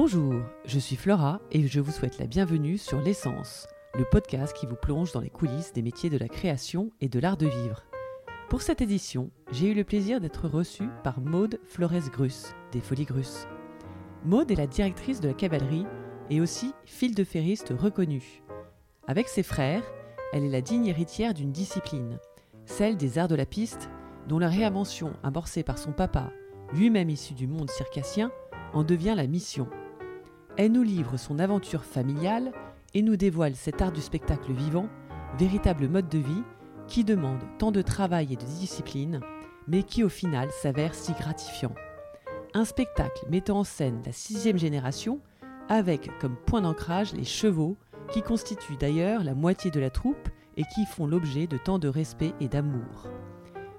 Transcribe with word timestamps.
Bonjour, 0.00 0.32
je 0.64 0.78
suis 0.78 0.94
Flora 0.94 1.40
et 1.50 1.66
je 1.66 1.80
vous 1.80 1.90
souhaite 1.90 2.18
la 2.18 2.28
bienvenue 2.28 2.78
sur 2.78 3.00
L'essence, 3.00 3.66
le 3.98 4.04
podcast 4.04 4.56
qui 4.56 4.64
vous 4.64 4.76
plonge 4.76 5.10
dans 5.10 5.20
les 5.20 5.28
coulisses 5.28 5.72
des 5.72 5.82
métiers 5.82 6.08
de 6.08 6.16
la 6.16 6.28
création 6.28 6.92
et 7.00 7.08
de 7.08 7.18
l'art 7.18 7.36
de 7.36 7.48
vivre. 7.48 7.82
Pour 8.48 8.62
cette 8.62 8.80
édition, 8.80 9.32
j'ai 9.50 9.72
eu 9.72 9.74
le 9.74 9.82
plaisir 9.82 10.20
d'être 10.20 10.46
reçue 10.46 10.88
par 11.02 11.20
Maude 11.20 11.58
Flores-Grus, 11.64 12.54
des 12.70 12.78
Folies 12.78 13.06
Grus. 13.06 13.48
Maude 14.24 14.52
est 14.52 14.54
la 14.54 14.68
directrice 14.68 15.20
de 15.20 15.26
la 15.26 15.34
cavalerie 15.34 15.86
et 16.30 16.40
aussi 16.40 16.74
file 16.84 17.16
de 17.16 17.24
ferriste 17.24 17.74
reconnue. 17.76 18.44
Avec 19.08 19.26
ses 19.26 19.42
frères, 19.42 19.82
elle 20.32 20.44
est 20.44 20.48
la 20.48 20.60
digne 20.60 20.86
héritière 20.86 21.34
d'une 21.34 21.50
discipline, 21.50 22.20
celle 22.66 22.96
des 22.96 23.18
arts 23.18 23.26
de 23.26 23.34
la 23.34 23.46
piste, 23.46 23.90
dont 24.28 24.38
la 24.38 24.48
réinvention 24.48 25.14
amorcée 25.24 25.64
par 25.64 25.76
son 25.76 25.90
papa, 25.90 26.30
lui-même 26.72 27.10
issu 27.10 27.34
du 27.34 27.48
monde 27.48 27.68
circassien, 27.68 28.30
en 28.72 28.84
devient 28.84 29.14
la 29.16 29.26
mission. 29.26 29.68
Elle 30.58 30.72
nous 30.72 30.82
livre 30.82 31.16
son 31.16 31.38
aventure 31.38 31.84
familiale 31.84 32.50
et 32.92 33.02
nous 33.02 33.16
dévoile 33.16 33.54
cet 33.54 33.80
art 33.80 33.92
du 33.92 34.00
spectacle 34.00 34.52
vivant, 34.52 34.88
véritable 35.38 35.88
mode 35.88 36.08
de 36.08 36.18
vie 36.18 36.42
qui 36.88 37.04
demande 37.04 37.38
tant 37.58 37.70
de 37.70 37.80
travail 37.80 38.32
et 38.32 38.36
de 38.36 38.44
discipline, 38.44 39.20
mais 39.68 39.84
qui 39.84 40.02
au 40.02 40.08
final 40.08 40.48
s'avère 40.50 40.96
si 40.96 41.12
gratifiant. 41.12 41.74
Un 42.54 42.64
spectacle 42.64 43.24
mettant 43.30 43.60
en 43.60 43.64
scène 43.64 44.02
la 44.04 44.10
sixième 44.10 44.58
génération, 44.58 45.20
avec 45.68 46.10
comme 46.18 46.34
point 46.34 46.62
d'ancrage 46.62 47.12
les 47.12 47.24
chevaux, 47.24 47.76
qui 48.10 48.22
constituent 48.22 48.78
d'ailleurs 48.78 49.22
la 49.22 49.34
moitié 49.36 49.70
de 49.70 49.78
la 49.78 49.90
troupe 49.90 50.28
et 50.56 50.64
qui 50.74 50.86
font 50.86 51.06
l'objet 51.06 51.46
de 51.46 51.56
tant 51.56 51.78
de 51.78 51.86
respect 51.86 52.34
et 52.40 52.48
d'amour. 52.48 53.06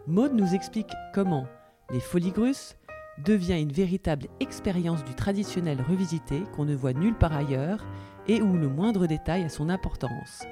Maud 0.07 0.33
nous 0.33 0.55
explique 0.55 0.93
comment 1.13 1.45
les 1.91 1.99
Folies 1.99 2.31
devient 3.23 3.59
une 3.61 3.71
véritable 3.71 4.27
expérience 4.39 5.03
du 5.03 5.13
traditionnel 5.13 5.81
revisité 5.81 6.43
qu'on 6.55 6.65
ne 6.65 6.75
voit 6.75 6.93
nulle 6.93 7.17
part 7.17 7.35
ailleurs 7.35 7.85
et 8.27 8.41
où 8.41 8.57
le 8.57 8.67
moindre 8.69 9.07
détail 9.07 9.43
a 9.43 9.49
son 9.49 9.69
importance, 9.69 10.43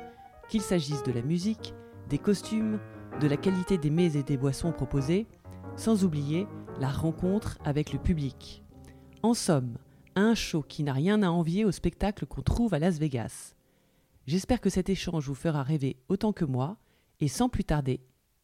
qu'il 0.50 0.62
s'agisse 0.62 1.04
de 1.04 1.12
la 1.12 1.22
musique, 1.22 1.74
des 2.10 2.18
costumes, 2.18 2.80
de 3.20 3.28
la 3.28 3.38
qualité 3.38 3.78
des 3.78 3.90
mets 3.90 4.16
et 4.16 4.24
des 4.24 4.38
boissons 4.38 4.72
proposés, 4.72 5.28
sans 5.76 6.04
oublier 6.04 6.48
la 6.80 6.90
rencontre 6.90 7.58
avec 7.64 7.94
le 7.94 8.00
public. 8.00 8.64
En 9.24 9.34
somme, 9.34 9.78
un 10.16 10.34
show 10.34 10.62
qui 10.62 10.84
n'a 10.84 10.94
rien 10.94 11.22
à 11.22 11.30
envier 11.30 11.66
au 11.66 11.72
spectacle 11.72 12.26
qu'on 12.26 12.42
trouve 12.42 12.74
à 12.74 12.80
Las 12.80 12.98
Vegas. 12.98 13.54
J'espère 14.26 14.62
que 14.62 14.70
cet 14.70 14.90
échange 14.90 15.28
vous 15.28 15.36
fera 15.36 15.64
rêver 15.64 15.98
autant 16.10 16.34
que 16.34 16.46
moi, 16.46 16.78
et 17.20 17.28
sans 17.28 17.50
plus 17.50 17.64
tarder, 17.64 18.02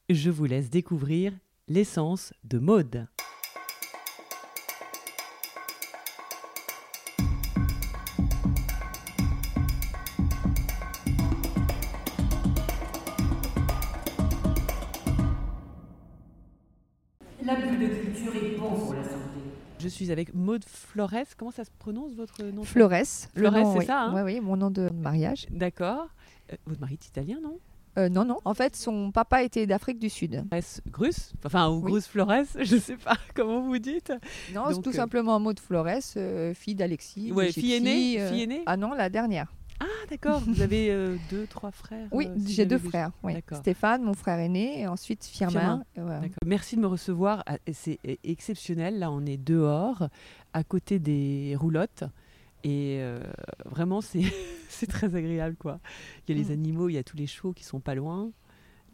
je 0.09 0.30
vous 0.30 0.45
laisse 0.45 0.70
découvrir 0.70 1.33
l'essence 1.67 2.33
de 2.44 2.59
mode. 2.59 3.08
Je 19.84 19.89
suis 19.89 20.14
avec 20.14 20.34
Maude 20.34 20.64
Flores. 20.64 21.12
Comment 21.38 21.52
ça 21.52 21.66
se 21.66 21.70
prononce 21.78 22.14
votre 22.14 22.42
nom 22.42 22.64
Flores. 22.64 22.92
Flores, 23.36 23.73
c'est 23.73 23.80
oui. 23.80 23.86
ça, 23.86 24.03
hein 24.03 24.14
Oui, 24.16 24.22
oui, 24.36 24.39
mon 24.39 24.56
nom 24.56 24.72
de 24.72 24.89
mariage. 24.89 25.45
D'accord. 25.50 26.08
Euh, 26.53 26.56
votre 26.66 26.80
mari 26.80 26.94
est 26.94 27.06
italien, 27.06 27.39
non? 27.44 27.59
Euh, 27.98 28.08
non, 28.08 28.23
non. 28.23 28.38
En 28.45 28.54
fait, 28.54 28.78
son 28.78 29.11
papa 29.11 29.44
était 29.44 29.67
d'Afrique 29.67 30.00
du 30.00 30.09
Sud. 30.09 30.45
Flores 30.50 30.81
Grus? 30.89 31.34
Enfin, 31.45 31.67
ou 31.70 31.81
Oui. 31.81 31.92
Grus 31.92 32.08
Flores, 32.08 32.45
je 32.61 32.78
sais 32.78 32.95
pas 32.95 33.17
comment 33.36 33.59
vous 33.59 33.78
dites. 33.78 34.14
Non, 34.54 34.64
c'est 34.70 34.81
tout 34.81 34.89
euh, 34.89 34.94
simplement 34.94 35.38
Flores, 35.59 35.88
euh, 36.16 36.54
fille 36.54 36.76
d'Alexis. 36.76 37.28
de 37.28 37.34
Ouais, 37.34 37.52
fille 37.52 37.73
aînée, 37.73 38.22
euh, 38.22 38.31
fille 38.31 38.44
aînée? 38.44 38.64
Ah 38.66 38.78
non, 38.78 38.94
la 38.94 39.09
dernière. 39.09 39.52
Ah, 39.80 39.86
d'accord. 40.10 40.40
Vous 40.42 40.62
avez 40.62 40.90
euh, 40.92 41.18
deux, 41.30 41.46
trois 41.48 41.72
frères 41.72 42.08
Oui, 42.12 42.28
euh, 42.28 42.36
si 42.40 42.54
j'ai 42.54 42.66
deux 42.66 42.78
vu. 42.78 42.90
frères. 42.90 43.12
oui. 43.24 43.34
Stéphane, 43.54 44.04
mon 44.04 44.14
frère 44.14 44.40
aîné, 44.40 44.82
et 44.82 44.88
ensuite 44.88 45.23
Firmin. 45.26 45.84
Firmin. 45.94 46.11
euh. 46.11 46.28
Merci 46.45 46.76
de 46.76 46.82
me 46.82 46.88
recevoir. 46.88 47.44
Ah, 47.45 47.58
C'est 47.72 48.00
exceptionnel. 48.23 49.00
Là, 49.00 49.12
on 49.12 49.26
est 49.26 49.38
dehors, 49.38 50.08
à 50.54 50.64
côté 50.64 51.00
des 51.00 51.56
roulottes. 51.60 52.04
Et 52.64 52.98
euh, 53.02 53.20
vraiment, 53.66 54.00
c'est 54.70 54.88
très 54.88 55.16
agréable. 55.16 55.56
quoi. 55.58 55.80
Il 56.28 56.36
y 56.36 56.39
a 56.39 56.44
les 56.44 56.50
Mm. 56.50 56.54
animaux, 56.60 56.89
il 56.89 56.94
y 56.94 56.98
a 56.98 57.04
tous 57.04 57.17
les 57.17 57.28
chevaux 57.28 57.54
qui 57.54 57.64
sont 57.64 57.80
pas 57.80 57.95
loin. 57.95 58.32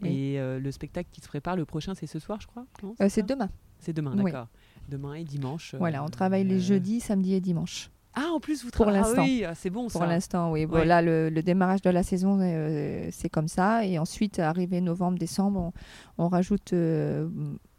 Oui. 0.01 0.09
Et 0.09 0.39
le 0.59 0.71
spectacle 0.71 1.09
qui 1.11 1.19
se 1.21 1.27
prépare, 1.27 1.55
le 1.57 1.65
prochain, 1.65 1.93
c'est 1.93 2.07
ce 2.07 2.19
soir, 2.19 2.39
je 2.41 2.47
crois 2.47 2.65
c'est 3.09 3.25
demain. 3.25 3.49
C'est 3.79 3.91
demain, 3.93 4.13
Oui. 4.17 4.31
d'accord. 4.31 4.47
Demain 4.87 5.13
et 5.15 5.23
dimanche. 5.25 5.75
Voilà, 5.75 6.03
on 6.03 6.07
travaille 6.09 6.45
les 6.45 6.59
jeudis, 6.61 6.99
samedis 7.01 7.33
et 7.35 7.41
dimanches. 7.41 7.91
Ah, 8.15 8.29
en 8.33 8.39
plus, 8.39 8.63
vous 8.63 8.71
Pour 8.71 8.85
travaillez. 8.87 9.03
l'instant. 9.03 9.21
Ah 9.21 9.25
oui, 9.25 9.43
ah, 9.47 9.53
c'est 9.55 9.69
bon 9.69 9.87
Pour 9.87 10.03
l'instant, 10.05 10.51
oui. 10.51 10.61
Ouais. 10.61 10.65
Voilà, 10.65 11.01
le, 11.01 11.29
le 11.29 11.41
démarrage 11.43 11.81
de 11.81 11.89
la 11.89 12.03
saison, 12.03 12.39
euh, 12.41 13.07
c'est 13.11 13.29
comme 13.29 13.47
ça. 13.47 13.85
Et 13.85 13.99
ensuite, 13.99 14.39
arrivé 14.39 14.81
novembre, 14.81 15.17
décembre, 15.19 15.71
on, 16.17 16.25
on 16.25 16.27
rajoute 16.27 16.73
euh, 16.73 17.29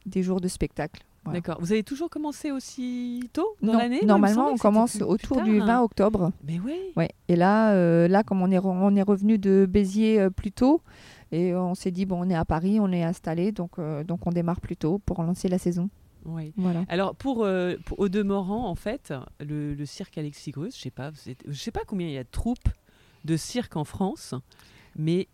des 0.07 0.23
jours 0.23 0.41
de 0.41 0.49
spectacle. 0.49 1.03
Voilà. 1.25 1.41
D'accord. 1.41 1.59
Vous 1.61 1.73
avez 1.73 1.83
toujours 1.83 2.09
commencé 2.09 2.51
aussi 2.51 3.29
tôt 3.35 3.47
dans 3.61 3.75
l'année 3.77 4.01
Normalement, 4.07 4.49
on 4.53 4.57
commence 4.57 4.93
plus- 4.93 5.01
plus 5.01 5.05
autour 5.07 5.43
du 5.43 5.59
tard, 5.59 5.67
20 5.67 5.75
hein. 5.75 5.83
octobre. 5.83 6.33
Mais 6.47 6.59
oui. 6.65 6.77
Ouais. 6.97 7.11
Et 7.29 7.37
là, 7.37 7.73
euh, 7.73 8.09
là, 8.09 8.23
comme 8.23 8.41
on 8.41 8.51
est, 8.51 8.59
on 8.59 8.97
est 8.97 9.03
revenu 9.03 9.37
de 9.37 9.67
Béziers 9.69 10.31
plus 10.31 10.53
tôt, 10.53 10.81
et 11.33 11.55
on 11.55 11.75
s'est 11.75 11.91
dit, 11.91 12.07
bon, 12.07 12.25
on 12.25 12.31
est 12.31 12.35
à 12.35 12.47
Paris, 12.47 12.79
on 12.81 12.91
est 12.91 13.03
installé, 13.03 13.53
donc, 13.53 13.73
donc 14.07 14.27
on 14.27 14.31
démarre 14.31 14.61
plus 14.63 14.77
tôt 14.77 14.99
pour 15.05 15.23
lancer 15.23 15.49
la 15.49 15.59
saison. 15.59 15.91
Oui. 16.25 16.53
Voilà. 16.57 16.85
Alors 16.89 17.15
pour, 17.15 17.45
euh, 17.45 17.77
pour- 17.85 17.99
au 18.01 18.09
demeurant 18.09 18.67
en 18.67 18.75
fait, 18.75 19.13
le, 19.41 19.75
le 19.75 19.87
cirque 19.87 20.19
Alexis 20.19 20.51
Grus, 20.51 20.77
je 20.77 20.81
sais 20.83 20.91
pas, 20.91 21.11
je 21.47 21.55
sais 21.59 21.71
pas 21.71 21.81
combien 21.87 22.07
il 22.07 22.13
y 22.15 22.19
a 22.19 22.25
de 22.25 22.29
troupes 22.31 22.69
de 23.25 23.37
cirque 23.37 23.77
en 23.77 23.85
France, 23.85 24.35
mais 24.97 25.29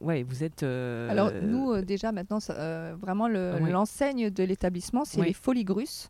ouais, 0.00 0.22
vous 0.22 0.42
êtes. 0.44 0.62
euh, 0.62 1.10
Alors, 1.10 1.30
nous, 1.42 1.72
euh, 1.72 1.82
déjà, 1.82 2.10
maintenant, 2.12 2.38
euh, 2.50 2.94
vraiment, 2.98 3.28
le- 3.28 3.58
ouais. 3.60 3.70
l'enseigne 3.70 4.30
de 4.30 4.44
l'établissement, 4.44 5.04
c'est 5.04 5.20
Ouais. 5.20 5.26
les 5.28 5.32
Folies 5.34 5.64
Grusses. 5.64 6.08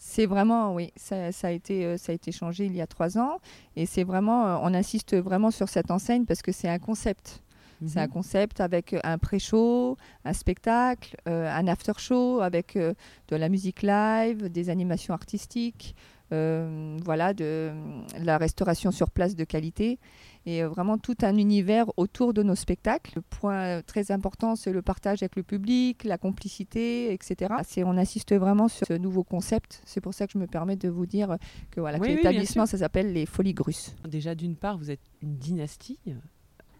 C'est 0.00 0.26
vraiment, 0.26 0.74
oui, 0.74 0.92
ça, 0.94 1.32
ça 1.32 1.48
a 1.48 1.50
été, 1.50 1.96
ça 1.98 2.12
a 2.12 2.14
été 2.14 2.30
changé 2.32 2.66
il 2.66 2.76
y 2.76 2.80
a 2.80 2.86
trois 2.86 3.18
ans. 3.18 3.38
Et 3.74 3.84
c'est 3.86 4.04
vraiment, 4.04 4.60
on 4.62 4.72
insiste 4.74 5.16
vraiment 5.16 5.50
sur 5.50 5.68
cette 5.68 5.90
enseigne 5.90 6.24
parce 6.24 6.40
que 6.42 6.52
c'est 6.52 6.68
un 6.68 6.78
concept. 6.78 7.42
C'est 7.86 8.00
un 8.00 8.06
mhm. 8.06 8.12
concept 8.12 8.60
avec 8.60 8.92
euh, 8.92 9.00
un 9.04 9.18
pré-show, 9.18 9.96
un 10.24 10.32
spectacle, 10.32 11.16
euh, 11.28 11.50
un 11.50 11.66
after-show 11.68 12.40
avec 12.40 12.76
euh, 12.76 12.94
de 13.28 13.36
la 13.36 13.48
musique 13.48 13.82
live, 13.82 14.48
des 14.48 14.70
animations 14.70 15.14
artistiques, 15.14 15.94
euh, 16.30 16.98
voilà, 17.04 17.32
de 17.32 17.72
la 18.20 18.36
restauration 18.36 18.90
sur 18.90 19.10
place 19.10 19.34
de 19.34 19.44
qualité 19.44 19.98
et 20.44 20.62
vraiment 20.62 20.98
tout 20.98 21.16
un 21.22 21.36
univers 21.36 21.86
autour 21.96 22.34
de 22.34 22.42
nos 22.42 22.54
spectacles. 22.54 23.12
Le 23.16 23.22
point 23.22 23.80
très 23.82 24.10
important, 24.10 24.54
c'est 24.54 24.72
le 24.72 24.82
partage 24.82 25.22
avec 25.22 25.36
le 25.36 25.42
public, 25.42 26.04
la 26.04 26.18
complicité, 26.18 27.12
etc. 27.12 27.54
On 27.84 27.96
insiste 27.96 28.34
vraiment 28.34 28.68
sur 28.68 28.86
ce 28.86 28.94
nouveau 28.94 29.24
concept. 29.24 29.80
C'est 29.84 30.00
pour 30.00 30.14
ça 30.14 30.26
que 30.26 30.32
je 30.32 30.38
me 30.38 30.46
permets 30.46 30.76
de 30.76 30.88
vous 30.88 31.06
dire 31.06 31.36
que 31.70 31.80
voilà, 31.80 31.98
que 31.98 32.02
Oui, 32.02 32.08
oui, 32.08 32.14
bien 32.16 32.30
l'établissement, 32.30 32.66
ça 32.66 32.78
s'appelle 32.78 33.12
les 33.12 33.24
Folies 33.24 33.54
Grusses. 33.54 33.94
Déjà 34.06 34.34
d'une 34.34 34.56
part, 34.56 34.76
vous 34.78 34.90
êtes 34.90 35.00
une 35.22 35.36
dynastie, 35.36 35.98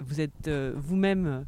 vous 0.00 0.20
êtes 0.20 0.48
euh, 0.48 0.72
vous-même 0.76 1.26
euh, 1.26 1.40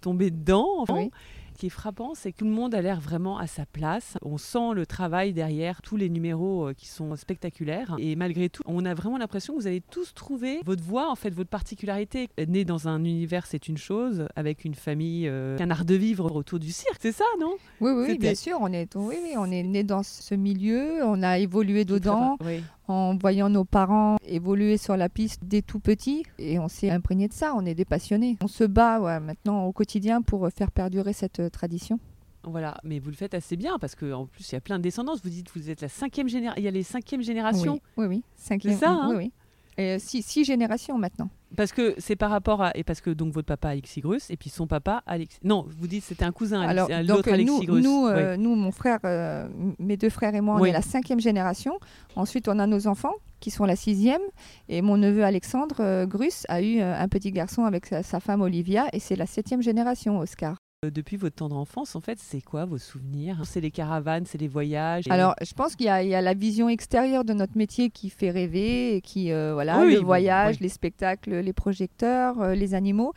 tombé 0.00 0.30
dedans. 0.30 0.68
Enfin, 0.78 0.94
Oui. 0.94 1.10
Ce 1.54 1.58
qui 1.58 1.66
est 1.66 1.70
frappant, 1.70 2.14
c'est 2.14 2.32
que 2.32 2.38
tout 2.38 2.44
le 2.46 2.50
monde 2.50 2.74
a 2.74 2.80
l'air 2.80 2.98
vraiment 2.98 3.36
à 3.38 3.46
sa 3.46 3.66
place. 3.66 4.16
On 4.22 4.38
sent 4.38 4.72
le 4.74 4.86
travail 4.86 5.32
derrière 5.34 5.82
tous 5.82 5.96
les 5.96 6.08
numéros 6.08 6.68
euh, 6.68 6.72
qui 6.72 6.88
sont 6.88 7.14
spectaculaires. 7.14 7.94
Et 7.98 8.16
malgré 8.16 8.48
tout, 8.48 8.62
on 8.66 8.84
a 8.86 8.94
vraiment 8.94 9.18
l'impression 9.18 9.54
que 9.54 9.60
vous 9.60 9.66
avez 9.66 9.82
tous 9.82 10.14
trouvé 10.14 10.60
votre 10.64 10.82
voix, 10.82 11.10
en 11.10 11.14
fait, 11.14 11.30
votre 11.30 11.50
particularité. 11.50 12.28
Né 12.48 12.64
dans 12.64 12.88
un 12.88 13.04
univers, 13.04 13.46
c'est 13.46 13.68
une 13.68 13.76
chose, 13.76 14.26
avec 14.34 14.64
une 14.64 14.74
famille, 14.74 15.28
euh, 15.28 15.58
un 15.60 15.70
art 15.70 15.84
de 15.84 15.94
vivre 15.94 16.34
autour 16.34 16.58
du 16.58 16.72
cirque. 16.72 16.98
C'est 17.00 17.12
ça, 17.12 17.26
non? 17.38 17.54
Oui, 17.80 17.92
oui, 17.92 18.18
bien 18.18 18.34
sûr, 18.34 18.56
on 18.60 18.72
est, 18.72 18.96
oui, 18.96 19.16
oui, 19.22 19.34
on 19.36 19.50
est 19.50 19.62
né 19.62 19.84
dans 19.84 20.02
ce 20.02 20.34
milieu, 20.34 21.04
on 21.04 21.22
a 21.22 21.38
évolué 21.38 21.84
dedans 21.84 22.38
Oui. 22.44 22.62
En 22.92 23.16
voyant 23.16 23.48
nos 23.48 23.64
parents 23.64 24.16
évoluer 24.26 24.76
sur 24.76 24.96
la 24.96 25.08
piste 25.08 25.42
dès 25.44 25.62
tout 25.62 25.80
petits 25.80 26.24
et 26.38 26.58
on 26.58 26.68
s'est 26.68 26.90
imprégné 26.90 27.28
de 27.28 27.32
ça, 27.32 27.54
on 27.56 27.64
est 27.64 27.74
des 27.74 27.84
passionnés. 27.84 28.36
On 28.42 28.48
se 28.48 28.64
bat 28.64 29.00
ouais, 29.00 29.18
maintenant 29.20 29.64
au 29.64 29.72
quotidien 29.72 30.22
pour 30.22 30.48
faire 30.54 30.70
perdurer 30.70 31.12
cette 31.12 31.40
euh, 31.40 31.48
tradition. 31.48 31.98
Voilà, 32.44 32.76
mais 32.82 32.98
vous 32.98 33.10
le 33.10 33.16
faites 33.16 33.34
assez 33.34 33.56
bien 33.56 33.78
parce 33.78 33.94
qu'en 33.94 34.26
plus, 34.26 34.50
il 34.50 34.54
y 34.54 34.58
a 34.58 34.60
plein 34.60 34.78
de 34.78 34.82
descendance. 34.82 35.20
Vous 35.22 35.30
dites 35.30 35.50
que 35.50 35.58
vous 35.58 35.70
êtes 35.70 35.80
la 35.80 35.88
cinquième 35.88 36.28
génération. 36.28 36.60
Il 36.60 36.64
y 36.64 36.68
a 36.68 36.72
les 36.72 36.82
cinquième 36.82 37.22
générations. 37.22 37.80
Oui, 37.96 38.06
oui, 38.06 38.06
oui. 38.06 38.24
Cinquième, 38.34 38.76
ça, 38.76 38.90
hein? 38.90 39.10
oui, 39.10 39.16
oui. 39.16 39.32
Et, 39.78 39.82
euh, 39.92 39.98
six, 39.98 40.22
six 40.22 40.44
générations 40.44 40.98
maintenant. 40.98 41.28
Parce 41.56 41.72
que 41.72 41.94
c'est 41.98 42.16
par 42.16 42.30
rapport 42.30 42.62
à. 42.62 42.70
Et 42.76 42.82
parce 42.84 43.00
que 43.00 43.10
donc 43.10 43.32
votre 43.32 43.46
papa 43.46 43.68
Alexis 43.70 44.00
Grus 44.00 44.30
et 44.30 44.36
puis 44.36 44.48
son 44.50 44.66
papa 44.66 45.02
Alexis. 45.06 45.38
Non, 45.44 45.66
vous 45.78 45.86
dites 45.86 46.02
c'était 46.04 46.24
un 46.24 46.32
cousin, 46.32 46.62
Alexis, 46.62 46.92
Alors, 46.92 47.04
euh, 47.10 47.16
donc, 47.16 47.28
Alexis 47.28 47.46
nous, 47.60 47.64
Grus. 47.66 47.84
nous, 47.84 48.04
Oui. 48.06 48.12
euh, 48.14 48.36
nous, 48.36 48.54
mon 48.54 48.70
frère, 48.72 48.98
euh, 49.04 49.48
mes 49.78 49.96
deux 49.96 50.08
frères 50.10 50.34
et 50.34 50.40
moi, 50.40 50.56
on 50.56 50.60
Oui. 50.60 50.70
est 50.70 50.72
la 50.72 50.82
cinquième 50.82 51.20
génération. 51.20 51.78
Ensuite, 52.16 52.48
on 52.48 52.58
a 52.58 52.66
nos 52.66 52.86
enfants 52.86 53.14
qui 53.40 53.50
sont 53.50 53.64
la 53.66 53.76
sixième. 53.76 54.22
Et 54.68 54.80
mon 54.82 54.96
neveu 54.96 55.24
Alexandre 55.24 55.76
euh, 55.80 56.06
Grus 56.06 56.44
a 56.48 56.62
eu 56.62 56.80
un 56.80 57.08
petit 57.08 57.32
garçon 57.32 57.64
avec 57.64 57.86
sa, 57.86 58.02
sa 58.02 58.20
femme 58.20 58.40
Olivia 58.40 58.86
et 58.92 59.00
c'est 59.00 59.16
la 59.16 59.26
septième 59.26 59.62
génération, 59.62 60.18
Oscar. 60.20 60.56
Euh, 60.84 60.90
Depuis 60.90 61.16
votre 61.16 61.36
tendre 61.36 61.56
enfance, 61.56 61.94
en 61.94 62.00
fait, 62.00 62.18
c'est 62.18 62.40
quoi 62.40 62.64
vos 62.64 62.76
souvenirs? 62.78 63.40
C'est 63.44 63.60
les 63.60 63.70
caravanes, 63.70 64.24
c'est 64.26 64.38
les 64.40 64.48
voyages 64.48 65.06
et- 65.06 65.12
Alors, 65.12 65.36
je 65.40 65.54
pense 65.54 65.76
qu'il 65.76 65.86
y, 65.86 65.88
a- 65.88 66.02
il 66.02 66.08
y 66.08 66.14
a 66.16 66.20
la 66.20 66.34
vision 66.34 66.68
extérieure 66.68 67.24
de 67.24 67.32
notre 67.32 67.56
métier 67.56 67.88
qui 67.88 68.10
fait 68.10 68.30
rêver, 68.30 68.96
et 68.96 69.00
qui 69.00 69.30
euh, 69.30 69.52
voilà, 69.54 69.78
Oui, 69.82 69.92
le 69.94 70.00
bon, 70.00 70.06
voyage, 70.06 70.56
oui. 70.56 70.62
les 70.64 70.68
spectacles, 70.68 71.36
les 71.36 71.52
projecteurs, 71.52 72.40
euh, 72.40 72.54
les 72.56 72.74
animaux. 72.74 73.12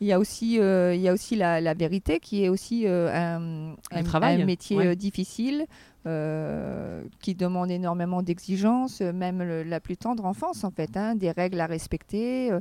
Il 0.00 0.06
y 0.06 0.14
a 0.14 0.18
aussi, 0.18 0.58
euh, 0.60 0.94
il 0.94 1.02
y 1.02 1.08
a 1.08 1.12
aussi 1.12 1.36
la, 1.36 1.60
la 1.60 1.74
vérité 1.74 2.20
qui 2.20 2.42
est 2.42 2.48
aussi 2.48 2.86
un, 2.88 3.74
Un 3.90 4.02
travail, 4.02 4.40
un 4.40 4.46
métier 4.46 4.76
ouais. 4.78 4.96
difficile. 4.96 5.66
euh, 6.06 7.02
qui 7.20 7.34
demande 7.34 7.70
énormément 7.70 8.22
d'exigences, 8.22 9.02
même 9.02 9.42
le- 9.42 9.62
la 9.64 9.80
plus 9.80 9.98
tendre 9.98 10.24
enfance 10.24 10.64
en 10.64 10.70
fait, 10.70 10.96
hein, 10.96 11.14
des 11.14 11.30
règles 11.30 11.60
à 11.60 11.66
respecter. 11.66 12.50
euh, 12.50 12.60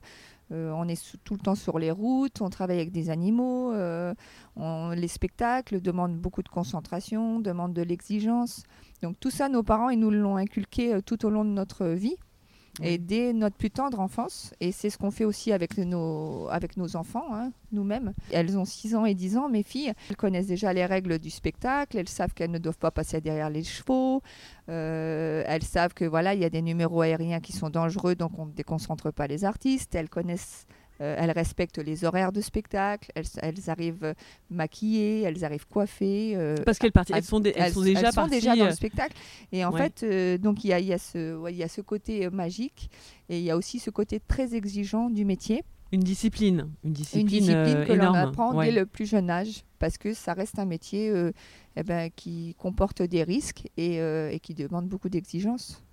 euh, 0.51 0.71
on 0.71 0.87
est 0.87 1.17
tout 1.23 1.35
le 1.35 1.39
temps 1.39 1.55
sur 1.55 1.77
les 1.77 1.91
routes, 1.91 2.41
on 2.41 2.49
travaille 2.49 2.77
avec 2.77 2.91
des 2.91 3.09
animaux, 3.09 3.71
euh, 3.73 4.13
les 4.95 5.07
spectacles 5.07 5.79
demandent 5.81 6.17
beaucoup 6.17 6.41
de 6.41 6.49
concentration, 6.49 7.39
demandent 7.39 7.73
de 7.73 7.83
l'exigence. 7.83 8.63
Donc 9.03 9.19
tout 9.19 9.29
ça, 9.29 9.47
nos 9.49 9.63
parents, 9.63 9.89
ils 9.89 9.99
nous 9.99 10.11
l'ont 10.11 10.37
inculqué 10.37 10.93
euh, 10.93 11.01
tout 11.01 11.25
au 11.25 11.29
long 11.29 11.45
de 11.45 11.51
notre 11.51 11.85
vie 11.85 12.17
et 12.81 12.91
Oui. 12.91 12.99
dès 12.99 13.33
notre 13.33 13.55
plus 13.55 13.71
tendre 13.71 13.99
enfance. 13.99 14.53
Et 14.59 14.71
c'est 14.71 14.89
ce 14.89 14.97
qu'on 14.97 15.11
fait 15.11 15.25
aussi 15.25 15.51
avec 15.51 15.77
nos, 15.77 16.47
avec 16.49 16.77
nos 16.77 16.95
enfants, 16.95 17.33
hein, 17.33 17.51
nous-mêmes. 17.71 18.13
Elles 18.31 18.57
ont 18.57 18.65
6 18.65 18.95
ans 18.95 19.05
et 19.05 19.13
10 19.13 19.37
ans, 19.37 19.49
mes 19.49 19.63
filles. 19.63 19.93
Elles 20.09 20.15
connaissent 20.15 20.47
déjà 20.47 20.73
les 20.73 20.85
règles 20.85 21.19
du 21.19 21.29
spectacle. 21.29 21.97
Elles 21.97 22.09
savent 22.09 22.33
qu'elles 22.33 22.51
ne 22.51 22.57
doivent 22.59 22.77
pas 22.77 22.91
passer 22.91 23.21
derrière 23.21 23.49
les 23.49 23.63
chevaux. 23.63 24.21
Euh, 24.69 25.43
elles 25.47 25.63
savent 25.63 25.93
que 25.93 26.05
voilà, 26.05 26.33
il 26.33 26.41
y 26.41 26.45
a 26.45 26.49
des 26.49 26.61
numéros 26.61 27.01
aériens 27.01 27.39
qui 27.39 27.53
sont 27.53 27.69
dangereux, 27.69 28.15
donc 28.15 28.37
on 28.37 28.45
ne 28.45 28.51
déconcentre 28.51 29.11
pas 29.11 29.27
les 29.27 29.45
artistes. 29.45 29.95
Elles 29.95 30.09
connaissent. 30.09 30.65
Euh, 31.01 31.15
elles 31.17 31.31
respectent 31.31 31.77
les 31.79 32.03
horaires 32.05 32.31
de 32.31 32.41
spectacle, 32.41 33.11
elles, 33.15 33.25
elles 33.41 33.69
arrivent 33.69 34.13
maquillées, 34.49 35.21
elles 35.21 35.43
arrivent 35.45 35.67
coiffées. 35.67 36.33
euh, 36.35 36.55
Parce 36.65 36.77
qu'elles 36.79 36.91
elles 37.13 37.23
sont, 37.23 37.39
dé- 37.39 37.53
elles 37.55 37.73
sont 37.73 37.81
déjà 37.81 37.99
elles 38.01 38.05
sont 38.07 38.13
parties. 38.15 38.31
déjà 38.31 38.55
dans 38.55 38.65
euh, 38.65 38.69
le 38.69 38.73
spectacle. 38.75 39.15
Et 39.51 39.63
en 39.65 39.71
ouais. 39.71 39.81
fait, 39.83 40.03
euh, 40.03 40.37
donc 40.37 40.63
il 40.63 40.69
y 40.69 40.73
a, 40.73 40.79
il 40.79 40.87
y, 40.87 40.93
a 40.93 40.97
ce- 40.97 41.35
ouais, 41.37 41.53
y 41.53 41.63
a 41.63 41.67
ce 41.67 41.81
côté 41.81 42.29
magique 42.29 42.89
et 43.29 43.37
il 43.39 43.43
y 43.43 43.51
a 43.51 43.57
aussi 43.57 43.79
ce 43.79 43.89
côté 43.89 44.19
très 44.19 44.55
exigeant 44.55 45.09
du 45.09 45.25
métier. 45.25 45.63
Une 45.91 46.01
discipline. 46.01 46.69
Une 46.83 46.93
discipline, 46.93 47.21
Une 47.27 47.27
discipline 47.39 47.85
que 47.85 47.93
l'on 47.93 48.03
énorme. 48.11 48.15
apprend 48.15 48.53
ouais. 48.55 48.67
dès 48.67 48.71
le 48.79 48.85
plus 48.85 49.07
jeune 49.09 49.29
âge 49.29 49.63
parce 49.79 49.97
que 49.97 50.13
ça 50.13 50.33
reste 50.33 50.59
un 50.59 50.65
métier 50.65 51.11
eh 51.75 51.83
ben, 51.83 52.11
qui 52.15 52.53
comporte 52.59 53.01
des 53.01 53.23
risques 53.23 53.63
et, 53.75 53.95
et 53.97 54.39
qui 54.39 54.53
demande 54.53 54.87
beaucoup 54.87 55.09
d'exigences. 55.09 55.83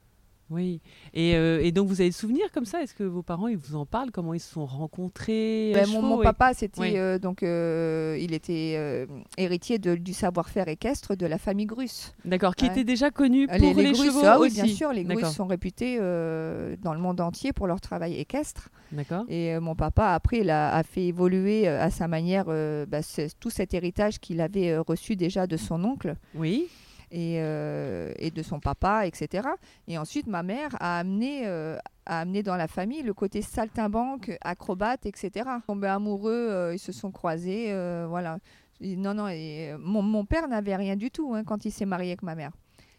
Oui. 0.48 0.80
Et, 1.12 1.34
euh, 1.34 1.60
et 1.62 1.72
donc, 1.72 1.88
vous 1.88 2.00
avez 2.00 2.10
des 2.10 2.14
souvenirs 2.14 2.50
comme 2.52 2.64
ça? 2.66 2.80
Est-ce 2.82 2.94
que 2.94 3.02
vos 3.02 3.22
parents, 3.22 3.48
ils 3.48 3.56
vous 3.56 3.74
en 3.76 3.84
parlent? 3.84 4.10
Comment 4.12 4.32
ils 4.32 4.40
se 4.40 4.52
sont 4.52 4.64
rencontrés? 4.66 5.72
Ben, 5.74 5.86
mon, 5.88 5.94
chevaux 5.96 6.02
mon 6.06 6.20
et- 6.22 6.24
papa, 6.24 6.54
c'était 6.54 6.80
Oui. 6.80 6.92
euh, 6.96 7.18
donc 7.18 7.42
euh, 7.42 8.16
il 8.20 8.32
était 8.32 9.06
héritier 9.36 9.78
de- 9.78 9.96
du 9.96 10.12
savoir-faire 10.12 10.68
équestre 10.68 11.16
de 11.16 11.26
la 11.26 11.38
famille 11.38 11.66
Grusse. 11.66 12.14
D'accord, 12.24 12.54
qui 12.54 12.66
Ouais. 12.66 12.70
était 12.70 12.84
déjà 12.84 13.10
connu 13.10 13.46
pour 13.48 13.56
les, 13.56 13.74
les, 13.74 13.82
les 13.82 13.92
Grusses, 13.92 14.04
chevaux 14.06 14.20
ah 14.24 14.38
oui, 14.40 14.46
aussi. 14.48 14.62
bien 14.62 14.72
sûr, 14.74 14.92
les. 14.92 15.04
Grusses 15.04 15.34
sont 15.34 15.46
réputés 15.46 15.98
dans 15.98 16.94
le 16.94 16.98
monde 17.00 17.20
entier 17.20 17.52
pour 17.52 17.66
leur 17.66 17.80
travail 17.80 18.14
équestre. 18.18 18.68
D'accord. 18.92 19.24
Et 19.28 19.58
mon 19.58 19.74
papa, 19.74 20.12
après, 20.14 20.38
il 20.38 20.50
a, 20.50 20.74
a 20.74 20.82
fait 20.84 21.06
évoluer 21.06 21.66
à 21.66 21.90
sa 21.90 22.06
manière 22.08 22.44
bah, 22.46 23.00
tout 23.40 23.50
cet 23.50 23.74
héritage 23.74 24.20
qu'il 24.20 24.40
avait 24.40 24.76
reçu 24.78 25.16
déjà 25.16 25.46
de 25.46 25.56
son 25.56 25.82
oncle 25.84 26.14
Oui. 26.34 26.68
Et, 27.10 27.36
euh, 27.40 28.12
et 28.18 28.30
de 28.30 28.42
son 28.42 28.60
papa, 28.60 29.06
etc. 29.06 29.48
Et 29.88 29.98
ensuite, 29.98 30.26
ma 30.26 30.42
mère 30.42 30.70
a 30.80 30.98
amené, 30.98 31.46
euh, 31.46 31.76
a 32.06 32.20
amené 32.20 32.42
dans 32.42 32.56
la 32.56 32.68
famille 32.68 33.02
le 33.02 33.14
côté 33.14 33.42
saltimbanque, 33.42 34.36
acrobate, 34.40 35.06
etc. 35.06 35.30
Ils 35.36 35.42
sont 35.42 35.60
tombés 35.74 35.88
amoureux, 35.88 36.32
euh, 36.50 36.74
ils 36.74 36.78
se 36.78 36.92
sont 36.92 37.10
croisés, 37.10 37.72
voilà. 38.08 38.38
Et 38.80 38.96
non, 38.96 39.14
non, 39.14 39.28
et, 39.28 39.74
mon, 39.78 40.02
mon 40.02 40.24
père 40.24 40.48
n'avait 40.48 40.76
rien 40.76 40.96
du 40.96 41.10
tout 41.10 41.34
hein, 41.34 41.44
quand 41.44 41.64
il 41.64 41.70
s'est 41.72 41.86
marié 41.86 42.10
avec 42.10 42.22
ma 42.22 42.34
mère. 42.34 42.50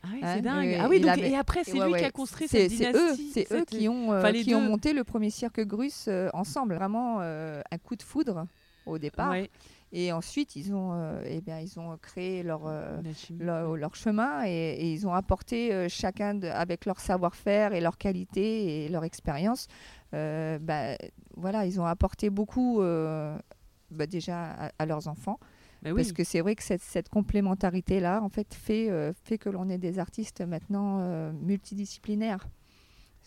Ah 0.03 0.07
oui, 0.13 0.19
Hein, 0.23 0.33
c'est 0.35 0.41
dingue. 0.41 0.67
euh, 0.73 0.77
ah 0.81 0.87
oui, 0.89 0.99
donc, 0.99 1.09
avait- 1.11 1.29
et 1.31 1.35
après, 1.35 1.63
c'est 1.63 1.73
Ouais, 1.79 1.85
lui 1.85 1.93
ouais. 1.93 1.99
qui 1.99 2.05
a 2.05 2.11
construit 2.11 2.47
cette 2.47 2.71
eux, 2.71 2.75
dynastie. 2.75 3.31
c'est 3.33 3.51
eux 3.51 3.59
cette- 3.59 3.69
qui 3.69 3.87
ont, 3.89 4.11
enfin, 4.15 4.31
qui 4.31 4.55
ont 4.55 4.61
monté 4.61 4.93
le 4.93 5.03
premier 5.03 5.29
cirque 5.29 5.59
Grusse 5.61 6.07
ensemble. 6.33 6.75
Vraiment 6.75 7.19
un 7.19 7.77
coup 7.83 7.95
de 7.95 8.03
foudre 8.03 8.47
au 8.85 8.97
départ. 8.97 9.31
Ouais, 9.31 9.49
Et 9.93 10.11
ensuite, 10.11 10.55
ils 10.57 10.73
ont, 10.73 10.91
euh, 10.93 11.21
eh 11.25 11.39
bien, 11.39 11.59
ils 11.59 11.79
ont 11.79 11.97
créé 11.97 12.43
leur, 12.43 12.63
euh, 12.67 13.01
leur, 13.39 13.77
leur 13.77 13.95
chemin 13.95 14.43
et, 14.45 14.49
et 14.49 14.91
ils 14.91 15.07
ont 15.07 15.13
apporté 15.13 15.73
euh, 15.73 15.87
chacun 15.89 16.35
de- 16.35 16.47
avec 16.47 16.85
leur 16.85 16.99
savoir-faire 16.99 17.73
et 17.73 17.79
leur 17.79 17.97
qualité 17.97 18.85
et 18.85 18.89
leur 18.89 19.03
expérience. 19.05 19.67
bah, 20.11 20.97
voilà, 21.35 21.65
ils 21.65 21.79
ont 21.79 21.85
apporté 21.85 22.29
beaucoup 22.29 22.81
bah, 22.81 24.07
déjà 24.07 24.51
à, 24.51 24.71
à 24.77 24.85
leurs 24.85 25.07
enfants. 25.07 25.39
Bah 25.83 25.91
oui. 25.91 25.95
Parce 25.97 26.11
que 26.11 26.23
c'est 26.23 26.41
vrai 26.41 26.55
que 26.55 26.63
cette, 26.63 26.81
cette 26.81 27.07
complémentarité-là, 27.07 28.21
en 28.23 28.29
fait, 28.29 28.53
fait, 28.53 28.89
fait 29.23 29.37
que 29.37 29.49
l'on 29.49 29.69
est 29.69 29.77
des 29.77 29.99
artistes 29.99 30.41
maintenant 30.41 31.31
multidisciplinaires. 31.33 32.47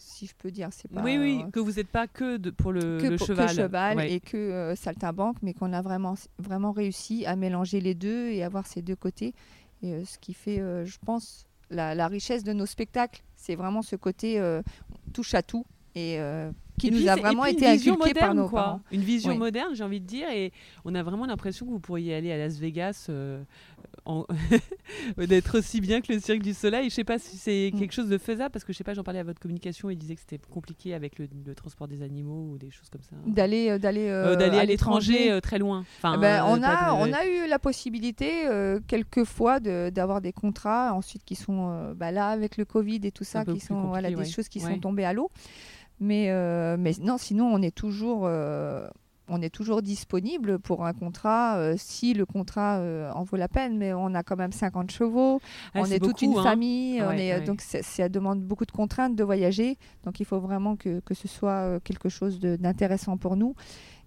Si 0.02 0.26
je 0.26 0.35
peux 0.35 0.50
dire, 0.50 0.69
c'est 0.73 0.91
pas 0.91 1.02
oui, 1.02 1.19
oui, 1.19 1.43
euh, 1.47 1.50
que 1.50 1.61
vous 1.61 1.73
n'êtes 1.73 1.88
pas 1.88 2.06
que 2.06 2.38
de- 2.38 2.49
pour 2.50 2.73
le, 2.73 2.99
que, 3.00 3.06
le 3.06 3.17
pour- 3.17 3.26
que 3.26 3.32
cheval. 3.35 3.49
Ouais. 3.99 4.12
et 4.12 4.20
que 4.20 4.37
euh, 4.37 4.75
saltimbanque, 4.75 5.37
mais 5.43 5.52
qu'on 5.52 5.73
a 5.75 5.82
vraiment, 5.82 6.14
vraiment 6.38 6.73
réussi 6.73 7.26
à 7.26 7.37
mélanger 7.37 7.81
les 7.81 7.94
deux 7.94 8.29
et 8.31 8.43
avoir 8.43 8.67
ces 8.67 8.81
deux 8.81 8.97
côtés. 8.97 9.35
Et, 9.82 9.93
euh, 9.93 10.05
ce 10.06 10.19
qui 10.19 10.32
fait, 10.32 10.58
euh, 10.58 10.85
je 10.87 10.97
pense, 11.05 11.44
la, 11.70 11.94
la 11.94 12.08
richesse 12.08 12.44
de 12.44 12.52
nos 12.55 12.64
spectacles, 12.67 13.23
c'est 13.37 13.56
vraiment 13.56 13.82
ce 13.82 13.94
côté 13.97 14.41
touche 15.12 15.35
à 15.35 15.43
tout 15.43 15.64
et 15.94 16.19
qui 16.80 16.88
Et 16.88 16.90
nous 16.90 16.96
puis, 16.98 17.08
a 17.08 17.16
et 17.16 17.20
vraiment 17.20 17.44
été 17.44 17.66
une 17.66 17.72
vision 17.72 17.94
inculqué 17.94 18.14
par 18.14 18.28
moderne, 18.30 18.36
nos 18.38 18.48
quoi. 18.48 18.60
parents. 18.62 18.80
Une 18.90 19.02
vision 19.02 19.32
Oui. 19.32 19.38
moderne, 19.38 19.74
j'ai 19.74 19.84
envie 19.84 20.00
de 20.00 20.06
dire, 20.06 20.28
et 20.30 20.52
on 20.84 20.94
a 20.94 21.02
vraiment 21.02 21.26
l'impression 21.26 21.66
que 21.66 21.70
vous 21.70 21.80
pourriez 21.80 22.14
aller 22.14 22.32
à 22.32 22.38
Las 22.38 22.58
Vegas, 22.58 23.06
euh, 23.08 23.42
en- 24.04 24.26
d'être 25.16 25.58
aussi 25.58 25.80
bien 25.80 26.00
que 26.00 26.12
le 26.12 26.20
Cirque 26.20 26.42
du 26.42 26.54
Soleil. 26.54 26.88
Je 26.90 26.94
sais 26.94 27.04
pas 27.04 27.18
si 27.18 27.36
c'est 27.36 27.70
Mm. 27.74 27.78
quelque 27.78 27.92
chose 27.92 28.08
de 28.08 28.18
faisable, 28.18 28.50
parce 28.50 28.64
que 28.64 28.72
je 28.72 28.78
sais 28.78 28.84
pas, 28.84 28.94
j'en 28.94 29.02
parlais 29.02 29.20
à 29.20 29.24
votre 29.24 29.40
communication, 29.40 29.90
il 29.90 29.96
disait 29.96 30.14
que 30.14 30.20
c'était 30.20 30.40
compliqué 30.50 30.94
avec 30.94 31.18
le, 31.18 31.28
le 31.46 31.54
transport 31.54 31.86
des 31.88 32.02
animaux 32.02 32.50
ou 32.52 32.58
des 32.58 32.70
choses 32.70 32.88
comme 32.90 33.02
ça. 33.02 33.16
D'aller 33.26 33.70
euh, 33.70 33.78
d'aller 33.78 34.08
Euh, 34.08 34.28
euh, 34.32 34.36
D'aller 34.36 34.58
à 34.58 34.64
l'étranger, 34.64 35.38
très 35.42 35.58
loin. 35.58 35.84
Enfin, 35.98 36.14
Eh 36.16 36.20
ben, 36.20 36.44
on, 36.46 36.62
a, 36.62 36.86
de- 37.06 37.10
on 37.10 37.12
a 37.12 37.26
eu 37.26 37.48
la 37.48 37.58
possibilité 37.58 38.44
quelquefois 38.86 39.60
de- 39.60 39.90
d'avoir 39.90 40.20
des 40.20 40.32
contrats 40.32 40.94
ensuite 40.94 41.24
qui 41.24 41.34
sont 41.34 41.92
bah, 41.94 42.10
là 42.10 42.28
avec 42.28 42.56
le 42.56 42.64
Covid 42.64 43.00
et 43.04 43.12
tout 43.12 43.24
ça, 43.24 43.44
qui 43.44 43.60
sont 43.60 43.82
voilà, 43.88 44.08
des 44.08 44.14
ouais. 44.16 44.24
choses 44.24 44.48
qui 44.48 44.60
Ouais. 44.64 44.72
sont 44.74 44.78
tombées 44.78 45.04
à 45.04 45.12
l'eau. 45.12 45.30
Mais, 46.00 46.31
euh, 46.31 46.76
mais 46.79 46.93
non, 47.00 47.19
sinon 47.19 47.47
on 47.47 47.61
est 47.61 47.75
toujours, 47.75 48.23
euh, 48.25 48.88
on 49.29 49.43
est 49.43 49.50
toujours 49.50 49.82
disponible 49.82 50.58
pour 50.58 50.87
un 50.87 50.94
contrat 50.94 51.58
euh, 51.58 51.75
si 51.76 52.14
le 52.14 52.25
contrat 52.25 52.82
en 53.14 53.23
vaut 53.23 53.37
la 53.37 53.49
peine. 53.49 53.76
Mais 53.76 53.93
on 53.93 54.14
a 54.14 54.23
quand 54.23 54.37
même 54.37 54.52
50 54.52 54.91
chevaux, 54.91 55.41
Ah, 55.75 55.81
on 55.82 55.85
est 55.85 55.99
toute 55.99 56.23
une 56.23 56.37
hein. 56.38 56.43
famille, 56.43 57.02
on 57.02 57.12
est, 57.12 57.35
ouais. 57.35 57.44
donc 57.44 57.61
ça 57.61 58.08
demande 58.08 58.43
beaucoup 58.43 58.67
de 58.67 58.73
contraintes 58.73 59.14
de 59.14 59.25
voyager. 59.25 59.76
Donc 60.05 60.20
il 60.20 60.26
faut 60.26 60.41
vraiment 60.41 60.76
que, 60.76 61.00
que 61.00 61.14
ce 61.14 61.29
soit 61.29 61.81
quelque 61.85 62.08
chose 62.08 62.40
d'intéressant 62.40 63.16
pour 63.19 63.37
nous 63.37 63.54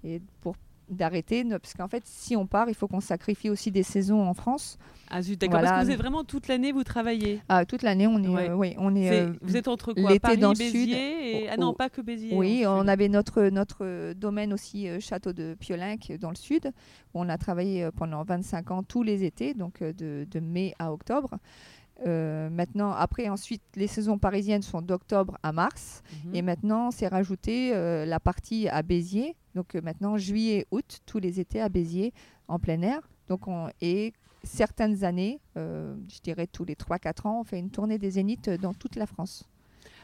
et 0.04 0.22
pour 0.42 0.56
d'arrêter, 0.94 1.44
parce 1.46 1.74
qu'en 1.74 1.88
fait, 1.88 2.04
si 2.06 2.36
on 2.36 2.46
part, 2.48 2.70
il 2.70 2.76
faut 2.76 2.88
qu'on 2.88 3.00
sacrifie 3.02 3.50
aussi 3.50 3.72
des 3.72 3.84
saisons 3.84 4.22
en 4.22 4.34
France. 4.34 4.78
Ah 5.10 5.22
zut, 5.22 5.40
d'accord. 5.40 5.60
Voilà. 5.60 5.70
Parce 5.70 5.82
que 5.82 5.86
vous 5.88 5.92
êtes 5.94 6.00
vraiment 6.00 6.24
toute 6.24 6.48
l'année, 6.48 6.72
vous 6.72 6.84
travaillez. 6.84 7.40
Ah, 7.50 7.66
toute 7.66 7.84
l'année, 7.84 8.08
on 8.08 8.22
est, 8.24 8.28
Ouais. 8.28 8.50
euh, 8.50 8.56
oui, 8.56 8.74
on 8.78 8.96
est. 8.96 9.12
Euh, 9.12 9.34
vous 9.42 9.58
êtes 9.58 9.68
entre 9.68 9.94
quoi 9.94 10.12
l'été 10.12 10.38
dans 10.38 10.54
le 10.54 10.58
Béziers 10.58 10.86
sud. 10.86 10.90
et... 10.90 11.48
Ah 11.52 11.58
non, 11.58 11.70
oh. 11.70 11.74
pas 11.74 11.90
que 11.90 12.02
Béziers. 12.02 12.36
oui, 12.36 12.66
en 12.66 12.84
on 12.84 12.88
avait 12.88 13.10
notre 13.10 13.44
notre 13.50 14.14
domaine 14.14 14.54
aussi 14.54 14.88
euh, 14.88 15.00
château 15.00 15.34
de 15.34 15.56
Piolinck 15.60 16.14
dans 16.20 16.30
le 16.30 16.36
sud. 16.36 16.72
Où 17.14 17.22
on 17.22 17.30
a 17.30 17.38
travaillé 17.38 17.90
pendant 17.96 18.24
25 18.24 18.72
ans 18.72 18.84
tous 18.84 19.04
les 19.04 19.24
étés, 19.24 19.54
donc 19.54 19.84
de, 19.84 20.26
de 20.30 20.40
mai 20.40 20.74
à 20.80 20.92
octobre. 20.92 21.38
Euh, 22.06 22.50
maintenant, 22.50 22.92
après, 22.92 23.30
ensuite, 23.30 23.62
les 23.76 23.88
saisons 23.88 24.18
parisiennes 24.18 24.62
sont 24.64 24.82
d'octobre 24.82 25.38
à 25.44 25.52
mars. 25.52 26.02
Mhm. 26.26 26.36
Et 26.36 26.42
maintenant, 26.42 26.92
c'est 26.92 27.08
rajouté 27.08 27.74
euh, 27.74 28.06
la 28.06 28.20
partie 28.20 28.68
à 28.68 28.82
Béziers. 28.82 29.36
Donc 29.56 29.76
euh, 29.76 29.82
maintenant, 29.82 30.18
juillet, 30.18 30.66
août, 30.72 31.00
tous 31.06 31.20
les 31.20 31.40
étés 31.40 31.62
à 31.62 31.70
Béziers, 31.70 32.14
en 32.48 32.60
plein 32.60 32.82
air. 32.82 33.00
Donc 33.28 33.48
on, 33.48 33.70
et 33.82 34.12
certaines 34.44 35.04
années, 35.06 35.40
je 35.56 36.20
dirais 36.24 36.48
tous 36.48 36.66
les 36.66 36.76
3-4 36.76 37.28
ans, 37.28 37.40
on 37.42 37.44
fait 37.44 37.60
une 37.60 37.70
tournée 37.70 37.98
des 37.98 38.12
Zéniths 38.12 38.50
dans 38.50 38.74
toute 38.74 38.96
la 38.98 39.06
France. 39.06 39.48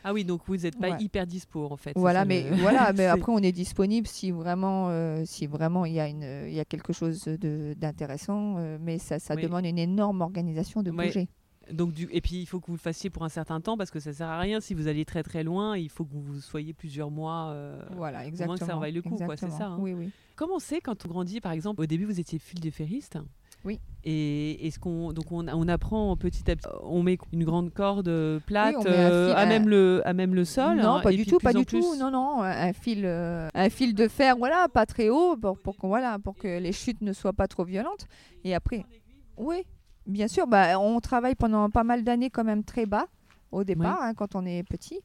Ah 0.02 0.14
oui, 0.14 0.24
donc 0.24 0.42
vous 0.46 0.56
n'êtes 0.56 0.80
pas 0.80 0.92
Ouais. 0.92 1.04
hyper 1.04 1.28
dispo 1.28 1.68
en 1.70 1.76
fait. 1.76 1.92
Voilà, 1.98 2.24
mais 2.24 2.50
le- 2.50 2.56
voilà, 2.56 2.94
mais 2.96 3.06
après 3.08 3.34
on 3.34 3.40
est 3.40 3.52
disponible 3.52 4.08
si 4.08 4.32
vraiment, 4.32 4.88
euh, 4.90 5.24
si 5.26 5.46
vraiment 5.46 5.84
il 5.84 5.92
y 5.94 6.00
a 6.00 6.08
une, 6.08 6.46
il 6.48 6.54
y 6.54 6.60
a 6.62 6.64
quelque 6.66 6.94
chose 6.94 7.26
de- 7.26 7.74
d'intéressant. 7.78 8.56
euh, 8.60 8.78
mais 8.80 8.98
ça, 8.98 9.20
ça 9.20 9.36
Oui. 9.36 9.42
demande 9.44 9.66
une 9.66 9.78
énorme 9.78 10.22
organisation 10.22 10.84
de 10.84 10.92
Ouais. 10.92 11.08
bouger. 11.08 11.28
Donc 11.72 11.94
du... 11.94 12.08
Et 12.12 12.22
puis 12.22 12.38
il 12.42 12.46
faut 12.46 12.60
que 12.60 12.68
vous 12.68 12.74
le 12.74 12.80
fassiez 12.80 13.10
pour 13.10 13.24
un 13.24 13.30
certain 13.30 13.62
temps 13.62 13.78
parce 13.78 13.92
que 13.92 14.00
ça 14.00 14.12
sert 14.14 14.28
à 14.28 14.40
rien 14.40 14.60
si 14.60 14.74
vous 14.74 14.88
allez 14.88 15.06
très 15.06 15.24
très 15.24 15.44
loin. 15.44 15.78
Il 15.78 15.90
faut 15.90 16.04
que 16.06 16.14
vous 16.14 16.40
soyez 16.42 16.74
plusieurs 16.74 17.12
mois. 17.12 17.50
euh, 17.52 17.82
Voilà, 17.96 18.20
moins 18.20 18.28
exactement. 18.28 18.58
que 18.58 18.66
ça 18.66 18.76
vaille 18.78 18.94
le 18.94 19.02
coup, 19.02 19.16
quoi, 19.16 19.38
c'est 19.38 19.52
ça, 19.52 19.68
hein. 19.68 19.78
Oui, 19.80 19.94
oui. 19.94 20.10
Comment 20.36 20.60
c'est 20.60 20.80
quand 20.82 21.06
on 21.06 21.10
grandit, 21.10 21.42
par 21.42 21.52
exemple, 21.52 21.82
au 21.82 21.86
début 21.86 22.06
vous 22.06 22.20
étiez 22.20 22.40
fil 22.40 22.60
de 22.62 22.70
ferriste 22.70 23.18
Oui. 23.66 23.80
Et 24.06 24.66
est-ce 24.68 24.80
qu'on 24.80 25.12
donc 25.12 25.32
on, 25.34 25.48
on 25.50 25.68
apprend 25.68 26.16
petit 26.16 26.50
à 26.50 26.56
petit, 26.56 26.68
on 26.84 27.04
met 27.04 27.18
une 27.34 27.44
grande 27.44 27.74
corde 27.74 28.08
euh, 28.08 28.40
plate 28.46 28.76
Oui, 28.78 28.84
euh, 28.88 29.28
fil, 29.28 29.38
à 29.38 29.46
même 29.46 29.68
le 29.68 30.02
à 30.06 30.14
même 30.14 30.34
le 30.34 30.46
sol 30.46 30.78
non, 30.78 30.94
hein, 30.94 31.02
pas 31.02 31.12
du 31.12 31.26
tout, 31.26 31.40
pas 31.40 31.52
du 31.52 31.66
tout. 31.66 31.80
plus- 31.82 32.00
Non, 32.00 32.10
non, 32.10 32.42
un 32.42 32.72
fil, 32.72 33.02
euh, 33.06 33.50
un 33.54 33.70
fil 33.70 33.94
de 33.94 34.08
fer, 34.08 34.38
voilà, 34.38 34.70
pas 34.70 34.86
très 34.86 35.10
haut, 35.10 35.36
pour, 35.36 35.58
pour 35.60 35.76
voilà, 35.84 36.18
pour 36.20 36.38
que 36.38 36.48
les 36.60 36.72
chutes 36.72 37.02
ne 37.02 37.12
soient 37.12 37.34
pas 37.34 37.48
trop 37.50 37.66
violentes. 37.66 38.08
Et 38.46 38.56
après, 38.56 38.86
oui, 39.36 39.64
bien 40.10 40.28
sûr, 40.28 40.48
bah, 40.48 40.80
on 40.80 41.00
travaille 41.00 41.36
pendant 41.36 41.70
pas 41.70 41.84
mal 41.84 42.04
d'années 42.04 42.30
quand 42.30 42.44
même 42.44 42.64
très 42.64 42.86
bas 42.86 43.06
au 43.52 43.64
départ, 43.64 44.00
hein, 44.02 44.14
quand 44.14 44.36
on 44.36 44.46
est 44.46 44.64
petit. 44.64 45.00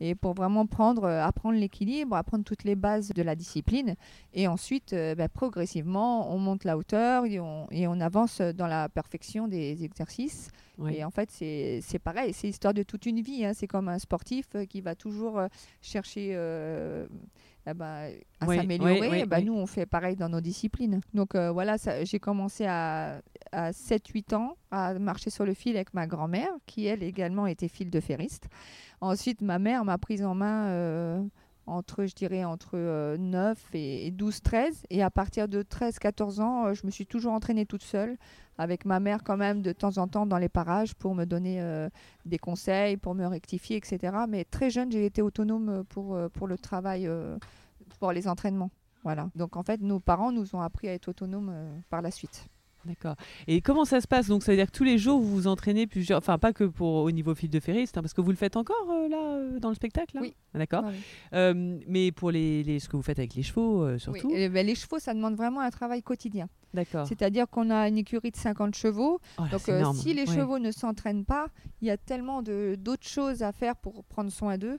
Et 0.00 0.14
pour 0.14 0.32
vraiment 0.34 0.64
prendre, 0.64 1.02
euh, 1.04 1.24
apprendre 1.24 1.58
l'équilibre, 1.58 2.14
apprendre 2.14 2.44
toutes 2.44 2.62
les 2.62 2.76
bases 2.76 3.08
de 3.08 3.20
la 3.20 3.34
discipline. 3.34 3.96
Et 4.32 4.46
ensuite, 4.46 4.92
euh, 4.92 5.16
bah, 5.16 5.28
progressivement, 5.28 6.32
on 6.32 6.38
monte 6.38 6.62
la 6.62 6.76
hauteur 6.78 7.24
et 7.26 7.40
on, 7.40 7.66
et 7.72 7.88
on 7.88 7.98
avance 8.00 8.40
dans 8.40 8.68
la 8.68 8.88
perfection 8.88 9.48
des 9.48 9.82
exercices. 9.82 10.50
Et 10.92 11.02
en 11.04 11.10
fait, 11.10 11.28
c'est 11.32 11.98
pareil, 11.98 12.32
c'est 12.32 12.46
l'histoire 12.46 12.72
de 12.74 12.84
toute 12.84 13.06
une 13.06 13.20
vie. 13.20 13.44
hein. 13.44 13.54
C'est 13.54 13.66
comme 13.66 13.88
un 13.88 13.98
sportif 13.98 14.46
euh, 14.54 14.64
qui 14.66 14.80
va 14.80 14.94
toujours 14.94 15.40
chercher 15.82 16.30
euh, 16.36 17.08
eh 17.70 17.74
ben, 17.74 18.10
à 18.40 18.46
Oui, 18.46 18.56
s'améliorer. 18.56 19.00
oui, 19.00 19.08
oui, 19.10 19.24
ben, 19.26 19.38
oui. 19.38 19.44
Nous, 19.44 19.54
on 19.54 19.66
fait 19.66 19.86
pareil 19.86 20.16
dans 20.16 20.28
nos 20.28 20.40
disciplines. 20.40 21.00
Donc 21.14 21.34
euh, 21.34 21.50
voilà, 21.50 21.76
j'ai 22.02 22.18
commencé 22.18 22.64
à, 22.66 23.20
à 23.52 23.70
7-8 23.72 24.34
ans 24.34 24.56
à 24.70 24.94
marcher 24.98 25.30
sur 25.30 25.44
le 25.44 25.54
fil 25.54 25.76
avec 25.76 25.92
ma 25.94 26.06
grand-mère, 26.06 26.50
qui 26.66 26.86
elle 26.86 27.02
également 27.02 27.46
était 27.46 27.68
fil 27.68 27.90
de 27.90 28.00
ferriste. 28.00 28.48
Ensuite, 29.00 29.42
ma 29.42 29.58
mère 29.58 29.84
m'a 29.84 29.98
prise 29.98 30.24
en 30.24 30.34
main. 30.34 30.66
euh, 30.68 31.22
entre, 31.68 32.06
je 32.06 32.14
dirais, 32.14 32.44
entre 32.44 32.70
euh, 32.74 33.16
9 33.16 33.74
et, 33.74 34.06
et 34.06 34.10
12, 34.10 34.42
13. 34.42 34.82
Et 34.90 35.02
à 35.02 35.10
partir 35.10 35.48
de 35.48 35.62
13, 35.62 35.98
14 35.98 36.40
ans, 36.40 36.66
euh, 36.66 36.74
je 36.74 36.86
me 36.86 36.90
suis 36.90 37.06
toujours 37.06 37.32
entraînée 37.32 37.66
toute 37.66 37.82
seule, 37.82 38.16
avec 38.58 38.84
ma 38.84 39.00
mère 39.00 39.22
quand 39.22 39.36
même 39.36 39.62
de 39.62 39.72
temps 39.72 39.98
en 39.98 40.08
temps 40.08 40.26
dans 40.26 40.38
les 40.38 40.48
parages 40.48 40.94
pour 40.94 41.14
me 41.14 41.24
donner 41.24 41.60
euh, 41.60 41.88
des 42.24 42.38
conseils, 42.38 42.96
pour 42.96 43.14
me 43.14 43.26
rectifier, 43.26 43.76
etc. 43.76 44.16
Mais 44.28 44.44
très 44.44 44.70
jeune, 44.70 44.90
j'ai 44.90 45.04
été 45.04 45.22
autonome 45.22 45.84
pour, 45.88 46.14
euh, 46.14 46.28
pour 46.28 46.46
le 46.46 46.58
travail, 46.58 47.06
euh, 47.06 47.38
pour 48.00 48.12
les 48.12 48.26
entraînements. 48.28 48.70
Voilà. 49.04 49.30
Donc 49.34 49.56
en 49.56 49.62
fait, 49.62 49.80
nos 49.80 50.00
parents 50.00 50.32
nous 50.32 50.54
ont 50.54 50.60
appris 50.60 50.88
à 50.88 50.94
être 50.94 51.08
autonomes 51.08 51.50
euh, 51.50 51.78
par 51.88 52.02
la 52.02 52.10
suite. 52.10 52.48
D'accord. 52.88 53.14
Et 53.46 53.60
comment 53.60 53.84
ça 53.84 54.00
se 54.00 54.08
passe? 54.08 54.26
Donc 54.28 54.42
ça 54.42 54.50
veut 54.52 54.56
dire 54.56 54.66
que 54.66 54.76
tous 54.76 54.82
les 54.84 54.98
jours 54.98 55.20
vous 55.20 55.28
vous 55.34 55.46
entraînez 55.46 55.86
plusieurs, 55.86 56.18
enfin 56.18 56.38
pas 56.38 56.52
que 56.52 56.64
pour 56.64 56.88
au 57.04 57.10
niveau 57.10 57.34
fil 57.34 57.50
de 57.50 57.60
ferriste, 57.60 57.96
hein, 57.98 58.02
parce 58.02 58.14
que 58.14 58.20
vous 58.20 58.30
le 58.30 58.36
faites 58.36 58.56
encore 58.56 58.90
euh, 58.90 59.08
là 59.08 59.18
euh, 59.36 59.58
dans 59.60 59.68
le 59.68 59.74
spectacle. 59.74 60.14
là? 60.16 60.22
Oui. 60.22 60.34
Ah, 60.54 60.58
D'accord. 60.58 60.84
Euh, 61.34 61.78
mais 61.86 62.10
pour 62.12 62.30
les, 62.30 62.62
les- 62.62 62.80
ce 62.80 62.88
que 62.88 62.96
vous 62.96 63.02
faites 63.02 63.18
avec 63.18 63.34
les 63.34 63.42
chevaux 63.42 63.86
Oui. 63.86 64.00
surtout? 64.00 64.30
Et, 64.34 64.48
ben, 64.48 64.66
les 64.66 64.74
chevaux, 64.74 64.98
ça 64.98 65.12
demande 65.14 65.34
vraiment 65.36 65.60
un 65.60 65.70
travail 65.70 66.02
quotidien. 66.02 66.48
D'accord. 66.74 67.06
C'est-à-dire 67.06 67.46
qu'on 67.48 67.70
a 67.70 67.88
une 67.88 67.98
écurie 67.98 68.30
de 68.30 68.36
50 68.36 68.74
chevaux. 68.74 69.20
Oh 69.38 69.42
là, 69.42 69.82
Donc 69.82 69.94
si 69.96 70.14
les 70.14 70.22
Ouais. 70.28 70.34
chevaux 70.34 70.58
ne 70.58 70.70
s'entraînent 70.70 71.24
pas, 71.24 71.48
il 71.80 71.88
y 71.88 71.90
a 71.90 71.96
tellement 71.96 72.42
d'autres 72.42 73.06
choses 73.06 73.42
à 73.42 73.52
faire 73.52 73.76
pour 73.76 74.04
prendre 74.04 74.30
soin 74.30 74.58
d'eux. 74.58 74.78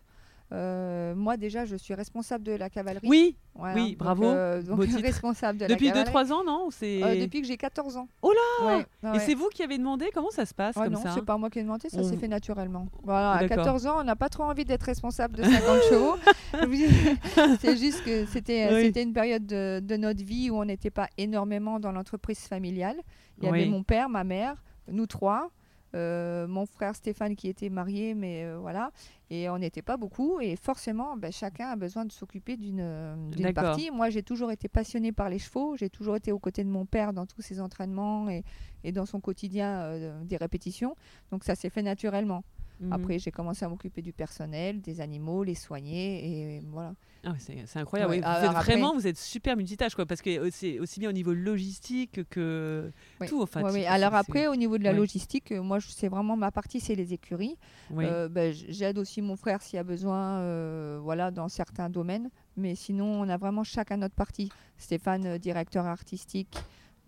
Euh, 0.51 1.13
moi 1.15 1.37
déjà, 1.37 1.65
je 1.65 1.75
suis 1.75 1.93
responsable 1.93 2.43
de 2.43 2.53
la 2.53 2.69
cavalerie. 2.69 3.07
Oui. 3.07 3.35
Voilà. 3.53 3.75
oui, 3.75 3.89
Donc, 3.89 3.97
bravo. 3.99 4.23
euh, 4.25 4.61
donc 4.63 4.79
responsable 5.01 5.59
de 5.59 5.65
Depuis 5.67 5.87
la 5.87 6.05
cavalerie. 6.05 6.29
2-3 6.29 6.33
ans, 6.33 6.43
non 6.43 6.69
C'est. 6.71 7.03
Euh, 7.03 7.19
depuis 7.21 7.41
que 7.41 7.47
j'ai 7.47 7.57
14 7.57 7.97
ans. 7.97 8.07
Oh 8.21 8.31
là 8.31 8.65
ouais, 8.77 8.85
ouais, 9.03 9.17
Et 9.17 9.19
c'est 9.19 9.35
vous 9.35 9.49
qui 9.49 9.61
avez 9.63 9.77
demandé? 9.77 10.09
Comment 10.13 10.31
ça 10.31 10.45
se 10.45 10.53
passe 10.53 10.75
Ah 10.77 10.85
comme 10.85 10.93
non, 10.93 11.01
c'est 11.13 11.23
pas 11.25 11.37
moi 11.37 11.49
qui 11.49 11.59
ai 11.59 11.63
demandé, 11.63 11.89
ça 11.89 11.99
On- 11.99 12.03
s'est 12.03 12.17
fait 12.17 12.27
naturellement. 12.27 12.87
Voilà, 13.03 13.33
à 13.33 13.39
D'accord. 13.41 13.57
14 13.65 13.85
ans, 13.87 13.95
on 13.99 14.03
n'a 14.03 14.15
pas 14.15 14.29
trop 14.29 14.43
envie 14.43 14.65
d'être 14.65 14.83
responsable 14.83 15.35
de 15.37 15.43
50 15.43 15.81
chevaux. 15.89 16.15
c'est 17.61 17.77
juste 17.77 18.03
que 18.03 18.25
c'était 18.25 18.69
Oui. 18.73 18.85
c'était 18.85 19.03
une 19.03 19.13
période 19.13 19.45
de, 19.45 19.79
de 19.83 19.95
notre 19.97 20.23
vie 20.23 20.49
où 20.49 20.55
on 20.57 20.65
n'était 20.65 20.89
pas 20.89 21.07
énormément 21.17 21.79
dans 21.79 21.91
l'entreprise 21.91 22.39
familiale. 22.39 22.95
Il 23.41 23.47
y 23.47 23.51
Oui. 23.51 23.61
avait 23.61 23.69
mon 23.69 23.83
père, 23.83 24.09
ma 24.09 24.23
mère, 24.23 24.55
nous 24.91 25.05
trois, 25.05 25.51
euh, 25.95 26.47
mon 26.47 26.65
frère 26.65 26.95
Stéphane 26.95 27.35
qui 27.35 27.47
était 27.47 27.69
marié, 27.69 28.13
mais 28.13 28.45
euh, 28.45 28.57
voilà. 28.59 28.91
Et 29.29 29.49
on 29.49 29.57
n'était 29.57 29.81
pas 29.81 29.97
beaucoup. 29.97 30.39
Et 30.39 30.55
forcément, 30.55 31.15
ben, 31.17 31.31
chacun 31.31 31.69
a 31.69 31.75
besoin 31.75 32.05
de 32.05 32.11
s'occuper 32.11 32.57
d'une 32.57 32.79
euh, 32.81 33.53
partie. 33.53 33.91
Moi, 33.91 34.09
j'ai 34.09 34.23
toujours 34.23 34.51
été 34.51 34.67
passionnée 34.67 35.11
par 35.11 35.29
les 35.29 35.39
chevaux. 35.39 35.75
J'ai 35.77 35.89
toujours 35.89 36.15
été 36.15 36.31
aux 36.31 36.39
côtés 36.39 36.63
de 36.63 36.69
mon 36.69 36.85
père 36.85 37.13
dans 37.13 37.25
tous 37.25 37.41
ses 37.41 37.61
entraînements 37.61 38.29
et, 38.29 38.43
et 38.83 38.91
dans 38.91 39.05
son 39.05 39.19
quotidien 39.19 39.79
euh, 39.79 40.23
des 40.23 40.37
répétitions. 40.37 40.95
Donc 41.31 41.43
ça 41.43 41.55
s'est 41.55 41.69
fait 41.69 41.83
naturellement. 41.83 42.43
Mhm. 42.79 42.93
Après, 42.93 43.19
j'ai 43.19 43.31
commencé 43.31 43.65
à 43.65 43.69
m'occuper 43.69 44.01
du 44.01 44.13
personnel, 44.13 44.81
des 44.81 45.01
animaux, 45.01 45.43
les 45.43 45.55
soigner. 45.55 46.57
Et 46.57 46.61
voilà. 46.71 46.93
Ah 47.25 47.31
ouais, 47.31 47.37
c'est 47.39 47.79
incroyable. 47.79 48.11
Ouais. 48.11 48.19
Vous 48.21 48.25
êtes 48.25 48.49
après- 48.55 48.71
vraiment, 48.73 48.93
vous 48.93 49.05
êtes 49.05 49.17
super 49.17 49.57
multitâche, 49.57 49.93
quoi, 49.93 50.05
parce 50.05 50.21
que 50.21 50.29
euh, 50.29 50.49
c'est 50.51 50.79
aussi 50.79 51.01
bien 51.01 51.09
au 51.09 51.13
niveau 51.13 51.33
logistique 51.33 52.21
que 52.29 52.91
Oui. 53.19 53.27
tout. 53.27 53.45
Oui. 53.73 53.85
Alors 53.85 54.15
après, 54.15 54.47
au 54.47 54.55
niveau 54.55 54.77
de 54.77 54.83
la 54.85 54.93
logistique, 54.93 55.51
euh, 55.51 55.61
moi, 55.61 55.79
c'est 55.81 56.07
vraiment 56.07 56.37
ma 56.37 56.51
partie, 56.51 56.79
c'est 56.79 56.95
les 56.95 57.13
écuries. 57.13 57.57
Euh, 57.97 58.29
ben, 58.29 58.53
J'aide 58.53 58.97
aussi 58.97 59.21
mon 59.21 59.35
frère 59.35 59.61
s'il 59.61 59.75
y 59.75 59.79
a 59.79 59.83
besoin, 59.83 60.39
euh, 60.39 60.99
voilà, 61.01 61.31
dans 61.31 61.49
certains 61.49 61.89
domaines. 61.89 62.29
Mais 62.55 62.75
sinon, 62.75 63.05
on 63.21 63.27
a 63.29 63.37
vraiment 63.37 63.63
chacun 63.65 63.97
notre 63.97 64.15
partie. 64.15 64.49
Stéphane, 64.77 65.37
directeur 65.37 65.85
artistique, 65.85 66.57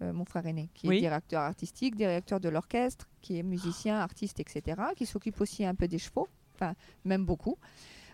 euh, 0.02 0.14
mon 0.14 0.26
frère 0.26 0.46
aîné, 0.46 0.70
qui 0.74 0.88
Oui. 0.88 0.98
est 0.98 1.00
directeur 1.02 1.42
artistique, 1.42 1.96
directeur 1.96 2.40
de 2.40 2.50
l'orchestre, 2.50 3.08
qui 3.22 3.38
est 3.38 3.44
musicien, 3.44 3.98
artiste, 4.00 4.40
etc., 4.40 4.82
qui 4.96 5.06
s'occupe 5.06 5.40
aussi 5.42 5.66
un 5.66 5.76
peu 5.76 5.88
des 5.88 6.00
chevaux, 6.00 6.28
enfin, 6.56 6.74
même 7.06 7.26
beaucoup. 7.26 7.58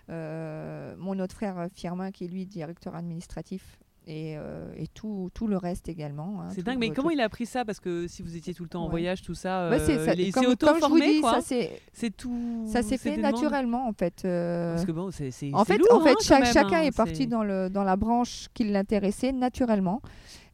Euh, 0.10 0.96
mon 0.98 1.20
autre 1.20 1.36
frère 1.36 1.58
euh, 1.60 1.68
Firmin, 1.74 2.12
qui 2.12 2.26
est 2.26 2.28
lui 2.28 2.46
directeur 2.46 2.96
administratif, 2.96 3.78
et, 4.08 4.38
euh, 4.38 4.72
et 4.78 4.88
tout, 4.88 5.30
tout 5.34 5.48
le 5.48 5.58
reste 5.58 5.90
également. 5.90 6.42
hein, 6.42 6.48
C'est 6.50 6.64
dingue, 6.64 6.80
mais 6.80 6.92
comment 6.92 7.10
il 7.10 7.20
a 7.20 7.26
appris 7.26 7.46
ça? 7.46 7.66
Parce 7.66 7.80
que 7.82 8.08
si 8.08 8.22
vous 8.24 8.38
étiez 8.38 8.54
tout 8.54 8.64
le 8.64 8.70
temps 8.70 8.82
en 8.82 8.86
Ouais. 8.86 8.92
voyage, 8.92 9.22
tout 9.22 9.34
ça, 9.36 9.70
Bah, 9.70 9.80
c'est 9.80 9.98
euh, 9.98 10.06
Comme- 10.06 10.16
c'est 10.16 10.32
comme 10.32 10.44
je 10.44 10.48
vous 10.48 10.54
auto-formé, 10.54 11.14
dis, 11.16 11.22
quoi. 11.22 11.34
ça 11.34 11.42
s'est- 11.42 11.82
C'est 11.92 12.16
tout. 12.16 12.64
ça 12.68 12.82
s'est 12.84 12.98
fait 12.98 13.18
demandes 13.18 13.34
naturellement, 13.34 13.88
en 13.88 13.94
fait. 13.94 14.24
euh, 14.24 14.74
Parce 14.76 14.86
que 14.86 14.92
bon, 14.94 15.12
c'est 15.12 15.30
En 15.54 15.66
fait, 15.66 15.78
lourd, 15.78 15.88
en 15.92 16.00
fait 16.02 16.12
hein, 16.12 16.16
quand 16.18 16.24
chaque- 16.24 16.44
même, 16.44 16.54
chacun 16.54 16.78
hein, 16.78 16.84
est 16.84 16.96
parti 16.96 17.28
dans, 17.28 17.44
le, 17.44 17.70
dans 17.70 17.84
la 17.84 17.98
branche 17.98 18.48
qui 18.54 18.64
l'intéressait 18.64 19.34
naturellement. 19.34 20.02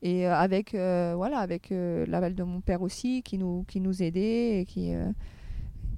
Et 0.02 0.28
euh, 0.28 0.36
avec, 0.36 0.72
voilà, 0.74 1.38
avec 1.38 1.70
l'aval 1.70 2.34
de 2.36 2.44
mon 2.44 2.60
père 2.60 2.82
aussi, 2.82 3.22
qui 3.24 3.38
nous, 3.38 3.64
qui 3.68 3.80
nous 3.80 4.02
aidait 4.02 4.60
et 4.62 4.66
qui. 4.66 4.94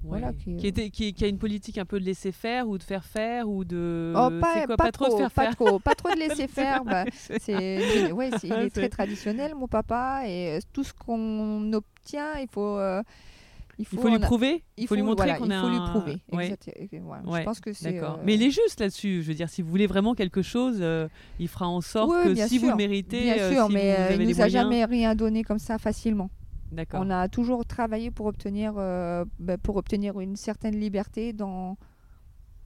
Voilà, 0.08 0.32
qui, 0.32 0.56
qui, 0.56 0.66
était, 0.66 0.90
qui, 0.90 1.12
qui 1.14 1.24
a 1.24 1.28
une 1.28 1.38
politique 1.38 1.78
un 1.78 1.84
peu 1.84 1.98
de 2.00 2.04
laisser 2.04 2.32
faire 2.32 2.68
ou 2.68 2.78
de 2.78 2.82
faire 2.82 3.04
faire 3.04 3.48
ou 3.48 3.64
de. 3.64 4.12
Oh, 4.16 4.28
pas, 4.40 4.66
quoi, 4.66 4.76
pas, 4.76 4.92
trop, 4.92 5.06
de 5.12 5.16
faire 5.16 5.30
pas 5.30 5.42
faire? 5.44 5.56
trop, 5.56 5.78
pas 5.78 5.94
trop 5.94 6.10
de 6.10 6.18
laisser 6.18 6.46
faire. 6.48 6.84
bah, 6.84 7.04
c'est, 7.40 8.12
ouais, 8.12 8.30
il 8.42 8.52
Ah, 8.52 8.64
est 8.64 8.64
c'est- 8.64 8.70
très 8.70 8.88
traditionnel, 8.88 9.54
mon 9.54 9.68
papa, 9.68 10.22
et 10.26 10.56
euh, 10.56 10.60
tout 10.72 10.84
ce 10.84 10.92
qu'on 10.92 11.72
obtient, 11.72 12.34
il 12.40 12.48
faut, 12.50 12.78
euh, 12.78 13.02
il 13.78 13.84
faut, 13.84 13.96
Il 13.96 14.00
faut 14.02 14.08
lui 14.08 14.16
a- 14.16 14.20
prouver, 14.20 14.64
il 14.78 14.86
faut 14.88 14.94
lui 14.94 15.02
montrer 15.02 15.26
voilà, 15.26 15.38
qu'on 15.38 15.44
il 15.46 15.52
est 15.52 15.60
faut 15.60 15.68
lui 15.68 15.90
prouver. 15.90 16.18
Ouais. 16.32 16.44
exact- 16.46 16.68
et 16.74 16.98
voilà. 17.00 17.22
Ouais, 17.24 17.40
Je 17.40 17.44
pense 17.44 17.60
que 17.60 17.72
c'est. 17.74 17.98
Euh, 18.02 18.08
Mais 18.24 18.34
il 18.34 18.42
est 18.42 18.50
juste 18.50 18.80
là-dessus. 18.80 19.22
Je 19.22 19.28
veux 19.28 19.34
dire, 19.34 19.50
si 19.50 19.60
vous 19.60 19.68
voulez 19.68 19.86
vraiment 19.86 20.14
quelque 20.14 20.40
chose, 20.40 20.78
euh, 20.80 21.08
il 21.38 21.48
fera 21.48 21.68
en 21.68 21.82
sorte 21.82 22.10
Oui, 22.24 22.34
que 22.34 22.46
si 22.48 22.56
vous 22.58 22.70
le 22.70 22.76
méritez, 22.76 23.20
Bien 23.22 23.36
euh, 23.38 23.52
sûr, 23.52 23.66
si 23.66 23.72
mais 23.74 24.08
il 24.12 24.22
nous 24.22 24.30
a 24.32 24.34
moyens. 24.36 24.52
jamais 24.52 24.84
rien 24.86 25.14
donné 25.14 25.42
comme 25.44 25.58
ça 25.58 25.76
facilement. 25.78 26.30
On 26.94 27.10
a 27.10 27.28
toujours 27.28 27.64
travaillé 27.64 28.10
pour 28.10 28.26
obtenir, 28.26 28.74
euh, 28.76 29.24
bah, 29.38 29.56
pour 29.58 29.76
obtenir 29.76 30.20
une 30.20 30.36
certaine 30.36 30.76
liberté 30.78 31.32
dans, 31.32 31.76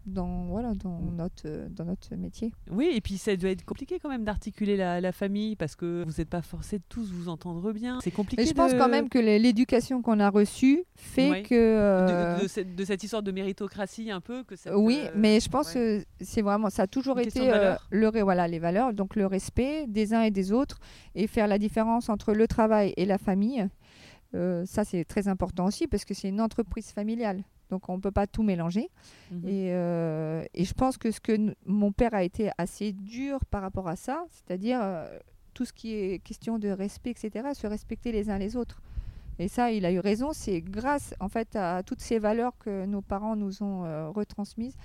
dans, 0.07 0.47
voilà, 0.47 0.73
dans, 0.75 0.99
Mm. 0.99 1.17
notre, 1.17 1.43
euh, 1.47 1.69
dans 1.69 1.85
notre 1.85 2.15
métier. 2.17 2.53
Oui, 2.71 2.91
et 2.95 3.01
puis 3.03 3.19
ça 3.19 3.37
doit 3.37 3.51
être 3.51 3.65
compliqué 3.67 3.99
quand 4.01 4.09
même 4.09 4.25
d'articuler 4.25 4.77
la, 4.79 4.99
la 5.01 5.13
famille 5.13 5.57
parce 5.57 5.77
que 5.77 6.03
vous 6.07 6.15
n'êtes 6.19 6.31
pas 6.31 6.41
forcés 6.41 6.79
de 6.79 6.85
tous 6.89 7.13
vous 7.13 7.29
entendre 7.29 7.71
bien. 7.73 7.99
C'est 8.03 8.11
compliqué. 8.11 8.43
Et 8.43 8.47
je 8.47 8.55
pense 8.55 8.73
quand 8.73 8.89
même 8.89 9.11
que 9.11 9.19
l'é- 9.19 9.39
l'éducation 9.39 10.01
qu'on 10.01 10.19
a 10.19 10.31
reçue 10.31 10.85
fait 10.97 11.31
Ouais. 11.31 11.43
que... 11.43 11.55
euh, 11.55 12.39
de, 12.39 12.43
de 12.45 12.49
cette, 12.49 12.75
de 12.75 12.85
cette 12.87 13.05
histoire 13.05 13.23
de 13.23 13.31
méritocratie 13.31 14.11
un 14.11 14.23
peu 14.23 14.43
que 14.43 14.57
cette, 14.57 14.73
oui, 14.75 15.01
euh, 15.05 15.11
mais 15.15 15.39
je 15.39 15.51
pense 15.51 15.75
ouais. 15.75 16.03
que 16.19 16.25
c'est 16.25 16.43
vraiment, 16.43 16.71
ça 16.71 16.85
a 16.85 16.87
toujours 16.87 17.19
Une 17.19 17.27
été 17.29 17.53
euh, 17.53 17.77
le, 17.91 18.09
voilà, 18.23 18.49
les 18.49 18.59
valeurs, 18.59 18.95
donc 18.95 19.17
le 19.17 19.27
respect 19.27 19.87
des 19.87 20.15
uns 20.15 20.23
et 20.23 20.31
des 20.31 20.51
autres 20.51 20.79
et 21.15 21.27
faire 21.27 21.47
la 21.47 21.59
différence 21.59 22.09
entre 22.09 22.33
le 22.33 22.49
travail 22.49 22.95
et 22.97 23.05
la 23.05 23.19
famille. 23.19 23.69
Euh, 24.35 24.65
ça, 24.67 24.85
c'est 24.85 25.05
très 25.05 25.29
important 25.29 25.67
aussi 25.67 25.87
parce 25.87 26.05
que 26.05 26.15
c'est 26.15 26.29
une 26.29 26.41
entreprise 26.41 26.93
familiale. 26.93 27.43
Donc, 27.71 27.89
on 27.89 27.97
ne 27.97 28.01
peut 28.01 28.11
pas 28.11 28.27
tout 28.27 28.43
mélanger. 28.43 28.91
Mhm. 29.31 29.49
Et, 29.49 29.73
euh, 29.73 30.45
et 30.55 30.65
je 30.65 30.75
pense 30.75 30.99
que 30.99 31.11
ce 31.11 31.21
que 31.21 31.55
mon 31.67 31.93
père 31.93 32.15
a 32.15 32.23
été 32.23 32.51
assez 32.59 32.93
dur 32.93 33.45
par 33.45 33.63
rapport 33.63 33.89
à 33.89 33.97
ça, 33.97 34.25
c'est-à-dire 34.31 34.81
euh, 34.83 35.07
tout 35.55 35.65
ce 35.65 35.73
qui 35.73 35.95
est 35.95 36.19
question 36.23 36.59
de 36.59 36.69
respect, 36.69 37.11
etc., 37.11 37.49
se 37.55 37.67
respecter 37.67 38.13
les 38.13 38.31
uns 38.31 38.39
les 38.39 38.57
autres. 38.57 38.83
Et 39.39 39.49
ça, 39.49 39.73
il 39.73 39.87
a 39.87 39.93
eu 39.93 40.01
raison. 40.01 40.33
C'est 40.33 40.61
grâce, 40.61 41.15
en 41.19 41.29
fait, 41.29 41.57
à 41.57 41.83
toutes 41.83 42.01
ces 42.01 42.19
valeurs 42.19 42.53
que 42.59 42.85
nos 42.85 43.01
parents 43.01 43.37
nous 43.37 43.63
ont 43.63 44.13
retransmises 44.13 44.77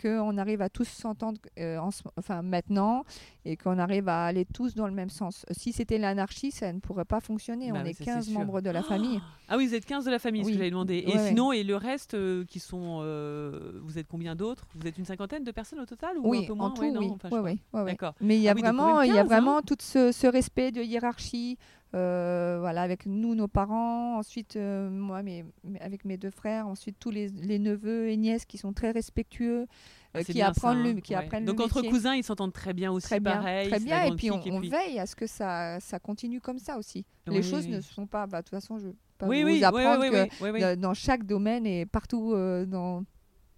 qu'on 0.00 0.38
arrive 0.38 0.62
à 0.62 0.68
tous 0.68 0.88
s'entendre 0.88 1.38
euh, 1.58 1.78
en 1.78 1.90
ce- 1.90 2.02
enfin, 2.16 2.42
maintenant 2.42 3.04
et 3.44 3.56
qu'on 3.56 3.78
arrive 3.78 4.08
à 4.08 4.24
aller 4.26 4.44
tous 4.44 4.74
dans 4.74 4.86
le 4.86 4.92
même 4.92 5.10
sens. 5.10 5.44
Si 5.50 5.72
c'était 5.72 5.98
l'anarchie, 5.98 6.50
ça 6.50 6.72
ne 6.72 6.78
pourrait 6.80 7.04
pas 7.04 7.20
fonctionner. 7.20 7.70
Bah 7.72 7.78
On 7.80 7.84
oui, 7.84 7.90
est 7.90 7.92
ça, 7.94 7.98
c'est 7.98 8.04
15 8.04 8.26
sûr. 8.28 8.38
membres 8.38 8.60
de 8.60 8.70
la 8.70 8.82
famille. 8.82 9.20
Ah 9.52 9.56
oui, 9.56 9.66
vous 9.66 9.74
êtes 9.74 9.84
15 9.84 10.04
de 10.04 10.12
la 10.12 10.20
famille, 10.20 10.42
ce 10.42 10.46
Oui. 10.46 10.52
que 10.52 10.58
j'avais 10.58 10.70
demandé. 10.70 11.02
Et 11.04 11.06
Ouais, 11.08 11.16
ouais. 11.16 11.28
sinon, 11.30 11.50
et 11.50 11.64
le 11.64 11.74
reste 11.74 12.14
euh, 12.14 12.44
qui 12.44 12.60
sont. 12.60 13.00
euh, 13.02 13.80
vous 13.82 13.98
êtes 13.98 14.06
combien 14.06 14.36
d'autres? 14.36 14.64
Vous 14.76 14.86
êtes 14.86 14.96
une 14.96 15.04
cinquantaine 15.04 15.42
de 15.42 15.50
personnes 15.50 15.80
au 15.80 15.86
total 15.86 16.16
ou 16.18 16.26
un 16.26 16.30
Oui, 16.30 16.46
peu 16.46 16.52
moins? 16.54 16.66
en 16.68 16.70
tout, 16.70 16.82
Ouais, 16.82 16.92
non, 16.92 17.00
oui. 17.00 17.10
enfin, 17.12 17.28
je 17.30 17.34
Ouais, 17.34 17.40
sais 17.40 17.44
ouais, 17.44 17.58
ouais, 17.72 17.80
ouais. 17.82 17.90
D'accord. 17.90 18.14
Mais 18.20 18.36
il 18.36 18.42
y 18.42 18.48
a 18.48 18.52
Ah 18.52 18.54
oui, 18.54 18.60
vraiment, 18.62 19.02
il 19.02 19.08
y 19.08 19.10
a 19.18 19.22
15, 19.22 19.24
hein. 19.24 19.26
vraiment 19.26 19.60
tout 19.62 19.76
ce, 19.80 20.12
ce 20.12 20.26
respect 20.28 20.70
de 20.70 20.82
hiérarchie. 20.82 21.58
Euh, 21.94 22.58
voilà, 22.60 22.82
avec 22.82 23.06
nous, 23.06 23.34
nos 23.34 23.48
parents, 23.48 24.16
ensuite 24.18 24.56
euh, 24.56 24.88
moi, 24.90 25.22
mes, 25.22 25.44
mes- 25.64 25.80
avec 25.80 26.04
mes 26.04 26.16
deux 26.16 26.30
frères, 26.30 26.68
ensuite 26.68 26.96
tous 27.00 27.10
les, 27.10 27.28
les 27.28 27.58
neveux 27.58 28.08
et 28.08 28.16
nièces 28.16 28.44
qui 28.44 28.58
sont 28.58 28.72
très 28.72 28.92
respectueux, 28.92 29.66
Ah, 30.14 30.18
euh, 30.18 30.22
qui 30.22 30.32
bien 30.34 30.48
apprennent 30.48 30.76
ça, 30.78 30.82
le, 30.84 30.90
hein. 30.90 31.00
qui 31.02 31.14
Ouais. 31.14 31.18
apprennent 31.24 31.44
Donc 31.44 31.58
le 31.58 31.64
entre 31.64 31.76
métier. 31.76 31.90
cousins, 31.90 32.14
ils 32.14 32.22
s'entendent 32.22 32.52
très 32.52 32.72
bien 32.74 32.92
aussi, 32.92 33.06
Très 33.08 33.18
bien, 33.20 33.32
pareil. 33.36 33.68
très 33.68 33.80
bien. 33.80 34.04
Et 34.04 34.14
puis 34.14 34.30
on, 34.30 34.38
veille 34.60 34.98
à 35.00 35.06
ce 35.06 35.16
que 35.16 35.26
ça, 35.26 35.80
ça 35.80 35.98
continue 35.98 36.40
comme 36.40 36.58
ça 36.60 36.78
aussi. 36.78 37.04
Oui, 37.26 37.34
les 37.34 37.40
oui, 37.40 37.50
choses 37.50 37.64
oui. 37.66 37.72
ne 37.72 37.80
sont 37.80 38.06
pas. 38.06 38.26
bah, 38.26 38.38
De 38.38 38.44
toute 38.44 38.50
façon, 38.50 38.78
je 38.78 38.88
pas 39.18 39.26
Oui, 39.26 39.40
vous 39.42 39.48
oui, 39.48 39.52
oui, 39.54 39.64
apprendre 39.64 40.00
oui, 40.02 40.10
que 40.10 40.22
oui, 40.22 40.28
oui, 40.42 40.50
oui. 40.54 40.60
dans- 40.60 40.80
dans 40.80 40.94
chaque 40.94 41.24
domaine 41.26 41.66
et 41.66 41.86
partout, 41.86 42.32
euh, 42.34 42.64
dans, 42.66 43.02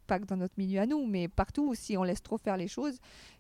pas 0.07 0.19
que 0.19 0.25
dans 0.25 0.37
notre 0.37 0.55
milieu 0.59 0.81
à 0.81 0.87
nous, 0.87 1.07
mais 1.07 1.29
partout, 1.29 1.75
si 1.75 1.97
on 1.97 2.03
laisse 2.03 2.23
trop 2.23 2.39
faire 2.39 2.57
les 2.57 2.69
choses, 2.69 2.99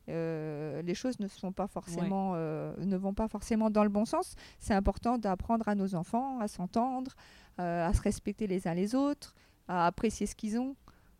euh, 0.08 0.82
les 0.82 0.94
choses 0.94 1.18
ne 1.20 1.28
sont 1.28 1.52
pas 1.52 1.66
forcément, 1.66 2.32
euh, 2.34 2.74
ne 2.78 2.96
vont 2.96 3.14
pas 3.14 3.28
forcément 3.28 3.70
dans 3.70 3.84
le 3.84 3.90
bon 3.90 4.04
sens. 4.04 4.34
C'est 4.58 4.74
important 4.74 5.18
d'apprendre 5.18 5.68
à 5.68 5.74
nos 5.74 5.94
enfants 5.94 6.40
à 6.40 6.48
s'entendre, 6.48 7.12
euh, 7.60 7.86
à 7.86 7.92
se 7.92 8.02
respecter 8.02 8.46
les 8.46 8.66
uns 8.66 8.74
les 8.74 8.94
autres, 8.94 9.34
à 9.68 9.86
apprécier 9.86 10.26
ce 10.26 10.34
qu'ils 10.34 10.58
ont. 10.58 10.76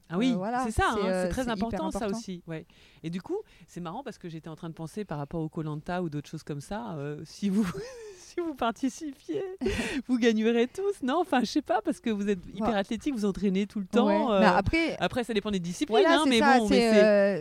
Ah 0.09 0.19
oui, 0.19 0.35
voilà, 0.35 0.65
c'est 0.65 0.73
ça, 0.73 0.95
c'est, 0.95 1.01
hein, 1.01 1.23
c'est 1.23 1.29
très 1.31 1.43
hyper 1.43 1.55
important, 1.55 1.91
ça 1.91 1.99
important. 1.99 2.19
aussi. 2.19 2.43
Ouais. 2.47 2.67
Et 3.03 3.09
du 3.09 3.23
coup, 3.23 3.39
c'est 3.67 3.81
marrant 3.81 4.03
parce 4.03 4.19
que 4.19 4.29
j'étais 4.29 4.49
en 4.49 4.57
train 4.57 4.69
de 4.69 4.75
penser 4.75 5.07
par 5.07 5.17
rapport 5.17 5.41
au 5.41 5.49
Colanta 5.49 6.03
ou 6.03 6.11
d'autres 6.11 6.29
choses 6.29 6.43
comme 6.43 6.61
ça. 6.61 6.99
si 7.25 7.49
vous 7.49 7.65
si 8.35 8.41
vous 8.41 8.55
participiez, 8.55 9.43
vous 10.09 10.19
gagnerez 10.19 10.67
tous. 10.69 11.03
Non, 11.03 11.19
enfin, 11.21 11.41
je 11.41 11.47
sais 11.47 11.63
pas 11.63 11.81
parce 11.85 12.01
que 12.01 12.11
vous 12.11 12.29
êtes 12.29 12.39
hyper 12.55 12.69
Ouais. 12.69 12.75
athlétique, 12.77 13.15
vous 13.15 13.25
entraînez 13.25 13.67
tout 13.67 13.79
le 13.81 13.87
temps. 13.87 14.07
Ouais. 14.07 14.35
euh, 14.45 14.47
après, 14.49 14.97
Après, 15.01 15.25
ça 15.25 15.35
dépend 15.35 15.51
des 15.51 15.59
disciplines, 15.61 15.99
voilà, 16.01 16.21
hein, 16.21 16.25
mais 16.29 16.39
ça. 16.39 16.59
bon, 16.59 16.69
mais 16.69 16.77
c'est, 16.77 16.93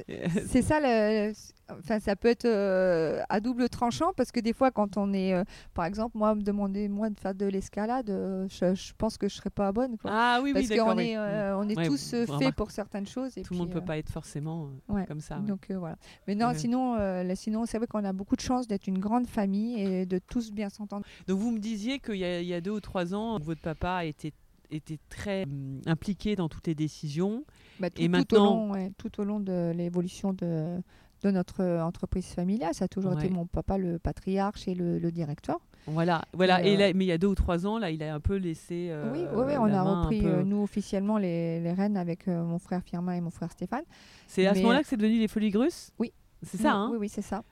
c'est. 0.08 0.26
euh, 0.26 0.42
c'est 0.48 0.62
ça 0.62 0.80
le. 0.82 1.34
Enfin, 1.80 2.00
ça 2.00 2.16
peut 2.16 2.28
être 2.28 2.46
euh, 2.46 3.22
à 3.30 3.40
double 3.40 3.70
tranchant 3.70 4.12
parce 4.16 4.32
que 4.32 4.40
des 4.40 4.54
fois, 4.54 4.72
quand 4.72 4.98
on 4.98 5.14
est, 5.14 5.34
euh, 5.34 5.44
par 5.74 5.86
exemple, 5.86 6.18
moi, 6.18 6.36
me 6.36 6.42
demander 6.42 6.88
moi 6.90 7.10
de 7.10 7.20
faire 7.20 7.34
de 7.36 7.46
l'escalade, 7.46 8.10
euh, 8.10 8.48
je, 8.50 8.76
je 8.76 8.94
pense 8.98 9.18
que 9.18 9.28
je 9.30 9.36
serais 9.36 9.50
pas 9.50 9.72
bonne. 9.72 9.98
quoi. 9.98 10.12
Ah 10.14 10.40
oui, 10.44 10.52
oui, 10.52 10.54
parce 10.54 10.68
d'accord. 10.70 10.88
qu'on 10.90 10.98
oui. 10.98 11.10
est, 11.10 11.18
euh, 11.18 11.58
on 11.58 11.68
est 11.70 11.78
Ouais, 11.78 11.88
tous 11.88 12.16
faits 12.40 12.56
pour 12.56 12.72
certaines 12.72 13.08
choses. 13.08 13.38
Et 13.38 13.42
Tout 13.44 13.54
le 13.54 13.60
monde 13.60 13.72
peut 13.72 13.82
pas 13.82 13.98
être 13.98 14.10
forcément 14.12 14.70
euh, 14.90 14.94
ouais. 14.94 15.06
comme 15.06 15.22
ça. 15.22 15.40
ouais. 15.40 15.46
Donc 15.48 15.70
euh, 15.72 15.78
voilà. 15.78 15.96
Mais 16.28 16.36
non, 16.36 16.48
Ouais. 16.50 16.56
sinon, 16.58 16.96
euh, 17.00 17.24
là, 17.24 17.36
sinon 17.36 17.66
c'est 17.66 17.78
vrai 17.78 17.88
qu'on 17.88 18.04
a 18.06 18.14
beaucoup 18.14 18.36
de 18.36 18.42
chance 18.42 18.68
d'être 18.68 18.88
une 18.88 19.00
grande 19.00 19.28
famille 19.28 19.80
et 19.82 20.06
de 20.06 20.20
tous 20.20 20.52
bien 20.52 20.70
s'entendre. 20.70 21.06
Donc 21.28 21.40
vous 21.40 21.52
me 21.52 21.60
disiez 21.60 22.00
qu'il 22.00 22.16
y, 22.16 22.24
a- 22.26 22.42
il 22.42 22.48
y 22.48 22.54
a 22.54 22.62
deux 22.62 22.72
ou 22.72 22.80
trois 22.80 23.14
ans, 23.16 23.40
votre 23.40 23.62
papa 23.62 24.06
était 24.06 24.34
était 24.74 25.00
très 25.10 25.44
hum, 25.44 25.82
impliqué 25.86 26.38
dans 26.38 26.48
toutes 26.48 26.66
les 26.68 26.76
décisions. 26.76 27.44
Bah, 27.82 27.90
tout, 27.90 28.02
Et 28.02 28.06
tout 28.06 28.12
maintenant- 28.12 28.52
au 28.54 28.68
long, 28.68 28.72
ouais, 28.72 28.92
tout 28.98 29.20
au 29.20 29.26
long 29.26 29.42
de 29.42 29.74
l'évolution 29.76 30.32
de, 30.32 30.78
de 31.24 31.32
notre 31.32 31.62
euh, 31.62 31.84
entreprise 31.84 32.28
familiale, 32.28 32.74
ça 32.74 32.86
a 32.86 32.88
toujours 32.88 33.14
Ouais. 33.14 33.26
été 33.26 33.34
mon 33.34 33.46
papa 33.46 33.78
le 33.78 34.00
patriarche 34.00 34.68
et 34.68 34.74
le, 34.76 34.98
le 35.00 35.12
directeur. 35.12 35.60
Voilà, 35.88 36.24
voilà. 36.34 36.64
Et, 36.64 36.74
Et, 36.74 36.76
euh, 36.76 36.80
là, 36.80 36.94
mais 36.94 37.06
il 37.06 37.08
y 37.08 37.12
a 37.12 37.18
deux 37.18 37.28
ou 37.28 37.36
trois 37.36 37.66
ans, 37.66 37.78
là, 37.80 37.90
il 37.92 38.02
a 38.04 38.14
un 38.14 38.20
peu 38.20 38.36
laissé. 38.36 38.88
euh, 38.92 39.12
oui, 39.12 39.26
oui, 39.34 39.44
oui, 39.48 39.54
on 39.58 39.66
a 39.66 39.82
repris 39.82 40.22
peu. 40.22 40.42
nous 40.44 40.62
officiellement 40.62 41.18
les, 41.18 41.60
les 41.60 41.74
rênes 41.74 41.98
avec 41.98 42.28
euh, 42.28 42.44
mon 42.44 42.60
frère 42.60 42.82
Firmin 42.84 43.14
et 43.14 43.22
mon 43.22 43.32
frère 43.32 43.52
Stéphane. 43.52 43.84
C'est 44.28 44.46
à 44.48 44.54
ce 44.54 44.60
moment-là 44.62 44.82
que 44.82 44.88
c'est 44.88 44.98
devenu 44.98 45.20
les 45.20 45.28
Folies 45.28 45.50
Grusses? 45.52 45.92
Oui. 46.00 46.12
C'est 46.44 46.58
ça, 46.58 46.70
oui, 46.70 46.74
hein? 46.76 46.90
Oui, 46.94 46.98
oui, 47.02 47.10
c'est 47.10 47.22
ça. 47.22 47.44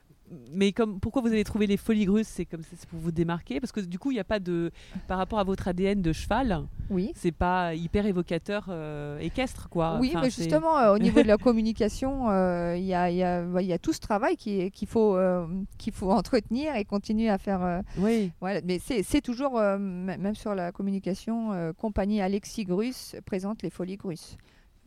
Mais 0.52 0.70
comme, 0.72 1.00
pourquoi 1.00 1.22
vous 1.22 1.28
avez 1.28 1.42
trouvé 1.42 1.66
les 1.66 1.76
Folies 1.76 2.04
Grusses? 2.04 2.28
C'est 2.28 2.44
comme 2.44 2.62
c'est 2.62 2.88
pour 2.88 3.00
vous 3.00 3.10
démarquer 3.10 3.58
Parce 3.60 3.72
que 3.72 3.80
du 3.80 3.98
coup, 3.98 4.10
il 4.12 4.14
n'y 4.14 4.20
a 4.20 4.24
pas 4.24 4.38
de. 4.38 4.70
Par 5.08 5.18
rapport 5.18 5.38
à 5.40 5.44
votre 5.44 5.66
ADN 5.66 6.02
de 6.02 6.12
cheval, 6.12 6.66
Oui. 6.88 7.10
c'est 7.16 7.32
pas 7.32 7.74
hyper 7.74 8.06
évocateur 8.06 8.66
euh, 8.68 9.18
équestre, 9.18 9.68
quoi. 9.68 9.98
Oui, 10.00 10.10
Enfin, 10.10 10.20
mais 10.22 10.30
justement, 10.30 10.78
euh, 10.78 10.94
au 10.94 10.98
niveau 11.00 11.20
de 11.22 11.26
la 11.26 11.36
communication, 11.36 12.30
euh, 12.30 12.76
il 12.76 12.84
y, 12.84 12.94
a, 12.94 13.10
il 13.10 13.16
y 13.16 13.24
a- 13.24 13.42
y 13.62 13.72
a 13.72 13.78
tout 13.78 13.92
ce 13.92 13.98
travail 14.00 14.36
qu'il 14.36 14.70
faut, 14.86 15.18
qu'il 15.78 15.92
faut 15.92 16.10
entretenir 16.12 16.76
et 16.76 16.84
continuer 16.84 17.28
à 17.28 17.38
faire. 17.38 17.82
Oui, 17.98 18.30
voilà. 18.40 18.60
Mais 18.64 18.78
c'est 18.78 19.20
toujours, 19.20 19.58
même 19.60 20.34
sur 20.36 20.54
la 20.54 20.70
communication, 20.72 21.72
compagnie 21.76 22.20
Alexis 22.20 22.64
Grus 22.64 23.16
présente 23.26 23.62
les 23.62 23.70
Folies 23.70 23.96
Grus. 23.96 24.36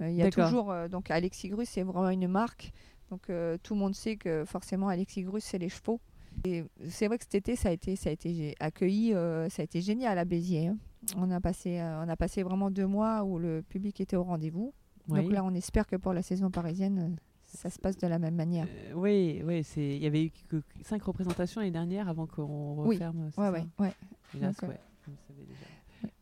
Euh, 0.01 0.09
Il 0.09 0.15
y 0.15 0.23
a 0.23 0.29
toujours. 0.31 0.73
donc 0.89 1.11
Alexis 1.11 1.49
Grus, 1.49 1.67
c'est 1.69 1.83
vraiment 1.83 2.09
une 2.09 2.27
marque. 2.27 2.71
Donc 3.11 3.29
euh, 3.29 3.57
tout 3.61 3.73
le 3.75 3.79
monde 3.79 3.93
sait 3.95 4.15
que 4.15 4.43
forcément 4.45 4.87
Alexis 4.87 5.23
Grus, 5.23 5.43
c'est 5.43 5.57
les 5.59 5.69
chevaux. 5.69 5.99
Et 6.45 6.63
c'est 6.89 7.07
vrai 7.07 7.17
que 7.19 7.23
cet 7.25 7.35
été, 7.35 7.55
ça 7.55 7.69
a 7.69 7.71
été, 7.71 7.95
ça 7.95 8.09
a 8.09 8.13
été 8.13 8.55
accueilli, 8.59 9.13
euh, 9.13 9.49
ça 9.49 9.61
a 9.61 9.65
été 9.65 9.81
génial 9.81 10.17
à 10.17 10.25
Béziers. 10.25 10.67
hein. 10.67 10.77
On 11.17 11.29
a, 11.29 11.39
passé, 11.39 11.79
euh, 11.79 12.03
on 12.03 12.09
a 12.09 12.15
passé 12.15 12.41
vraiment 12.43 12.71
deux 12.71 12.87
mois 12.87 13.23
où 13.23 13.37
le 13.37 13.61
public 13.61 14.01
était 14.01 14.15
au 14.15 14.23
rendez-vous. 14.23 14.73
oui. 15.09 15.21
Donc 15.21 15.31
là, 15.31 15.43
on 15.43 15.53
espère 15.53 15.85
que 15.85 15.95
pour 15.95 16.11
la 16.13 16.23
saison 16.23 16.49
parisienne, 16.49 17.17
ça 17.45 17.69
se 17.69 17.77
passe 17.77 17.97
de 17.97 18.07
la 18.07 18.17
même 18.17 18.33
manière. 18.35 18.65
Euh, 18.89 18.93
oui, 18.95 19.41
oui, 19.45 19.63
c'est. 19.63 19.95
Il 19.95 20.01
y 20.01 20.07
avait 20.07 20.23
eu 20.25 20.31
que 20.47 20.63
cinq 20.81 21.03
représentations 21.03 21.61
l'année 21.61 21.71
dernière 21.71 22.09
avant 22.09 22.25
qu'on 22.25 22.77
Oui. 22.83 22.95
referme. 22.95 23.29
c'est 23.31 23.39
Ouais, 23.41 23.47
ça 23.47 23.51
ouais, 23.51 23.65
ouais. 23.79 23.93
Hélas, 24.35 24.55
Donc, 24.55 24.69
ouais, 24.69 24.79
vous 25.05 25.11
le 25.11 25.17
savez 25.27 25.43
déjà. 25.45 25.65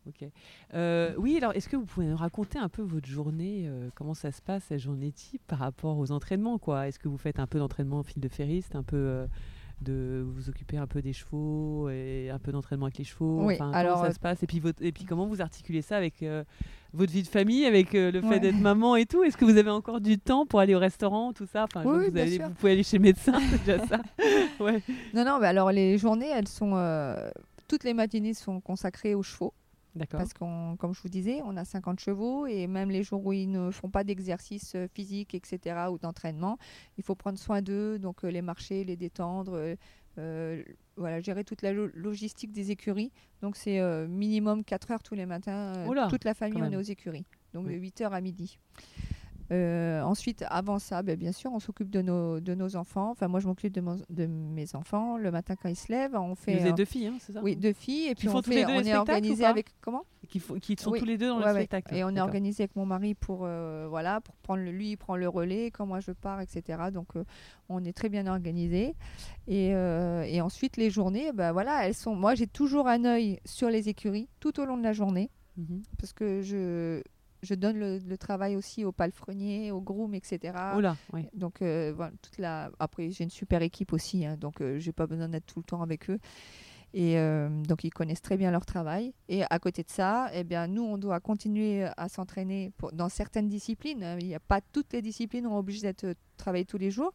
Ok. 0.08 0.28
Euh, 0.74 1.14
oui, 1.16 1.36
alors 1.36 1.52
est-ce 1.54 1.68
que 1.68 1.76
vous 1.76 1.84
pouvez 1.86 2.06
nous 2.06 2.16
raconter 2.16 2.58
un 2.58 2.68
peu 2.68 2.82
votre 2.82 3.06
journée 3.06 3.64
euh, 3.66 3.88
Comment 3.94 4.14
ça 4.14 4.32
se 4.32 4.42
passe, 4.42 4.64
cette 4.64 4.80
journée 4.80 5.12
type 5.12 5.42
par 5.46 5.60
rapport 5.60 5.96
aux 5.98 6.10
entraînements 6.10 6.58
quoi? 6.58 6.88
Est-ce 6.88 6.98
que 6.98 7.08
vous 7.08 7.18
faites 7.18 7.38
un 7.38 7.46
peu 7.46 7.58
d'entraînement 7.60 7.98
en 8.00 8.02
fil 8.02 8.20
de 8.20 8.28
ferriste, 8.28 8.74
un 8.74 8.82
peu 8.82 8.96
euh, 8.96 9.26
de 9.80 10.24
vous 10.26 10.48
occuper 10.48 10.76
un 10.76 10.88
peu 10.88 11.02
des 11.02 11.12
chevaux 11.12 11.88
et 11.88 12.30
un 12.30 12.38
peu 12.40 12.50
d'entraînement 12.50 12.86
avec 12.86 12.98
les 12.98 13.04
chevaux? 13.04 13.44
Oui, 13.44 13.54
Enfin, 13.54 13.70
alors, 13.72 13.98
comment 13.98 14.06
ça 14.08 14.12
se 14.14 14.18
passe? 14.18 14.42
Et 14.42 14.46
puis, 14.48 14.58
votre, 14.58 14.82
et 14.82 14.90
puis 14.90 15.04
comment 15.04 15.26
vous 15.26 15.40
articulez 15.40 15.82
ça 15.82 15.96
avec 15.96 16.24
votre 16.92 17.12
vie 17.12 17.22
de 17.22 17.28
famille, 17.28 17.64
avec 17.64 17.92
le 17.92 18.20
fait 18.20 18.26
Ouais. 18.26 18.40
d'être 18.40 18.58
maman 18.60 18.96
et 18.96 19.06
tout? 19.06 19.22
Est-ce 19.22 19.36
que 19.36 19.44
vous 19.44 19.56
avez 19.56 19.70
encore 19.70 20.00
du 20.00 20.18
temps 20.18 20.46
pour 20.46 20.58
aller 20.60 20.74
au 20.74 20.78
restaurant, 20.80 21.32
tout 21.32 21.46
ça? 21.46 21.64
Enfin, 21.64 21.82
Oui, 21.84 22.10
vous, 22.10 22.44
vous 22.44 22.54
pouvez 22.54 22.72
aller 22.72 22.82
chez 22.82 22.98
le 22.98 23.02
médecin, 23.02 23.34
c'est 23.50 23.58
déjà 23.64 23.86
ça. 23.86 24.00
ouais. 24.60 24.82
Non, 25.14 25.24
non, 25.24 25.38
mais 25.40 25.46
alors 25.46 25.70
les 25.70 25.96
journées, 25.96 26.28
elles 26.28 26.48
sont. 26.48 26.72
toutes 27.68 27.84
les 27.84 27.94
matinées 27.94 28.34
sont 28.34 28.60
consacrées 28.60 29.14
aux 29.14 29.22
chevaux. 29.22 29.54
Parce 30.18 30.32
qu'on, 30.32 30.76
comme 30.78 30.94
je 30.94 31.02
vous 31.02 31.08
disais, 31.08 31.40
on 31.44 31.56
a 31.56 31.64
50 31.64 32.00
chevaux 32.00 32.46
et 32.46 32.66
même 32.66 32.90
les 32.90 33.02
jours 33.02 33.24
où 33.26 33.32
ils 33.32 33.50
ne 33.50 33.70
font 33.70 33.90
pas 33.90 34.04
d'exercice 34.04 34.74
euh, 34.74 34.86
physique, 34.88 35.34
etc., 35.34 35.86
ou 35.90 35.98
d'entraînement, 35.98 36.56
il 36.96 37.04
faut 37.04 37.14
prendre 37.14 37.38
soin 37.38 37.60
d'eux, 37.62 37.98
donc 37.98 38.24
euh, 38.24 38.28
les 38.30 38.40
marcher, 38.42 38.84
les 38.84 38.96
détendre, 38.96 39.76
euh, 40.18 40.62
voilà, 40.96 41.20
gérer 41.20 41.44
toute 41.44 41.62
la 41.62 41.72
lo- 41.72 41.90
logistique 41.94 42.52
des 42.52 42.70
écuries. 42.70 43.12
Donc 43.42 43.56
c'est 43.56 43.80
euh, 43.80 44.06
minimum 44.08 44.64
4 44.64 44.90
heures 44.92 45.02
tous 45.02 45.14
les 45.14 45.26
matins, 45.26 45.72
euh, 45.76 45.86
Oula, 45.88 46.08
toute 46.08 46.24
la 46.24 46.34
famille, 46.34 46.62
on 46.62 46.70
est 46.72 46.76
aux 46.76 46.80
écuries, 46.80 47.26
donc 47.52 47.66
Oui. 47.66 47.74
de 47.74 47.78
8 47.78 48.00
heures 48.02 48.14
à 48.14 48.20
midi. 48.20 48.58
Euh, 49.50 50.00
ensuite, 50.02 50.44
avant 50.48 50.78
ça, 50.78 51.02
ben, 51.02 51.16
bien 51.16 51.32
sûr, 51.32 51.52
on 51.52 51.58
s'occupe 51.60 51.90
de 51.90 52.00
nos, 52.02 52.40
de 52.40 52.54
nos 52.54 52.76
enfants. 52.76 53.10
Enfin, 53.10 53.28
moi, 53.28 53.40
je 53.40 53.46
m'occupe 53.46 53.72
de, 53.72 53.80
mon- 53.80 54.00
de 54.08 54.26
mes 54.26 54.74
enfants. 54.74 55.16
Le 55.16 55.30
matin, 55.30 55.54
quand 55.60 55.68
ils 55.68 55.76
se 55.76 55.90
lèvent, 55.90 56.14
on 56.14 56.34
fait. 56.34 56.58
vous 56.58 56.66
euh, 56.68 56.72
deux 56.72 56.84
filles, 56.84 57.06
hein, 57.08 57.16
c'est 57.20 57.32
ça? 57.32 57.42
oui, 57.42 57.56
deux 57.56 57.72
filles. 57.72 58.08
Et 58.08 58.14
puis, 58.14 58.28
on, 58.28 58.40
fait, 58.42 58.60
est 58.60 58.94
organisé 58.96 59.44
avec. 59.44 59.74
Comment? 59.80 60.04
Qui, 60.28 60.38
sont 60.40 60.90
Oui, 60.90 61.00
tous 61.00 61.04
les 61.04 61.18
deux 61.18 61.28
dans 61.28 61.38
Ouais, 61.40 61.46
le 61.46 61.52
ouais. 61.52 61.60
spectacle. 61.60 61.94
Et 61.94 62.04
on 62.04 62.10
est 62.10 62.20
organisé 62.20 62.62
avec 62.62 62.76
mon 62.76 62.86
mari 62.86 63.14
pour, 63.14 63.40
euh, 63.42 63.86
voilà, 63.90 64.20
pour 64.20 64.34
prendre 64.36 64.62
le, 64.62 64.70
lui, 64.70 64.92
il 64.92 64.96
prend 64.96 65.16
le 65.16 65.28
relais 65.28 65.70
quand 65.70 65.84
moi 65.84 66.00
je 66.00 66.12
pars, 66.12 66.40
etc. 66.40 66.84
Donc 66.92 67.16
euh, 67.16 67.24
on 67.68 67.84
est 67.84 67.92
très 67.92 68.08
bien 68.08 68.26
organisé. 68.26 68.94
Et, 69.48 69.74
euh, 69.74 70.22
et 70.22 70.40
ensuite 70.40 70.76
les 70.78 70.88
journées, 70.90 71.32
bah, 71.32 71.52
voilà, 71.52 71.86
elles 71.86 71.94
sont. 71.94 72.14
Moi 72.14 72.34
j'ai 72.34 72.46
toujours 72.46 72.86
un 72.88 73.04
œil 73.04 73.40
sur 73.44 73.68
les 73.68 73.88
écuries 73.90 74.28
tout 74.40 74.58
au 74.60 74.64
long 74.64 74.78
de 74.78 74.82
la 74.84 74.92
journée 74.92 75.28
Mhm. 75.58 75.82
parce 75.98 76.14
que 76.14 76.40
je, 76.40 77.02
je 77.42 77.54
donne 77.54 77.78
le, 77.78 77.98
le 77.98 78.18
travail 78.18 78.56
aussi 78.56 78.84
aux 78.84 78.92
palefreniers, 78.92 79.70
aux 79.72 79.80
grooms, 79.80 80.14
etc. 80.14 80.54
Oh 80.76 80.80
là, 80.80 80.96
oui. 81.12 81.26
Donc 81.34 81.60
euh, 81.62 81.92
voilà, 81.94 82.12
toute 82.22 82.38
la. 82.38 82.70
Après 82.78 83.10
j'ai 83.10 83.24
une 83.24 83.30
super 83.30 83.62
équipe 83.62 83.92
aussi, 83.92 84.24
hein, 84.24 84.36
donc 84.36 84.60
euh, 84.60 84.78
j'ai 84.78 84.92
pas 84.92 85.06
besoin 85.06 85.28
d'être 85.28 85.46
tout 85.46 85.58
le 85.58 85.64
temps 85.64 85.82
avec 85.82 86.08
eux. 86.10 86.18
Et 86.94 87.16
euh, 87.18 87.48
donc 87.62 87.84
ils 87.84 87.90
connaissent 87.90 88.20
très 88.20 88.36
bien 88.36 88.50
leur 88.50 88.66
travail. 88.66 89.14
Et 89.28 89.42
à 89.48 89.58
côté 89.58 89.82
de 89.82 89.88
ça, 89.90 90.28
eh 90.34 90.44
bien, 90.44 90.66
nous, 90.66 90.82
on 90.82 90.98
doit 90.98 91.20
continuer 91.20 91.86
à 91.96 92.08
s'entraîner 92.10 92.70
pour- 92.76 92.92
dans 92.92 93.08
certaines 93.08 93.48
disciplines. 93.48 94.04
hein. 94.04 94.18
Il 94.20 94.26
n'y 94.26 94.34
a 94.34 94.40
pas 94.40 94.60
toutes 94.60 94.92
les 94.92 95.00
disciplines, 95.00 95.46
on 95.46 95.54
est 95.56 95.58
obligé 95.58 95.80
d'être 95.82 96.04
euh, 96.04 96.14
travailler 96.36 96.66
tous 96.66 96.76
les 96.76 96.90
jours. 96.90 97.12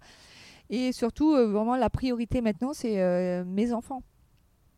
Et 0.71 0.91
surtout, 0.93 1.31
vraiment, 1.31 1.75
la 1.77 1.89
priorité 1.91 2.41
maintenant, 2.41 2.73
c'est 2.73 3.43
mes 3.45 3.71
enfants. 3.71 4.01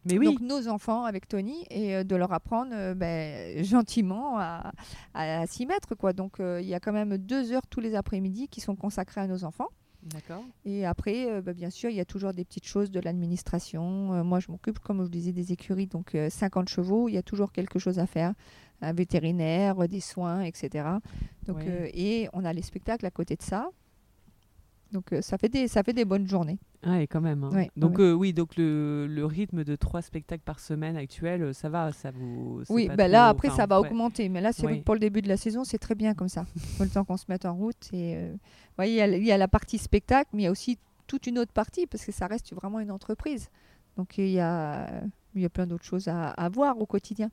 Mais 0.05 0.17
oui, 0.17 0.25
Donc 0.25 0.39
nos 0.41 0.67
enfants 0.69 1.03
avec 1.03 1.27
Tony 1.27 1.65
et 1.69 1.95
euh, 1.95 2.03
de 2.03 2.15
leur 2.15 2.31
apprendre 2.31 2.71
euh, 2.73 2.93
ben, 2.95 3.63
gentiment 3.63 4.37
à, 4.39 4.71
à- 5.13 5.41
à 5.41 5.45
s'y 5.47 5.65
mettre. 5.65 5.95
Quoi. 5.95 6.13
Donc 6.13 6.39
euh, 6.39 6.59
il 6.61 6.67
y 6.67 6.73
a 6.73 6.79
quand 6.79 6.93
même 6.93 7.17
deux 7.17 7.51
heures 7.51 7.67
tous 7.69 7.79
les 7.81 7.95
après-midi 7.95 8.47
qui 8.47 8.61
sont 8.61 8.75
consacrées 8.75 9.21
à 9.21 9.27
nos 9.27 9.43
enfants. 9.43 9.67
d'accord. 10.03 10.43
Et 10.63 10.85
après, 10.85 11.29
euh, 11.29 11.41
bah, 11.41 11.53
bien 11.53 11.69
sûr, 11.69 11.89
il 11.89 11.97
y 11.97 11.99
a 11.99 12.05
toujours 12.05 12.33
des 12.33 12.45
petites 12.45 12.65
choses 12.65 12.91
de 12.91 12.99
l'administration. 13.01 14.13
Euh, 14.13 14.23
moi, 14.23 14.39
je 14.39 14.49
m'occupe, 14.51 14.79
comme 14.79 14.99
je 14.99 15.03
vous 15.03 15.09
disais, 15.09 15.33
des 15.33 15.51
écuries, 15.51 15.87
donc 15.87 16.15
euh, 16.15 16.29
50 16.29 16.69
chevaux. 16.69 17.09
Il 17.09 17.15
y 17.15 17.17
a 17.17 17.23
toujours 17.23 17.51
quelque 17.51 17.77
chose 17.79 17.99
à 17.99 18.05
faire. 18.07 18.33
Un 18.81 18.93
vétérinaire, 18.93 19.85
des 19.89 19.99
soins, 19.99 20.41
etc. 20.43 20.87
Donc, 21.45 21.57
Ouais. 21.57 21.91
et 21.93 22.29
on 22.31 22.45
a 22.45 22.53
les 22.53 22.61
spectacles 22.61 23.05
à 23.05 23.11
côté 23.11 23.35
de 23.35 23.41
ça. 23.41 23.69
Donc 24.91 25.13
euh, 25.13 25.21
ça, 25.21 25.37
fait 25.37 25.49
des, 25.49 25.67
ça 25.67 25.83
fait 25.83 25.93
des 25.93 26.05
bonnes 26.05 26.27
journées. 26.27 26.57
Ah, 26.81 27.01
et 27.01 27.07
quand 27.07 27.21
même. 27.21 27.43
hein. 27.43 27.49
Ouais, 27.53 27.69
donc 27.77 27.97
ouais. 27.99 28.05
euh, 28.05 28.13
oui, 28.13 28.33
donc 28.33 28.55
le, 28.55 29.05
le 29.07 29.25
rythme 29.25 29.63
de 29.63 29.75
trois 29.75 30.01
spectacles 30.01 30.43
par 30.43 30.59
semaine 30.59 30.95
actuel, 30.97 31.43
euh, 31.43 31.53
ça 31.53 31.69
va, 31.69 31.91
ça 31.91 32.09
vous. 32.11 32.63
Oui, 32.69 32.87
bah 32.87 32.95
trop- 33.03 33.07
là, 33.11 33.27
après, 33.27 33.49
ça 33.49 33.65
va 33.67 33.79
ouais. 33.81 33.87
augmenter. 33.87 34.29
Mais 34.29 34.41
là, 34.41 34.51
c'est 34.51 34.65
Oui. 34.65 34.81
pour 34.81 34.95
le 34.95 34.99
début 34.99 35.21
de 35.21 35.27
la 35.27 35.37
saison, 35.37 35.63
c'est 35.63 35.77
très 35.77 35.93
bien 35.95 36.13
comme 36.15 36.29
ça. 36.29 36.45
Faut 36.77 36.83
le 36.83 36.89
temps 36.89 37.03
qu'on 37.03 37.17
se 37.17 37.25
mette 37.29 37.45
en 37.45 37.53
route. 37.53 37.89
Et, 37.93 38.15
euh, 38.15 38.31
vous 38.31 38.39
voyez, 38.77 39.03
il 39.17 39.23
y 39.23 39.27
y, 39.27 39.31
a 39.31 39.37
la 39.37 39.47
partie 39.47 39.77
spectacle, 39.77 40.29
mais 40.33 40.43
il 40.43 40.45
y 40.45 40.47
a 40.47 40.51
aussi 40.51 40.77
toute 41.05 41.27
une 41.27 41.37
autre 41.39 41.51
partie, 41.51 41.85
parce 41.85 42.05
que 42.05 42.11
ça 42.11 42.25
reste 42.27 42.53
vraiment 42.53 42.79
une 42.79 42.91
entreprise. 42.91 43.49
Donc, 43.97 44.17
il 44.17 44.29
y 44.29 44.39
a, 44.39 45.01
il 45.35 45.41
y 45.41 45.45
a 45.45 45.49
plein 45.49 45.67
d'autres 45.67 45.85
choses 45.85 46.07
à, 46.07 46.29
à 46.31 46.49
voir 46.49 46.79
au 46.79 46.85
quotidien. 46.85 47.29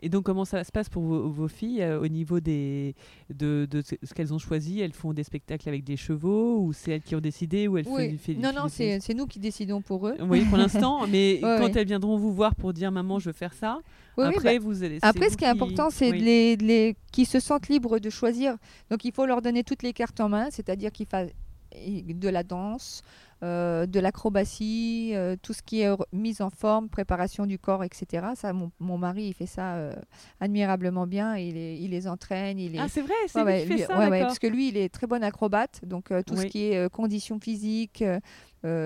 Et 0.00 0.08
donc, 0.08 0.24
comment 0.24 0.44
ça 0.44 0.62
se 0.64 0.70
passe 0.72 0.88
pour 0.88 1.02
vos, 1.02 1.28
vos 1.30 1.48
filles 1.48 1.82
euh, 1.82 2.00
au 2.00 2.08
niveau 2.08 2.40
des, 2.40 2.94
de, 3.28 3.66
de 3.70 3.82
ce 3.82 4.14
qu'elles 4.14 4.32
ont 4.32 4.38
choisi? 4.38 4.80
Elles 4.80 4.92
font 4.92 5.12
des 5.12 5.22
spectacles 5.24 5.68
avec 5.68 5.84
des 5.84 5.96
chevaux 5.96 6.60
ou 6.60 6.72
c'est 6.72 6.92
elles 6.92 7.02
qui 7.02 7.14
ont 7.16 7.20
décidé 7.20 7.68
ou 7.68 7.76
elles 7.78 7.86
Oui. 7.88 8.18
Non, 8.38 8.52
non, 8.52 8.68
c'est 8.68 9.14
nous 9.14 9.26
qui 9.26 9.38
décidons 9.40 9.80
pour 9.82 10.08
eux. 10.08 10.14
Oui, 10.20 10.44
pour 10.44 10.58
l'instant, 10.58 11.06
mais 11.08 11.34
Ouais, 11.34 11.56
quand 11.58 11.64
ouais. 11.66 11.72
elles 11.74 11.86
viendront 11.86 12.16
vous 12.16 12.32
voir 12.32 12.54
pour 12.54 12.72
dire 12.72 12.90
maman, 12.92 13.18
je 13.18 13.26
veux 13.30 13.32
faire 13.34 13.52
ça, 13.54 13.78
Oui, 14.16 14.24
oui, 14.28 14.34
après 14.36 14.58
bah, 14.58 14.64
vous 14.64 14.82
allez. 14.82 14.98
Après, 15.02 15.26
vous 15.26 15.32
ce 15.32 15.36
qui 15.36 15.44
est 15.44 15.48
important, 15.48 15.90
c'est 15.90 16.10
de 16.12 16.16
les, 16.18 16.56
de 16.56 16.64
les- 16.64 16.96
qu'ils 17.12 17.26
se 17.26 17.40
sentent 17.40 17.68
libres 17.68 17.98
de 17.98 18.10
choisir. 18.10 18.56
Donc, 18.90 19.04
il 19.04 19.12
faut 19.12 19.26
leur 19.26 19.42
donner 19.42 19.64
toutes 19.64 19.82
les 19.82 19.92
cartes 19.92 20.20
en 20.20 20.28
main, 20.28 20.48
c'est-à-dire 20.50 20.92
qu'ils 20.92 21.06
fassent 21.06 21.30
de 21.76 22.28
la 22.28 22.42
danse, 22.42 23.02
euh, 23.42 23.86
de 23.86 23.98
l'acrobatie, 24.00 25.12
euh, 25.14 25.36
tout 25.40 25.52
ce 25.52 25.62
qui 25.62 25.80
est 25.80 25.88
mise 26.12 26.40
en 26.42 26.50
forme, 26.50 26.88
préparation 26.88 27.46
du 27.46 27.58
corps, 27.58 27.82
etc. 27.84 28.28
Ça, 28.34 28.52
mon, 28.52 28.70
mon 28.80 28.98
mari, 28.98 29.24
il 29.28 29.34
fait 29.34 29.46
ça 29.46 29.76
euh, 29.76 29.94
admirablement 30.40 31.06
bien. 31.06 31.36
Il 31.36 31.54
les, 31.54 31.76
il 31.76 31.90
les 31.90 32.06
entraîne. 32.06 32.58
Il 32.58 32.72
les... 32.72 32.78
Ah, 32.78 32.88
c'est 32.88 33.02
vrai, 33.02 33.14
c'est 33.28 33.38
Ouais, 33.40 33.44
ouais, 33.44 33.60
fait 33.66 33.74
lui- 33.74 33.80
ça, 33.82 33.98
ouais, 33.98 34.20
parce 34.20 34.38
que 34.38 34.46
lui, 34.46 34.68
il 34.68 34.76
est 34.76 34.88
très 34.88 35.06
bon 35.06 35.22
acrobate. 35.24 35.80
Donc, 35.84 36.08
tout 36.26 36.36
ce 36.36 36.46
qui 36.50 36.64
est 36.64 36.90
conditions 36.92 37.38
physiques, 37.40 38.04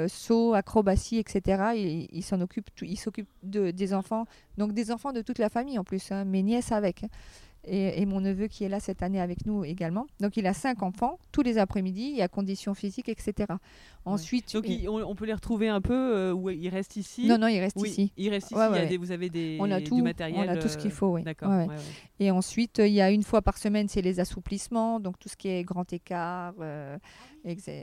saut, 0.08 0.54
acrobatie, 0.54 1.18
etc., 1.18 1.72
il, 1.76 2.08
il 2.12 2.22
s'en 2.22 2.40
occupe, 2.40 2.68
il 2.82 2.96
s'occupe 2.98 3.28
de, 3.42 3.70
des 3.70 3.92
enfants. 3.94 4.24
Donc, 4.56 4.72
des 4.72 4.90
enfants 4.90 5.12
de 5.12 5.20
toute 5.22 5.38
la 5.38 5.48
famille 5.48 5.78
en 5.78 5.84
plus, 5.84 6.12
hein, 6.12 6.24
mes 6.24 6.42
nièces 6.42 6.72
avec. 6.72 7.04
Et, 7.66 8.00
et 8.02 8.06
mon 8.06 8.20
neveu 8.20 8.46
qui 8.46 8.64
est 8.64 8.68
là 8.68 8.78
cette 8.80 9.02
année 9.02 9.20
avec 9.20 9.46
nous 9.46 9.64
également. 9.64 10.06
Donc, 10.20 10.36
il 10.36 10.46
a 10.46 10.52
cinq 10.52 10.82
enfants, 10.82 11.18
tous 11.32 11.42
les 11.42 11.56
après-midi, 11.58 12.10
il 12.12 12.16
y 12.16 12.22
a 12.22 12.28
conditions 12.28 12.74
physiques, 12.74 13.08
etc. 13.08 13.54
Ensuite, 14.04 14.52
Donc 14.52 14.64
il- 14.68 14.82
il- 14.82 14.88
on, 14.88 14.96
on 15.02 15.14
peut 15.14 15.24
les 15.24 15.32
retrouver 15.32 15.68
un 15.70 15.80
peu 15.80 15.94
euh, 15.94 16.32
où 16.34 16.50
ils 16.50 16.68
restent 16.68 16.96
ici? 16.96 17.26
non, 17.26 17.38
non, 17.38 17.46
il 17.46 17.58
reste 17.60 17.76
oui, 17.80 17.88
ici. 17.88 18.12
ils 18.18 18.28
restent 18.28 18.50
ici. 18.50 18.54
Ouais, 18.54 18.66
il 18.68 18.74
y 18.74 18.78
a 18.78 18.82
ouais. 18.82 18.86
des- 18.88 18.96
vous 18.98 19.10
avez 19.12 19.30
des, 19.30 19.56
On 19.60 19.70
a 19.70 19.78
du 19.78 19.84
tout, 19.84 20.02
matériel. 20.02 20.46
on 20.46 20.52
a 20.52 20.56
tout 20.58 20.68
ce 20.68 20.76
qu'il 20.76 20.90
euh, 20.90 20.94
faut, 20.94 21.12
oui. 21.14 21.22
D'accord. 21.22 21.50
Et 22.20 22.30
ensuite, 22.30 22.80
euh, 22.80 22.86
il 22.86 22.92
y 22.92 23.00
a 23.00 23.10
une 23.10 23.22
fois 23.22 23.40
par 23.40 23.56
semaine, 23.56 23.88
c'est 23.88 24.02
les 24.02 24.20
assouplissements, 24.20 25.00
donc 25.00 25.18
tout 25.18 25.30
ce 25.30 25.36
qui 25.36 25.48
est 25.48 25.64
grand 25.64 25.90
écart. 25.92 26.52
euh, 26.60 26.98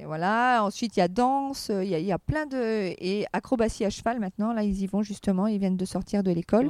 voilà. 0.06 0.62
Ensuite, 0.64 0.96
il 0.98 1.00
y 1.00 1.04
a 1.04 1.08
danse, 1.08 1.70
euh, 1.70 1.84
il 1.84 1.90
y, 1.90 1.96
a- 1.96 2.00
il 2.00 2.06
y 2.06 2.12
a 2.12 2.20
plein 2.20 2.46
de. 2.46 2.94
Et 3.00 3.26
acrobatie 3.34 3.86
à 3.86 3.90
cheval 3.90 4.20
maintenant, 4.20 4.54
là, 4.54 4.64
ils 4.64 4.82
y 4.82 4.88
vont 4.88 5.02
justement, 5.04 5.48
ils 5.48 5.60
viennent 5.60 5.78
de 5.78 5.86
sortir 5.86 6.24
de 6.24 6.32
l'école. 6.32 6.68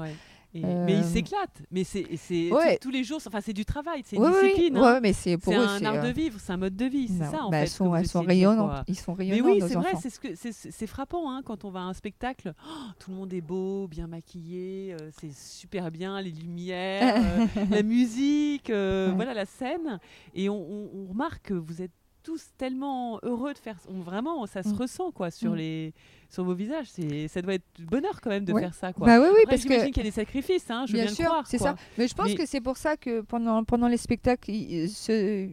Et- 0.54 0.66
Euh, 0.66 0.86
Mais 0.86 0.96
ils 0.98 1.04
s'éclatent. 1.06 1.62
Mais 1.72 1.84
c'est 1.86 2.06
Ouais. 2.52 2.78
tous- 2.78 2.92
les 2.92 3.04
jours. 3.06 3.20
Enfin, 3.26 3.40
c'est 3.42 3.54
du 3.54 3.64
travail, 3.64 4.02
c'est 4.06 4.18
une 4.18 4.30
discipline. 4.30 4.76
hein. 4.78 4.82
ouais, 4.96 5.00
mais 5.02 5.14
c'est 5.14 5.38
pour 5.38 5.54
c'est 5.54 5.60
eux. 5.60 5.66
un 5.66 5.86
art 5.86 5.96
euh, 5.96 6.08
de 6.10 6.14
vivre, 6.14 6.38
c'est 6.42 6.52
un 6.52 6.58
mode 6.58 6.76
de 6.76 6.86
vie, 6.86 7.08
c'est 7.08 7.24
ça 7.32 7.46
en 7.46 7.50
bah, 7.50 7.62
fait. 7.62 7.68
sont, 7.68 7.96
elles 7.96 8.08
sont 8.08 8.22
rayonnantes. 8.22 8.84
Ils 8.88 8.96
sont 9.00 9.16
Mais 9.18 9.30
rayonnants, 9.32 9.50
oui, 9.54 9.60
nos 9.60 9.68
c'est 9.70 9.76
vrai, 9.76 9.94
c'est 10.36 10.52
ce 10.52 10.86
frappant 10.88 11.32
hein, 11.32 11.42
quand 11.46 11.64
on 11.64 11.70
va 11.72 11.80
à 11.80 11.84
un 11.84 11.94
spectacle. 11.94 12.54
oh, 12.68 12.72
tout 13.00 13.12
le 13.12 13.16
monde 13.18 13.34
est 13.34 13.40
beau, 13.42 13.88
bien 13.88 14.08
maquillé, 14.08 14.94
euh, 15.00 15.10
c'est 15.22 15.32
super 15.34 15.90
bien, 15.90 16.20
les 16.22 16.32
lumières, 16.32 17.16
euh, 17.16 17.46
la 17.72 17.84
musique, 17.84 18.70
euh, 18.70 19.10
Ouais. 19.10 19.16
voilà 19.16 19.34
la 19.34 19.46
scène, 19.46 20.00
et 20.36 20.50
on, 20.50 20.56
on- 20.60 20.90
on 20.94 21.06
remarque 21.10 21.44
que 21.48 21.54
vous 21.54 21.82
êtes 21.82 21.92
tous 22.24 22.50
tellement 22.58 23.20
heureux 23.24 23.54
de 23.54 23.58
faire. 23.58 23.78
on- 23.90 24.02
vraiment, 24.02 24.46
ça 24.46 24.64
se 24.64 24.70
Mm. 24.70 24.74
ressent 24.78 25.12
quoi 25.12 25.32
sur 25.32 25.52
Mm. 25.52 25.56
les 25.56 25.94
sur 26.30 26.44
vos 26.44 26.54
visages. 26.54 26.88
C'est 26.90 27.28
ça 27.28 27.42
doit 27.42 27.56
être 27.56 27.66
du 27.76 27.86
bonheur 27.86 28.22
quand 28.22 28.30
même 28.30 28.46
de 28.46 28.54
Ouais. 28.54 28.62
faire 28.62 28.74
ça 28.74 28.94
quoi. 28.94 29.06
Bah 29.08 29.20
oui, 29.20 29.28
oui, 29.32 29.40
Après, 29.44 29.56
parce 29.58 29.64
que. 29.64 29.86
qu'il 29.88 29.98
y 29.98 30.00
a 30.00 30.04
des 30.04 30.12
sacrifices, 30.12 30.70
hein, 30.70 30.86
je 30.88 30.94
Bien 30.94 31.06
bien 31.06 31.14
sûr, 31.14 31.44
c'est 31.46 31.58
ça. 31.58 31.76
Mais 31.98 32.08
je 32.08 32.14
pense 32.16 32.28
Mais- 32.28 32.36
que 32.36 32.46
c'est 32.46 32.62
pour 32.62 32.78
ça 32.78 32.96
que 32.98 33.22
pendant, 33.22 33.64
pendant 33.64 33.88
les 33.88 33.98
spectacles, 33.98 34.50
il- 34.52 34.90
ce- 34.90 35.50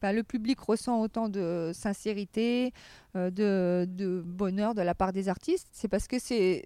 bah, 0.00 0.12
le 0.12 0.22
public 0.22 0.58
ressent 0.60 1.00
autant 1.00 1.28
de 1.28 1.72
sincérité, 1.74 2.72
euh, 3.16 3.30
de, 3.30 3.86
de 3.90 4.22
bonheur 4.24 4.74
de 4.74 4.82
la 4.82 4.94
part 4.94 5.12
des 5.12 5.28
artistes. 5.28 5.68
C'est 5.72 5.88
parce 5.88 6.06
que 6.06 6.18
c'est 6.18 6.64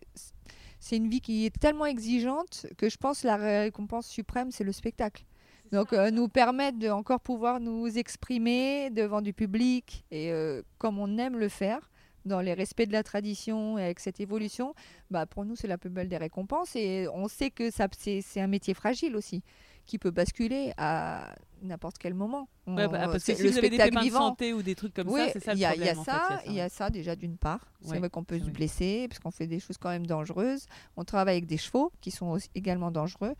c'est 0.84 0.96
une 0.96 1.08
vie 1.08 1.20
qui 1.20 1.46
est 1.46 1.56
tellement 1.60 1.86
exigeante 1.86 2.66
que 2.76 2.88
je 2.90 2.96
pense 2.96 3.22
la 3.22 3.36
récompense 3.36 4.08
suprême, 4.08 4.50
c'est 4.50 4.64
le 4.64 4.72
spectacle. 4.72 5.24
Donc, 5.72 5.92
euh, 5.92 6.10
nous 6.10 6.28
permettre 6.28 6.78
de 6.78 6.88
encore 6.88 7.20
pouvoir 7.20 7.58
nous 7.60 7.86
exprimer 7.98 8.90
devant 8.90 9.22
du 9.22 9.32
public 9.32 10.04
et 10.10 10.30
euh, 10.30 10.62
comme 10.78 10.98
on 10.98 11.16
aime 11.18 11.38
le 11.38 11.48
faire, 11.48 11.90
dans 12.24 12.40
les 12.40 12.54
respects 12.54 12.86
de 12.86 12.92
la 12.92 13.02
tradition 13.02 13.78
et 13.78 13.82
avec 13.84 13.98
cette 13.98 14.20
évolution, 14.20 14.74
bah, 15.10 15.26
pour 15.26 15.44
nous, 15.44 15.56
c'est 15.56 15.66
la 15.66 15.76
plus 15.78 15.90
belle 15.90 16.08
des 16.08 16.18
récompenses. 16.18 16.76
Et 16.76 17.08
on 17.12 17.26
sait 17.26 17.50
que 17.50 17.70
ça, 17.72 17.88
c'est, 17.98 18.20
c'est 18.20 18.40
un 18.40 18.46
métier 18.46 18.74
fragile 18.74 19.16
aussi, 19.16 19.42
qui 19.86 19.98
peut 19.98 20.12
basculer 20.12 20.72
à 20.76 21.34
n'importe 21.62 21.98
quel 21.98 22.14
moment. 22.14 22.48
On- 22.66 22.76
Ouais, 22.76 22.86
bah, 22.86 23.08
parce 23.10 23.24
que 23.24 23.34
si 23.34 23.42
le 23.42 23.50
vous 23.50 23.58
avez 23.58 23.70
des 23.70 23.78
de 23.90 24.10
santé 24.10 24.52
ou 24.52 24.62
des 24.62 24.76
trucs 24.76 24.94
comme 24.94 25.08
oui, 25.08 25.20
ça, 25.20 25.30
c'est 25.32 25.40
ça 25.40 25.54
le 25.54 25.58
y 25.58 25.64
a, 25.64 25.70
problème. 25.70 25.88
il 25.88 25.96
y 25.96 26.00
a 26.00 26.04
ça, 26.04 26.40
il 26.46 26.52
y 26.52 26.60
a 26.60 26.68
ça 26.68 26.90
déjà 26.90 27.16
d'une 27.16 27.36
part. 27.38 27.72
C'est 27.80 27.90
Ouais, 27.92 27.98
vrai 27.98 28.08
qu'on 28.10 28.22
peut 28.22 28.38
se 28.38 28.50
blesser 28.50 29.08
parce 29.08 29.18
qu'on 29.18 29.32
fait 29.32 29.48
des 29.48 29.58
choses 29.58 29.78
quand 29.78 29.88
même 29.90 30.06
dangereuses. 30.06 30.66
On 30.96 31.02
travaille 31.04 31.34
avec 31.38 31.46
des 31.46 31.56
chevaux 31.58 31.90
qui 32.00 32.12
sont 32.12 32.26
aussi 32.28 32.50
également 32.54 32.92
dangereux. 32.92 33.34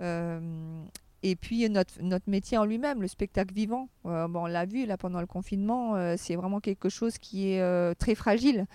Euh, 0.00 0.40
et 1.22 1.36
puis 1.36 1.68
notre, 1.70 1.94
métier 2.26 2.58
en 2.58 2.64
lui-même, 2.64 3.00
le 3.00 3.08
spectacle 3.08 3.54
vivant, 3.54 3.88
euh, 4.06 4.26
on 4.34 4.46
l'a 4.46 4.64
vu 4.64 4.86
là 4.86 4.96
pendant 4.96 5.20
le 5.20 5.26
confinement, 5.26 5.94
euh, 5.94 6.14
c'est 6.18 6.34
vraiment 6.34 6.60
quelque 6.60 6.88
chose 6.88 7.18
qui 7.18 7.52
est 7.52 7.60
euh, 7.60 7.94
très 7.94 8.14
fragile. 8.14 8.66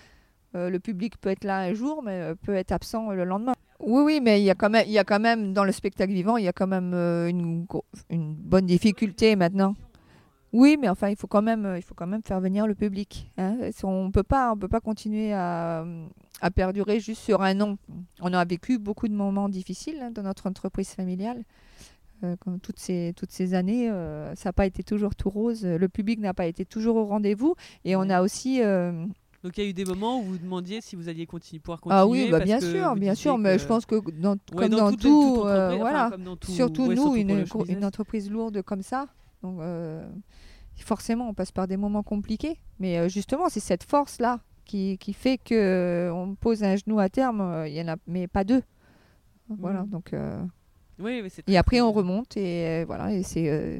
Le 0.53 0.79
public 0.79 1.17
peut 1.21 1.29
être 1.29 1.43
là 1.43 1.59
un 1.59 1.75
jour, 1.75 2.01
mais 2.01 2.33
peut 2.41 2.55
être 2.55 2.71
absent 2.71 3.11
le 3.11 3.25
lendemain. 3.25 3.53
Oui, 3.79 4.01
oui, 4.03 4.19
mais 4.19 4.41
il 4.41 4.43
y 4.43 4.49
a 4.49 4.55
quand 4.55 4.71
même, 4.71 4.85
il 4.87 4.91
y 4.91 4.97
a 4.97 5.03
quand 5.03 5.19
même 5.19 5.53
dans 5.53 5.63
le 5.63 5.71
spectacle 5.71 6.11
vivant, 6.11 6.37
il 6.37 6.45
y 6.45 6.47
a 6.47 6.53
quand 6.53 6.65
même 6.65 6.95
une, 6.95 7.67
bonne 8.09 8.65
difficulté 8.65 9.35
maintenant. 9.35 9.75
Oui, 10.53 10.75
mais 10.81 10.89
enfin, 10.89 11.09
il 11.09 11.15
faut 11.15 11.27
quand 11.27 11.43
même, 11.43 11.75
il 11.75 11.83
faut 11.83 11.93
quand 11.93 12.07
même 12.07 12.23
faire 12.23 12.39
venir 12.39 12.65
le 12.65 12.73
public. 12.73 13.31
hein. 13.37 13.55
On 13.83 14.09
peut 14.09 14.23
pas, 14.23 14.51
on 14.51 14.57
peut 14.57 14.67
pas 14.67 14.79
continuer 14.79 15.31
à, 15.31 15.85
à 16.41 16.51
perdurer 16.51 16.99
juste 16.99 17.21
sur 17.21 17.43
un 17.43 17.53
nom. 17.53 17.77
On 18.21 18.33
a 18.33 18.43
vécu 18.45 18.79
beaucoup 18.79 19.07
de 19.07 19.13
moments 19.13 19.49
difficiles 19.49 19.99
hein, 20.01 20.09
dans 20.11 20.23
notre 20.23 20.47
entreprise 20.47 20.89
familiale. 20.89 21.43
Euh, 22.23 22.35
comme 22.39 22.59
toutes 22.59 22.79
ces, 22.79 23.13
toutes 23.15 23.31
ces 23.31 23.53
années, 23.53 23.91
euh, 23.91 24.33
ça 24.33 24.49
n'a 24.49 24.53
pas 24.53 24.65
été 24.65 24.81
toujours 24.83 25.13
tout 25.15 25.29
rose. 25.29 25.63
Le 25.63 25.87
public 25.87 26.19
n'a 26.19 26.33
pas 26.33 26.47
été 26.47 26.65
toujours 26.65 26.95
au 26.95 27.05
rendez-vous. 27.05 27.53
Et 27.85 27.95
on 27.95 28.09
a 28.09 28.21
aussi. 28.23 28.61
euh, 28.63 29.05
Donc 29.43 29.55
il 29.57 29.63
y 29.63 29.67
a 29.67 29.69
eu 29.69 29.73
des 29.73 29.85
moments 29.85 30.19
où 30.19 30.23
vous 30.23 30.37
demandiez 30.39 30.81
si 30.81 30.95
vous 30.95 31.09
alliez 31.09 31.27
continuer, 31.27 31.59
pouvoir 31.59 31.79
continuer. 31.79 31.99
ah 32.01 32.07
oui, 32.07 32.27
bah, 32.31 32.39
bien 32.39 32.59
sûr, 32.59 32.95
bien 32.95 33.13
sûr. 33.13 33.37
Mais 33.37 33.59
je 33.59 33.67
pense 33.67 33.85
que 33.85 33.95
dans, 34.19 34.31
Ouais, 34.31 34.67
comme 34.67 34.69
dans, 34.69 34.91
tout, 34.93 35.43
euh, 35.45 35.67
enfin, 35.69 35.77
voilà. 35.77 36.09
comme 36.09 36.23
dans 36.23 36.35
tout- 36.35 36.51
surtout 36.51 36.87
ouais, 36.87 36.95
nous, 36.95 37.13
surtout 37.45 37.65
une, 37.69 37.85
entreprise 37.85 38.31
lourde 38.31 38.63
comme 38.63 38.81
ça. 38.81 39.05
Donc, 39.43 39.59
euh, 39.61 40.03
forcément, 40.77 41.29
on 41.29 41.35
passe 41.35 41.51
par 41.51 41.67
des 41.67 41.77
moments 41.77 42.01
compliqués. 42.03 42.57
Mais 42.79 42.97
euh, 42.97 43.09
justement, 43.09 43.47
c'est 43.49 43.59
cette 43.59 43.83
force-là 43.83 44.39
qui, 44.65 44.97
qui 44.97 45.13
fait 45.13 45.37
que 45.37 45.53
euh, 45.53 46.11
on 46.13 46.33
pose 46.33 46.63
un 46.63 46.75
genou 46.77 46.99
à 46.99 47.09
terme. 47.09 47.41
euh, 47.41 47.67
Il 47.67 47.75
y 47.75 47.81
en 47.81 47.89
a, 47.89 47.95
mais 48.07 48.27
pas 48.27 48.43
deux. 48.43 48.63
Voilà. 49.49 49.83
Mhm. 49.83 49.89
Donc, 49.89 50.13
euh, 50.13 50.41
Oui, 50.99 51.23
c'est 51.29 51.47
et 51.47 51.57
après, 51.57 51.81
on 51.81 51.91
remonte 51.91 52.35
et 52.37 52.81
euh, 52.81 52.85
voilà. 52.85 53.11
Et 53.13 53.23
c'est 53.23 53.49
euh. 53.49 53.79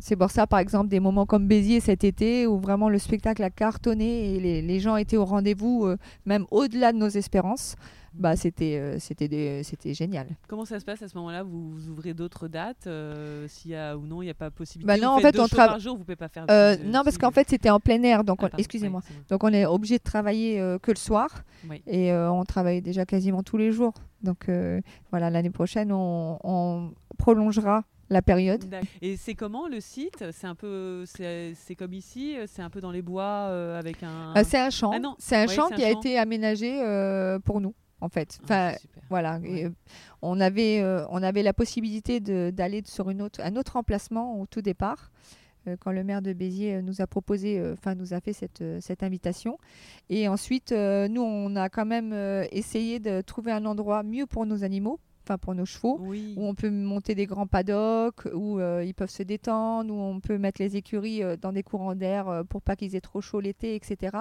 C'est 0.00 0.16
pour 0.16 0.30
ça, 0.30 0.46
par 0.46 0.58
exemple, 0.60 0.88
des 0.88 1.00
moments 1.00 1.26
comme 1.26 1.46
Béziers 1.48 1.80
cet 1.80 2.04
été 2.04 2.46
où 2.46 2.58
vraiment 2.58 2.88
le 2.88 2.98
spectacle 2.98 3.42
a 3.42 3.50
cartonné 3.50 4.34
et 4.36 4.40
les, 4.40 4.62
les 4.62 4.80
gens 4.80 4.96
étaient 4.96 5.16
au 5.16 5.24
rendez-vous, 5.24 5.86
euh, 5.86 5.96
même 6.26 6.46
au-delà 6.50 6.92
de 6.92 6.98
nos 6.98 7.08
espérances. 7.08 7.74
Bah, 8.14 8.36
c'était 8.36 8.76
euh, 8.78 8.98
c'était 8.98 9.62
c'était 9.64 9.94
génial. 9.94 10.26
Comment 10.46 10.66
ça 10.66 10.78
se 10.78 10.84
passe 10.84 11.00
à 11.00 11.08
ce 11.08 11.16
moment-là? 11.16 11.42
Vous, 11.44 11.70
vous 11.70 11.88
ouvrez 11.88 12.12
d'autres 12.12 12.46
dates 12.46 12.86
euh, 12.86 13.46
S'il 13.48 13.70
y 13.70 13.74
a 13.74 13.96
ou 13.96 14.06
non, 14.06 14.20
il 14.20 14.26
n'y 14.26 14.30
a 14.30 14.34
pas 14.34 14.50
possibilité? 14.50 14.86
Bah 14.86 14.96
Vous 14.96 15.02
non, 15.02 15.16
en 15.16 15.18
faites 15.18 15.34
fait, 15.34 15.40
on 15.40 15.46
shows 15.46 15.56
trava- 15.56 15.66
par 15.68 15.80
jour, 15.80 15.96
vous 15.96 16.04
pouvez 16.04 16.16
pas 16.16 16.28
faire. 16.28 16.44
Plus, 16.44 16.86
non, 16.86 17.04
parce 17.04 17.16
qu'en 17.16 17.30
fait, 17.30 17.48
c'était 17.48 17.70
en 17.70 17.80
plein 17.80 18.02
air. 18.02 18.22
Donc, 18.22 18.40
Ah, 18.42 18.50
excusez-moi. 18.58 19.00
oui. 19.08 19.16
Donc, 19.30 19.42
on 19.44 19.48
est 19.48 19.64
obligé 19.64 19.96
de 19.96 20.02
travailler 20.02 20.56
que 20.82 20.90
le 20.90 20.96
soir. 20.98 21.28
Oui. 21.70 21.82
Et 21.86 22.12
on 22.12 22.44
travaille 22.44 22.82
déjà 22.82 23.06
quasiment 23.06 23.42
tous 23.42 23.56
les 23.56 23.72
jours. 23.72 23.94
Donc, 24.22 24.46
voilà, 25.10 25.30
l'année 25.30 25.48
prochaine, 25.50 25.90
on, 25.90 26.38
on 26.44 26.90
prolongera 27.16 27.84
la 28.12 28.22
période. 28.22 28.64
Et 29.00 29.16
c'est 29.16 29.34
comment 29.34 29.66
le 29.66 29.80
site? 29.80 30.24
C'est 30.30 30.46
un 30.46 30.54
peu, 30.54 31.04
c'est 31.06 31.74
comme 31.76 31.92
ici, 31.94 32.36
c'est 32.46 32.62
un 32.62 32.70
peu 32.70 32.80
dans 32.80 32.92
les 32.92 33.02
bois 33.02 33.48
euh, 33.50 33.78
avec 33.78 34.02
un. 34.02 34.34
Euh, 34.36 34.44
c'est 34.46 34.58
un 34.58 34.70
champ. 34.70 34.92
Ah 34.94 35.14
c'est 35.18 35.36
un 35.36 35.46
champ 35.46 35.66
un 35.70 35.74
qui 35.74 35.84
a 35.84 35.90
été 35.90 36.18
aménagé 36.18 36.80
euh, 36.82 37.38
pour 37.38 37.60
nous, 37.60 37.74
en 38.00 38.08
fait. 38.08 38.38
Ah, 38.42 38.44
Enfin, 38.44 38.72
voilà. 39.08 39.38
Ouais. 39.38 39.62
Et, 39.62 39.68
on, 40.20 40.38
avait, 40.40 40.84
on 41.10 41.22
avait 41.22 41.42
la 41.42 41.52
possibilité 41.52 42.20
d'aller 42.20 42.82
sur 42.84 43.10
une 43.10 43.22
autre, 43.22 43.40
un 43.42 43.56
autre 43.56 43.76
emplacement 43.76 44.40
au 44.40 44.46
tout 44.46 44.62
départ. 44.62 45.10
Quand 45.78 45.92
le 45.92 46.02
maire 46.02 46.22
de 46.22 46.32
Béziers 46.32 46.82
nous 46.82 47.00
a 47.00 47.06
proposé, 47.06 47.62
enfin 47.72 47.94
nous 47.94 48.14
a 48.14 48.20
fait 48.20 48.32
cette, 48.32 48.64
cette 48.80 49.04
invitation. 49.04 49.58
Et 50.10 50.26
ensuite, 50.26 50.72
nous, 50.72 51.22
on 51.22 51.54
a 51.54 51.68
quand 51.68 51.86
même 51.86 52.12
essayé 52.50 52.98
de 52.98 53.20
trouver 53.20 53.52
un 53.52 53.64
endroit 53.64 54.02
mieux 54.02 54.26
pour 54.26 54.44
nos 54.44 54.64
animaux, 54.64 54.98
enfin 55.32 55.38
pour 55.38 55.54
nos 55.54 55.64
chevaux, 55.64 55.98
Oui. 56.00 56.34
où 56.36 56.46
on 56.46 56.54
peut 56.54 56.70
monter 56.70 57.14
des 57.14 57.26
grands 57.26 57.46
paddocks, 57.46 58.26
où 58.34 58.58
euh, 58.58 58.84
ils 58.84 58.94
peuvent 58.94 59.10
se 59.10 59.22
détendre, 59.22 59.92
où 59.92 59.98
on 59.98 60.20
peut 60.20 60.38
mettre 60.38 60.60
les 60.60 60.76
écuries 60.76 61.22
euh, 61.22 61.36
dans 61.36 61.52
des 61.52 61.62
courants 61.62 61.94
d'air 61.94 62.28
euh, 62.28 62.44
pour 62.44 62.60
pas 62.62 62.76
qu'ils 62.76 62.94
aient 62.96 63.00
trop 63.00 63.20
chaud 63.20 63.40
l'été, 63.40 63.74
etc. 63.74 64.16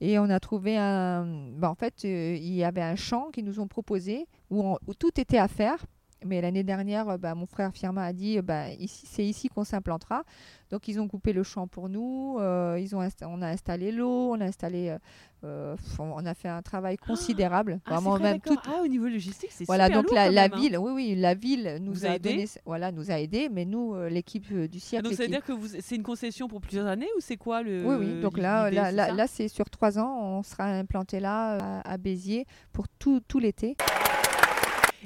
Et 0.00 0.18
on 0.18 0.28
a 0.30 0.40
trouvé 0.40 0.76
un. 0.76 1.24
bah, 1.56 1.70
en 1.70 1.74
fait, 1.76 2.02
il 2.04 2.52
y 2.54 2.64
avait 2.64 2.82
un 2.82 2.96
champ 2.96 3.30
qu'ils 3.32 3.44
nous 3.44 3.60
ont 3.60 3.68
proposé 3.68 4.26
où, 4.50 4.60
on- 4.62 4.78
où 4.88 4.94
tout 4.94 5.12
était 5.20 5.38
à 5.38 5.46
faire. 5.48 5.86
Mais 6.24 6.40
l'année 6.40 6.62
dernière, 6.62 7.08
euh, 7.08 7.16
bah, 7.18 7.34
mon 7.34 7.46
frère 7.46 7.72
Firma 7.72 8.04
a 8.04 8.12
dit, 8.12 8.38
euh, 8.38 8.42
bah, 8.42 8.64
c'est 8.86 9.24
ici 9.24 9.48
qu'on 9.48 9.64
s'implantera. 9.64 10.24
Donc 10.70 10.88
ils 10.88 10.98
ont 11.00 11.06
coupé 11.06 11.34
le 11.34 11.42
champ 11.42 11.66
pour 11.66 11.90
nous, 11.90 12.38
euh, 12.40 12.78
ils 12.80 12.96
ont 12.96 13.06
on 13.26 13.42
a 13.42 13.48
installé 13.48 13.92
l'eau, 13.92 14.32
on 14.32 14.40
a 14.40 14.46
installé, 14.46 14.96
euh, 15.44 15.76
on 15.98 16.24
a 16.24 16.32
fait 16.32 16.48
un 16.48 16.62
travail 16.62 16.96
considérable. 16.96 17.78
Ah, 17.84 17.96
vraiment 17.96 18.16
vrai, 18.16 18.32
même 18.32 18.40
tout. 18.40 18.56
Ah, 18.64 18.80
au 18.82 18.86
niveau 18.86 19.06
logistique, 19.06 19.50
c'est 19.52 19.66
Voilà, 19.66 19.86
super 19.88 20.00
donc 20.00 20.10
lourd 20.10 20.14
la, 20.14 20.30
la 20.30 20.42
même, 20.48 20.52
hein. 20.54 20.60
ville, 20.60 20.78
oui, 20.78 20.92
oui, 20.94 21.14
la 21.14 21.34
ville 21.34 21.76
nous 21.82 21.92
Vous 21.92 22.06
a 22.06 22.10
a, 22.10 22.14
aidé 22.14 22.30
donné, 22.30 22.48
voilà, 22.64 22.90
nous 22.90 23.10
a 23.10 23.20
aidés, 23.20 23.50
mais 23.52 23.66
nous, 23.66 23.94
euh, 23.94 24.08
l'équipe 24.08 24.50
du 24.50 24.78
Ah, 24.78 24.80
cirque, 24.80 25.04
donc 25.04 25.12
ça 25.12 25.24
veut 25.24 25.28
dire 25.28 25.44
que 25.44 25.52
c'est 25.80 25.96
une 25.96 26.02
concession 26.02 26.48
pour 26.48 26.62
plusieurs 26.62 26.86
années 26.86 27.08
ou 27.18 27.20
c'est 27.20 27.36
quoi 27.36 27.62
le 27.62 27.84
oui, 27.84 27.96
oui. 27.98 28.20
Donc 28.22 28.38
là, 28.38 28.70
là, 28.70 28.86
c'est 28.90 29.12
là, 29.14 29.26
c'est 29.26 29.48
sur 29.48 29.68
trois 29.68 29.98
ans, 29.98 30.20
on 30.22 30.42
sera 30.42 30.64
implanté 30.64 31.20
là 31.20 31.58
à, 31.82 31.92
à 31.92 31.98
Béziers 31.98 32.46
pour 32.72 32.88
tout, 32.88 33.20
tout 33.28 33.38
l'été. 33.38 33.76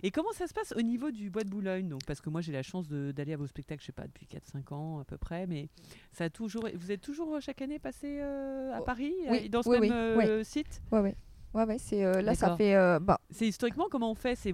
Et 0.03 0.11
comment 0.11 0.33
ça 0.33 0.47
se 0.47 0.55
passe 0.55 0.73
au 0.77 0.83
niveau 0.83 1.11
du 1.11 1.31
bois 1.31 1.45
de 1.45 1.49
Boulogne 1.51 1.89
donc? 1.89 2.01
Parce 2.07 2.21
que 2.21 2.31
moi 2.31 2.41
j'ai 2.41 2.53
la 2.53 2.63
chance 2.63 2.89
d'aller 2.89 3.33
à 3.33 3.37
vos 3.37 3.47
spectacles, 3.47 3.81
je 3.83 3.87
sais 3.87 3.93
pas, 3.93 4.07
depuis 4.07 4.27
4-5 4.27 4.75
ans 4.75 4.99
à 5.01 5.05
peu 5.05 5.17
près, 5.17 5.47
mais 5.47 5.69
ça 6.13 6.25
a 6.25 6.31
toujours, 6.31 6.69
vous 6.75 6.93
êtes 6.93 7.01
toujours 7.01 7.35
euh, 7.35 7.41
chaque 7.41 7.63
année 7.63 7.79
passé 7.79 8.19
euh, 8.21 8.75
à 8.75 8.81
Oh, 8.81 8.85
Paris, 8.85 9.15
oui, 9.29 9.49
dans 9.49 9.63
ce 9.63 9.69
oui, 9.71 9.81
même 9.81 10.17
oui, 10.19 10.25
euh, 10.27 10.45
site? 10.45 10.83
Ouais, 10.93 11.01
ouais. 11.01 11.17
Ouais, 11.55 11.65
ouais, 11.65 11.77
c'est 11.79 12.05
euh, 12.05 12.21
là, 12.21 12.35
ça 12.35 12.55
fait. 12.57 12.75
euh, 12.75 12.99
bah, 13.01 13.19
C'est 13.31 13.47
historiquement 13.49 13.87
comment 13.91 14.11
on 14.11 14.15
fait? 14.15 14.35
C'est 14.37 14.53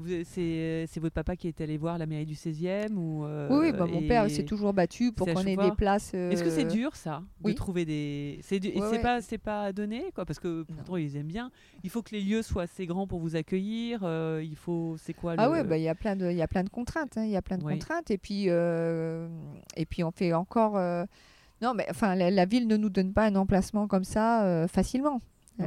votre 1.01 1.15
papa 1.15 1.35
qui 1.35 1.49
est 1.49 1.61
allé 1.61 1.77
voir 1.77 1.99
la 1.99 2.07
mairie 2.07 2.27
du 2.27 2.35
16e 2.35 2.95
ou 2.95 3.25
euh, 3.25 3.49
oui, 3.51 3.73
bah, 3.73 3.87
mon 3.87 4.07
père 4.07 4.31
s'est 4.31 4.45
toujours 4.45 4.73
battu 4.73 5.11
pour 5.13 5.27
qu'on 5.27 5.41
ait 5.41 5.57
des 5.57 5.73
places. 5.73 6.15
Est-ce 6.15 6.45
que 6.45 6.51
c'est 6.51 6.65
euh, 6.67 6.69
dur 6.69 6.95
ça 6.95 7.23
de 7.41 7.49
oui. 7.49 7.55
trouver 7.57 7.85
des 7.85 8.39
c'est 8.43 8.61
du- 8.61 8.69
Ouais, 8.79 9.01
pas 9.01 9.19
pas 9.43 9.73
donné 9.73 10.13
quoi? 10.15 10.25
Parce 10.25 10.39
que 10.39 10.63
pourtant 10.63 10.97
ils 10.97 11.17
aiment 11.17 11.27
bien. 11.27 11.51
Il 11.83 11.91
faut 11.91 12.03
que 12.03 12.13
les 12.15 12.21
lieux 12.21 12.43
soient 12.43 12.63
assez 12.65 12.87
grands 12.87 13.07
pour 13.09 13.19
vous 13.19 13.35
accueillir. 13.35 14.01
il 14.41 14.55
faut 14.57 14.97
c'est 14.99 15.15
quoi 15.15 15.35
Ah 15.39 15.47
le- 15.47 15.53
ouais, 15.53 15.65
bah, 15.65 15.77
il 15.79 15.83
y 15.83 15.89
a 15.89 15.95
plein 15.97 16.15
de, 16.15 16.31
il 16.31 16.37
y 16.37 16.43
a 16.43 16.49
plein 16.49 16.63
de 16.63 16.69
contraintes. 16.71 17.17
hein, 17.19 17.25
Il 17.25 17.31
y 17.31 17.37
a 17.37 17.43
plein 17.43 17.59
de 17.59 17.65
Oui. 17.65 17.73
contraintes. 17.75 18.11
Et 18.13 18.19
puis, 18.19 18.47
et 18.47 19.87
puis 19.89 20.05
on 20.05 20.11
fait 20.13 20.33
encore. 20.35 20.75
Non, 21.63 21.75
mais 21.75 21.87
enfin, 21.91 22.15
la, 22.17 22.31
la 22.31 22.45
ville 22.45 22.67
ne 22.67 22.77
nous 22.77 22.91
donne 22.91 23.13
pas 23.13 23.25
un 23.25 23.37
emplacement 23.37 23.87
comme 23.87 24.03
ça 24.05 24.45
euh, 24.45 24.67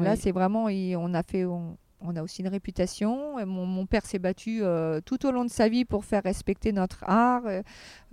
Là, 0.03 0.15
c'est 0.15 0.31
vraiment, 0.31 0.69
il- 0.69 0.95
on 0.97 1.13
a 1.13 1.23
fait, 1.23 1.45
on, 1.45 1.77
on 2.01 2.15
a 2.15 2.21
aussi 2.21 2.41
une 2.41 2.47
réputation. 2.49 3.39
Et 3.39 3.45
mon, 3.45 3.65
mon 3.65 3.85
père 3.85 4.05
s'est 4.05 4.19
battu 4.19 4.59
euh, 4.61 4.99
tout 5.03 5.25
au 5.25 5.31
long 5.31 5.43
de 5.45 5.49
sa 5.49 5.69
vie 5.69 5.85
pour 5.85 6.05
faire 6.05 6.21
respecter 6.23 6.71
notre 6.71 7.03
art, 7.07 7.43
euh, 7.45 7.61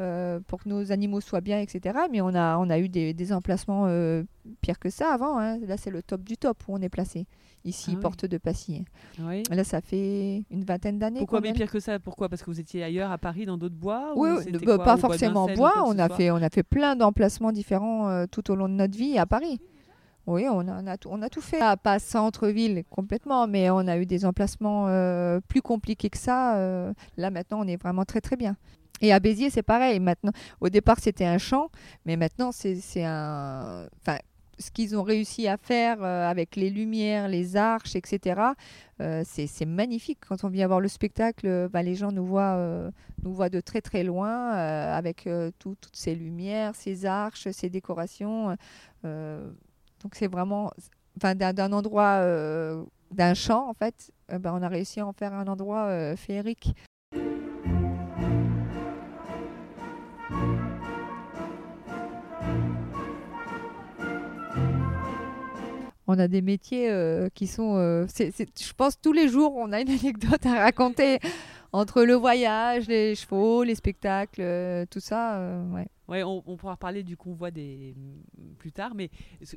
euh, 0.00 0.40
pour 0.46 0.62
que 0.62 0.68
nos 0.68 0.92
animaux 0.92 1.20
soient 1.20 1.40
bien, 1.42 1.60
etc. 1.60 1.98
Mais 2.10 2.20
on 2.20 2.34
a, 2.34 2.56
on 2.58 2.70
a 2.70 2.78
eu 2.78 2.88
des, 2.88 3.12
des 3.12 3.32
emplacements 3.32 3.84
euh, 3.86 4.22
pires 4.60 4.78
que 4.78 4.88
ça 4.90 5.12
avant. 5.12 5.38
hein. 5.38 5.58
Là, 5.66 5.76
c'est 5.76 5.90
le 5.90 6.02
top 6.02 6.22
du 6.22 6.36
top 6.36 6.58
où 6.68 6.74
on 6.74 6.80
est 6.80 6.88
placé. 6.88 7.26
Ici, 7.64 7.90
Ah 7.92 7.94
oui. 7.94 8.00
porte 8.00 8.24
de 8.26 8.38
Passy. 8.38 8.84
Oui. 9.20 9.44
Là, 9.48 9.62
ça 9.62 9.80
fait 9.80 10.42
une 10.50 10.64
vingtaine 10.64 10.98
d'années. 10.98 11.20
Pourquoi 11.20 11.40
mais 11.40 11.52
pire 11.52 11.70
que 11.70 11.78
ça? 11.78 12.00
Pourquoi? 12.00 12.28
Parce 12.28 12.42
que 12.42 12.50
vous 12.50 12.58
étiez 12.58 12.82
ailleurs 12.82 13.12
à 13.12 13.18
Paris 13.18 13.46
dans 13.46 13.56
d'autres 13.56 13.76
bois 13.76 14.14
Oui, 14.16 14.30
ou 14.30 14.50
bah, 14.50 14.58
quoi, 14.64 14.78
pas 14.78 14.84
bois 14.84 14.96
forcément 14.96 15.46
bois. 15.54 15.70
que 15.74 15.80
On 15.84 15.98
a, 16.00 16.08
fait, 16.08 16.32
on 16.32 16.36
a 16.42 16.50
fait 16.50 16.64
plein 16.64 16.96
d'emplacements 16.96 17.52
différents 17.52 18.26
tout 18.26 18.50
au 18.50 18.56
long 18.56 18.68
de 18.68 18.74
notre 18.74 18.98
vie 18.98 19.16
à 19.16 19.26
Paris. 19.26 19.60
Oui, 20.26 20.46
on 20.50 20.60
a, 20.68 20.96
tout, 20.96 21.08
on 21.10 21.20
a 21.22 21.28
tout 21.28 21.40
fait. 21.40 21.58
Pas, 21.82 21.98
centre-ville 21.98 22.84
complètement, 22.90 23.46
mais 23.48 23.70
on 23.70 23.86
a 23.88 23.98
eu 23.98 24.06
des 24.06 24.24
emplacements 24.24 24.86
euh, 24.88 25.40
plus 25.48 25.62
compliqués 25.62 26.10
que 26.10 26.18
ça. 26.18 26.56
euh, 26.58 26.92
là, 27.16 27.30
maintenant, 27.30 27.60
on 27.60 27.66
est 27.66 27.76
vraiment 27.76 28.04
très, 28.04 28.20
très 28.20 28.36
bien. 28.36 28.56
Et 29.00 29.12
à 29.12 29.18
Béziers, 29.18 29.50
c'est 29.50 29.64
pareil. 29.64 29.98
Maintenant, 29.98 30.30
au 30.60 30.68
départ, 30.68 30.98
c'était 31.00 31.24
un 31.24 31.38
champ, 31.38 31.70
mais 32.06 32.16
maintenant, 32.16 32.52
c'est 32.52 32.78
un. 33.04 33.88
Enfin, 34.00 34.18
ce 34.60 34.70
qu'ils 34.70 34.96
ont 34.96 35.02
réussi 35.02 35.48
à 35.48 35.56
faire 35.56 36.04
euh, 36.04 36.30
avec 36.30 36.54
les 36.54 36.70
lumières, 36.70 37.26
les 37.26 37.56
arches, 37.56 37.96
etc., 37.96 38.40
c'est 39.24 39.66
magnifique. 39.66 40.20
Quand 40.28 40.44
on 40.44 40.48
vient 40.48 40.68
voir 40.68 40.78
le 40.78 40.86
spectacle, 40.86 41.68
bah, 41.72 41.82
les 41.82 41.96
gens 41.96 42.12
nous 42.12 42.24
voient, 42.24 42.56
de 43.24 43.60
très 43.60 43.80
très 43.80 44.04
loin 44.04 44.50
avec 44.50 45.28
tout- 45.58 45.74
toutes 45.80 45.96
ces 45.96 46.14
lumières, 46.14 46.76
ces 46.76 47.04
arches, 47.04 47.50
ces 47.50 47.68
décorations. 47.68 48.56
Donc 50.02 50.14
c'est 50.14 50.26
vraiment, 50.26 50.72
d'un 51.16 51.72
endroit, 51.72 52.20
euh, 52.22 52.82
d'un 53.12 53.34
champ 53.34 53.68
en 53.68 53.74
fait, 53.74 54.10
euh, 54.32 54.38
bah, 54.38 54.52
on 54.54 54.62
a 54.62 54.68
réussi 54.68 55.00
à 55.00 55.06
en 55.06 55.12
faire 55.12 55.32
un 55.32 55.46
endroit 55.46 55.84
euh, 55.86 56.16
féerique. 56.16 56.74
On 66.08 66.18
a 66.18 66.28
des 66.28 66.42
métiers 66.42 66.90
qui 67.32 67.46
sont, 67.46 67.76
je 67.76 68.72
pense 68.76 69.00
tous 69.00 69.12
les 69.14 69.28
jours 69.28 69.54
on 69.56 69.72
a 69.72 69.80
une 69.80 69.88
anecdote 69.88 70.44
à 70.44 70.64
raconter 70.64 71.20
entre 71.72 72.02
le 72.04 72.14
voyage, 72.14 72.86
les 72.88 73.14
chevaux, 73.14 73.62
les 73.64 73.74
spectacles, 73.74 74.40
euh, 74.42 74.84
tout 74.90 75.00
ça. 75.00 75.38
euh, 75.38 75.70
ouais. 75.70 75.88
Ouais, 76.08 76.22
on, 76.22 76.42
on 76.46 76.56
pourra 76.56 76.72
reparler 76.72 77.02
du 77.02 77.16
convoi 77.16 77.50
des 77.50 77.94
plus 78.58 78.72
tard, 78.72 78.94
mais 78.94 79.10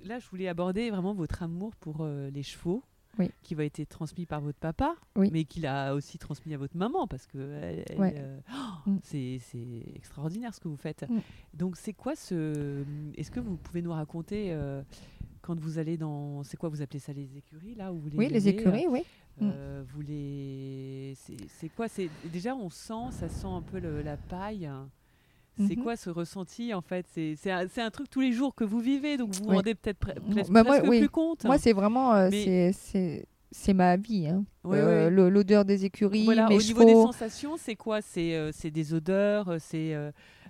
là 0.06 0.19
je 0.19 0.28
voulais 0.30 0.47
aborder 0.47 0.89
vraiment 0.89 1.13
votre 1.13 1.43
amour 1.43 1.75
pour 1.75 1.97
euh, 2.01 2.30
les 2.30 2.43
chevaux. 2.43 2.84
Oui. 3.17 3.30
Qui 3.43 3.56
va 3.56 3.63
être 3.63 3.82
transmis 3.88 4.25
par 4.25 4.41
votre 4.41 4.60
papa, 4.60 4.93
Oui. 5.15 5.30
mais 5.32 5.45
qu'il 5.45 5.65
a 5.65 5.93
aussi 5.95 6.17
transmis 6.17 6.54
à 6.54 6.58
votre 6.58 6.75
maman 6.75 7.08
parce 7.08 7.28
que 7.28 7.38
Ouais. 7.97 8.13
euh, 8.17 8.39
oh, 8.51 8.89
Mm. 8.89 8.97
c'est 9.04 9.39
extraordinaire 9.95 10.54
ce 10.54 10.60
que 10.60 10.67
vous 10.67 10.75
faites. 10.75 11.06
Mm. 11.10 11.19
Donc 11.54 11.78
c'est 11.78 11.93
quoi 11.93 12.17
ce 12.17 12.84
Est-ce 13.15 13.32
que 13.32 13.39
vous 13.39 13.56
pouvez 13.56 13.82
nous 13.82 13.93
raconter 13.93 14.47
euh, 14.51 14.82
quand 15.41 15.58
vous 15.58 15.78
allez 15.80 15.95
dans 15.95 16.43
c'est 16.43 16.58
quoi 16.58 16.67
vous 16.67 16.82
appelez 16.82 16.99
ça 16.99 17.13
les 17.13 17.38
écuries 17.38 17.75
là 17.75 17.93
où 17.93 17.99
vous 17.99 18.10
les 18.10 18.17
Oui, 18.17 18.28
les 18.28 18.49
écuries, 18.49 18.88
oui. 18.89 19.04
Euh, 19.41 19.84
vous 19.93 20.02
les 20.02 21.13
c'est 21.60 21.69
quoi 21.69 21.88
c'est 21.88 22.10
déjà 22.32 22.56
on 22.56 22.69
sent 22.69 23.12
ça 23.12 23.30
sent 23.30 23.48
un 23.48 23.62
peu 23.62 23.80
le- 23.80 24.02
la 24.02 24.17
paille. 24.17 24.69
C'est 25.58 25.78
Mhm. 25.78 25.84
quoi 25.84 25.95
ce 25.95 26.10
ressenti 26.10 26.74
en 26.74 26.82
fait? 26.82 27.06
C'est 27.13 27.38
un, 27.50 27.65
un 27.78 27.89
truc 27.89 28.10
tous 28.10 28.19
les 28.19 28.34
jours 28.34 28.54
que 28.54 28.65
vous 28.65 28.80
vivez, 28.82 29.15
donc 29.15 29.34
vous 29.34 29.43
vous 29.45 29.50
Oui. 29.52 29.56
rendez 29.56 29.74
peut-être 29.74 30.00
pre- 30.06 30.19
Mm. 30.19 30.32
presque, 30.34 30.52
Bah, 30.52 30.63
moi, 30.63 30.74
presque 30.80 30.89
oui. 30.91 31.00
plus 31.00 31.10
compte. 31.10 31.45
Moi, 31.45 31.58
c'est 31.58 31.71
vraiment, 31.71 32.13
euh, 32.13 32.28
Mais- 32.30 32.74
c'est- 32.74 33.26
ma 33.74 33.95
vie. 33.95 34.28
hein. 34.28 34.43
Euh, 34.65 35.10
L'odeur 35.10 35.63
des 35.63 35.86
écuries, 35.86 36.26
Voilà, 36.26 36.50
mes 36.50 36.58
au 36.58 36.62
niveau 36.62 36.84
des 36.84 36.91
sensations, 36.93 37.56
c'est 37.58 37.76
quoi? 37.78 38.02
C'est 38.02 38.36
euh, 38.36 38.52
c'est 38.52 38.69
des 38.69 38.93
odeurs, 38.93 39.56
c'est 39.60 39.95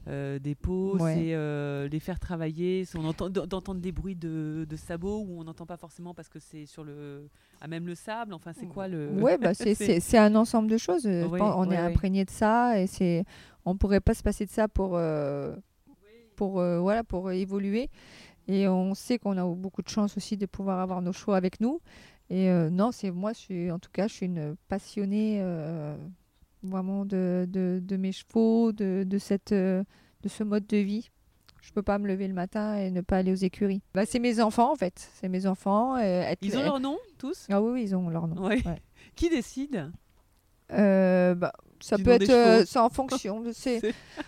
euh, 0.07 0.37
des 0.39 0.55
peaux, 0.55 0.97
Ouais. 0.99 1.13
c'est 1.15 1.33
euh, 1.33 1.87
les 1.87 1.99
faire 1.99 2.19
travailler, 2.19 2.85
on 2.95 3.05
entend 3.05 3.29
d'entendre 3.29 3.79
des 3.81 3.91
bruits 3.91 4.15
de, 4.15 4.65
de 4.69 4.75
sabots 4.75 5.25
ou 5.27 5.39
on 5.39 5.43
n'entend 5.43 5.65
pas 5.65 5.77
forcément 5.77 6.13
parce 6.13 6.29
que 6.29 6.39
c'est 6.39 6.65
sur 6.65 6.83
le 6.83 7.27
à 7.61 7.67
même 7.67 7.87
le 7.87 7.95
sable. 7.95 8.33
Enfin, 8.33 8.51
c'est 8.53 8.67
quoi 8.67 8.87
le 8.87 9.09
Ouais, 9.21 9.37
bah, 9.37 9.53
c'est- 9.53 10.15
un 10.17 10.35
ensemble 10.35 10.69
de 10.69 10.77
choses. 10.77 11.05
euh, 11.07 11.23
je 11.23 11.27
Oui, 11.27 11.39
pense- 11.39 11.55
on 11.57 11.71
est 11.71 11.77
imprégné 11.77 12.23
de 12.25 12.29
ça 12.29 12.79
et 12.79 12.87
c'est 12.87 13.23
on 13.65 13.75
pourrait 13.77 13.99
pas 14.01 14.13
se 14.13 14.21
passer 14.23 14.45
de 14.45 14.51
ça 14.51 14.67
pour 14.67 14.91
euh, 14.95 15.55
pour 16.35 16.53
voilà 16.61 17.03
pour 17.03 17.31
évoluer. 17.31 17.89
Et 18.47 18.67
on 18.67 18.93
sait 18.93 19.17
qu'on 19.17 19.37
a 19.37 19.55
beaucoup 19.55 19.81
de 19.81 19.89
chance 19.89 20.17
aussi 20.17 20.37
de 20.37 20.45
pouvoir 20.45 20.79
avoir 20.79 21.01
nos 21.01 21.11
chevaux 21.13 21.33
avec 21.33 21.59
nous. 21.61 21.81
Et 22.29 22.49
euh, 22.51 22.69
non, 22.69 22.91
c'est 22.91 23.09
moi, 23.11 23.33
je 23.33 23.39
suis 23.39 23.71
en 23.71 23.79
tout 23.79 23.89
cas, 23.91 24.07
je 24.07 24.13
suis 24.13 24.25
une 24.27 24.55
passionnée 24.67 25.39
euh, 25.41 25.95
vraiment 26.69 27.05
de, 27.05 27.45
de, 27.49 27.79
de 27.83 27.97
mes 27.97 28.11
chevaux, 28.11 28.71
de, 28.71 29.03
de 29.07 29.17
cette 29.17 29.51
euh, 29.51 29.83
de 30.23 30.29
ce 30.29 30.43
mode 30.43 30.65
de 30.67 30.77
vie. 30.77 31.09
Je 31.61 31.71
peux 31.71 31.81
pas 31.81 31.97
me 31.97 32.07
lever 32.07 32.27
le 32.27 32.33
matin 32.35 32.75
et 32.77 32.91
ne 32.91 33.01
pas 33.01 33.17
aller 33.17 33.31
aux 33.31 33.35
écuries. 33.35 33.81
Bah, 33.95 34.05
c'est 34.05 34.19
mes 34.19 34.39
enfants 34.39 34.71
en 34.71 34.75
fait, 34.75 35.09
c'est 35.15 35.29
mes 35.29 35.47
enfants. 35.47 35.95
euh, 35.95 35.99
être- 36.21 36.39
Ils 36.45 36.55
ont 36.57 36.61
leur 36.63 36.79
nom 36.79 36.97
tous? 37.17 37.47
Ah 37.49 37.61
oui, 37.61 37.71
oui, 37.73 37.83
ils 37.83 37.95
ont 37.95 38.07
leur 38.09 38.27
nom. 38.27 38.45
Ouais. 38.47 38.61
Ouais. 38.67 38.81
Qui 39.15 39.29
décide? 39.29 39.91
Euh, 40.71 41.35
bah, 41.35 41.53
ça 41.79 41.97
peut 41.97 42.11
être 42.11 42.29
euh, 42.31 42.63
c'est 42.65 42.79
en 42.79 42.89
fonction 42.89 43.43
C'est- 43.53 43.81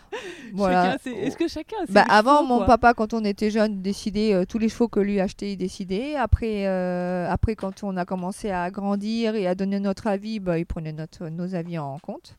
voilà. 0.53 0.97
Est-ce 1.05 1.35
que 1.37 1.47
chacun 1.47 1.77
a 1.83 1.87
ses 1.87 1.93
Bah, 1.93 2.05
avant, 2.07 2.37
chevaux, 2.43 2.47
mon 2.59 2.65
papa, 2.65 2.93
quand 2.93 3.13
on 3.13 3.23
était 3.25 3.49
jeune, 3.49 3.81
décidait 3.81 4.33
euh, 4.33 4.45
tous 4.45 4.59
les 4.59 4.69
chevaux 4.69 4.87
que 4.87 4.99
lui 4.99 5.19
achetait, 5.19 5.53
il 5.53 5.57
décidait. 5.57 6.15
Après, 6.15 6.67
euh, 6.67 7.27
après, 7.29 7.55
quand 7.55 7.83
on 7.83 7.97
a 7.97 8.05
commencé 8.05 8.51
à 8.51 8.69
grandir 8.69 9.35
et 9.35 9.47
à 9.47 9.55
donner 9.55 9.79
notre 9.79 10.05
avis, 10.07 10.39
bah, 10.39 10.59
il 10.59 10.65
prenait 10.65 10.93
notre, 10.93 11.27
nos 11.29 11.55
avis 11.55 11.79
en 11.79 11.97
compte. 11.99 12.37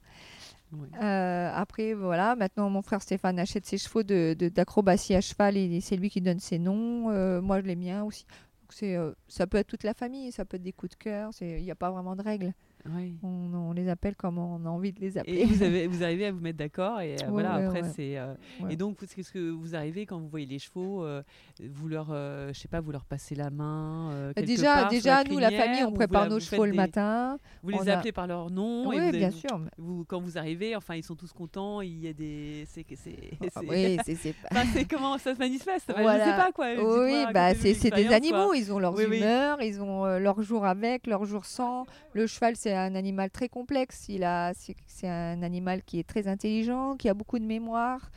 Euh, 1.03 1.51
après, 1.55 1.95
voilà, 1.95 2.37
maintenant, 2.37 2.69
mon 2.69 2.83
frère 2.83 3.01
Stéphane 3.01 3.39
achète 3.39 3.65
ses 3.65 3.79
chevaux 3.79 4.03
de- 4.03 4.37
d'acrobatie 4.55 5.15
à 5.15 5.21
cheval 5.23 5.57
et 5.57 5.81
c'est 5.81 5.97
lui 5.97 6.11
qui 6.11 6.21
donne 6.21 6.41
ses 6.41 6.59
noms. 6.59 7.41
Moi, 7.41 7.61
je 7.63 7.67
les 7.67 7.77
miens 7.77 8.05
aussi. 8.05 8.27
Donc, 8.63 8.73
c'est, 8.75 8.97
ça 9.29 9.47
peut 9.47 9.57
être 9.59 9.67
toute 9.67 9.83
la 9.83 9.95
famille, 9.95 10.31
ça 10.31 10.45
peut 10.45 10.57
être 10.57 10.63
des 10.63 10.73
coups 10.73 10.91
de 10.91 10.97
cœur. 11.03 11.31
Il 11.41 11.63
n'y 11.63 11.71
a 11.71 11.75
pas 11.75 11.91
vraiment 11.91 12.15
de 12.15 12.23
règles. 12.23 12.53
Ouais. 12.87 13.13
On, 13.23 13.53
on 13.55 13.73
les 13.73 13.89
appelle 13.89 14.15
comme 14.17 14.39
on 14.39 14.65
a 14.65 14.69
envie 14.69 14.93
de 14.93 15.01
les 15.01 15.19
appeler. 15.19 15.41
Et 15.41 15.45
vous, 15.45 15.63
avez, 15.63 15.87
vous 15.89 16.03
arrivez 16.03 16.27
à 16.27 16.33
vous 16.33 16.41
mettre 16.41 16.59
d'accord 16.59 17.01
et 17.01 17.15
euh, 17.15 17.17
Ouais, 17.27 17.31
voilà 17.31 17.57
ouais, 17.59 17.65
après 17.67 17.83
ouais. 17.83 17.91
c'est 17.95 18.17
euh, 18.19 18.35
et 18.71 18.77
donc 18.77 18.99
qu'est-ce 19.15 19.33
que 19.33 19.51
vous 19.51 19.75
arrivez 19.75 20.07
quand 20.07 20.19
vous 20.19 20.29
voyez 20.29 20.47
les 20.47 20.59
chevaux 20.59 21.05
euh, 21.05 21.23
vous 21.61 21.89
leur 21.89 22.09
euh, 22.11 22.51
je 22.53 22.59
sais 22.59 22.69
pas 22.69 22.81
vous 22.81 22.93
leur 22.93 23.05
passez 23.05 23.35
la 23.35 23.51
main 23.51 24.11
euh, 24.13 24.33
Bah, 24.35 24.43
déjà, 24.43 24.75
part 24.75 24.89
déjà 24.91 25.23
la 25.25 25.31
nous, 25.31 25.39
la 25.39 25.51
famille, 25.51 25.83
on 25.83 25.89
vous 25.89 25.95
prépare 25.95 26.23
la- 26.25 26.29
nos 26.29 26.35
vous 26.37 26.41
chevaux 26.41 26.63
faites 26.63 26.67
le 26.67 26.71
des- 26.73 26.77
matin. 26.77 27.39
vous 27.63 27.71
les 27.71 27.89
a- 27.89 27.99
appelez 27.99 28.13
par 28.13 28.27
leur 28.27 28.51
nom 28.51 28.93
et 28.93 28.97
Oui, 28.99 29.05
vous 29.07 29.13
bien 29.13 29.29
avez- 29.29 29.37
sûr. 29.37 29.61
vous, 29.77 30.05
quand 30.07 30.21
vous 30.21 30.39
arrivez 30.39 30.77
enfin 30.77 30.95
ils 30.95 31.03
sont 31.05 31.17
tous 31.17 31.33
contents 31.33 31.81
il 31.81 31.99
y 32.03 32.09
a 32.09 32.13
des 32.13 32.65
c'est 32.69 32.85
que 32.85 32.95
c'est 32.97 33.17
Ah, 33.55 33.61
oui, 33.69 33.99
c'est 34.05 34.35
Enfin, 34.51 34.65
comment 34.89 35.19
ça 35.19 35.35
se 35.35 35.39
manifeste? 35.39 35.91
Enfin, 35.91 35.99
je 35.99 36.03
Voilà. 36.03 36.25
sais 36.25 36.43
pas 36.43 36.53
quoi 36.53 36.67
Oui, 37.05 37.25
bah, 37.35 37.55
c'est 37.55 37.91
des 37.91 38.09
animaux, 38.09 38.55
ils 38.55 38.73
ont 38.73 38.79
leurs 38.79 38.95
Oui, 38.95 39.05
oui. 39.09 39.19
humeurs, 39.19 39.61
ils 39.63 39.81
ont 39.83 40.05
leurs 40.19 40.41
jours 40.43 40.65
avec, 40.65 41.07
leurs 41.07 41.25
jours 41.25 41.45
sans. 41.45 41.85
Le 42.15 42.27
cheval, 42.27 42.55
c'est 42.57 42.68
c'est 42.69 42.77
un 42.77 42.95
animal 42.95 43.31
très 43.31 43.49
complexe. 43.49 44.07
Il 44.11 44.25
a, 44.25 44.53
c'est, 44.55 45.09
un 45.09 45.43
animal 45.43 45.83
qui 45.83 45.99
est 45.99 46.07
très 46.07 46.29
intelligent, 46.29 46.97
qui 46.97 47.09
a 47.09 47.15
beaucoup 47.15 47.39
de 47.39 47.45
mémoire. 47.47 48.11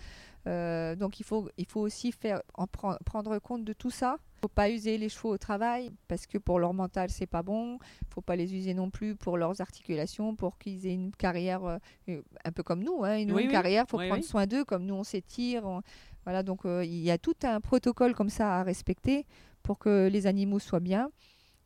Euh, 0.48 0.96
donc 0.96 1.20
il 1.22 1.24
faut, 1.24 1.48
il 1.58 1.66
faut 1.66 1.80
aussi 1.82 2.12
faire, 2.12 2.42
en 2.56 2.66
pre- 2.66 2.98
prendre 3.06 3.40
compte 3.40 3.64
de 3.64 3.72
tout 3.74 3.92
ça. 3.92 4.18
Il 4.20 4.38
ne 4.38 4.42
faut 4.42 4.48
pas 4.50 4.70
user 4.70 4.98
les 4.98 5.08
chevaux 5.08 5.30
au 5.30 5.38
travail 5.38 5.92
parce 6.10 6.26
que 6.26 6.38
pour 6.40 6.60
leur 6.60 6.74
mental 6.74 7.10
c'est 7.12 7.28
pas 7.28 7.44
bon. 7.44 7.78
Il 8.02 8.08
ne 8.10 8.14
faut 8.14 8.22
pas 8.22 8.36
les 8.36 8.54
user 8.56 8.74
non 8.74 8.90
plus 8.90 9.16
pour 9.16 9.38
leurs 9.38 9.62
articulations, 9.62 10.36
pour 10.36 10.58
qu'ils 10.58 10.86
aient 10.88 10.94
une 10.96 11.12
carrière 11.16 11.64
euh, 11.64 12.22
un 12.44 12.52
peu 12.52 12.64
comme 12.64 12.84
nous, 12.84 13.04
hein, 13.06 13.18
une 13.20 13.32
Oui, 13.32 13.48
carrière. 13.48 13.86
Il 13.88 13.90
faut 13.92 14.00
Oui, 14.00 14.08
prendre 14.10 14.24
soin 14.24 14.48
d'eux 14.48 14.66
comme 14.66 14.86
nous 14.86 14.96
on 14.96 15.04
s'étire. 15.06 15.64
on- 15.66 15.82
Voilà 16.26 16.42
donc 16.44 16.66
euh, 16.66 16.84
il 16.84 17.00
y 17.04 17.12
a 17.12 17.18
tout 17.20 17.36
un 17.44 17.62
protocole 17.62 18.16
comme 18.16 18.30
ça 18.30 18.60
à 18.60 18.64
respecter 18.64 19.26
pour 19.64 19.78
que 19.78 20.10
les 20.12 20.26
animaux 20.28 20.60
soient 20.60 20.80
bien. 20.82 21.10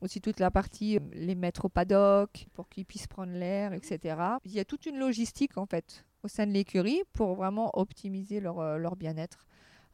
Aussi 0.01 0.21
toute 0.21 0.39
la 0.39 0.51
partie 0.51 0.97
euh, 0.97 0.99
les 1.13 1.36
mettre 1.36 1.65
au 1.65 1.69
paddock 1.69 2.47
pour 2.53 2.69
qu'ils 2.69 2.86
puissent 2.86 3.08
prendre 3.08 3.34
l'air, 3.34 3.73
etc. 3.73 4.17
Il 4.43 4.51
y 4.51 4.60
a 4.60 4.65
toute 4.65 4.86
une 4.86 4.97
logistique 4.97 5.58
en 5.58 5.65
fait 5.65 6.05
au 6.23 6.27
sein 6.27 6.47
de 6.47 6.51
l'écurie 6.51 7.01
pour 7.13 7.36
vraiment 7.36 7.71
optimiser 7.77 8.39
leur, 8.39 8.60
euh, 8.60 8.77
leur 8.77 8.95
bien-être. 8.95 9.45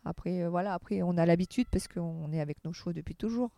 Après, 0.05 0.41
euh, 0.41 0.49
voilà, 0.49 0.73
après 0.73 1.01
on 1.03 1.17
a 1.17 1.25
l'habitude 1.25 1.67
parce 1.71 1.87
qu'on 1.87 2.31
est 2.31 2.39
avec 2.39 2.63
nos 2.65 2.73
chevaux 2.73 2.93
depuis 2.93 3.15
toujours. 3.15 3.51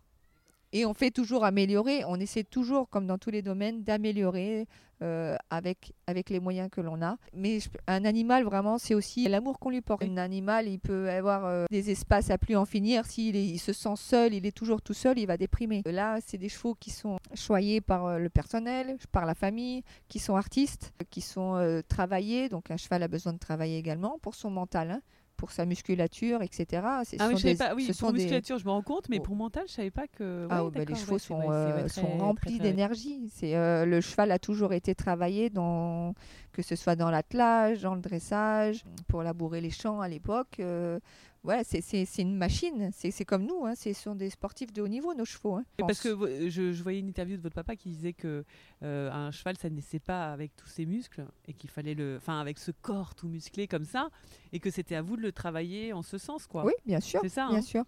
Et 0.74 0.86
on 0.86 0.94
fait 0.94 1.12
toujours 1.12 1.46
améliorer, 1.46 2.04
on 2.06 2.20
essaie 2.20 2.44
toujours, 2.44 2.90
comme 2.90 3.06
dans 3.08 3.18
tous 3.20 3.30
les 3.30 3.42
domaines, 3.44 3.84
d'améliorer 3.84 4.68
euh, 5.04 5.36
avec, 5.50 5.92
avec 6.08 6.30
les 6.30 6.40
moyens 6.40 6.70
que 6.72 6.80
l'on 6.82 7.02
a. 7.02 7.18
Mais 7.34 7.60
je- 7.60 7.70
un 7.88 8.06
animal, 8.06 8.44
vraiment, 8.46 8.78
c'est 8.78 8.94
aussi 8.96 9.28
l'amour 9.28 9.60
qu'on 9.60 9.70
lui 9.70 9.82
porte. 9.82 10.02
Un 10.04 10.18
animal, 10.18 10.68
il 10.68 10.80
peut 10.80 11.10
avoir 11.10 11.46
euh, 11.46 11.66
des 11.70 11.92
espaces 11.92 12.30
à 12.32 12.38
plus 12.38 12.56
en 12.56 12.66
finir. 12.66 13.06
S'il 13.06 13.36
est- 13.36 13.46
il 13.46 13.60
se 13.60 13.74
sent 13.74 13.96
seul, 13.98 14.34
il 14.34 14.46
est 14.46 14.52
toujours 14.56 14.82
tout 14.82 14.94
seul, 14.94 15.20
il 15.20 15.26
va 15.28 15.36
déprimer. 15.38 15.82
Là, 15.86 16.20
c'est 16.26 16.38
des 16.38 16.48
chevaux 16.50 16.74
qui 16.76 16.90
sont 16.90 17.18
choyés 17.36 17.82
par 17.82 18.06
euh, 18.06 18.18
le 18.18 18.30
personnel, 18.30 18.98
par 19.12 19.26
la 19.26 19.36
famille, 19.36 19.84
qui 20.08 20.20
sont 20.20 20.36
artistes, 20.36 20.94
qui 21.12 21.22
sont 21.22 21.56
euh, 21.56 21.82
travaillés. 21.88 22.48
Donc 22.50 22.72
un 22.72 22.78
cheval 22.78 23.04
a 23.04 23.08
besoin 23.08 23.34
de 23.34 23.40
travailler 23.40 23.78
également 23.78 24.18
pour 24.22 24.34
son 24.36 24.50
mental, 24.52 24.90
hein, 24.90 25.02
pour 25.38 25.52
sa 25.52 25.66
musculature, 25.66 26.42
etc. 26.42 26.66
Ce 27.04 27.16
Ah 27.20 27.28
oui, 27.28 27.34
sont 27.34 27.38
je 27.38 27.44
des- 27.44 27.56
pas. 27.56 27.74
Oui, 27.76 27.84
ce 27.84 27.88
pour 27.88 27.96
sont 27.96 28.12
des- 28.12 28.20
musculature, 28.20 28.58
je 28.60 28.66
me 28.66 28.72
rends 28.72 28.82
compte, 28.82 29.10
mais 29.10 29.18
Oh. 29.20 29.24
pour 29.24 29.36
mental, 29.36 29.64
je 29.68 29.74
savais 29.74 29.92
pas 29.92 30.08
que. 30.08 30.48
ah 30.50 30.64
Ouais, 30.66 30.72
bah, 30.72 30.86
les 30.88 30.96
chevaux 30.96 31.14
ouais, 31.14 31.20
sont, 31.20 31.38
vrai, 31.42 31.56
euh, 31.56 31.88
sont 31.88 32.02
très, 32.04 32.18
remplis 32.20 32.60
d'énergie. 32.60 33.30
C'est 33.34 33.56
euh, 33.56 33.86
le 33.86 34.00
cheval 34.02 34.32
a 34.32 34.40
toujours 34.40 34.74
été 34.74 34.96
travaillé 34.96 35.50
dans 35.50 36.14
que 36.52 36.62
ce 36.62 36.76
soit 36.76 36.96
dans 36.96 37.10
l'attelage, 37.10 37.82
dans 37.82 37.96
le 37.96 38.02
dressage, 38.02 38.84
pour 39.08 39.24
labourer 39.24 39.60
les 39.62 39.72
champs 39.72 40.00
à 40.02 40.08
l'époque. 40.08 40.58
euh, 40.60 41.00
voilà, 41.44 41.64
c'est- 41.64 42.18
une 42.20 42.36
machine. 42.36 42.90
C'est 42.94 43.26
comme 43.26 43.46
nous. 43.46 43.66
Hein, 43.66 43.76
ce 43.76 43.92
sont 43.94 44.16
des 44.16 44.30
sportifs 44.30 44.72
de 44.72 44.82
haut 44.82 44.88
niveau 44.88 45.14
nos 45.14 45.26
chevaux. 45.26 45.56
hein, 45.56 45.64
Parce 45.78 46.00
que 46.00 46.50
je, 46.50 46.72
je 46.72 46.84
voyais 46.84 47.00
une 47.00 47.08
interview 47.10 47.36
de 47.38 47.42
votre 47.42 47.56
papa 47.56 47.76
qui 47.76 47.90
disait 47.90 48.14
que 48.14 48.46
euh, 48.84 49.12
un 49.12 49.32
cheval 49.32 49.58
ça 49.58 49.70
ne 49.70 49.76
naissait 49.76 50.00
pas 50.00 50.32
avec 50.32 50.56
tous 50.56 50.68
ses 50.68 50.86
muscles 50.86 51.26
et 51.48 51.54
qu'il 51.54 51.70
fallait 51.70 51.96
le, 51.96 52.16
enfin 52.18 52.40
avec 52.40 52.60
ce 52.60 52.72
corps 52.72 53.14
tout 53.16 53.28
musclé 53.28 53.68
comme 53.68 53.86
ça 53.86 54.10
et 54.54 54.60
que 54.60 54.70
c'était 54.70 54.96
à 54.96 55.02
vous 55.02 55.18
de 55.18 55.22
le 55.22 55.32
travailler 55.32 55.92
en 55.94 56.02
ce 56.02 56.18
sens 56.18 56.48
quoi. 56.48 56.66
oui, 56.66 56.74
bien 56.86 57.00
sûr, 57.00 57.20
C'est 57.22 57.30
ça. 57.30 57.48
bien 57.50 57.60
hein. 57.60 57.62
sûr. 57.62 57.84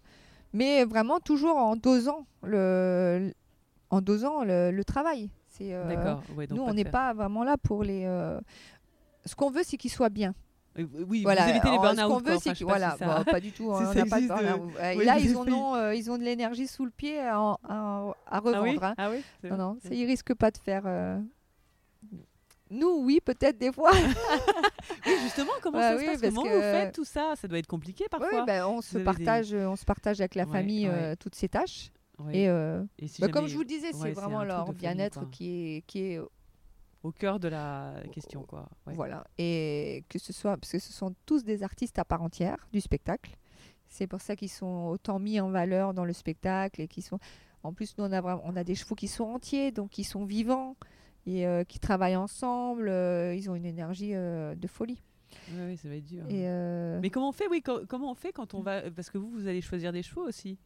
Mais 0.52 0.84
vraiment 0.84 1.18
toujours 1.20 1.56
en 1.56 1.76
dosant 1.76 2.26
le 2.42 3.32
en 3.90 4.00
dosant 4.00 4.44
le, 4.44 4.70
le 4.70 4.84
travail. 4.84 5.30
Euh, 5.60 5.88
D'accord. 5.88 6.22
Ouais, 6.36 6.46
nous 6.50 6.60
on 6.60 6.74
n'est 6.74 6.84
pas 6.84 7.14
vraiment 7.14 7.42
là 7.42 7.56
pour 7.56 7.82
les. 7.82 8.02
euh, 8.04 8.38
Ce 9.24 9.34
qu'on 9.34 9.50
veut, 9.50 9.62
c'est 9.64 9.76
qu'ils 9.78 9.90
soient 9.90 10.10
bien. 10.10 10.34
Euh, 10.78 10.84
Oui, 11.08 11.22
voilà, 11.22 11.44
vous 11.44 11.50
évitez 11.50 11.70
les 11.70 11.78
burn-out. 11.78 11.96
ce 11.98 12.02
qu'on 12.02 12.08
quoi. 12.08 12.18
veut, 12.20 12.36
Enfin, 12.36 12.52
c'est 12.54 12.64
pas 12.64 12.68
voilà, 12.70 12.96
ça- 12.98 13.06
bon, 13.18 13.24
pas 13.30 13.40
du 13.40 13.52
tout, 13.52 13.64
si 13.76 13.82
hein, 13.82 13.90
on 14.04 14.08
pas 14.08 14.20
de 14.20 14.98
oui, 14.98 15.04
là, 15.04 15.18
ils 15.18 15.36
en 15.36 15.48
ont, 15.48 15.74
euh, 15.74 15.94
ils 15.94 16.10
ont 16.10 16.18
de 16.18 16.22
l'énergie 16.22 16.66
sous 16.66 16.84
le 16.84 16.90
pied 16.90 17.18
à, 17.20 17.38
à- 17.38 17.58
à 17.68 18.14
Ah 18.26 18.40
revendre. 18.40 18.62
oui. 18.64 18.78
hein. 18.82 18.94
Ah 18.98 19.10
oui. 19.10 19.22
Non, 19.48 19.56
non, 19.56 19.78
ça, 19.82 19.88
ils 19.94 20.04
risquent 20.04 20.34
pas 20.34 20.50
de 20.50 20.58
faire. 20.58 20.82
euh, 20.86 21.18
Nous, 22.70 23.02
oui, 23.04 23.20
peut-être 23.24 23.58
des 23.58 23.72
fois. 23.72 23.90
Oui, 25.04 25.12
justement, 25.22 25.50
comment 25.62 25.78
Bah 25.78 25.96
ça 25.96 26.00
se 26.00 26.04
passe? 26.06 26.20
Comment 26.20 26.42
que- 26.44 26.48
vous 26.48 26.60
faites 26.60 26.94
tout 26.94 27.04
ça? 27.04 27.34
Ça 27.36 27.48
doit 27.48 27.58
être 27.58 27.66
compliqué 27.66 28.04
parfois. 28.08 28.44
ben, 28.44 28.66
on 28.66 28.80
se 28.80 28.98
des- 28.98 29.04
partage, 29.04 29.52
on 29.52 29.74
se 29.76 29.84
partage 29.84 30.20
avec 30.20 30.34
la 30.36 30.44
Ouais, 30.44 30.52
famille 30.52 30.86
euh, 30.86 31.14
toutes 31.18 31.34
ces 31.34 31.48
tâches. 31.48 31.90
Et, 32.32 32.44
Et 32.44 33.08
si 33.08 33.20
bah, 33.20 33.28
comme 33.28 33.46
je 33.46 33.54
vous 33.54 33.60
le 33.62 33.66
disais, 33.66 33.92
c'est 33.92 34.12
vraiment 34.12 34.42
leur 34.44 34.72
bien-être 34.72 35.28
qui 35.30 35.76
est 35.96 36.20
au 37.06 37.12
cœur 37.12 37.38
de 37.40 37.48
la 37.48 37.94
question 38.12 38.42
quoi. 38.42 38.68
Ouais. 38.86 38.94
Voilà. 38.94 39.24
Et 39.38 40.04
que 40.08 40.18
ce 40.18 40.32
soit, 40.32 40.56
parce 40.56 40.72
que 40.72 40.78
ce 40.78 40.92
sont 40.92 41.14
tous 41.26 41.44
des 41.44 41.62
artistes 41.62 41.98
à 41.98 42.04
part 42.04 42.22
entière 42.22 42.56
du 42.72 42.80
spectacle. 42.80 43.36
C'est 43.88 44.06
pour 44.06 44.20
ça 44.20 44.34
qu'ils 44.36 44.50
sont 44.50 44.86
autant 44.88 45.18
mis 45.18 45.40
en 45.40 45.48
valeur 45.50 45.94
dans 45.94 46.04
le 46.04 46.12
spectacle 46.12 46.80
et 46.80 46.88
qui 46.88 47.02
sont. 47.02 47.18
En 47.62 47.72
plus, 47.72 47.96
nous, 47.98 48.04
on 48.04 48.12
a, 48.12 48.22
on 48.44 48.56
a 48.56 48.64
des 48.64 48.74
chevaux 48.74 48.94
qui 48.94 49.08
sont 49.08 49.24
entiers, 49.24 49.70
donc 49.72 49.90
qui 49.90 50.04
sont 50.04 50.24
vivants 50.24 50.76
et 51.26 51.46
euh, 51.46 51.64
qui 51.64 51.78
travaillent 51.80 52.16
ensemble. 52.16 52.88
euh, 52.88 53.34
ils 53.34 53.48
ont 53.50 53.54
une 53.54 53.64
énergie 53.66 54.10
euh, 54.14 54.54
de 54.54 54.66
folie. 54.66 55.00
Ouais, 55.56 55.76
ça 55.76 55.88
va 55.88 55.96
être 55.96 56.04
dur. 56.04 56.24
Et, 56.28 56.48
euh, 56.48 56.98
Mais 57.00 57.10
comment 57.10 57.28
on 57.28 57.32
fait 57.32 57.48
Oui, 57.48 57.62
co- 57.62 57.84
comment 57.88 58.10
on 58.10 58.14
fait 58.14 58.32
quand 58.32 58.54
on 58.54 58.60
va 58.60 58.90
Parce 58.90 59.10
que 59.10 59.18
vous, 59.18 59.30
vous 59.30 59.46
allez 59.48 59.60
choisir 59.60 59.92
des 59.92 60.02
chevaux 60.02 60.26
aussi? 60.26 60.58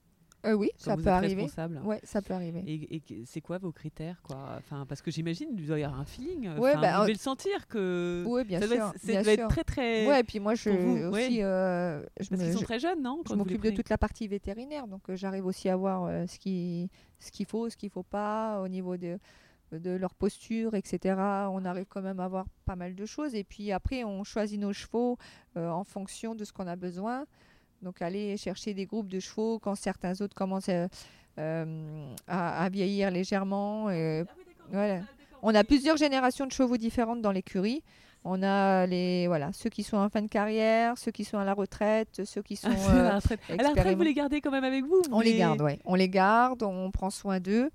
Euh, 0.46 0.54
oui, 0.54 0.70
ça 0.76 0.96
peut 0.96 1.08
arriver. 1.08 1.46
Ouais, 1.84 2.00
ça 2.02 2.22
peut 2.22 2.32
arriver. 2.32 2.62
Et, 2.66 3.02
c'est 3.26 3.40
quoi 3.40 3.58
vos 3.58 3.72
critères 3.72 4.22
quoi? 4.22 4.56
Enfin, 4.58 4.86
parce 4.86 5.02
que 5.02 5.10
j'imagine 5.10 5.48
il 5.52 5.66
doit 5.66 5.78
y 5.78 5.84
avoir 5.84 6.00
un 6.00 6.04
feeling. 6.04 6.48
Ouais, 6.58 6.70
Enfin, 6.70 6.80
bah, 6.80 6.96
vous 6.96 7.02
devez 7.02 7.12
le 7.12 7.18
sentir 7.18 7.68
que. 7.68 8.24
Oui, 8.26 8.44
bien 8.44 8.60
ça 8.60 8.66
doit 8.66 8.76
sûr. 8.76 8.92
bien 9.04 9.22
doit 9.22 9.34
sûr. 9.34 9.44
être 9.44 9.48
très 9.48 9.64
très. 9.64 10.06
Ouais, 10.06 10.20
et 10.20 10.24
puis 10.24 10.40
moi, 10.40 10.54
je 10.54 10.70
vous, 10.70 10.96
aussi, 11.08 11.38
ouais. 11.38 11.44
euh, 11.44 12.00
je 12.20 12.28
Parce 12.28 12.42
qu'ils 12.42 12.52
sont 12.54 12.64
très 12.64 12.78
jeunes, 12.78 13.02
non 13.02 13.22
je 13.28 13.34
m'occupe 13.34 13.62
de 13.62 13.70
toute 13.70 13.88
la 13.90 13.98
partie 13.98 14.28
vétérinaire, 14.28 14.86
donc 14.86 15.10
euh, 15.10 15.16
j'arrive 15.16 15.46
aussi 15.46 15.68
à 15.68 15.76
voir 15.76 16.08
ce 16.28 16.38
qui 16.38 16.90
ce 17.18 17.30
qu'il 17.30 17.46
faut, 17.46 17.68
ce 17.68 17.76
qu'il 17.76 17.90
faut 17.90 18.02
pas 18.02 18.60
au 18.62 18.68
niveau 18.68 18.96
de 18.96 19.18
de 19.72 19.90
leur 19.90 20.14
posture, 20.14 20.74
etc. 20.74 21.14
On 21.50 21.64
arrive 21.64 21.86
quand 21.88 22.02
même 22.02 22.18
à 22.18 22.26
voir 22.26 22.46
pas 22.64 22.74
mal 22.76 22.94
de 22.94 23.06
choses. 23.06 23.34
Et 23.34 23.44
puis 23.44 23.70
après, 23.70 24.02
on 24.04 24.24
choisit 24.24 24.58
nos 24.58 24.72
chevaux 24.72 25.16
en 25.54 25.84
fonction 25.84 26.34
de 26.34 26.44
ce 26.44 26.52
qu'on 26.52 26.66
a 26.66 26.76
besoin. 26.76 27.26
Donc 27.82 28.02
aller 28.02 28.36
chercher 28.36 28.74
des 28.74 28.86
groupes 28.86 29.08
de 29.08 29.20
chevaux 29.20 29.58
quand 29.58 29.74
certains 29.74 30.20
autres 30.20 30.34
commencent 30.34 30.68
euh, 30.68 30.86
euh, 31.38 32.14
à, 32.26 32.64
à 32.64 32.68
vieillir 32.68 33.10
légèrement. 33.10 33.88
euh, 33.88 34.24
voilà. 34.70 35.00
On 35.42 35.54
a 35.54 35.64
plusieurs 35.64 35.96
générations 35.96 36.46
de 36.46 36.52
chevaux 36.52 36.76
différentes 36.76 37.22
dans 37.22 37.32
l'écurie. 37.32 37.82
On 38.22 38.42
a 38.42 38.86
les 38.86 39.26
voilà 39.28 39.50
ceux 39.54 39.70
qui 39.70 39.82
sont 39.82 39.96
en 39.96 40.10
fin 40.10 40.20
de 40.20 40.28
carrière, 40.28 40.98
ceux 40.98 41.10
qui 41.10 41.24
sont 41.24 41.38
à 41.38 41.44
la 41.44 41.54
retraite, 41.54 42.20
ceux 42.26 42.42
qui 42.42 42.56
sont 42.56 42.68
à 42.68 42.94
la 42.94 43.12
euh, 43.12 43.16
retraite. 43.16 43.40
À 43.48 43.62
la 43.62 43.68
retraite, 43.70 43.96
vous 43.96 44.02
les 44.02 44.12
gardez 44.12 44.42
quand 44.42 44.50
même 44.50 44.64
avec 44.64 44.84
vous 44.84 45.00
on 45.10 45.20
les 45.20 45.38
garde, 45.38 45.62
ouais. 45.62 45.78
On 45.86 45.94
les 45.94 46.10
garde, 46.10 46.62
on 46.62 46.90
prend 46.90 47.08
soin 47.08 47.40
d'eux. 47.40 47.70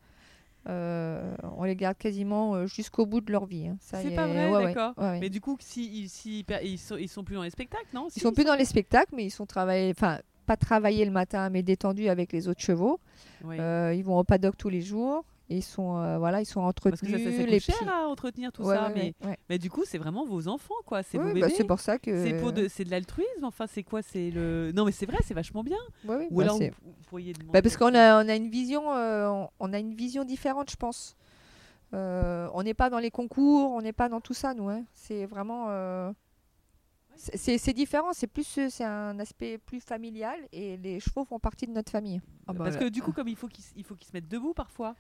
Euh, 0.68 1.36
on 1.58 1.64
les 1.64 1.76
garde 1.76 1.98
quasiment 1.98 2.56
euh, 2.56 2.66
jusqu'au 2.66 3.06
bout 3.06 3.22
de 3.22 3.32
leur 3.32 3.46
vie. 3.46 3.68
hein. 3.68 3.78
C'est 3.82 4.16
pas 4.16 4.28
est, 4.28 4.34
vrai, 4.34 4.50
ouais, 4.50 4.64
d'accord. 4.74 4.94
ouais, 4.98 5.04
ouais. 5.12 5.20
Mais 5.20 5.30
du 5.30 5.40
coup, 5.42 5.58
si, 5.60 5.86
ils- 6.04 6.10
si, 6.10 6.46
ils, 6.64 6.78
sont, 6.80 6.98
ils 6.98 7.08
sont 7.10 7.24
plus 7.24 7.36
dans 7.36 7.44
les 7.44 7.50
spectacles, 7.52 7.86
non? 7.94 8.08
Ils 8.16 8.22
sont 8.22 8.32
plus 8.34 8.44
dans 8.46 8.56
les 8.56 8.66
spectacles, 8.66 9.14
mais 9.16 9.26
ils 9.26 9.32
sont 9.32 9.46
travaillés, 9.46 9.92
enfin 9.92 10.20
pas 10.48 10.58
travaillés 10.58 11.06
le 11.06 11.12
matin, 11.12 11.50
mais 11.50 11.64
détendus 11.64 12.08
avec 12.10 12.32
les 12.32 12.48
autres 12.48 12.62
chevaux. 12.62 13.00
Euh, 13.60 13.94
ils 13.96 14.04
vont 14.04 14.18
au 14.18 14.24
paddock 14.24 14.56
tous 14.58 14.70
les 14.70 14.82
jours. 14.82 15.24
Ils 15.48 15.62
sont, 15.64 15.98
euh, 15.98 16.18
voilà, 16.18 16.42
ils 16.42 16.46
sont 16.46 16.62
Parce 16.62 16.70
entretenus. 16.70 17.12
que 17.24 17.32
ça, 17.32 17.38
ça, 17.38 17.46
les 17.46 17.60
cher 17.60 17.78
pieds- 17.78 17.88
à 17.88 18.08
entretenir 18.08 18.52
tout 18.52 18.64
Ouais, 18.64 18.76
ça. 18.76 18.88
ouais, 18.88 18.94
mais, 19.22 19.28
ouais, 19.28 19.38
mais 19.48 19.60
du 19.60 19.70
coup, 19.70 19.84
c'est 19.86 20.00
vraiment 20.00 20.26
vos 20.26 20.48
enfants, 20.48 20.74
quoi. 20.88 21.04
C'est 21.04 21.20
vos 21.20 21.26
bah, 21.26 21.34
bébés. 21.34 21.50
c'est 21.56 21.66
pour 21.66 21.80
ça 21.80 22.00
que. 22.00 22.26
C'est 22.26 22.38
pour 22.40 22.52
de, 22.52 22.68
c'est 22.68 22.84
de 22.84 22.90
l'altruisme, 22.90 23.44
enfin 23.44 23.68
c'est 23.68 23.84
quoi 23.84 24.02
C'est 24.02 24.32
le 24.32 24.72
non 24.76 24.86
mais 24.86 24.92
c'est 24.92 25.06
vrai, 25.06 25.18
c'est 25.24 25.36
vachement 25.36 25.64
bien. 25.64 25.78
Ou 26.04 26.08
bah, 26.38 26.44
alors 26.44 26.58
vous, 26.58 26.66
vous 26.84 26.94
pourriez 27.10 27.34
demander. 27.34 27.52
Bah, 27.54 27.62
parce 27.62 27.78
qu'on 27.78 27.94
a, 27.94 28.24
on 28.24 28.28
a 28.28 28.36
une 28.36 28.50
vision, 28.50 28.92
euh, 28.92 29.28
on, 29.30 29.50
on 29.60 29.72
a 29.74 29.78
une 29.78 29.94
vision 29.94 30.24
différente, 30.24 30.72
je 30.72 30.78
pense. 30.78 31.16
Euh, 31.94 32.50
on 32.56 32.64
n'est 32.64 32.74
pas 32.74 32.90
dans 32.90 32.98
les 33.00 33.12
concours, 33.12 33.70
on 33.72 33.82
n'est 33.82 33.94
pas 33.94 34.10
dans 34.10 34.22
tout 34.22 34.34
ça, 34.34 34.56
nous. 34.56 34.70
hein. 34.70 34.84
C'est 34.96 35.28
vraiment, 35.28 35.68
c'est- 37.16 37.74
différent. 37.74 38.14
C'est 38.14 38.28
plus, 38.28 38.60
c'est 38.70 38.84
un 38.84 39.20
aspect 39.20 39.58
plus 39.60 39.80
familial 39.80 40.40
et 40.52 40.78
les 40.78 41.00
chevaux 41.00 41.24
font 41.24 41.40
partie 41.40 41.68
de 41.68 41.72
notre 41.72 41.92
famille. 41.92 42.20
Ah 42.48 42.54
bah, 42.54 42.64
parce 42.66 42.76
là- 42.76 42.82
que 42.82 42.90
du 42.90 43.02
coup, 43.02 43.12
comme 43.12 43.28
il 43.28 43.36
faut 43.36 43.48
qu'ils 43.48 43.64
il 43.76 43.84
faut 43.84 43.96
qu'ils 43.96 44.08
se 44.08 44.14
mettent 44.14 44.28
debout 44.28 44.54
parfois. 44.54 44.96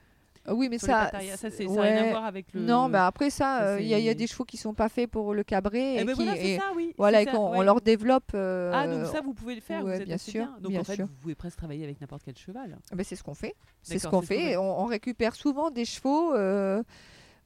Ah 0.47 0.53
oui, 0.53 0.67
mais 0.69 0.77
ça, 0.77 1.03
arrière, 1.13 1.37
ça, 1.37 1.49
c'est- 1.49 1.67
ça 1.67 1.81
rien 1.81 2.05
à 2.05 2.09
voir 2.11 2.25
avec 2.25 2.53
le. 2.53 2.61
Non, 2.61 2.87
bah 2.87 3.07
après 3.07 3.31
ça, 3.31 3.63
euh, 3.63 3.79
il 3.81 3.87
y, 3.87 3.93
a- 3.95 3.99
y 3.99 4.13
des 4.15 4.27
chevaux 4.27 4.43
qui 4.45 4.57
sont 4.57 4.73
pas 4.75 4.89
faits 4.89 5.09
pour 5.09 5.33
le 5.33 5.43
cabré 5.43 5.95
et 5.95 6.05
qui, 6.05 6.13
voilà, 6.13 6.35
c'est 6.35 6.47
et- 6.49 6.57
ça, 6.57 6.65
oui. 6.75 6.93
voilà, 6.97 7.21
et 7.23 7.25
qu'on 7.25 7.57
ouais. 7.57 7.65
leur 7.65 7.81
développe. 7.81 8.31
euh, 8.35 8.71
Ah 8.73 8.87
donc 8.87 9.07
ça 9.07 9.21
vous 9.21 9.33
pouvez 9.33 9.55
le 9.55 9.61
faire, 9.61 9.83
ouais, 9.83 9.95
vous 9.95 10.01
êtes 10.01 10.05
bien 10.07 10.15
assez 10.15 10.29
sûr, 10.31 10.45
bien. 10.45 10.57
Donc 10.61 10.71
bien 10.71 10.81
en 10.81 10.83
fait, 10.83 10.95
sûr. 10.95 11.07
vous 11.07 11.15
pouvez 11.15 11.33
presque 11.35 11.57
travailler 11.57 11.83
avec 11.83 11.99
n'importe 11.99 12.21
quel 12.23 12.37
cheval. 12.37 12.77
Ben, 12.93 13.03
c'est 13.03 13.15
ce 13.15 13.23
qu'on 13.23 13.33
fait. 13.33 13.55
C'est 13.81 13.97
ce 13.97 14.07
qu'on 14.07 14.21
fait. 14.21 14.55
On, 14.57 14.81
on 14.81 14.85
récupère 14.85 15.33
souvent 15.35 15.71
des 15.71 15.85
chevaux, 15.85 16.33
euh, 16.35 16.83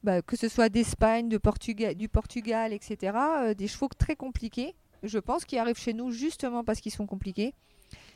bah, 0.03 0.21
que 0.21 0.35
ce 0.35 0.49
soit 0.49 0.67
d'Espagne, 0.69 1.29
de 1.29 1.37
Portugal, 1.37 1.95
du 1.95 2.09
Portugal, 2.09 2.73
etc. 2.73 3.13
des 3.57 3.67
chevaux 3.69 3.87
très 3.97 4.17
compliqués, 4.17 4.75
je 5.03 5.19
pense, 5.19 5.45
qui 5.45 5.57
arrivent 5.57 5.79
chez 5.79 5.93
nous 5.93 6.11
justement 6.11 6.65
parce 6.65 6.81
qu'ils 6.81 6.91
sont 6.91 7.05
compliqués. 7.07 7.53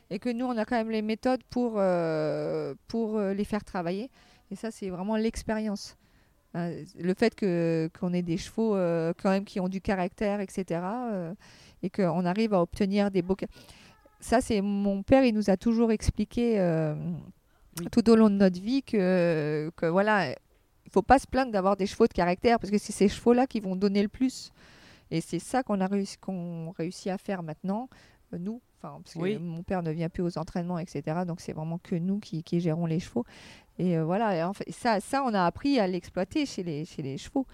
Et 0.10 0.20
que 0.20 0.30
nous, 0.30 0.46
on 0.46 0.58
a 0.58 0.66
quand 0.66 0.76
même 0.76 0.92
les 0.92 1.02
méthodes 1.02 1.42
pour, 1.50 1.82
pour 2.88 3.20
les 3.20 3.46
faire 3.46 3.64
travailler. 3.64 4.10
Et 4.52 4.56
ça, 4.56 4.72
c'est 4.72 4.90
vraiment 4.90 5.16
l'expérience. 5.16 5.98
Euh, 6.56 6.84
le 7.00 7.14
fait 7.16 7.34
que 7.34 7.90
qu'on 8.00 8.14
ait 8.14 8.22
des 8.22 8.38
chevaux 8.38 8.76
euh, 8.76 9.12
quand 9.22 9.32
même 9.32 9.44
qui 9.44 9.60
ont 9.60 9.70
du 9.70 9.82
caractère, 9.82 10.40
etc. 10.40 10.82
euh, 10.84 11.34
et 11.82 11.90
qu'on 11.90 12.26
arrive 12.26 12.54
à 12.54 12.62
obtenir 12.62 13.10
des 13.10 13.22
beaux... 13.22 13.36
Ça, 14.20 14.40
c'est 14.40 14.62
mon 14.62 15.04
père, 15.04 15.26
il 15.26 15.34
nous 15.34 15.50
a 15.50 15.58
toujours 15.58 15.92
expliqué 15.92 16.58
Oui. 17.80 17.88
tout 17.92 18.08
au 18.10 18.16
long 18.16 18.30
de 18.30 18.36
notre 18.36 18.62
vie 18.62 18.84
que, 18.84 19.72
que 19.76 19.88
voilà, 19.88 20.36
faut 20.92 21.02
pas 21.02 21.20
se 21.20 21.28
plaindre 21.28 21.52
d'avoir 21.52 21.76
des 21.76 21.88
chevaux 21.88 22.08
de 22.08 22.14
caractère 22.14 22.60
parce 22.60 22.72
que 22.72 22.78
c'est 22.78 22.94
ces 22.94 23.10
chevaux-là 23.10 23.48
qui 23.48 23.60
vont 23.60 23.76
donner 23.76 24.02
le 24.04 24.08
plus. 24.08 24.52
Et 25.12 25.20
c'est 25.22 25.40
ça 25.40 25.64
qu'on 25.64 25.82
a 25.82 25.88
réussi, 25.88 26.18
qu'on 26.18 26.72
réussit 26.72 27.08
à 27.12 27.18
faire 27.18 27.44
maintenant, 27.44 27.90
nous. 28.32 28.62
Enfin, 28.78 29.00
parce 29.04 29.14
que 29.16 29.20
Oui. 29.20 29.38
mon 29.38 29.64
père 29.64 29.84
ne 29.84 29.92
vient 29.92 30.10
plus 30.10 30.24
aux 30.24 30.38
entraînements, 30.38 30.80
etc. 30.80 31.22
Donc 31.26 31.42
c'est 31.42 31.54
vraiment 31.54 31.78
que 31.78 31.96
nous 31.96 32.20
qui, 32.20 32.44
qui 32.44 32.60
gérons 32.60 32.86
les 32.86 33.00
chevaux. 33.00 33.26
Et 33.80 33.98
euh, 33.98 34.04
voilà, 34.06 34.36
et 34.36 34.44
en 34.44 34.54
fait, 34.54 34.70
ça, 34.72 35.00
ça, 35.00 35.24
on 35.26 35.34
a 35.34 35.44
appris 35.46 35.80
à 35.80 35.88
l'exploiter 35.88 36.46
chez 36.46 36.64
les, 36.64 36.86
chez 36.86 37.02
les 37.02 37.18
chevaux. 37.18 37.46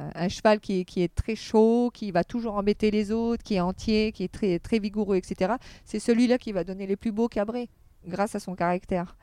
Un, 0.00 0.10
un 0.14 0.28
cheval 0.28 0.60
qui 0.60 0.80
est, 0.80 0.84
qui 0.84 1.02
est 1.02 1.14
très 1.14 1.34
chaud, 1.36 1.90
qui 1.92 2.10
va 2.10 2.24
toujours 2.24 2.54
embêter 2.56 2.90
les 2.90 3.10
autres, 3.12 3.42
qui 3.42 3.54
est 3.54 3.60
entier, 3.60 4.12
qui 4.12 4.24
est 4.24 4.32
très, 4.32 4.58
très 4.58 4.78
vigoureux, 4.78 5.16
etc. 5.16 5.54
C'est 5.84 5.98
celui-là 6.00 6.38
qui 6.38 6.52
va 6.52 6.64
donner 6.64 6.86
les 6.86 6.96
plus 6.96 7.12
beaux 7.12 7.28
cabrets, 7.28 7.68
grâce 8.06 8.34
à 8.34 8.40
son 8.40 8.54
caractère. 8.54 9.16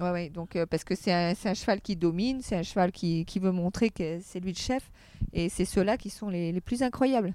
Ouais, 0.00 0.10
ouais, 0.12 0.28
donc, 0.30 0.54
euh, 0.54 0.64
parce 0.64 0.84
que 0.84 0.94
c'est 0.94 1.12
un, 1.12 1.32
un 1.44 1.54
cheval 1.54 1.80
qui 1.80 1.96
domine, 1.96 2.40
c'est 2.40 2.54
un 2.54 2.62
cheval 2.62 2.92
qui, 2.92 3.24
qui 3.24 3.40
veut 3.40 3.50
montrer 3.50 3.90
que 3.90 4.20
c'est 4.22 4.38
lui 4.38 4.52
le 4.52 4.58
chef. 4.58 4.92
Et 5.32 5.48
c'est 5.48 5.64
ceux-là 5.64 5.96
qui 5.96 6.08
sont 6.10 6.28
les, 6.28 6.52
les 6.52 6.60
plus 6.60 6.82
incroyables. 6.84 7.34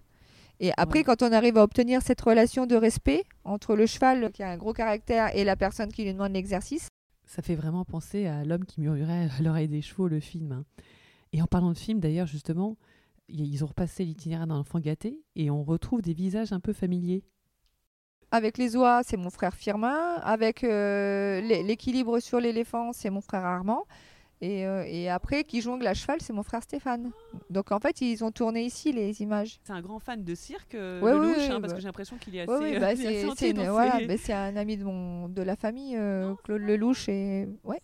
Et 0.62 0.72
après, 0.78 1.00
Ouais. 1.00 1.04
quand 1.04 1.24
on 1.24 1.32
arrive 1.34 1.58
à 1.58 1.64
obtenir 1.64 2.02
cette 2.02 2.22
relation 2.22 2.66
de 2.66 2.76
respect 2.78 3.24
entre 3.44 3.76
le 3.76 3.86
cheval 3.86 4.32
qui 4.32 4.44
a 4.44 4.50
un 4.50 4.56
gros 4.58 4.72
caractère 4.72 5.36
et 5.36 5.44
la 5.44 5.58
personne 5.58 5.92
qui 5.92 6.04
lui 6.06 6.14
demande 6.14 6.32
l'exercice, 6.32 6.88
Ça 7.36 7.42
fait 7.42 7.56
vraiment 7.56 7.84
penser 7.84 8.28
à 8.28 8.44
L'homme 8.46 8.64
qui 8.66 8.80
murmurait 8.80 9.28
à 9.40 9.42
l'oreille 9.42 9.68
des 9.68 9.82
chevaux, 9.82 10.08
le 10.08 10.20
film. 10.20 10.52
hein. 10.52 10.66
Et 11.32 11.42
en 11.42 11.48
parlant 11.48 11.72
de 11.72 11.78
film, 11.78 12.00
d'ailleurs, 12.00 12.28
justement, 12.28 12.78
ils 13.28 13.64
ont 13.64 13.68
repassé 13.68 14.06
l'itinéraire 14.06 14.46
d'un 14.46 14.58
enfant 14.60 14.80
gâté 14.80 15.20
et 15.36 15.50
on 15.50 15.64
retrouve 15.64 16.04
des 16.04 16.14
visages 16.14 16.54
un 16.54 16.60
peu 16.60 16.74
familiers. 16.74 17.24
avec 18.30 18.58
les 18.60 18.76
oies, 18.76 19.02
c'est 19.04 19.18
mon 19.18 19.30
frère 19.32 19.56
Firmin. 19.56 20.16
Avec 20.24 20.64
euh, 20.64 21.42
l'é- 21.42 21.64
l'équilibre 21.64 22.20
sur 22.20 22.40
l'éléphant, 22.40 22.92
c'est 22.94 23.10
mon 23.10 23.22
frère 23.22 23.46
Armand. 23.46 23.84
Et, 24.44 24.68
euh, 24.68 24.84
et 24.86 25.10
après, 25.10 25.46
qui 25.46 25.62
jongle 25.62 25.88
à 25.88 25.94
cheval, 25.94 26.20
c'est 26.20 26.34
mon 26.34 26.44
frère 26.44 26.62
Stéphane. 26.64 27.12
Donc 27.50 27.72
en 27.72 27.80
fait, 27.80 28.02
ils 28.02 28.26
ont 28.26 28.32
tourné 28.32 28.66
ici 28.66 28.92
les 28.92 29.22
images. 29.22 29.58
C'est 29.64 29.72
un 29.72 29.80
grand 29.82 30.00
fan 30.00 30.22
de 30.22 30.36
cirque, 30.36 30.76
euh, 30.76 31.00
Ouais, 31.00 31.14
Lelouch, 31.14 31.38
ouais, 31.38 31.44
hein, 31.46 31.54
ouais, 31.56 31.62
parce 31.62 31.72
bah. 31.72 31.76
que 31.78 31.82
j'ai 31.82 31.88
l'impression 31.88 32.18
qu'il 32.18 32.36
est 32.36 32.42
assez, 32.42 32.52
Oui, 32.52 32.58
oui, 32.72 32.76
euh, 32.76 32.80
bah, 32.82 32.94
il 32.94 33.06
est 33.06 33.22
c'est 33.30 33.36
c'est 33.54 33.54
voilà, 33.70 34.00
ses- 34.00 34.06
bah, 34.06 34.14
c'est 34.18 34.34
un 34.34 34.58
ami 34.58 34.76
de, 34.76 34.84
mon, 34.84 35.30
de 35.30 35.42
la 35.42 35.56
famille, 35.56 35.96
euh, 35.96 36.34
Claude 36.44 36.62
Lelouch. 36.62 37.08
Et, 37.08 37.48
ouais. 37.64 37.80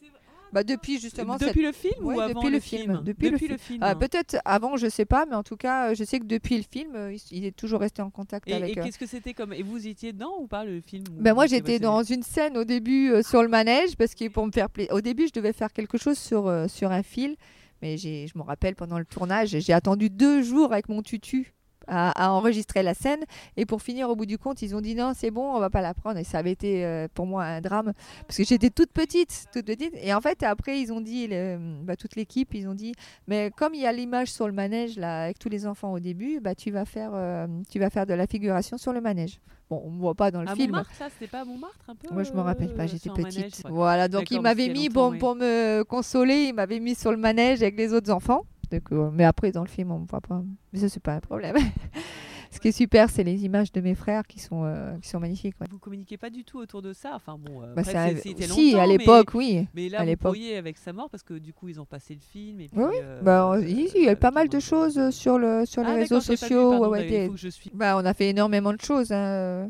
Bah, 0.54 0.64
depuis 0.64 1.00
justement 1.00 1.38
cette- 1.38 1.50
Depuis 1.50 1.64
le 1.64 1.72
film 1.72 1.93
Ouais, 2.06 2.16
ou 2.16 2.20
avant 2.20 2.34
depuis 2.41 2.47
le 2.50 2.56
le 2.56 2.60
film, 2.60 2.82
film? 2.84 3.02
Depuis 3.04 3.30
le 3.30 3.38
film. 3.38 3.58
film. 3.58 3.80
Ah, 3.82 3.91
hein. 3.91 3.95
Peut-être 3.95 4.38
avant, 4.45 4.78
je 4.78 4.88
sais 4.89 5.06
pas, 5.06 5.26
mais 5.26 5.36
en 5.36 5.43
tout 5.43 5.58
cas, 5.58 5.91
euh, 5.91 5.95
je 5.95 6.04
sais 6.04 6.20
que 6.20 6.26
depuis 6.26 6.58
le 6.58 6.64
film, 6.64 6.95
euh, 6.95 7.16
il, 7.32 7.45
est 7.45 7.56
toujours 7.56 7.80
resté 7.82 8.02
en 8.02 8.10
contact 8.10 8.47
Et, 8.50 8.54
avec. 8.54 8.76
et 8.76 8.80
euh, 8.80 8.84
qu'est-ce 8.84 8.97
que 9.00 9.06
c'était 9.06 9.34
comme 9.34 9.54
Et 9.54 9.62
vous 9.64 9.88
étiez 9.88 10.14
dedans 10.14 10.34
ou 10.39 10.47
pas 10.47 10.64
le 10.66 10.82
film 10.82 11.04
Ben 11.12 11.34
moi 11.34 11.45
j'étais 11.47 11.80
dans 11.80 12.04
une 12.04 12.24
scène 12.24 12.58
au 12.58 12.64
début 12.64 13.12
euh, 13.12 13.22
sur 13.24 13.41
le 13.41 13.47
manège 13.47 13.95
parce 13.97 14.16
que 14.16 14.28
pour 14.30 14.45
me 14.45 14.52
faire 14.52 14.70
plaisir. 14.70 14.93
Au 14.93 15.02
début 15.02 15.28
je 15.28 15.34
devais 15.34 15.54
faire 15.54 15.72
quelque 15.74 15.97
chose 15.97 16.18
sur, 16.18 16.47
euh, 16.47 16.68
sur 16.68 16.91
un 16.91 17.04
fil, 17.04 17.36
mais 17.82 17.97
je 17.97 18.38
me 18.38 18.41
rappelle 18.43 18.76
pendant 18.76 19.00
le 19.00 19.06
tournage 19.06 19.50
j'ai 19.60 19.74
attendu 19.74 20.10
deux 20.10 20.41
jours 20.43 20.72
avec 20.74 20.89
mon 20.89 21.02
tutu 21.02 21.54
à, 21.90 22.12
à 22.12 22.30
enregistrer 22.32 22.84
la 22.84 22.94
scène. 22.94 23.20
Et 23.58 23.66
pour 23.66 23.82
finir 23.82 24.10
au 24.10 24.16
bout 24.16 24.26
du 24.26 24.38
compte 24.38 24.62
ils 24.62 24.76
ont 24.76 24.82
dit 24.82 24.96
non 24.96 25.12
c'est 25.16 25.32
bon 25.32 25.54
on 25.56 25.60
va 25.60 25.70
pas 25.70 25.82
la 25.82 25.94
prendre. 25.94 26.18
Et 26.20 26.24
ça 26.24 26.38
avait 26.38 26.52
été 26.52 26.86
euh, 26.86 27.08
pour 27.14 27.26
moi 27.26 27.44
un 27.44 27.62
drame. 27.62 27.94
Parce 28.28 28.38
que 28.38 28.44
j'étais 28.46 28.70
toute 28.70 28.92
petite 28.92 29.46
toute 29.52 29.66
petite. 29.66 29.94
Et 30.02 30.14
en 30.14 30.22
fait 30.22 30.44
après 30.44 30.80
ils 30.80 30.94
ont 30.94 31.02
dit 31.02 31.28
le- 31.28 31.58
bah, 31.84 31.96
toute 31.96 32.16
l'équipe 32.16 32.54
ils 32.54 32.68
ont 32.68 32.74
dit 32.76 32.94
mais 33.28 33.52
comme 33.58 33.74
il 33.74 33.82
y 33.82 33.86
a 33.86 33.92
l'image 33.92 34.32
sur 34.32 34.48
le 34.48 34.54
manège 34.54 34.98
là 34.98 35.24
avec 35.24 35.40
tous 35.40 35.50
les 35.50 35.66
enfants 35.68 35.92
au 35.94 36.00
début 36.00 36.40
bah 36.40 36.56
tu 36.56 36.72
vas 36.72 36.86
faire 36.86 37.12
euh, 37.14 37.48
tu 37.70 37.80
vas 37.80 37.90
faire 37.90 38.06
de 38.06 38.14
la 38.14 38.28
figuration 38.28 38.78
sur 38.78 38.94
le 38.94 39.02
manège. 39.02 39.40
Bon 39.70 39.82
on 39.86 39.92
me 39.92 40.00
voit 40.00 40.16
pas 40.16 40.32
dans 40.32 40.42
le 40.42 40.50
À 40.50 40.56
film. 40.56 40.68
Montmartre, 40.72 40.92
ça, 40.96 41.10
c'était 41.12 41.28
pas 41.30 41.42
à 41.42 41.46
Montmartre 41.46 41.78
un 41.88 41.96
peu 41.96 42.08
moi, 42.12 42.24
je 42.24 42.32
me 42.34 42.42
rappelle 42.42 42.74
pas, 42.74 42.84
euh, 42.84 42.88
j'étais 42.88 43.10
manège, 43.10 43.36
petite. 43.52 43.66
Voilà, 43.70 44.08
donc 44.08 44.32
il 44.32 44.42
m'avait 44.42 44.70
mis 44.70 44.90
pour 44.90 45.12
me 45.12 45.84
consoler, 45.84 46.46
il 46.46 46.54
m'avait 46.54 46.80
mis 46.80 46.96
sur 46.96 47.12
le 47.12 47.18
manège 47.18 47.62
avec 47.62 47.78
les 47.78 47.94
autres 47.94 48.12
enfants. 48.12 48.46
Euh, 48.74 49.10
mais 49.14 49.24
après, 49.26 49.52
dans 49.52 49.64
le 49.64 49.68
film, 49.70 49.92
on 49.92 50.00
me 50.00 50.06
voit 50.06 50.22
pas. 50.22 50.42
Mais 50.74 50.80
ça, 50.80 50.90
c'est 50.90 51.00
pas 51.02 51.16
un 51.16 51.20
problème. 51.20 51.56
Ce 52.52 52.60
qui 52.60 52.70
est 52.70 52.72
super, 52.72 53.12
c'est 53.12 53.24
les 53.24 53.46
images 53.46 53.72
de 53.72 53.80
mes 53.80 53.94
frères 53.94 54.26
qui 54.26 54.40
sont, 54.40 54.64
euh, 54.66 54.98
qui 55.04 55.08
sont 55.08 55.20
magnifiques. 55.20 55.54
ouais. 55.62 55.68
Vous 55.70 55.78
communiquez 55.78 56.18
pas 56.18 56.32
du 56.32 56.44
tout 56.44 56.58
autour 56.58 56.82
de 56.82 56.94
ça. 56.94 57.12
Enfin 57.14 57.38
bon, 57.38 57.62
euh, 57.62 57.76
Bah, 57.76 57.84
c'était 57.84 58.48
si, 58.48 58.76
à 58.76 58.88
l'époque, 58.88 59.36
oui. 59.36 59.68
Mais 59.76 59.88
là, 59.88 60.00
à 60.00 60.06
vous 60.06 60.16
pourriez 60.16 60.58
avec 60.58 60.78
sa 60.80 60.92
mort 60.92 61.12
parce 61.12 61.22
que 61.22 61.36
du 61.36 61.54
coup, 61.54 61.68
ils 61.70 61.80
ont 61.80 61.86
passé 61.86 62.16
le 62.16 62.22
film. 62.22 62.60
Et 62.60 62.68
puis, 62.68 62.80
Oui, 62.80 62.96
euh, 63.04 63.22
Bah, 63.22 63.46
on- 63.50 63.54
euh, 63.54 63.62
il 63.62 64.04
y 64.04 64.08
a 64.10 64.14
eu 64.14 64.16
pas 64.16 64.30
avec 64.30 64.34
mal 64.34 64.50
de 64.50 64.60
choses 64.60 64.98
euh, 64.98 65.12
sur, 65.12 65.38
le, 65.38 65.66
sur 65.68 65.84
les 65.84 65.92
Ah, 65.92 65.94
réseaux 65.96 66.16
pas 66.16 66.22
vu, 66.22 66.38
sociaux. 66.38 66.70
pardon, 66.72 66.90
ouais, 66.90 67.08
des- 67.08 67.32
je 67.36 67.50
suis. 67.50 67.70
bah, 67.72 67.96
on 67.98 68.04
a 68.06 68.16
fait 68.16 68.30
énormément 68.30 68.74
de 68.74 68.82
choses 68.82 69.12
hein, 69.12 69.16
euh, 69.28 69.68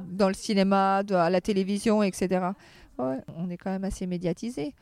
dans 0.00 0.26
le 0.28 0.34
cinéma, 0.34 1.04
à 1.08 1.30
la 1.30 1.40
télévision, 1.40 2.02
etc. 2.02 2.40
Ouais, 2.98 3.18
on 3.36 3.48
est 3.50 3.56
quand 3.56 3.70
même 3.70 3.84
assez 3.84 4.04
médiatisé. 4.06 4.74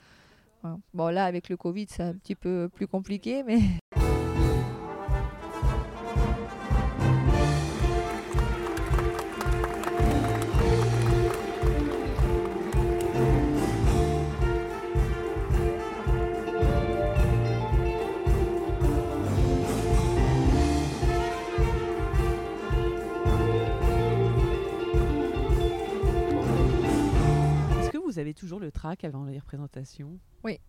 Voilà. 0.65 0.79
Bon, 0.95 1.09
là, 1.09 1.27
avec 1.27 1.51
le 1.51 1.59
Covid, 1.59 1.87
c'est 1.91 2.03
un 2.03 2.15
petit 2.15 2.35
peu 2.35 2.71
plus 2.73 2.87
compliqué, 2.87 3.43
mais. 3.43 3.59
Est-ce 27.81 27.91
que 27.91 27.99
vous 27.99 28.19
avez 28.19 28.33
toujours 28.33 28.61
le 28.61 28.71
track 28.71 29.05
avant 29.05 29.27
les 29.27 29.39
représentations? 29.39 30.19
Ouais, 30.45 30.61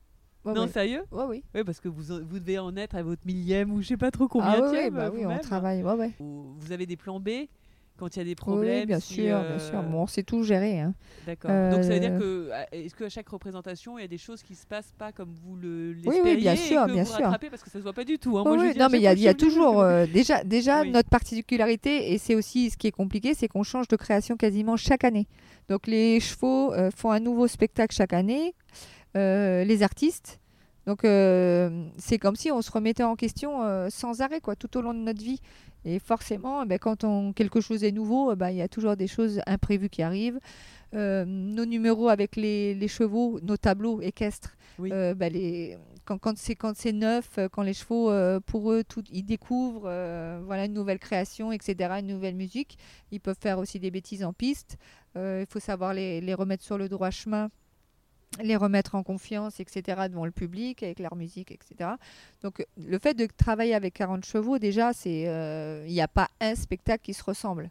Non, 0.45 0.61
ouais. 0.63 0.67
sérieux? 0.67 1.03
Ouais, 1.11 1.23
oui. 1.27 1.43
Oui, 1.55 1.63
parce 1.63 1.79
que 1.79 1.87
vous, 1.87 2.03
vous 2.23 2.39
devez 2.39 2.59
en 2.59 2.75
être 2.77 2.95
à 2.95 3.03
votre 3.03 3.25
millième 3.25 3.71
ou 3.71 3.81
je 3.81 3.87
sais 3.87 3.97
pas 3.97 4.11
trop 4.11 4.27
combien 4.27 4.61
Ah 4.63 4.69
oui, 4.71 4.77
oui, 4.83 4.89
bah 4.91 5.09
oui, 5.11 5.19
on 5.21 5.23
vous-même. 5.23 5.39
travaille. 5.41 5.83
Ouais, 5.83 5.93
ouais. 5.93 6.11
Ou 6.19 6.53
Vous 6.59 6.71
avez 6.71 6.85
des 6.85 6.95
plans 6.97 7.19
B 7.19 7.29
quand 7.97 8.15
il 8.15 8.19
y 8.19 8.21
a 8.21 8.25
des 8.25 8.29
Oui, 8.31 8.35
problèmes 8.35 8.85
bien 8.85 8.99
si, 8.99 9.15
sûr, 9.15 9.37
euh, 9.37 9.43
bien 9.47 9.57
sûr. 9.59 9.81
Bon, 9.81 10.03
on 10.03 10.07
sait 10.07 10.21
tout 10.21 10.43
gérer. 10.43 10.81
hein. 10.81 10.93
D'accord. 11.25 11.49
Donc 11.71 11.83
ça 11.83 11.93
veut 11.93 11.99
dire 11.99 12.11
Euh, 12.11 12.19
que 12.19 12.49
euh, 12.51 12.63
est-ce 12.73 12.93
qu'à 12.93 13.09
chaque 13.09 13.29
représentation 13.29 13.97
il 13.97 14.01
y 14.01 14.05
a 14.05 14.07
des 14.07 14.17
choses 14.19 14.43
qui 14.43 14.53
se 14.53 14.67
passent 14.67 14.93
pas 14.97 15.11
comme 15.11 15.33
vous 15.43 15.55
le 15.55 15.93
oui, 15.93 16.03
l'espériez 16.03 16.35
bien 16.35 16.53
et 16.53 16.57
sûr, 16.57 16.85
que 16.85 16.91
bien 16.91 17.03
vous 17.05 17.11
sûr. 17.11 17.25
rattrapez? 17.25 17.49
Parce 17.49 17.63
que 17.63 17.69
ça 17.71 17.79
se 17.79 17.83
voit 17.83 17.93
pas 17.93 18.03
du 18.03 18.19
tout. 18.19 18.37
hein. 18.37 18.43
Oui, 18.45 18.57
Moi, 18.57 18.65
oui, 18.67 18.73
non, 18.77 18.87
mais 18.91 18.97
il 18.99 19.03
y 19.03 19.07
a, 19.07 19.13
y 19.13 19.35
toujours 19.35 19.81
euh, 19.81 20.05
déjà, 20.05 20.43
déjà 20.43 20.81
Oui. 20.81 20.91
notre 20.91 21.09
particularité 21.09 22.11
et 22.13 22.17
c'est 22.19 22.35
aussi 22.35 22.69
ce 22.69 22.77
qui 22.77 22.85
est 22.87 22.91
compliqué, 22.91 23.33
c'est 23.33 23.47
qu'on 23.47 23.63
change 23.63 23.87
de 23.87 23.95
création 23.95 24.37
quasiment 24.37 24.77
chaque 24.77 25.03
année. 25.05 25.25
Donc 25.69 25.87
les 25.87 26.19
chevaux 26.19 26.73
euh, 26.73 26.91
font 26.95 27.09
un 27.11 27.19
nouveau 27.21 27.47
spectacle 27.47 27.95
chaque 27.95 28.13
année, 28.13 28.53
euh, 28.53 28.53
les 29.15 29.83
artistes. 29.83 30.39
Donc 30.85 31.03
euh, 31.03 31.87
c'est 31.97 32.19
comme 32.19 32.35
si 32.35 32.51
on 32.51 32.61
se 32.61 32.71
remettait 32.71 33.03
en 33.03 33.15
question 33.15 33.63
euh, 33.63 33.87
sans 33.89 34.21
arrêt 34.21 34.39
quoi, 34.39 34.55
tout 34.55 34.77
au 34.77 34.81
long 34.81 34.93
de 34.93 34.99
notre 34.99 35.23
vie. 35.23 35.41
Et 35.83 35.99
forcément, 35.99 36.63
eh 36.63 36.65
ben, 36.67 36.79
quand 36.79 37.03
on, 37.03 37.31
quelque 37.33 37.61
chose 37.61 37.83
est 37.83 37.91
nouveau, 37.91 38.31
eh 38.31 38.35
ben, 38.35 38.49
il 38.49 38.57
y 38.57 38.61
a 38.61 38.67
toujours 38.67 38.95
des 38.95 39.07
choses 39.07 39.39
imprévues 39.47 39.89
qui 39.89 40.01
arrivent. 40.01 40.39
Euh, 40.95 41.25
nos 41.25 41.65
numéros 41.65 42.09
avec 42.09 42.35
les, 42.35 42.73
les 42.75 42.87
chevaux, 42.87 43.39
nos 43.43 43.57
tableaux 43.57 44.01
équestres, 44.01 44.55
Oui. 44.79 44.91
euh, 44.91 45.13
ben, 45.13 45.31
les, 45.31 45.77
quand, 46.05 46.17
quand 46.19 46.37
c'est 46.37 46.55
quand 46.55 46.75
c'est 46.75 46.91
neuf, 46.93 47.29
euh, 47.37 47.49
quand 47.49 47.61
les 47.63 47.73
chevaux, 47.73 48.09
euh, 48.11 48.39
pour 48.39 48.71
eux, 48.71 48.83
tout, 48.83 49.03
ils 49.11 49.23
découvrent 49.23 49.83
euh, 49.85 50.39
voilà 50.45 50.65
une 50.65 50.73
nouvelle 50.73 50.99
création, 50.99 51.51
etc., 51.51 51.93
une 51.99 52.07
nouvelle 52.07 52.35
musique. 52.35 52.77
Ils 53.11 53.19
peuvent 53.19 53.37
faire 53.39 53.59
aussi 53.59 53.79
des 53.79 53.91
bêtises 53.91 54.23
en 54.23 54.33
piste. 54.33 54.77
Euh, 55.17 55.43
il 55.47 55.51
faut 55.51 55.59
savoir 55.59 55.93
les, 55.93 56.19
les 56.21 56.33
remettre 56.33 56.63
sur 56.63 56.77
le 56.77 56.89
droit 56.89 57.09
chemin 57.11 57.49
les 58.41 58.55
remettre 58.55 58.95
en 58.95 59.03
confiance, 59.03 59.59
etc., 59.59 60.07
devant 60.09 60.25
le 60.25 60.31
public, 60.31 60.83
avec 60.83 60.99
leur 60.99 61.15
musique, 61.15 61.51
etc. 61.51 61.91
Donc, 62.41 62.59
euh, 62.59 62.63
le 62.77 62.99
fait 62.99 63.13
de 63.13 63.27
travailler 63.37 63.73
avec 63.73 63.93
40 63.93 64.25
chevaux, 64.25 64.59
déjà, 64.59 64.93
c'est 64.93 65.21
il 65.87 65.93
n'y 65.93 66.01
a 66.01 66.07
pas 66.07 66.29
un 66.41 66.55
spectacle 66.55 67.03
qui 67.03 67.13
se 67.13 67.23
ressemble. 67.23 67.69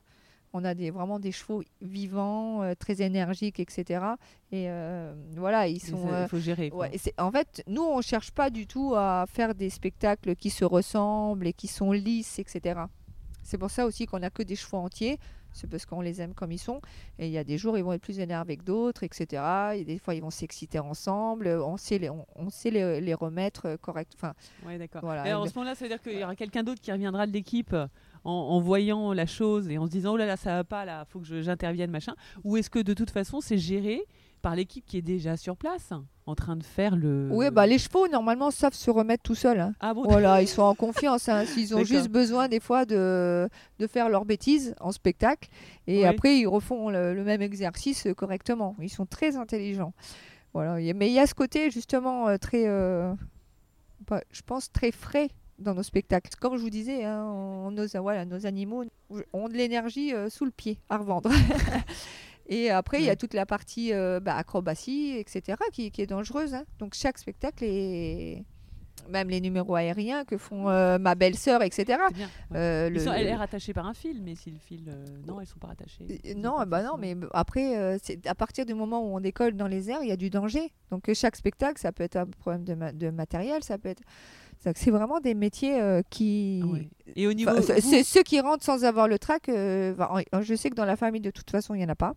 On 0.57 0.65
a 0.65 0.73
des, 0.73 0.93
vraiment 0.93 1.19
des 1.19 1.33
chevaux 1.33 1.65
vivants, 1.83 2.63
euh, 2.63 2.75
très 2.79 3.03
énergiques, 3.03 3.59
etc. 3.59 4.05
Et 4.53 4.71
euh, 4.71 5.13
voilà, 5.37 5.67
ils 5.67 5.81
sont. 5.81 6.07
euh, 6.13 6.23
il 6.23 6.29
faut 6.29 6.39
gérer. 6.39 6.71
Ouais, 6.73 6.93
en 7.19 7.33
fait, 7.33 7.65
nous, 7.67 7.83
on 7.83 8.01
cherche 8.01 8.31
pas 8.31 8.51
du 8.51 8.69
tout 8.69 8.95
à 8.95 9.25
faire 9.27 9.57
des 9.57 9.69
spectacles 9.69 10.37
qui 10.37 10.51
se 10.51 10.65
ressemblent 10.65 11.49
et 11.49 11.53
qui 11.53 11.67
sont 11.67 11.91
lisses, 11.91 12.39
etc. 12.39 12.83
C'est 13.43 13.59
pour 13.59 13.73
ça 13.73 13.85
aussi 13.85 14.07
qu'on 14.07 14.21
n'a 14.21 14.31
que 14.31 14.45
des 14.45 14.55
chevaux 14.55 14.77
entiers. 14.77 15.19
C'est 15.55 15.69
parce 15.69 15.87
qu'on 15.87 16.01
les 16.03 16.21
aime 16.21 16.35
comme 16.35 16.53
ils 16.53 16.59
sont. 16.59 16.81
Et 17.19 17.27
il 17.27 17.33
y 17.33 17.39
a 17.39 17.45
des 17.45 17.57
jours, 17.57 17.79
ils 17.79 17.85
vont 17.85 17.93
être 17.93 18.03
plus 18.03 18.21
énervés 18.21 18.57
que 18.57 18.65
d'autres, 18.65 19.03
etc. 19.05 19.43
Et 19.77 19.85
des 19.85 19.99
fois, 19.99 20.15
ils 20.15 20.21
vont 20.21 20.31
s'exciter 20.31 20.79
ensemble. 20.79 21.49
On 21.49 21.77
sait 21.77 21.99
les, 21.99 22.11
on, 22.11 22.27
on 22.37 22.51
sait 22.51 22.71
les, 22.71 23.01
les 23.01 23.15
remettre 23.15 23.67
euh, 23.67 23.77
correct. 23.77 24.13
Enfin, 24.17 24.35
Ouais, 24.67 24.77
d'accord. 24.79 25.01
Voilà, 25.03 25.25
Et 25.25 25.31
alors, 25.31 25.43
en 25.43 25.47
ce 25.47 25.55
moment-là, 25.55 25.75
ça 25.75 25.85
veut 25.85 25.89
dire 25.89 26.03
qu'il 26.03 26.19
y 26.19 26.23
aura 26.25 26.37
quelqu'un 26.37 26.63
d'autre 26.63 26.81
qui 26.81 26.93
reviendra 26.93 27.27
de 27.27 27.33
l'équipe 27.33 27.73
euh, 27.73 27.87
en, 28.25 28.31
en 28.33 28.61
voyant 28.61 29.13
la 29.13 29.27
chose 29.27 29.69
et 29.71 29.79
en 29.79 29.87
se 29.87 29.91
disant 29.91 30.15
oh 30.15 30.17
là 30.17 30.27
là, 30.27 30.37
ça 30.37 30.57
va 30.57 30.65
pas, 30.65 30.85
là, 30.85 31.05
faut 31.07 31.21
que 31.21 31.41
j'intervienne, 31.43 31.91
machin. 31.91 32.15
Ou 32.43 32.57
est-ce 32.57 32.71
que 32.71 32.81
de 32.81 32.93
toute 32.95 33.11
façon, 33.11 33.41
c'est 33.41 33.59
géré 33.59 34.03
par 34.45 34.55
l'équipe 34.55 34.85
qui 34.85 34.99
est 34.99 35.03
déjà 35.03 35.39
sur 35.39 35.57
place, 35.57 35.91
en 36.27 36.35
train 36.35 36.55
de 36.55 36.63
faire 36.63 36.97
le. 36.97 37.29
oui, 37.33 37.47
bah, 37.51 37.67
les 37.67 37.79
chevaux, 37.79 38.07
normalement, 38.09 38.51
savent 38.51 38.75
se 38.75 38.91
remettre 38.91 39.23
tout 39.23 39.35
seuls. 39.35 39.59
hein. 39.59 39.73
Ah 39.81 39.95
bon 39.95 40.03
Voilà, 40.05 40.43
ils 40.43 40.47
sont 40.49 40.61
en 40.63 40.75
confiance. 40.75 41.31
hein. 41.31 41.45
Ils 41.57 41.75
ont 41.75 41.83
juste 41.95 42.09
besoin 42.11 42.47
des 42.49 42.61
fois 42.61 42.85
de, 42.85 43.49
de 43.79 43.87
faire 43.87 44.11
leurs 44.11 44.27
bêtises 44.27 44.75
en 44.81 44.93
spectacle. 44.93 45.49
Et 45.87 46.01
Ouais. 46.01 46.05
après, 46.07 46.39
ils 46.39 46.47
refont 46.47 46.91
le, 46.91 47.15
le 47.15 47.25
même 47.25 47.41
exercice 47.41 48.07
correctement. 48.17 48.77
Ils 48.83 48.91
sont 48.91 49.07
très 49.07 49.37
intelligents. 49.37 49.95
Voilà. 50.53 50.75
Mais 50.95 51.09
il 51.09 51.15
y 51.15 51.19
a 51.19 51.27
ce 51.27 51.35
côté 51.35 51.71
justement 51.71 52.29
euh, 52.29 52.37
très, 52.37 52.65
euh, 52.69 53.15
pas- 54.07 54.23
je 54.31 54.43
pense, 54.43 54.71
très 54.71 54.91
frais 54.93 55.31
dans 55.59 55.73
nos 55.75 55.83
spectacles. 55.83 56.31
Comme 56.39 56.57
je 56.59 56.63
vous 56.63 56.69
disais, 56.71 57.03
hein, 57.05 57.25
on- 57.25 57.71
nos, 57.71 57.87
voilà, 58.03 58.27
nos 58.27 58.45
animaux 58.45 58.85
ont 59.33 59.49
de 59.49 59.55
l'énergie 59.55 60.13
euh, 60.13 60.29
sous 60.29 60.45
le 60.45 60.51
pied 60.51 60.79
à 60.91 60.99
revendre. 60.99 61.31
Et 62.47 62.71
après, 62.71 62.99
il 63.01 63.05
y 63.07 63.11
a 63.11 63.17
toute 63.17 63.35
la 63.35 63.47
partie 63.47 63.93
euh, 63.93 64.21
bah, 64.21 64.37
acrobatie, 64.37 65.15
etc., 65.17 65.59
qui, 65.73 65.91
qui 65.91 66.03
est 66.03 66.07
dangereuse. 66.07 66.55
hein. 66.55 66.65
Donc 66.79 66.95
chaque 66.95 67.19
spectacle 67.19 67.65
est... 67.65 68.45
Même 69.11 69.29
les 69.29 69.41
numéros 69.43 69.75
aériens 69.75 70.25
que 70.25 70.39
font 70.39 70.71
euh, 70.71 70.97
ma 70.99 71.15
belle-sœur, 71.15 71.63
etc. 71.63 71.99
Bien. 72.15 72.27
ouais. 72.51 72.57
Euh, 72.59 72.87
Ils 72.89 72.95
le- 72.95 73.01
sont- 73.01 73.13
elle 73.13 73.27
est 73.27 73.35
rattachée 73.35 73.75
par 73.75 73.87
un 73.87 73.93
fil, 73.93 74.23
mais 74.23 74.35
si 74.35 74.51
le 74.51 74.57
fil. 74.59 74.85
euh, 74.89 75.05
non, 75.27 75.41
elles 75.41 75.47
sont 75.47 75.59
pas 75.59 75.67
rattachées. 75.67 76.07
Non, 76.37 76.57
pas 76.59 76.65
bah 76.65 76.83
non, 76.83 76.97
mais 76.99 77.15
après, 77.35 77.99
c'est 78.03 78.27
à 78.27 78.35
partir 78.35 78.65
du 78.65 78.73
moment 78.73 79.03
où 79.05 79.15
on 79.15 79.21
décolle 79.21 79.57
dans 79.57 79.67
les 79.67 79.91
airs, 79.91 79.99
il 80.03 80.09
y 80.09 80.13
a 80.13 80.17
du 80.17 80.31
danger. 80.31 80.73
Donc 80.91 81.13
chaque 81.13 81.37
spectacle, 81.37 81.79
ça 81.79 81.93
peut 81.93 82.03
être 82.05 82.17
un 82.17 82.25
problème 82.27 82.65
de, 82.65 82.75
ma- 82.75 82.93
de 82.93 83.11
matériel, 83.11 83.63
ça 83.63 83.77
peut 83.77 83.91
être. 83.91 84.03
c'est 84.75 84.91
vraiment 84.91 85.21
des 85.21 85.35
métiers 85.35 85.79
euh, 85.83 86.01
qui. 86.09 86.63
Ah 86.65 86.69
ouais. 86.69 86.89
Et 87.15 87.27
au 87.27 87.35
niveau. 87.35 87.51
Enfin, 87.51 87.75
vous- 87.75 88.03
ceux 88.05 88.23
qui 88.23 88.41
rentrent 88.41 88.65
sans 88.65 88.85
avoir 88.85 89.07
le 89.07 89.19
trac. 89.19 89.51
euh, 89.51 89.93
je 90.41 90.55
sais 90.55 90.71
que 90.71 90.77
dans 90.77 90.87
la 90.87 90.97
famille, 90.97 91.21
de 91.21 91.31
toute 91.31 91.51
façon, 91.51 91.75
il 91.75 91.83
y 91.83 91.85
en 91.85 91.89
a 91.91 91.95
pas. 91.97 92.15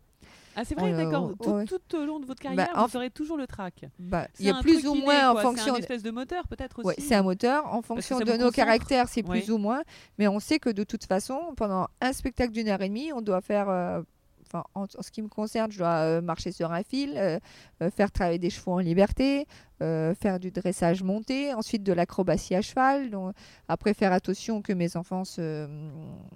Ah, 0.60 0.66
c'est 0.66 0.74
vrai, 0.74 0.92
Euh, 0.92 0.98
d'accord. 0.98 1.32
Tout, 1.40 1.50
ouais. 1.52 1.66
tout 1.66 1.96
au 1.96 2.04
long 2.06 2.20
de 2.20 2.26
votre 2.26 2.42
carrière, 2.42 2.68
en 2.76 2.88
vous 2.88 2.98
aurez 2.98 3.12
toujours 3.12 3.38
le 3.38 3.46
track. 3.46 3.86
Bah, 4.00 4.28
il 4.40 4.48
y 4.48 4.50
a 4.50 4.56
un 4.58 4.62
plus 4.64 4.88
ou 4.88 4.96
moins 4.96 5.30
en 5.30 5.36
fonction. 5.38 5.66
C'est 5.66 5.70
un 5.70 5.74
de- 5.76 5.80
espèce 5.80 6.02
de 6.04 6.10
moteur, 6.12 6.48
peut-être 6.48 6.80
aussi. 6.80 6.88
Ouais, 6.88 6.96
c'est 6.98 7.14
un 7.16 7.22
moteur. 7.22 7.72
En 7.72 7.82
fonction 7.84 8.18
de 8.20 8.26
nos 8.26 8.32
concentre. 8.32 8.56
caractères, 8.56 9.08
c'est 9.08 9.22
plus 9.22 9.32
Ouais. 9.48 9.52
ou 9.52 9.60
moins. 9.60 9.84
Mais 10.18 10.28
on 10.28 10.40
sait 10.40 10.58
que 10.58 10.70
de 10.72 10.84
toute 10.84 11.06
façon, 11.06 11.40
pendant 11.56 11.88
un 12.02 12.12
spectacle 12.12 12.52
d'une 12.52 12.70
heure 12.70 12.82
et 12.82 12.88
demie, 12.90 13.14
on 13.14 13.22
doit 13.22 13.42
faire. 13.42 13.70
euh, 13.70 14.02
Enfin, 14.50 14.64
en, 14.76 14.84
en 14.84 15.02
ce 15.02 15.12
qui 15.12 15.22
me 15.22 15.28
concerne, 15.28 15.70
je 15.74 15.78
dois 15.80 15.90
euh, 16.06 16.22
marcher 16.22 16.54
sur 16.54 16.72
un 16.72 16.82
fil, 16.82 17.18
euh, 17.18 17.38
faire 17.94 18.10
travailler 18.14 18.40
des 18.40 18.50
chevaux 18.50 18.72
en 18.72 18.80
liberté, 18.80 19.46
euh, 19.82 20.14
faire 20.16 20.40
du 20.40 20.52
dressage 20.52 21.04
monté, 21.04 21.54
ensuite 21.54 21.84
de 21.84 21.94
l'acrobatie 21.94 22.56
à 22.56 22.62
cheval. 22.62 23.10
Donc, 23.10 23.34
après, 23.68 23.94
faire 23.94 24.14
attention 24.14 24.62
que 24.62 24.74
mes 24.74 24.98
enfants 24.98 25.26
se, 25.26 25.68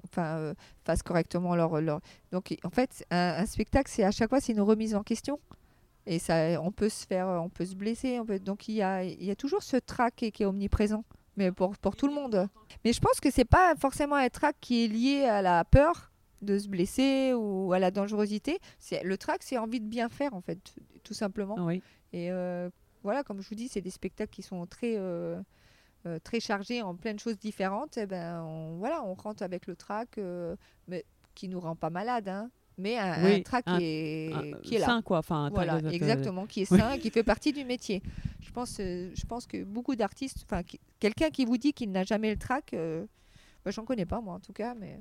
enfin, 0.05 0.37
euh, 0.37 0.53
fassent 0.83 1.03
correctement 1.03 1.55
leur, 1.55 1.81
leur. 1.81 1.99
Donc, 2.31 2.55
en 2.63 2.69
fait, 2.69 3.05
un, 3.11 3.35
un 3.39 3.45
spectacle, 3.45 3.89
c'est 3.91 4.03
à 4.03 4.11
chaque 4.11 4.29
fois, 4.29 4.39
c'est 4.39 4.53
une 4.53 4.61
remise 4.61 4.95
en 4.95 5.03
question. 5.03 5.39
Et 6.07 6.19
ça, 6.19 6.59
on 6.61 6.71
peut 6.71 6.89
se 6.89 7.05
faire, 7.05 7.27
on 7.27 7.49
peut 7.49 7.65
se 7.65 7.75
blesser. 7.75 8.19
On 8.19 8.25
peut... 8.25 8.39
Donc 8.39 8.67
il 8.67 8.73
y 8.73 8.81
a, 8.81 9.03
il 9.03 9.23
y 9.23 9.31
a 9.31 9.35
toujours 9.35 9.61
ce 9.61 9.77
trac 9.77 10.15
qui 10.15 10.25
est, 10.25 10.31
qui 10.31 10.43
est 10.43 10.45
omniprésent, 10.47 11.03
mais 11.37 11.51
pour, 11.51 11.77
pour 11.77 11.95
tout 11.95 12.07
le 12.07 12.13
monde. 12.13 12.49
Mais 12.83 12.91
je 12.91 12.99
pense 12.99 13.19
que 13.19 13.29
c'est 13.29 13.45
pas 13.45 13.75
forcément 13.75 14.15
un 14.15 14.29
trac 14.29 14.55
qui 14.59 14.83
est 14.83 14.87
lié 14.87 15.25
à 15.25 15.41
la 15.43 15.63
peur 15.63 16.11
de 16.41 16.57
se 16.57 16.67
blesser 16.67 17.33
ou 17.35 17.71
à 17.71 17.77
la 17.77 17.91
dangerosité. 17.91 18.57
C'est 18.79 19.03
le 19.03 19.15
trac, 19.15 19.43
c'est 19.43 19.59
envie 19.59 19.79
de 19.79 19.85
bien 19.85 20.09
faire 20.09 20.33
en 20.33 20.41
fait, 20.41 20.57
tout 21.03 21.13
simplement. 21.13 21.55
Oui. 21.59 21.83
Et 22.13 22.31
euh, 22.31 22.69
voilà, 23.03 23.23
comme 23.23 23.41
je 23.41 23.49
vous 23.49 23.55
dis, 23.55 23.67
c'est 23.67 23.81
des 23.81 23.89
spectacles 23.91 24.31
qui 24.31 24.41
sont 24.43 24.65
très 24.65 24.95
euh, 24.97 25.39
euh, 26.05 26.19
très 26.23 26.39
chargés 26.39 26.81
en 26.81 26.95
plein 26.95 27.13
de 27.13 27.19
choses 27.19 27.37
différentes. 27.39 27.97
Et 27.97 28.05
ben 28.05 28.41
on, 28.43 28.77
voilà, 28.77 29.03
on 29.03 29.13
rentre 29.13 29.43
avec 29.43 29.67
le 29.67 29.75
trac, 29.75 30.17
euh, 30.17 30.55
mais 30.87 31.05
qui 31.35 31.47
nous 31.47 31.59
rend 31.59 31.75
pas 31.75 31.89
malade, 31.89 32.27
hein, 32.27 32.49
mais 32.77 32.97
un, 32.97 33.23
Oui, 33.23 33.33
un 33.35 33.41
trac 33.43 33.63
un- 33.67 33.77
qui 33.77 33.83
est, 33.85 34.33
Un- 34.33 34.59
qui 34.61 34.75
est 34.75 34.79
là. 34.79 34.85
Sain, 34.87 35.01
quoi. 35.01 35.19
Enfin, 35.19 35.49
Voilà, 35.51 35.79
exactement, 35.89 36.45
qui 36.45 36.61
est 36.61 36.65
sain, 36.65 36.97
qui 36.97 37.09
fait 37.11 37.23
partie 37.23 37.53
du 37.53 37.63
métier. 37.65 38.01
Je 38.41 38.51
pense, 38.51 38.77
je 38.79 39.25
pense 39.25 39.45
que 39.47 39.63
beaucoup 39.63 39.95
d'artistes, 39.95 40.43
enfin, 40.43 40.61
quelqu'un 40.99 41.29
qui 41.29 41.45
vous 41.45 41.57
dit 41.57 41.73
qu'il 41.73 41.91
n'a 41.91 42.03
jamais 42.03 42.31
le 42.31 42.37
trac, 42.37 42.75
bah, 43.63 43.71
j'en 43.71 43.85
connais 43.85 44.05
pas 44.05 44.19
moi 44.21 44.33
en 44.35 44.39
tout 44.39 44.53
cas, 44.53 44.73
mais 44.73 44.99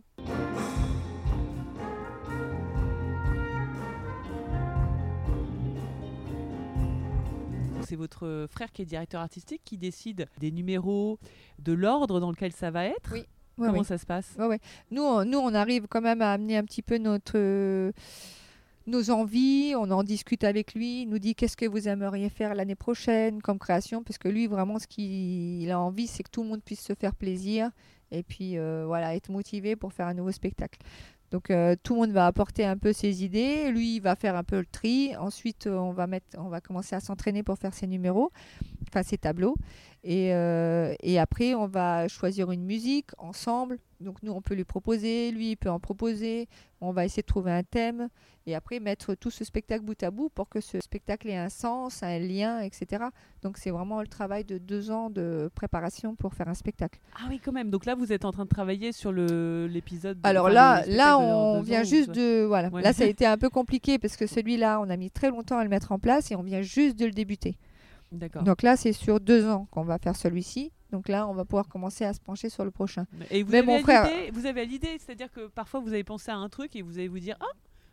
C'est 7.90 7.96
votre 7.96 8.46
frère 8.48 8.70
qui 8.70 8.82
est 8.82 8.84
directeur 8.84 9.20
artistique 9.20 9.62
qui 9.64 9.76
décide 9.76 10.28
des 10.38 10.52
numéros, 10.52 11.18
de 11.58 11.72
l'ordre 11.72 12.20
dans 12.20 12.30
lequel 12.30 12.52
ça 12.52 12.70
va 12.70 12.84
être. 12.84 13.10
Oui. 13.12 13.24
Comment 13.56 13.82
ça 13.82 13.98
se 13.98 14.06
passe? 14.06 14.36
Nous, 14.92 15.02
on, 15.02 15.24
nous, 15.24 15.38
on 15.38 15.52
arrive 15.54 15.88
quand 15.88 16.00
même 16.00 16.22
à 16.22 16.32
amener 16.32 16.56
un 16.56 16.62
petit 16.62 16.82
peu 16.82 16.98
notre, 16.98 17.32
euh, 17.34 17.90
nos 18.86 19.10
envies. 19.10 19.74
On 19.76 19.90
en 19.90 20.04
discute 20.04 20.44
avec 20.44 20.74
lui. 20.74 21.02
Il 21.02 21.08
nous 21.08 21.18
dit 21.18 21.34
qu'est-ce 21.34 21.56
que 21.56 21.66
vous 21.66 21.88
aimeriez 21.88 22.28
faire 22.28 22.54
l'année 22.54 22.76
prochaine 22.76 23.42
comme 23.42 23.58
création. 23.58 24.04
Parce 24.04 24.18
que 24.18 24.28
lui, 24.28 24.46
vraiment, 24.46 24.78
ce 24.78 24.86
qu'il 24.86 25.68
a 25.68 25.80
envie, 25.80 26.06
c'est 26.06 26.22
que 26.22 26.30
tout 26.30 26.44
le 26.44 26.48
monde 26.48 26.62
puisse 26.62 26.84
se 26.84 26.94
faire 26.94 27.16
plaisir. 27.16 27.72
Et 28.12 28.22
puis, 28.22 28.56
euh, 28.56 28.84
voilà, 28.86 29.16
être 29.16 29.30
motivé 29.30 29.74
pour 29.74 29.92
faire 29.92 30.06
un 30.06 30.14
nouveau 30.14 30.30
spectacle. 30.30 30.78
Donc, 31.30 31.50
euh, 31.50 31.76
tout 31.82 31.94
le 31.94 32.00
monde 32.00 32.10
va 32.10 32.26
apporter 32.26 32.64
un 32.64 32.76
peu 32.76 32.92
ses 32.92 33.24
idées. 33.24 33.70
Lui, 33.70 33.96
il 33.96 34.00
va 34.00 34.16
faire 34.16 34.34
un 34.34 34.42
peu 34.42 34.58
le 34.58 34.66
tri. 34.66 35.14
Ensuite, 35.16 35.66
euh, 35.66 35.76
on 35.76 35.92
va, 35.92 36.06
mettre, 36.06 36.26
on 36.38 36.48
va 36.48 36.60
commencer 36.60 36.96
à 36.96 37.00
s'entraîner 37.00 37.42
pour 37.42 37.56
faire 37.56 37.72
ses 37.72 37.86
numéros, 37.86 38.32
enfin, 38.88 39.02
ses 39.02 39.18
tableaux. 39.18 39.54
Et, 40.02 40.34
euh, 40.34 40.94
et 41.00 41.18
après, 41.20 41.54
on 41.54 41.66
va 41.66 42.08
choisir 42.08 42.50
une 42.50 42.64
musique 42.64 43.10
ensemble. 43.18 43.78
Donc 44.00 44.22
nous, 44.22 44.32
on 44.32 44.40
peut 44.40 44.54
lui 44.54 44.64
proposer, 44.64 45.30
lui, 45.30 45.50
il 45.50 45.56
peut 45.56 45.68
en 45.70 45.78
proposer. 45.78 46.48
On 46.80 46.90
va 46.92 47.04
essayer 47.04 47.20
de 47.22 47.26
trouver 47.26 47.52
un 47.52 47.62
thème 47.62 48.08
et 48.46 48.54
après 48.54 48.80
mettre 48.80 49.14
tout 49.14 49.30
ce 49.30 49.44
spectacle 49.44 49.84
bout 49.84 50.02
à 50.02 50.10
bout 50.10 50.30
pour 50.30 50.48
que 50.48 50.60
ce 50.62 50.80
spectacle 50.80 51.28
ait 51.28 51.36
un 51.36 51.50
sens, 51.50 52.02
un 52.02 52.18
lien, 52.18 52.60
etc. 52.60 53.04
Donc 53.42 53.58
c'est 53.58 53.70
vraiment 53.70 54.00
le 54.00 54.06
travail 54.06 54.44
de 54.44 54.56
deux 54.56 54.90
ans 54.90 55.10
de 55.10 55.50
préparation 55.54 56.14
pour 56.16 56.32
faire 56.32 56.48
un 56.48 56.54
spectacle. 56.54 56.98
Ah 57.16 57.26
oui, 57.28 57.38
quand 57.44 57.52
même. 57.52 57.68
Donc 57.70 57.84
là, 57.84 57.94
vous 57.94 58.10
êtes 58.10 58.24
en 58.24 58.32
train 58.32 58.44
de 58.44 58.48
travailler 58.48 58.92
sur 58.92 59.12
l'épisode. 59.12 60.18
de- 60.20 60.26
Alors 60.26 60.46
enfin, 60.46 60.54
là, 60.54 60.84
là, 60.86 61.18
on 61.18 61.60
vient 61.60 61.82
ans, 61.82 61.84
juste 61.84 62.10
de 62.12 62.44
voilà. 62.44 62.68
Ouais. 62.70 62.80
Là, 62.82 62.94
ça 62.94 63.04
a 63.04 63.06
été 63.14 63.26
un 63.26 63.36
peu 63.36 63.50
compliqué 63.50 63.98
parce 63.98 64.16
que 64.16 64.26
celui-là, 64.26 64.80
on 64.80 64.88
a 64.88 64.96
mis 64.96 65.10
très 65.10 65.28
longtemps 65.28 65.58
à 65.58 65.62
le 65.64 65.68
mettre 65.70 65.92
en 65.92 65.98
place 65.98 66.30
et 66.30 66.36
on 66.36 66.42
vient 66.42 66.62
juste 66.62 66.98
de 66.98 67.04
le 67.04 67.12
débuter. 67.12 67.58
D'accord. 68.12 68.42
Donc 68.44 68.62
là, 68.62 68.76
c'est 68.76 68.92
sur 68.94 69.20
deux 69.20 69.46
ans 69.46 69.68
qu'on 69.70 69.84
va 69.84 69.98
faire 69.98 70.16
celui-ci. 70.16 70.72
Donc 70.92 71.08
là, 71.08 71.26
on 71.28 71.34
va 71.34 71.44
pouvoir 71.44 71.68
commencer 71.68 72.04
à 72.04 72.12
se 72.12 72.20
pencher 72.20 72.48
sur 72.48 72.64
le 72.64 72.70
prochain. 72.70 73.06
Et 73.30 73.42
vous 73.42 73.52
Mais 73.52 73.58
avez 73.58 73.66
mon 73.66 73.78
frère- 73.80 74.08
vous 74.32 74.46
avez 74.46 74.64
l'idée, 74.66 74.98
c'est-à-dire 74.98 75.30
que 75.30 75.46
parfois 75.48 75.80
vous 75.80 75.92
avez 75.92 76.04
pensé 76.04 76.30
à 76.30 76.36
un 76.36 76.48
truc 76.48 76.74
et 76.76 76.82
vous 76.82 76.98
allez 76.98 77.08
vous 77.08 77.20
dire 77.20 77.36
ah 77.40 77.46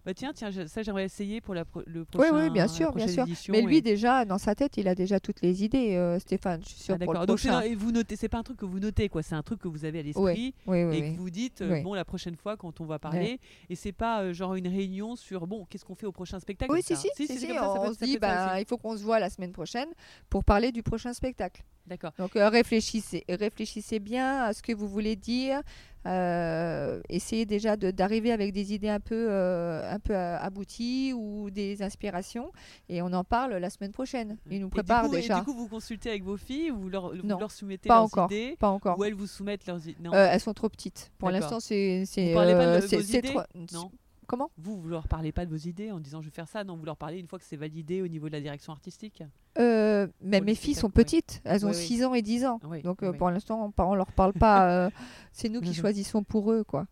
bah 0.06 0.14
tiens 0.14 0.32
tiens 0.34 0.50
ça 0.68 0.84
j'aimerais 0.84 1.04
essayer 1.04 1.42
pour 1.42 1.54
la 1.54 1.66
pro- 1.66 1.82
le 1.86 2.00
Oui, 2.00 2.06
prochain. 2.10 2.34
oui, 2.44 2.50
bien 2.50 2.64
la 2.64 2.68
sûr, 2.70 2.94
bien 2.94 3.08
sûr. 3.10 3.26
Mais 3.50 3.62
lui, 3.62 3.78
et- 3.78 3.82
déjà, 3.82 4.24
dans 4.24 4.38
sa 4.38 4.56
tête, 4.56 4.78
il 4.78 4.88
a 4.88 4.96
déjà 4.96 5.20
toutes 5.20 5.42
les 5.42 5.66
idées, 5.66 5.96
euh, 5.98 6.18
Stéphane. 6.18 6.62
Je 6.64 6.70
suis 6.70 6.80
sûre 6.80 6.96
Ah, 6.96 7.04
pour 7.04 7.12
le 7.14 7.20
d'accord. 7.20 7.28
Donc 7.28 7.40
prochain. 7.40 7.60
et 7.62 7.76
vous 7.76 7.92
notez, 7.92 8.16
c'est 8.16 8.30
pas 8.30 8.38
un 8.38 8.44
truc 8.44 8.56
que 8.58 8.66
vous 8.66 8.80
notez 8.80 9.10
quoi, 9.10 9.22
c'est 9.22 9.36
un 9.36 9.44
truc 9.44 9.60
que 9.60 9.68
vous 9.68 9.84
avez 9.84 10.00
à 10.00 10.04
l'esprit 10.04 10.24
Oui, 10.24 10.54
oui, 10.66 10.78
et 10.78 10.86
oui. 11.02 11.14
que 11.14 11.20
vous 11.20 11.30
dites 11.30 11.62
euh, 11.62 11.74
Oui. 11.74 11.82
bon 11.84 11.94
la 11.94 12.06
prochaine 12.06 12.36
fois 12.38 12.56
quand 12.56 12.80
on 12.80 12.86
va 12.86 13.00
parler 13.00 13.40
et 13.70 13.76
c'est 13.76 13.92
pas 13.92 14.22
euh, 14.22 14.34
genre 14.34 14.56
une 14.56 14.70
réunion 14.70 15.18
sur 15.18 15.46
bon 15.46 15.66
qu'est-ce 15.70 15.84
qu'on 15.84 15.96
fait 15.96 16.08
au 16.08 16.14
prochain 16.14 16.40
spectacle. 16.40 16.72
Oui, 16.72 16.82
si, 16.82 16.96
si, 16.96 17.10
si, 17.14 17.28
ça 17.28 17.80
on 17.82 17.94
se 17.94 18.00
dit, 18.04 18.18
bah, 18.18 18.60
il 18.62 18.66
faut 18.66 18.78
qu'on 18.78 18.96
se 18.96 19.04
voit 19.04 19.20
la 19.20 19.30
semaine 19.30 19.52
prochaine 19.52 19.90
pour 20.30 20.46
parler 20.46 20.72
du 20.72 20.84
prochain 20.84 21.12
spectacle. 21.14 21.64
D'accord. 21.88 22.12
Donc 22.20 22.36
euh, 22.36 22.50
réfléchissez, 22.50 23.24
réfléchissez 23.30 24.00
bien 24.00 24.44
à 24.44 24.54
ce 24.54 24.62
que 24.62 24.74
vous 24.74 24.88
voulez 24.88 25.16
dire. 25.16 25.62
euh, 26.06 27.02
essayez 27.10 27.46
déjà 27.46 27.76
d'arriver 27.76 28.32
avec 28.32 28.54
des 28.54 28.74
idées 28.74 28.90
un 28.90 29.00
peu, 29.00 29.28
euh, 29.30 29.90
un 29.92 30.00
peu 30.00 30.16
abouties 30.16 31.14
ou 31.14 31.50
des 31.50 31.82
inspirations. 31.82 32.52
Et 32.90 33.02
on 33.02 33.12
en 33.14 33.24
parle 33.24 33.56
la 33.56 33.70
semaine 33.70 33.92
prochaine. 33.92 34.38
Ils 34.50 34.60
nous 34.60 34.68
Et 34.68 34.70
du 34.70 34.70
préparent 34.70 35.06
et 35.08 35.10
déjà. 35.10 35.40
du 35.40 35.44
coup 35.46 35.54
vous 35.54 35.68
consultez 35.68 36.10
avec 36.10 36.24
vos 36.24 36.38
filles, 36.38 36.70
vous 36.70 36.90
leur, 36.90 37.14
vous 37.16 37.26
Non, 37.28 37.40
leur 37.40 37.52
soumettez 37.52 37.88
Pas 37.90 37.96
leurs 37.96 38.04
encore. 38.06 38.32
idées 38.32 38.56
Pas 38.60 38.70
encore. 38.70 38.98
ou 39.00 39.04
elles 39.04 39.14
vous 39.16 39.28
soumettent 39.28 39.66
leurs 39.68 39.86
idées. 39.88 39.98
Elles 40.14 40.40
sont 40.40 40.54
trop 40.54 40.70
petites. 40.70 41.12
Pour 41.18 41.30
l'instant, 41.30 41.60
c'est. 41.60 42.04
Vous 42.06 42.34
parlez 42.34 42.54
pas 42.54 42.76
de 42.76 42.82
vos 42.82 42.88
c'est- 42.88 43.02
c'est 43.02 43.18
idées 43.20 43.30
trop- 43.30 43.42
Non. 43.74 43.92
Comment 44.28 44.52
Vous, 44.58 44.80
vous 44.80 44.90
leur 44.90 45.08
parlez 45.08 45.32
pas 45.32 45.46
de 45.46 45.50
vos 45.50 45.56
idées 45.58 45.92
en 45.92 46.00
disant 46.00 46.22
je 46.22 46.28
vais 46.28 46.34
faire 46.36 46.48
ça, 46.50 46.64
non, 46.64 46.76
vous 46.76 46.86
leur 46.86 46.98
parlez 46.98 47.18
une 47.20 47.28
fois 47.28 47.40
que 47.40 47.46
c'est 47.46 47.56
validé 47.56 48.02
au 48.02 48.08
niveau 48.08 48.28
de 48.28 48.34
la 48.34 48.42
direction 48.42 48.74
artistique. 48.74 49.24
Euh, 49.58 50.08
mais 50.22 50.42
mes 50.42 50.48
les 50.48 50.56
filles 50.56 50.76
sont 50.76 50.90
petites, 50.90 51.42
elles 51.46 51.66
ont 51.66 51.70
Oui, 51.70 51.76
oui. 51.78 51.84
6 51.84 52.04
ans 52.06 52.14
et 52.14 52.22
10 52.22 52.46
ans. 52.46 52.60
Oui, 52.66 52.82
Donc 52.82 53.04
euh, 53.04 53.14
pour 53.14 53.30
l'instant, 53.32 53.74
on 53.78 53.92
ne 53.92 53.96
leur 53.98 54.12
parle 54.12 54.34
pas. 54.34 54.70
euh, 54.70 54.90
c'est 55.32 55.50
nous 55.50 55.62
qui 55.62 55.74
choisissons 55.74 56.24
pour 56.24 56.52
eux. 56.52 56.64
quoi. 56.64 56.86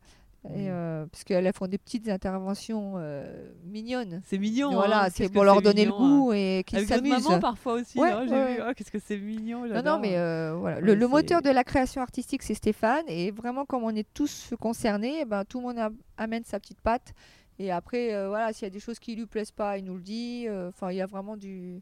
Et, 0.53 0.69
euh, 0.69 1.05
parce 1.07 1.23
qu'elles 1.23 1.51
font 1.53 1.67
des 1.67 1.77
petites 1.77 2.07
interventions 2.09 2.93
euh, 2.97 3.51
mignonnes. 3.63 4.21
C'est 4.25 4.37
mignon. 4.37 4.71
voilà, 4.71 5.03
hein, 5.05 5.07
c'est 5.09 5.23
qu'est-ce 5.23 5.33
pour 5.33 5.43
leur 5.43 5.55
c'est 5.57 5.61
donner 5.63 5.85
mignon, 5.85 5.99
le 5.99 6.05
goût 6.21 6.33
et 6.33 6.59
hein. 6.59 6.63
qu'ils 6.63 6.77
Avec 6.77 6.89
s'amusent. 6.89 7.23
maman 7.27 7.39
parfois 7.39 7.73
aussi. 7.73 7.99
Ouais, 7.99 8.11
hein, 8.11 8.27
ouais, 8.27 8.31
ouais. 8.31 8.59
Oh, 8.61 8.71
qu'est-ce 8.75 8.91
que 8.91 8.99
c'est 8.99 9.17
mignon. 9.17 9.65
Non, 9.65 9.81
non, 9.81 9.99
mais 9.99 10.17
euh, 10.17 10.55
voilà. 10.57 10.79
Le, 10.79 10.93
le 10.95 11.01
c'est- 11.01 11.07
moteur 11.11 11.41
de 11.41 11.49
la 11.49 11.63
création 11.63 12.01
artistique, 12.01 12.43
c'est 12.43 12.53
Stéphane. 12.53 13.05
Et 13.07 13.31
vraiment, 13.31 13.65
comme 13.65 13.83
on 13.83 13.95
est 13.95 14.07
tous 14.13 14.53
concernés, 14.59 15.19
eh 15.21 15.25
ben, 15.25 15.45
tout 15.45 15.59
le 15.59 15.65
monde 15.67 15.93
amène 16.17 16.43
sa 16.43 16.59
petite 16.59 16.81
patte. 16.81 17.13
Et 17.57 17.71
après, 17.71 18.09
voilà, 18.27 18.51
s'il 18.53 18.63
y 18.63 18.67
a 18.67 18.69
des 18.69 18.79
choses 18.81 18.99
qui 18.99 19.15
lui 19.15 19.25
plaisent 19.25 19.51
pas, 19.51 19.77
il 19.77 19.85
nous 19.85 19.95
le 19.95 20.01
dit. 20.01 20.47
Enfin, 20.67 20.91
il 20.91 20.97
y 20.97 21.01
a 21.01 21.05
vraiment 21.05 21.37
du. 21.37 21.81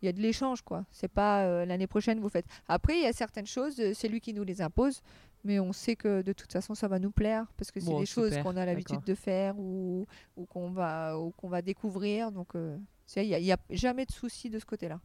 Il 0.00 0.06
y 0.06 0.08
a 0.08 0.12
de 0.12 0.20
l'échange, 0.20 0.62
quoi. 0.62 0.84
C'est 0.92 1.10
pas 1.10 1.42
euh, 1.42 1.64
l'année 1.66 1.88
prochaine, 1.88 2.20
vous 2.20 2.28
faites. 2.28 2.44
Après, 2.68 2.96
il 2.98 3.02
y 3.02 3.06
a 3.06 3.12
certaines 3.12 3.48
choses, 3.48 3.80
euh, 3.80 3.90
c'est 3.94 4.06
lui 4.06 4.20
qui 4.20 4.32
nous 4.32 4.44
les 4.44 4.62
impose. 4.62 5.02
Mais 5.44 5.60
on 5.60 5.72
sait 5.72 5.96
que 5.96 6.22
de 6.22 6.32
toute 6.32 6.52
façon, 6.52 6.74
ça 6.74 6.88
va 6.88 6.98
nous 6.98 7.10
plaire. 7.10 7.46
Parce 7.56 7.70
que 7.70 7.80
c'est 7.80 7.86
Bon, 7.90 8.00
des 8.00 8.06
choses 8.06 8.36
qu'on 8.38 8.56
a 8.56 8.66
l'habitude 8.66 9.04
de 9.04 9.14
faire 9.14 9.58
ou, 9.58 10.06
ou 10.36 10.44
qu'on 10.46 10.70
va, 10.70 11.18
ou 11.18 11.30
qu'on 11.30 11.48
va 11.48 11.62
découvrir. 11.62 12.32
Donc, 12.32 12.54
euh, 12.54 12.76
il 13.16 13.28
n'y 13.28 13.52
a, 13.52 13.56
jamais 13.70 14.04
de 14.04 14.12
souci 14.12 14.50
de 14.50 14.58
ce 14.58 14.64
côté-là. 14.64 15.00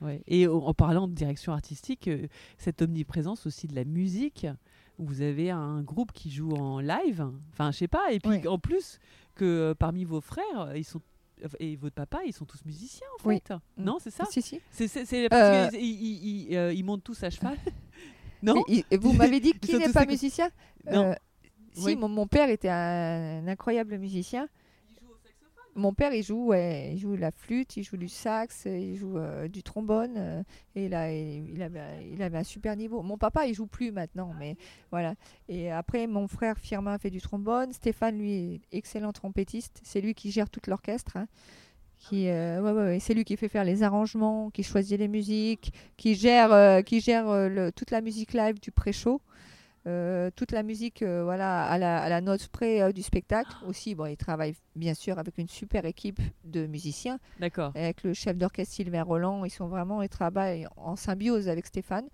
Ouais. 0.00 0.22
Et 0.28 0.46
en 0.46 0.74
parlant 0.74 1.08
de 1.08 1.14
direction 1.14 1.52
artistique, 1.52 2.06
euh, 2.08 2.28
cette 2.56 2.82
omniprésence 2.82 3.46
aussi 3.46 3.66
de 3.66 3.74
la 3.74 3.84
musique, 3.84 4.46
où 4.98 5.06
vous 5.06 5.22
avez 5.22 5.50
un 5.50 5.82
groupe 5.82 6.12
qui 6.12 6.30
joue 6.30 6.52
en 6.52 6.78
live, 6.80 7.26
enfin 7.52 7.72
je 7.72 7.78
sais 7.78 7.88
pas, 7.88 8.12
et 8.12 8.20
puis 8.20 8.30
Ouais. 8.30 8.46
en 8.46 8.58
plus 8.58 9.00
que 9.34 9.44
euh, 9.44 9.74
parmi 9.74 10.04
vos 10.04 10.20
frères, 10.20 10.76
ils 10.76 10.84
sont 10.84 11.00
et 11.60 11.76
votre 11.76 11.94
papa, 11.94 12.18
ils 12.26 12.32
sont 12.32 12.44
tous 12.44 12.64
musiciens 12.64 13.06
en 13.20 13.28
fait. 13.30 13.52
Non, 13.76 13.98
c'est 14.00 14.10
ça 14.10 14.24
Si, 14.30 14.42
si. 14.42 14.60
C'est 14.72 15.32
Euh. 15.32 15.70
ils 15.72 16.82
montent 16.84 17.04
tous 17.04 17.22
à 17.22 17.30
cheval 17.30 17.56
Non 18.42 18.62
Et- 18.68 18.84
et 18.90 18.96
vous 18.96 19.12
m'avez 19.12 19.40
dit 19.40 19.52
qui 19.60 19.76
n'est 19.76 19.92
pas 19.92 20.06
musicien? 20.06 20.50
Non. 20.90 21.04
Euh, 21.10 21.14
Si, 21.74 21.84
Oui. 21.84 21.96
mon, 21.96 22.08
mon 22.08 22.26
père 22.26 22.48
était 22.50 22.68
un, 22.70 23.46
incroyable 23.46 23.98
musicien. 23.98 24.48
Mon 25.74 25.92
père, 25.92 26.12
il 26.12 26.24
joue, 26.24 26.46
ouais, 26.46 26.90
il 26.94 26.98
joue 26.98 27.14
la 27.14 27.30
flûte, 27.30 27.76
il 27.76 27.84
joue 27.84 27.96
du 27.96 28.08
sax, 28.08 28.64
il 28.64 28.96
joue 28.96 29.16
euh, 29.16 29.46
du 29.46 29.62
trombone, 29.62 30.14
euh, 30.16 30.42
et 30.74 30.86
il, 30.86 30.94
a, 30.94 31.12
il, 31.12 31.62
avait, 31.62 32.08
il 32.10 32.20
avait 32.20 32.38
un 32.38 32.42
super 32.42 32.74
niveau. 32.74 33.00
Mon 33.02 33.16
papa, 33.16 33.46
il 33.46 33.54
joue 33.54 33.68
plus 33.68 33.92
maintenant, 33.92 34.34
mais 34.40 34.56
voilà. 34.90 35.14
Et 35.48 35.70
après, 35.70 36.08
mon 36.08 36.26
frère 36.26 36.58
Firmin 36.58 36.98
fait 36.98 37.10
du 37.10 37.20
trombone. 37.20 37.72
Stéphane, 37.72 38.18
lui, 38.18 38.54
est 38.72 38.76
excellent 38.76 39.12
trompettiste. 39.12 39.80
C'est 39.84 40.00
lui 40.00 40.14
qui 40.14 40.32
gère 40.32 40.50
tout 40.50 40.60
l'orchestre. 40.66 41.16
hein. 41.16 41.28
Qui, 41.98 42.28
euh, 42.28 42.60
ouais, 42.62 42.70
ouais, 42.70 42.82
ouais, 42.92 42.98
c'est 43.00 43.12
lui 43.12 43.24
qui 43.24 43.36
fait 43.36 43.48
faire 43.48 43.64
les 43.64 43.82
arrangements, 43.82 44.50
qui 44.50 44.62
choisit 44.62 44.98
les 44.98 45.08
musiques, 45.08 45.72
qui 45.96 46.14
gère, 46.14 46.52
euh, 46.52 46.80
qui 46.82 47.00
gère 47.00 47.28
euh, 47.28 47.48
le- 47.48 47.72
toute 47.72 47.90
la 47.90 48.00
musique 48.00 48.32
live 48.32 48.60
du 48.60 48.70
pré-show. 48.70 49.20
Euh, 49.86 50.30
toute 50.36 50.52
la 50.52 50.62
musique 50.62 51.02
voilà, 51.02 51.64
à, 51.64 51.78
la, 51.78 52.02
à 52.02 52.08
la 52.10 52.20
note 52.20 52.46
près 52.48 52.92
du 52.92 53.00
spectacle 53.02 53.52
aussi. 53.66 53.94
Bon, 53.94 54.04
il 54.06 54.16
travaille 54.16 54.54
bien 54.76 54.92
sûr 54.92 55.18
avec 55.18 55.38
une 55.38 55.48
super 55.48 55.84
équipe 55.86 56.20
de 56.44 56.66
musiciens, 56.66 57.18
D'accord. 57.40 57.72
avec 57.74 58.02
le 58.02 58.12
chef 58.12 58.36
d'orchestre 58.36 58.74
Sylvain 58.74 59.02
Roland. 59.02 59.44
Ils 59.44 59.50
sont 59.50 59.66
vraiment, 59.68 60.02
ils 60.02 60.08
travaillent 60.10 60.66
en 60.76 60.94
symbiose 60.96 61.48
avec 61.48 61.66
Stéphane. 61.66 62.06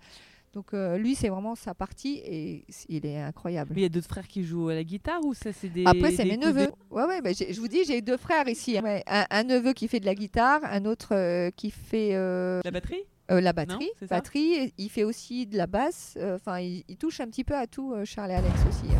Donc 0.55 0.73
euh, 0.73 0.97
lui, 0.97 1.13
c'est 1.15 1.27
vraiment 1.29 1.53
sa 1.53 1.73
partie 1.73 2.21
et 2.25 2.65
il 2.89 3.05
est 3.05 3.19
incroyable. 3.21 3.73
Il 3.75 3.81
y 3.81 3.85
a 3.85 3.89
d'autres 3.89 4.07
frères 4.07 4.27
qui 4.27 4.43
jouent 4.43 4.69
à 4.69 4.73
la 4.75 4.83
guitare 4.85 5.19
ou 5.25 5.33
ça 5.33 5.51
c'est 5.53 5.67
des. 5.69 5.83
Après, 5.85 6.11
c'est 6.11 6.23
mes 6.25 6.37
de- 6.37 6.47
neveux. 6.47 6.69
Ouais, 6.89 7.03
ouais, 7.03 7.21
bah, 7.21 7.31
je 7.33 7.59
vous 7.59 7.67
dis, 7.67 7.83
j'ai 7.85 8.01
deux 8.01 8.15
frères 8.17 8.47
ici. 8.47 8.77
hein. 8.77 8.81
Ouais, 8.83 9.03
un, 9.05 9.25
un 9.29 9.43
neveu 9.43 9.73
qui 9.73 9.87
fait 9.89 9.99
de 9.99 10.05
la 10.05 10.15
guitare, 10.15 10.61
un 10.63 10.85
autre 10.85 11.09
euh, 11.13 11.51
qui 11.55 11.71
fait 11.71 12.11
euh, 12.13 12.61
La 12.63 12.71
batterie? 12.71 13.03
la 13.29 13.53
batterie. 13.53 13.89
batterie, 14.09 14.73
il 14.77 14.89
fait 14.89 15.03
aussi 15.03 15.45
de 15.45 15.57
la 15.57 15.67
basse. 15.67 16.17
Enfin, 16.35 16.59
il, 16.59 16.83
il 16.87 16.95
touche 16.95 17.19
un 17.19 17.27
petit 17.27 17.43
peu 17.43 17.55
à 17.55 17.67
tout, 17.67 17.93
Charles 18.05 18.31
et 18.31 18.35
Alex 18.35 18.53
aussi. 18.69 18.93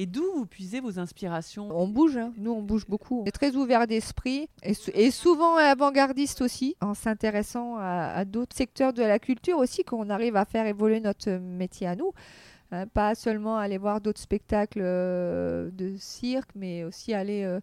Et 0.00 0.06
d'où 0.06 0.22
vous 0.36 0.46
puisez 0.46 0.78
vos 0.78 1.00
inspirations? 1.00 1.68
On 1.76 1.88
bouge, 1.88 2.16
hein. 2.16 2.32
nous 2.38 2.52
on 2.52 2.62
bouge 2.62 2.86
beaucoup. 2.86 3.22
On 3.22 3.24
est 3.24 3.32
très 3.32 3.56
ouvert 3.56 3.88
d'esprit 3.88 4.48
et, 4.62 4.72
sou- 4.72 4.92
et 4.94 5.10
souvent 5.10 5.56
avant-gardiste 5.56 6.40
aussi, 6.40 6.76
en 6.80 6.94
s'intéressant 6.94 7.78
à, 7.78 8.24
d'autres 8.24 8.54
secteurs 8.56 8.92
de 8.92 9.02
la 9.02 9.18
culture 9.18 9.58
aussi, 9.58 9.82
qu'on 9.82 10.08
arrive 10.08 10.36
à 10.36 10.44
faire 10.44 10.66
évoluer 10.66 11.00
notre 11.00 11.32
métier 11.32 11.88
à 11.88 11.96
nous. 11.96 12.12
Hein, 12.70 12.86
pas 12.86 13.16
seulement 13.16 13.56
aller 13.58 13.76
voir 13.76 14.00
d'autres 14.00 14.20
spectacles 14.20 14.82
euh, 14.82 15.68
de 15.72 15.96
cirque, 15.98 16.50
mais 16.54 16.84
aussi 16.84 17.12
aller, 17.12 17.42
euh, 17.42 17.58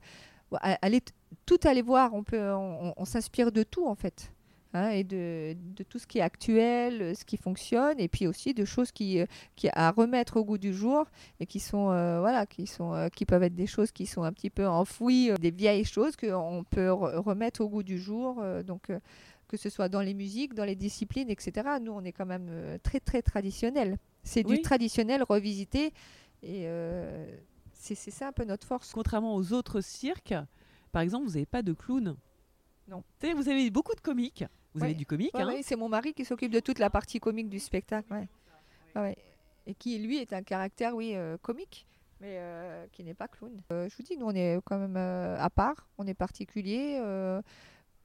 tout 1.46 1.60
aller 1.64 1.84
voir. 1.84 2.12
On 2.14 3.06
s'inspire 3.06 3.54
de 3.54 3.64
tout 3.64 3.88
en 3.88 3.96
fait. 3.96 4.30
Hein, 4.76 4.90
et 4.90 5.04
de, 5.04 5.56
de 5.76 5.84
tout 5.84 5.98
ce 5.98 6.06
qui 6.06 6.20
est 6.20 6.22
actuel, 6.22 7.02
euh, 7.02 7.14
ce 7.16 7.26
qui 7.26 7.38
fonctionne, 7.38 8.00
et 8.00 8.08
puis 8.08 8.28
aussi 8.28 8.54
de 8.54 8.64
choses 8.66 8.92
qui, 8.92 9.20
euh, 9.20 9.26
qui 9.56 9.70
à 9.74 9.90
remettre 9.92 10.38
au 10.38 10.44
goût 10.46 10.58
du 10.58 10.74
jour 10.74 11.06
et 11.40 11.46
qui 11.46 11.60
sont 11.60 11.90
euh, 11.90 12.20
voilà 12.20 12.46
qui 12.46 12.68
sont 12.68 12.94
euh, 12.94 13.08
qui 13.10 13.26
peuvent 13.26 13.44
être 13.44 13.56
des 13.56 13.68
choses 13.68 13.92
qui 13.92 14.06
sont 14.06 14.24
un 14.24 14.32
petit 14.34 14.50
peu 14.50 14.68
enfouies 14.68 15.32
des 15.40 15.52
vieilles 15.52 15.86
choses 15.86 16.16
qu'on 16.16 16.64
peut 16.70 16.90
re- 16.90 17.16
remettre 17.18 17.62
au 17.62 17.70
goût 17.70 17.84
du 17.84 17.98
jour 17.98 18.44
donc 18.66 18.92
que 19.48 19.58
ce 19.58 19.70
soit 19.70 19.90
dans 19.90 20.02
les 20.02 20.14
musiques 20.14 20.54
dans 20.54 20.66
les 20.66 20.76
disciplines 20.76 21.30
etc 21.30 21.52
nous 21.82 21.92
on 21.92 22.04
est 22.04 22.12
quand 22.12 22.26
même 22.26 22.50
très 22.84 23.00
très 23.00 23.22
traditionnel 23.22 23.98
c'est 24.24 24.46
Oui. 24.46 24.56
du 24.58 24.62
traditionnel 24.62 25.24
revisité 25.24 25.92
et 26.44 26.68
c'est 27.74 27.96
ça 28.12 28.28
un 28.30 28.32
peu 28.32 28.46
notre 28.46 28.66
force 28.66 28.92
Contrairement 28.94 29.36
aux 29.36 29.54
autres 29.54 29.82
cirques, 29.82 30.34
par 30.92 31.02
exemple, 31.04 31.26
vous 31.28 31.34
n'avez 31.34 31.46
pas 31.46 31.62
de 31.62 31.74
clown. 31.74 32.16
Non. 32.88 33.04
Vous 33.36 33.50
avez 33.50 33.70
beaucoup 33.70 33.94
de 33.94 34.00
comiques. 34.02 34.44
Vous 34.76 34.82
Ouais. 34.82 34.88
avez 34.88 34.94
du 34.96 35.06
comique, 35.08 35.34
Ouais, 35.34 35.42
hein 35.42 35.48
ouais, 35.48 35.62
c'est 35.64 35.76
mon 35.78 35.90
mari 35.90 36.14
qui 36.14 36.26
s'occupe 36.26 36.52
de 36.52 36.60
toute 36.60 36.78
la 36.80 36.90
partie 36.92 37.20
comique 37.20 37.50
du 37.50 37.60
spectacle 37.60 38.08
et 39.68 39.74
qui 39.74 39.98
lui 40.00 40.18
est 40.20 40.32
un 40.34 40.44
caractère 40.44 40.96
oui 40.96 41.14
euh, 41.16 41.38
comique 41.42 41.88
mais 42.22 42.36
euh, 42.38 42.86
qui 42.94 43.04
n'est 43.04 43.14
pas 43.14 43.28
clown. 43.28 43.52
Euh, 43.74 43.90
je 43.90 43.96
vous 43.98 44.04
dis, 44.04 44.16
nous 44.18 44.26
on 44.28 44.36
est 44.36 44.58
quand 44.64 44.78
même 44.78 44.96
à 44.96 45.50
part, 45.50 45.88
on 45.98 46.06
est 46.08 46.14
particulier. 46.14 46.98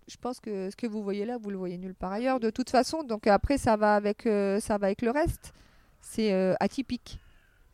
je 0.08 0.16
pense 0.20 0.40
que 0.40 0.68
ce 0.70 0.74
que 0.76 0.86
vous 0.88 1.02
voyez 1.02 1.24
là, 1.24 1.38
vous 1.38 1.50
le 1.50 1.56
voyez 1.56 1.78
nulle 1.78 1.94
part 1.94 2.12
ailleurs. 2.12 2.40
De 2.40 2.50
toute 2.50 2.70
façon, 2.70 3.02
donc 3.04 3.26
après 3.28 3.56
ça 3.58 3.76
va 3.76 3.94
avec 3.96 4.22
ça 4.22 4.78
va 4.78 4.86
avec 4.86 5.02
le 5.02 5.10
reste. 5.10 5.52
C'est 6.00 6.32
atypique. 6.60 7.18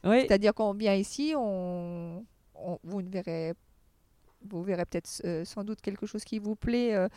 C'est-à-dire 0.04 0.52
qu'on 0.54 0.74
vient 0.74 0.94
ici, 0.94 1.32
on, 1.36 2.24
on- 2.54 2.78
vous 2.84 3.02
ne 3.02 3.08
verrez 3.08 3.54
vous 4.50 4.62
verrez 4.62 4.84
peut-être 4.84 5.22
euh, 5.24 5.44
sans 5.44 5.64
doute 5.64 5.80
quelque 5.80 6.06
chose 6.06 6.24
qui 6.24 6.38
vous 6.38 6.56
plaît, 6.56 6.94
euh, 6.94 7.08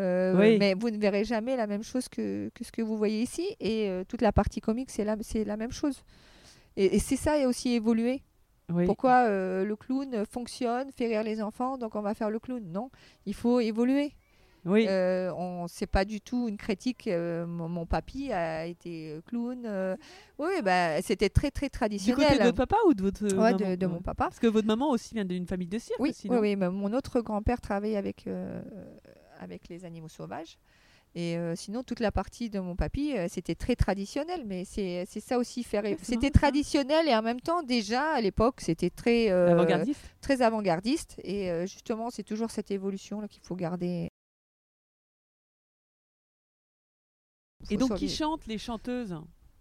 euh, 0.00 0.38
Oui. 0.38 0.56
mais 0.58 0.74
vous 0.74 0.90
ne 0.90 0.98
verrez 0.98 1.24
jamais 1.24 1.56
la 1.56 1.66
même 1.66 1.82
chose 1.82 2.08
que, 2.08 2.50
que 2.54 2.64
ce 2.64 2.72
que 2.72 2.82
vous 2.82 2.96
voyez 2.96 3.22
ici. 3.22 3.46
Et 3.60 3.90
toute 4.08 4.22
la 4.22 4.32
partie 4.32 4.60
comique, 4.60 4.90
c'est 4.90 5.04
la, 5.04 5.16
c'est 5.20 5.44
la 5.44 5.56
même 5.56 5.72
chose. 5.72 6.02
Et, 6.76 6.96
et 6.96 6.98
c'est 6.98 7.16
ça 7.16 7.38
et 7.38 7.46
aussi 7.46 7.74
évoluer. 7.74 8.22
Oui. 8.70 8.84
Pourquoi 8.84 9.28
le 9.28 9.76
clown 9.76 10.24
fonctionne, 10.30 10.90
fait 10.92 11.06
rire 11.06 11.22
les 11.22 11.40
enfants, 11.40 11.78
donc 11.78 11.94
on 11.94 12.02
va 12.02 12.14
faire 12.14 12.30
le 12.30 12.38
clown? 12.38 12.62
Non, 12.70 12.90
il 13.24 13.34
faut 13.34 13.60
évoluer. 13.60 14.12
Oui. 14.68 14.86
Euh, 14.88 15.32
on 15.36 15.66
c'est 15.68 15.86
pas 15.86 16.04
du 16.04 16.20
tout 16.20 16.48
une 16.48 16.56
critique. 16.56 17.06
euh, 17.06 17.46
mon, 17.46 17.68
mon 17.68 17.86
papy 17.86 18.32
a 18.32 18.66
été 18.66 19.10
euh, 19.12 19.20
clown. 19.26 19.62
euh, 19.66 19.96
oui, 20.38 20.62
bah, 20.62 21.00
c'était 21.02 21.28
très 21.30 21.50
très 21.50 21.66
du 21.66 21.70
traditionnel. 21.70 22.26
côté 22.28 22.38
de 22.38 22.44
votre 22.44 22.56
papa 22.56 22.76
ou 22.86 22.94
de 22.94 23.02
votre 23.02 23.24
Ouais, 23.24 23.52
maman 23.52 23.56
de, 23.70 23.74
de 23.76 23.86
mon 23.86 24.00
papa. 24.00 24.24
Parce 24.24 24.38
que 24.38 24.46
votre 24.46 24.66
maman 24.66 24.90
aussi 24.90 25.14
vient 25.14 25.24
d'une 25.24 25.46
famille 25.46 25.68
de 25.68 25.78
cirque 25.78 25.98
Oui, 26.00 26.10
aussi, 26.10 26.28
oui, 26.28 26.56
mais 26.56 26.68
mon 26.70 26.92
autre 26.92 27.20
grand-père 27.20 27.60
travaillait 27.60 27.96
avec, 27.96 28.26
avec 29.40 29.68
les 29.68 29.84
animaux 29.84 30.08
sauvages. 30.08 30.58
Et 31.14 31.36
euh, 31.38 31.56
sinon, 31.56 31.82
toute 31.82 32.00
la 32.00 32.12
partie 32.12 32.50
de 32.50 32.60
mon 32.60 32.76
papy, 32.76 33.16
euh, 33.16 33.26
c'était 33.30 33.54
très 33.54 33.74
traditionnel. 33.76 34.42
Mais 34.46 34.64
c'est 34.64 35.06
ça 35.06 35.38
aussi, 35.38 35.64
faire. 35.64 35.82
Ouais, 35.82 35.96
c'était 36.02 36.30
traditionnel 36.30 37.08
et 37.08 37.14
en 37.14 37.22
même 37.22 37.40
temps, 37.40 37.62
déjà, 37.62 38.12
à 38.12 38.20
l'époque, 38.20 38.60
c'était 38.60 38.90
très, 38.90 39.30
euh, 39.30 39.50
Avant-gardiste 39.52 40.00
très 40.20 40.42
avant-gardiste. 40.42 41.16
Et 41.24 41.50
justement, 41.66 42.10
c'est 42.10 42.22
toujours 42.22 42.50
cette 42.50 42.70
évolution 42.70 43.20
là 43.20 43.28
qu'il 43.28 43.42
faut 43.42 43.56
garder. 43.56 44.10
Et 47.70 47.76
donc, 47.76 47.94
qui 47.94 48.08
chantent 48.08 48.46
les 48.46 48.58
chanteuses? 48.58 49.14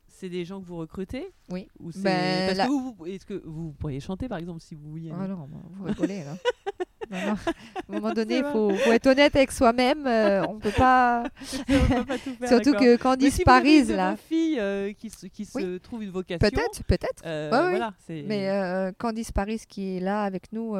C'est 0.08 0.30
des 0.30 0.46
gens 0.46 0.60
que 0.60 0.66
vous 0.66 0.78
recrutez? 0.78 1.32
Oui. 1.50 1.68
Ou 1.80 1.92
c'est- 1.92 2.02
Ben, 2.02 2.48
Parce 2.48 2.58
la- 2.58 2.66
que 2.66 2.70
vous, 2.72 2.96
vous- 2.98 3.06
est-ce 3.06 3.26
que 3.26 3.42
vous 3.46 3.72
pourriez 3.74 4.00
chanter 4.00 4.28
par 4.28 4.40
exemple 4.40 4.62
si 4.62 4.74
vous 4.74 4.90
vouliez? 4.90 5.12
Ah 5.14 5.28
non, 5.28 5.48
vous 5.74 5.84
rigolez 5.86 6.24
là. 6.24 6.36
Non, 7.10 7.18
non. 7.26 7.34
À 7.36 7.40
un 7.88 8.00
moment 8.02 8.14
donné, 8.14 8.40
il 8.40 8.44
faut, 8.52 8.70
faut 8.70 8.92
être 8.92 9.08
honnête 9.08 9.34
avec 9.34 9.54
soi-même. 9.54 10.06
euh, 10.06 10.46
on 10.46 10.60
peut 10.60 10.74
pas. 10.76 11.24
On 11.70 11.74
peut 11.88 12.04
pas 12.06 12.18
tout 12.18 12.34
faire, 12.40 12.50
Surtout 12.50 12.72
d'accord. 12.72 12.86
que 12.86 12.96
Candice 12.98 13.34
si 13.36 13.40
vous 13.40 13.46
Paris, 13.46 13.80
une 13.80 13.88
de 13.88 13.94
là. 13.94 14.12
vos 14.12 14.18
filles 14.18 14.60
euh, 14.60 14.92
qui, 14.92 15.10
se, 15.10 15.26
qui 15.28 15.46
se 15.46 15.58
Oui. 15.58 15.80
trouve 15.80 16.04
une 16.04 16.10
vocation. 16.10 16.40
Peut-être, 16.40 16.84
peut-être. 16.84 17.24
euh, 17.26 17.50
Ouais, 17.50 17.58
oui. 17.60 17.70
voilà, 17.70 17.94
c'est. 18.06 18.24
Mais 18.28 18.92
Candice 18.98 19.32
Paris 19.32 19.62
qui 19.70 19.96
est 19.96 20.00
là 20.02 20.24
avec 20.24 20.52
nous, 20.52 20.72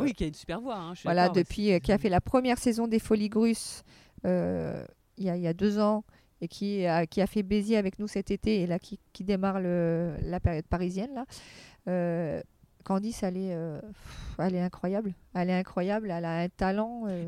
oui, 0.00 0.12
qui 0.14 0.22
a 0.22 0.26
une 0.28 0.34
super 0.34 0.60
voix. 0.60 0.76
hein, 0.76 0.90
je 0.94 1.00
suis 1.00 1.06
voilà, 1.08 1.30
depuis, 1.30 1.80
qui 1.80 1.90
a 1.90 1.98
fait 1.98 2.10
la 2.10 2.20
première 2.20 2.58
saison 2.58 2.86
des 2.86 3.00
Folies 3.00 3.28
Grusses 3.30 3.82
il 4.24 5.24
y, 5.24 5.30
a, 5.30 5.36
il 5.36 5.42
y 5.42 5.48
a 5.48 5.52
deux 5.54 5.80
ans 5.80 6.04
et 6.40 6.48
qui 6.48 6.86
a, 6.86 7.06
qui 7.06 7.20
a 7.22 7.26
fait 7.26 7.42
Béziers 7.42 7.76
avec 7.76 7.98
nous 7.98 8.08
cet 8.08 8.30
été 8.30 8.60
et 8.62 8.66
là 8.66 8.78
qui, 8.78 8.98
qui 9.12 9.24
démarre 9.24 9.60
le, 9.60 10.14
la 10.22 10.40
période 10.40 10.66
parisienne 10.66 11.14
là. 11.14 11.24
Euh, 11.88 12.42
Candice, 12.84 13.24
elle 13.24 13.36
est, 13.36 13.52
euh, 13.52 13.80
elle 14.38 14.54
est 14.54 14.60
incroyable. 14.60 15.12
Elle 15.34 15.50
est 15.50 15.58
incroyable. 15.58 16.08
Elle 16.08 16.24
a 16.24 16.38
un 16.42 16.48
talent. 16.48 17.02
euh, 17.08 17.26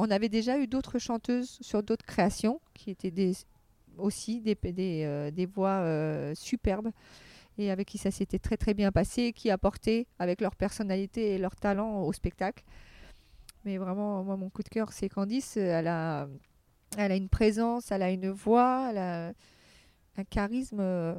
On 0.00 0.12
avait 0.12 0.28
déjà 0.28 0.60
eu 0.60 0.68
d'autres 0.68 1.00
chanteuses 1.00 1.58
sur 1.60 1.82
d'autres 1.82 2.06
créations 2.06 2.60
qui 2.72 2.90
étaient 2.90 3.12
aussi 3.96 4.40
des, 4.40 4.56
euh, 5.04 5.46
voix 5.52 5.80
euh, 5.80 6.36
superbes 6.36 6.90
et 7.58 7.72
avec 7.72 7.88
qui 7.88 7.98
ça 7.98 8.12
s'était 8.12 8.38
très 8.38 8.56
très 8.56 8.74
bien 8.74 8.92
passé, 8.92 9.32
qui 9.32 9.50
apportaient 9.50 10.06
avec 10.20 10.40
leur 10.40 10.54
personnalité 10.54 11.34
et 11.34 11.38
leur 11.38 11.56
talent 11.56 12.02
au 12.02 12.12
spectacle. 12.12 12.62
Mais 13.64 13.76
vraiment, 13.76 14.22
moi, 14.22 14.36
mon 14.36 14.50
coup 14.50 14.62
de 14.62 14.68
cœur, 14.68 14.92
c'est 14.92 15.08
Candice. 15.08 15.56
Elle 15.56 15.88
a, 15.88 16.28
elle 16.96 17.10
a 17.10 17.16
une 17.16 17.28
présence, 17.28 17.90
elle 17.90 18.02
a 18.02 18.12
une 18.12 18.30
voix, 18.30 18.90
elle 18.90 18.98
a 18.98 19.32
un 20.16 20.24
charisme. 20.30 20.78
euh, 20.78 21.12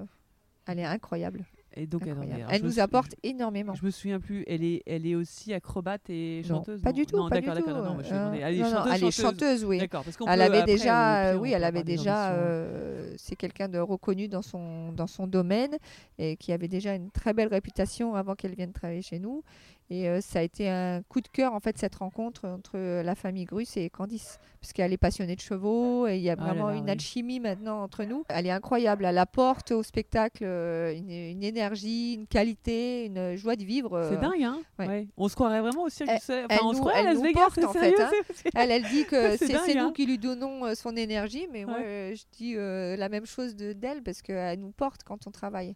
Elle 0.68 0.80
est 0.80 0.86
incroyable. 0.86 1.44
Et 1.76 1.86
donc, 1.86 2.08
alors, 2.08 2.24
Elle 2.50 2.64
nous 2.64 2.72
sou- 2.74 2.80
apporte 2.82 3.16
énormément. 3.24 3.74
Je 3.76 3.86
me 3.86 3.92
souviens 3.92 4.20
plus. 4.20 4.44
Elle 4.48 4.64
est, 4.64 4.82
elle 4.88 5.06
est 5.06 5.16
aussi 5.16 5.54
acrobate 5.54 6.10
et 6.10 6.42
Non, 6.50 6.56
chanteuse. 6.58 6.82
pas 6.82 6.92
du 6.92 7.06
tout, 7.06 7.18
Non, 7.18 7.30
d'accord, 7.30 7.54
d'accord. 7.54 7.96
Euh. 8.12 8.34
Elle 8.42 8.56
est 8.56 8.60
non, 8.62 8.70
chanteuse, 8.72 8.94
elle 8.96 9.04
est 9.04 9.12
chanteuse. 9.12 9.66
oui. 9.66 9.78
D'accord, 9.78 10.04
parce 10.04 10.18
qu'on 10.18 10.26
Elle 10.28 10.40
peut, 10.40 10.46
avait 10.46 10.58
après, 10.60 10.72
déjà, 10.74 11.26
euh, 11.28 11.38
oui, 11.38 11.52
elle 11.52 11.64
avait 11.64 11.84
déjà. 11.84 12.32
euh, 12.34 13.14
c'est 13.18 13.36
quelqu'un 13.36 13.70
de 13.70 13.78
reconnu 13.78 14.28
dans 14.28 14.42
son 14.42 14.92
dans 14.94 15.08
son 15.08 15.28
domaine 15.28 15.78
et 16.18 16.38
qui 16.38 16.52
avait 16.52 16.68
déjà 16.68 16.96
une 16.96 17.12
très 17.12 17.34
belle 17.34 17.50
réputation 17.50 18.16
avant 18.16 18.36
qu'elle 18.36 18.56
vienne 18.56 18.72
travailler 18.74 19.02
chez 19.04 19.20
nous. 19.20 19.44
Et 19.92 20.08
euh, 20.08 20.22
ça 20.22 20.38
a 20.40 20.42
été 20.44 20.70
un 20.70 21.02
coup 21.10 21.20
de 21.20 21.28
cœur 21.28 21.54
en 21.56 21.60
fait 21.60 21.76
cette 21.80 21.96
rencontre 21.96 22.48
entre 22.48 22.78
la 23.02 23.16
famille 23.16 23.46
Grus 23.46 23.76
et 23.76 23.90
Candice, 23.90 24.38
parce 24.62 24.72
qu'elle 24.72 24.94
est 24.94 24.98
passionnée 24.98 25.36
de 25.36 25.42
chevaux 25.42 26.06
et 26.08 26.18
il 26.18 26.22
y 26.22 26.30
a 26.30 26.36
Ah 26.38 26.42
là 26.44 26.54
vraiment 26.54 26.68
là, 26.68 26.76
une 26.76 26.84
oui. 26.86 26.92
alchimie 26.92 27.40
maintenant 27.40 27.82
entre 27.82 28.04
nous. 28.04 28.24
Elle 28.30 28.46
est 28.46 28.52
incroyable, 28.52 29.06
elle 29.06 29.18
apporte 29.18 29.72
au 29.72 29.82
spectacle 29.82 30.44
euh, 30.46 30.94
une, 30.96 31.10
une 31.10 31.44
énergie, 31.44 32.14
une 32.14 32.28
qualité, 32.28 33.06
une 33.08 33.36
joie 33.36 33.56
de 33.56 33.64
vivre. 33.64 34.00
C'est 34.12 34.18
euh, 34.18 34.22
dingue, 34.22 34.44
hein 34.44 34.60
ouais. 34.78 34.88
Ouais. 34.88 35.08
On 35.18 35.28
se 35.28 35.34
croirait 35.34 35.62
vraiment 35.62 35.86
au 35.86 35.88
elle 35.88 36.08
Enfin, 36.12 36.58
on 36.64 36.70
se 36.72 36.76
nous- 36.76 36.80
croirait 36.82 37.00
à 37.00 37.10
elle 37.10 37.16
Las 37.18 37.24
Vegas, 37.24 37.42
porte, 37.42 37.56
c'est 37.56 37.66
en 37.66 37.74
fait, 37.74 38.00
hein. 38.00 38.12
c'est- 38.36 38.50
Elle, 38.54 38.70
elle 38.72 38.84
dit 38.84 39.06
que 39.06 39.32
C'est 39.38 39.48
c'est 39.48 39.58
c'est 39.66 39.74
nous 39.76 39.86
hein. 39.88 39.92
qui 39.96 40.06
lui 40.06 40.20
donnons 40.20 40.76
son 40.76 40.96
énergie, 40.96 41.48
mais 41.52 41.66
moi 41.66 41.78
Ouais. 41.80 41.84
euh, 41.86 42.16
je 42.16 42.24
dis 42.38 42.54
euh, 42.58 42.96
la 42.96 43.10
même 43.10 43.26
chose 43.26 43.56
de 43.56 43.74
d'elle 43.74 44.04
parce 44.04 44.22
qu'elle 44.22 44.60
nous 44.60 44.70
porte 44.72 45.02
quand 45.04 45.26
on 45.26 45.32
travaille. 45.32 45.76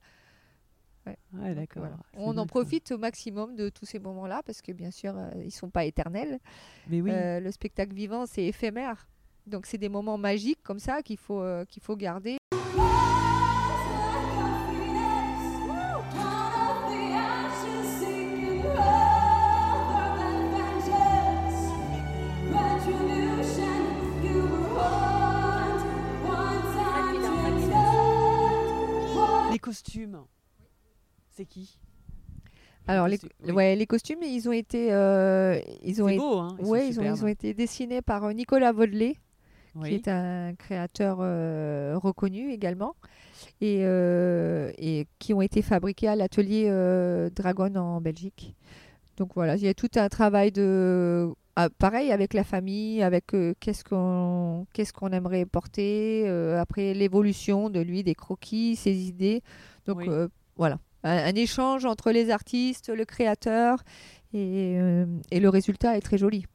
Ouais, 1.06 1.18
Donc, 1.34 1.56
d'accord. 1.56 1.82
voilà. 1.84 1.98
C'est 2.14 2.20
On 2.20 2.38
en 2.38 2.44
ça. 2.44 2.46
profite 2.46 2.92
au 2.92 2.98
maximum 2.98 3.56
de 3.56 3.70
tous 3.70 3.86
ces 3.86 4.00
moments-là 4.00 4.42
parce 4.46 4.62
que 4.62 4.72
bien 4.72 4.90
sûr 4.92 5.14
euh, 5.18 5.30
ils 5.44 5.52
sont 5.52 5.70
pas 5.70 5.84
éternels. 5.86 6.40
Mais 6.88 7.02
oui. 7.02 7.12
Euh, 7.12 7.40
le 7.40 7.52
spectacle 7.52 7.94
vivant 7.94 8.26
c'est 8.26 8.44
éphémère, 8.46 9.08
donc 9.46 9.66
c'est 9.66 9.78
des 9.78 9.90
moments 9.90 10.18
magiques 10.18 10.62
comme 10.64 10.80
ça 10.80 11.02
qu'il 11.02 11.18
faut 11.18 11.42
euh, 11.42 11.66
qu'il 11.66 11.84
faut 11.84 11.98
garder. 11.98 12.38
C'est 31.34 31.46
qui? 31.46 31.78
Alors 32.88 33.08
les, 33.08 33.18
oui. 33.46 33.52
ouais, 33.52 33.76
les 33.76 33.86
costumes 33.88 34.22
ils 34.24 34.48
ont 34.50 34.52
été 34.52 34.92
euh, 34.92 35.58
ils 35.84 36.04
ont 36.04 36.08
été 36.10 36.18
beau, 36.18 36.38
hein 36.40 36.56
ils 36.60 36.66
sont 36.66 36.72
ouais, 36.72 36.88
ils 36.88 37.00
ont, 37.00 37.04
ils 37.04 37.08
superbes. 37.08 37.24
ont 37.24 37.28
été 37.28 37.54
dessinés 37.54 38.02
par 38.02 38.26
euh, 38.26 38.34
Nicolas 38.34 38.72
Vaudelet. 38.72 39.16
Oui. 39.76 39.90
qui 39.90 39.96
est 39.96 40.08
un 40.08 40.54
créateur 40.54 41.18
euh, 41.22 41.96
reconnu 41.98 42.52
également, 42.52 42.96
et, 43.60 43.80
euh, 43.82 44.72
et 44.78 45.08
qui 45.18 45.34
ont 45.34 45.42
été 45.42 45.64
fabriqués 45.64 46.10
à 46.10 46.16
l'atelier 46.16 46.70
Dragon 47.36 47.74
en 47.76 48.00
Belgique. 48.00 48.56
Donc 49.18 49.32
voilà, 49.34 49.56
il 49.56 49.64
y 49.64 49.68
a 49.68 49.74
tout 49.74 49.90
un 49.96 50.10
travail 50.10 50.52
de... 50.52 51.28
ah, 51.56 51.70
pareil 51.72 52.12
avec 52.12 52.36
la 52.36 52.44
famille, 52.44 53.02
avec 53.02 53.34
euh, 53.34 53.56
qu'est-ce 53.60 53.84
qu'on 53.84 54.68
qu'est-ce 54.74 54.94
qu'on 54.94 55.10
aimerait 55.10 55.46
porter, 55.48 56.26
euh, 56.28 56.62
après 56.62 56.94
l'évolution 56.94 57.72
de 57.72 57.80
lui, 57.80 58.04
des 58.04 58.14
croquis, 58.14 58.76
ses 58.76 59.08
idées. 59.08 59.42
Donc 59.88 59.98
Oui. 59.98 60.06
euh, 60.08 60.28
voilà, 60.56 60.78
un, 61.04 61.18
un 61.18 61.36
échange 61.36 61.86
entre 61.86 62.12
les 62.12 62.30
artistes, 62.30 62.90
le 62.90 63.06
créateur, 63.06 63.84
et, 64.34 64.76
euh, 64.80 65.06
et 65.32 65.40
le 65.40 65.50
résultat 65.50 65.98
est 65.98 66.02
très 66.02 66.18
joli. 66.18 66.46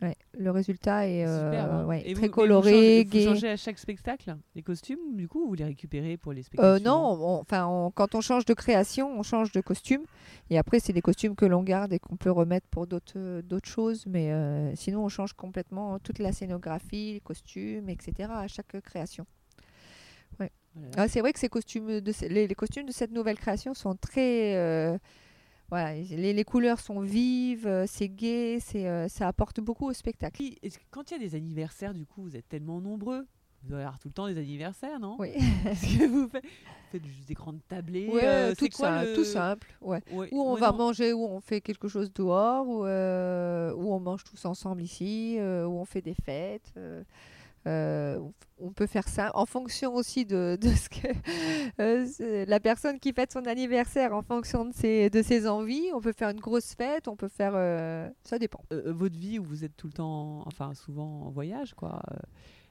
Ouais, 0.00 0.14
le 0.38 0.52
résultat 0.52 1.08
est 1.08 1.26
euh, 1.26 1.60
hein. 1.60 1.84
ouais, 1.86 2.04
Et 2.08 2.14
très 2.14 2.28
vous- 2.28 2.32
coloré, 2.32 2.70
vous 2.70 2.76
changez, 2.78 3.04
gai. 3.04 3.26
Vous 3.26 3.32
changez 3.34 3.48
à 3.48 3.56
chaque 3.56 3.80
spectacle 3.80 4.36
les 4.54 4.62
costumes, 4.62 5.16
du 5.16 5.26
coup, 5.26 5.42
ou 5.44 5.48
vous 5.48 5.54
les 5.54 5.64
récupérez 5.64 6.16
pour 6.16 6.32
les 6.32 6.42
Euh, 6.42 6.44
spectacles 6.44 6.84
non, 6.84 7.14
suivants 7.16 7.36
on- 7.38 7.40
enfin, 7.40 7.66
on- 7.66 7.90
quand 7.90 8.14
on 8.14 8.20
change 8.20 8.44
de 8.44 8.54
création, 8.54 9.10
on 9.18 9.24
change 9.24 9.50
de 9.50 9.60
costume. 9.60 10.02
Et 10.50 10.56
après, 10.58 10.78
c'est 10.78 10.92
des 10.92 11.02
costumes 11.02 11.34
que 11.34 11.44
l'on 11.46 11.64
garde 11.64 11.92
et 11.92 11.98
qu'on 11.98 12.14
peut 12.16 12.30
remettre 12.30 12.68
pour 12.68 12.86
d'autres 12.86 13.14
euh, 13.16 13.42
d'autres 13.42 13.68
choses. 13.68 14.04
Mais 14.06 14.30
euh, 14.30 14.72
sinon, 14.76 15.04
on 15.04 15.08
change 15.08 15.32
complètement 15.32 15.98
toute 15.98 16.20
la 16.20 16.30
scénographie, 16.30 17.14
les 17.14 17.20
costumes, 17.20 17.88
etc. 17.88 18.30
à 18.32 18.46
chaque 18.46 18.80
création. 18.82 19.26
Ah, 20.96 21.08
c'est 21.08 21.20
vrai 21.20 21.32
que 21.32 21.38
ces 21.38 21.48
costumes 21.48 22.00
de, 22.00 22.12
ce- 22.12 22.26
les, 22.26 22.46
les 22.46 22.54
costumes 22.54 22.86
de 22.86 22.92
cette 22.92 23.12
nouvelle 23.12 23.38
création 23.38 23.74
sont 23.74 23.94
très. 23.94 24.56
euh, 24.56 24.98
voilà, 25.70 25.94
les, 25.94 26.32
les 26.32 26.44
couleurs 26.44 26.80
sont 26.80 27.00
vives, 27.00 27.66
euh, 27.66 27.84
c'est 27.86 28.08
gai, 28.08 28.58
c'est, 28.58 28.86
euh, 28.88 29.06
ça 29.08 29.28
apporte 29.28 29.60
beaucoup 29.60 29.86
au 29.86 29.92
spectacle. 29.92 30.42
Quand 30.90 31.10
il 31.10 31.14
y 31.14 31.16
a 31.16 31.28
des 31.28 31.34
anniversaires, 31.34 31.92
du 31.92 32.06
coup, 32.06 32.22
vous 32.22 32.36
êtes 32.36 32.48
tellement 32.48 32.80
nombreux. 32.80 33.26
Vous 33.64 33.74
allez 33.74 33.82
avoir 33.82 33.98
tout 33.98 34.08
le 34.08 34.14
temps 34.14 34.28
des 34.28 34.38
anniversaires, 34.38 34.98
non? 35.00 35.16
Oui. 35.18 35.30
Est-ce 35.66 35.98
que 35.98 36.06
vous 36.06 36.28
faites, 36.28 36.44
vous 36.44 36.90
faites 36.92 37.04
juste 37.06 37.26
des 37.28 37.34
grandes 37.34 37.58
tablées 37.68 38.08
Ouais, 38.08 38.20
euh, 38.24 38.54
tout, 38.56 38.68
quoi 38.74 39.02
le- 39.04 39.14
tout 39.14 39.24
simple. 39.24 39.68
Ouais. 39.82 40.00
Ouais, 40.12 40.28
Où 40.30 40.40
on 40.40 40.54
ouais, 40.54 40.60
va 40.60 40.70
non. 40.70 40.78
manger, 40.78 41.12
où 41.12 41.24
on 41.24 41.40
fait 41.40 41.60
quelque 41.60 41.88
chose 41.88 42.10
dehors, 42.14 42.66
où, 42.66 42.86
euh, 42.86 43.74
où 43.74 43.92
on 43.92 43.98
mange 44.00 44.22
tous 44.24 44.44
ensemble 44.46 44.80
ici, 44.80 45.36
où 45.38 45.42
on 45.42 45.84
fait 45.84 46.00
des 46.02 46.14
fêtes. 46.14 46.72
Euh, 47.66 48.18
on 48.58 48.72
peut 48.72 48.86
faire 48.86 49.08
ça 49.08 49.30
en 49.34 49.44
fonction 49.46 49.94
aussi 49.94 50.24
de, 50.24 50.56
de 50.60 50.68
ce 50.68 50.88
que 50.88 51.08
euh, 51.80 52.44
la 52.46 52.60
personne 52.60 52.98
qui 52.98 53.12
fête 53.12 53.32
son 53.32 53.44
anniversaire, 53.46 54.14
en 54.14 54.22
fonction 54.22 54.64
de 54.64 54.72
ses, 54.74 55.10
de 55.10 55.22
ses 55.22 55.46
envies. 55.46 55.90
On 55.94 56.00
peut 56.00 56.12
faire 56.12 56.30
une 56.30 56.40
grosse 56.40 56.74
fête, 56.74 57.08
on 57.08 57.16
peut 57.16 57.28
faire. 57.28 57.52
euh, 57.54 58.08
ça 58.24 58.38
dépend. 58.38 58.62
Votre 58.70 59.16
vie 59.18 59.38
où 59.38 59.44
vous 59.44 59.64
êtes 59.64 59.76
tout 59.76 59.86
le 59.88 59.92
temps, 59.92 60.42
enfin 60.46 60.74
souvent 60.74 61.22
en 61.26 61.30
voyage, 61.30 61.74
quoi. 61.74 62.00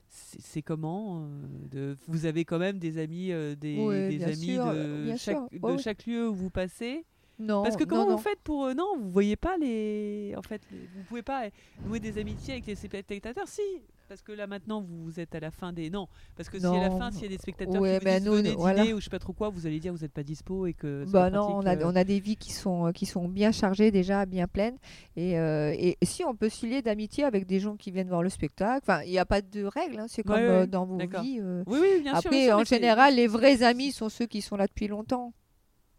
C'est 0.10 0.62
comment 0.62 1.28
de, 1.70 1.98
Vous 2.08 2.26
avez 2.26 2.46
quand 2.46 2.60
même 2.60 2.80
des 2.80 2.98
amis, 2.98 3.28
des, 3.60 4.24
amis 4.24 4.36
sûr, 4.36 4.66
de, 4.74 5.16
chaque, 5.18 5.38
de 5.52 6.10
lieu 6.12 6.30
où 6.30 6.34
vous 6.34 6.50
passez? 6.50 7.06
Non, 7.40 7.62
Parce 7.62 7.76
que 7.76 7.84
comment 7.84 8.06
non. 8.06 8.16
vous 8.16 8.22
faites 8.22 8.40
pour 8.40 8.66
euh, 8.66 8.74
non, 8.74 8.98
vous 8.98 9.12
voyez 9.12 9.36
pas 9.36 9.58
les, 9.58 10.34
en 10.36 10.42
fait, 10.42 10.60
les- 10.72 10.88
vous 10.96 11.04
pouvez 11.08 11.22
pas 11.22 11.50
nouer 11.86 12.00
des 12.00 12.18
amitiés 12.18 12.54
avec 12.54 12.66
les 12.66 12.74
spectateurs, 12.76 13.48
si. 13.48 13.62
Parce 14.08 14.22
que 14.22 14.32
là 14.32 14.48
maintenant 14.48 14.82
vous 14.82 15.20
êtes 15.20 15.36
à 15.36 15.40
la 15.42 15.52
fin 15.52 15.74
des 15.74 15.90
non, 15.90 16.08
parce 16.36 16.48
que 16.50 16.58
si 16.60 16.66
à 16.66 16.80
la 16.80 16.90
Non. 16.90 16.98
fin 16.98 17.12
s'il 17.12 17.24
y 17.24 17.26
a 17.26 17.30
des 17.30 17.38
spectateurs 17.38 17.82
Ouais, 17.82 18.00
qui 18.00 18.06
disent 18.06 18.26
nous, 18.26 18.58
voilà. 18.58 18.82
dîner 18.84 18.94
ou 18.94 19.00
je 19.00 19.04
sais 19.06 19.10
pas 19.10 19.20
trop 19.20 19.34
quoi, 19.34 19.50
vous 19.50 19.68
allez 19.68 19.80
dire 19.82 19.92
vous 19.94 20.06
êtes 20.06 20.14
pas 20.14 20.24
dispo 20.24 20.66
et 20.66 20.74
que 20.74 21.04
Bah 21.10 21.30
non, 21.30 21.42
on 21.58 21.60
a, 21.60 21.64
pratique, 21.64 21.82
euh. 21.84 21.90
on 21.92 21.96
a 21.96 22.04
des 22.06 22.20
vies 22.22 22.38
qui 22.38 22.54
sont, 22.54 22.92
qui 22.94 23.06
sont 23.06 23.28
bien 23.28 23.52
chargées 23.52 23.92
déjà, 23.92 24.26
bien 24.26 24.48
pleines. 24.48 24.78
Et, 25.18 25.38
euh, 25.38 25.74
et 25.78 25.98
si 26.04 26.24
on 26.24 26.36
peut 26.36 26.48
se 26.50 26.66
lier 26.66 26.82
d'amitié 26.82 27.26
avec 27.26 27.46
des 27.46 27.60
gens 27.60 27.76
qui 27.76 27.92
viennent 27.92 28.08
voir 28.08 28.24
le 28.24 28.30
spectacle, 28.30 28.80
enfin, 28.84 29.02
il 29.04 29.12
n'y 29.12 29.20
a 29.20 29.26
pas 29.26 29.42
de 29.42 29.66
règle, 29.66 30.00
hein, 30.00 30.06
c'est 30.08 30.24
comme 30.24 30.36
Ouais, 30.38 30.42
euh, 30.42 30.60
ouais, 30.62 30.68
dans 30.68 30.86
vos 30.86 30.98
vies. 30.98 31.40
euh. 31.42 31.64
Oui 31.68 31.80
oui 31.82 32.02
bien 32.02 32.12
sûr. 32.14 32.28
Après, 32.30 32.30
bien 32.30 32.46
sûr, 32.48 32.58
en 32.60 32.64
général, 32.64 33.16
les 33.16 33.28
vrais 33.28 33.62
amis 33.64 33.92
sont 33.92 34.08
ceux 34.10 34.26
qui 34.26 34.42
sont 34.42 34.56
là 34.56 34.68
depuis 34.68 34.88
longtemps. 34.88 35.34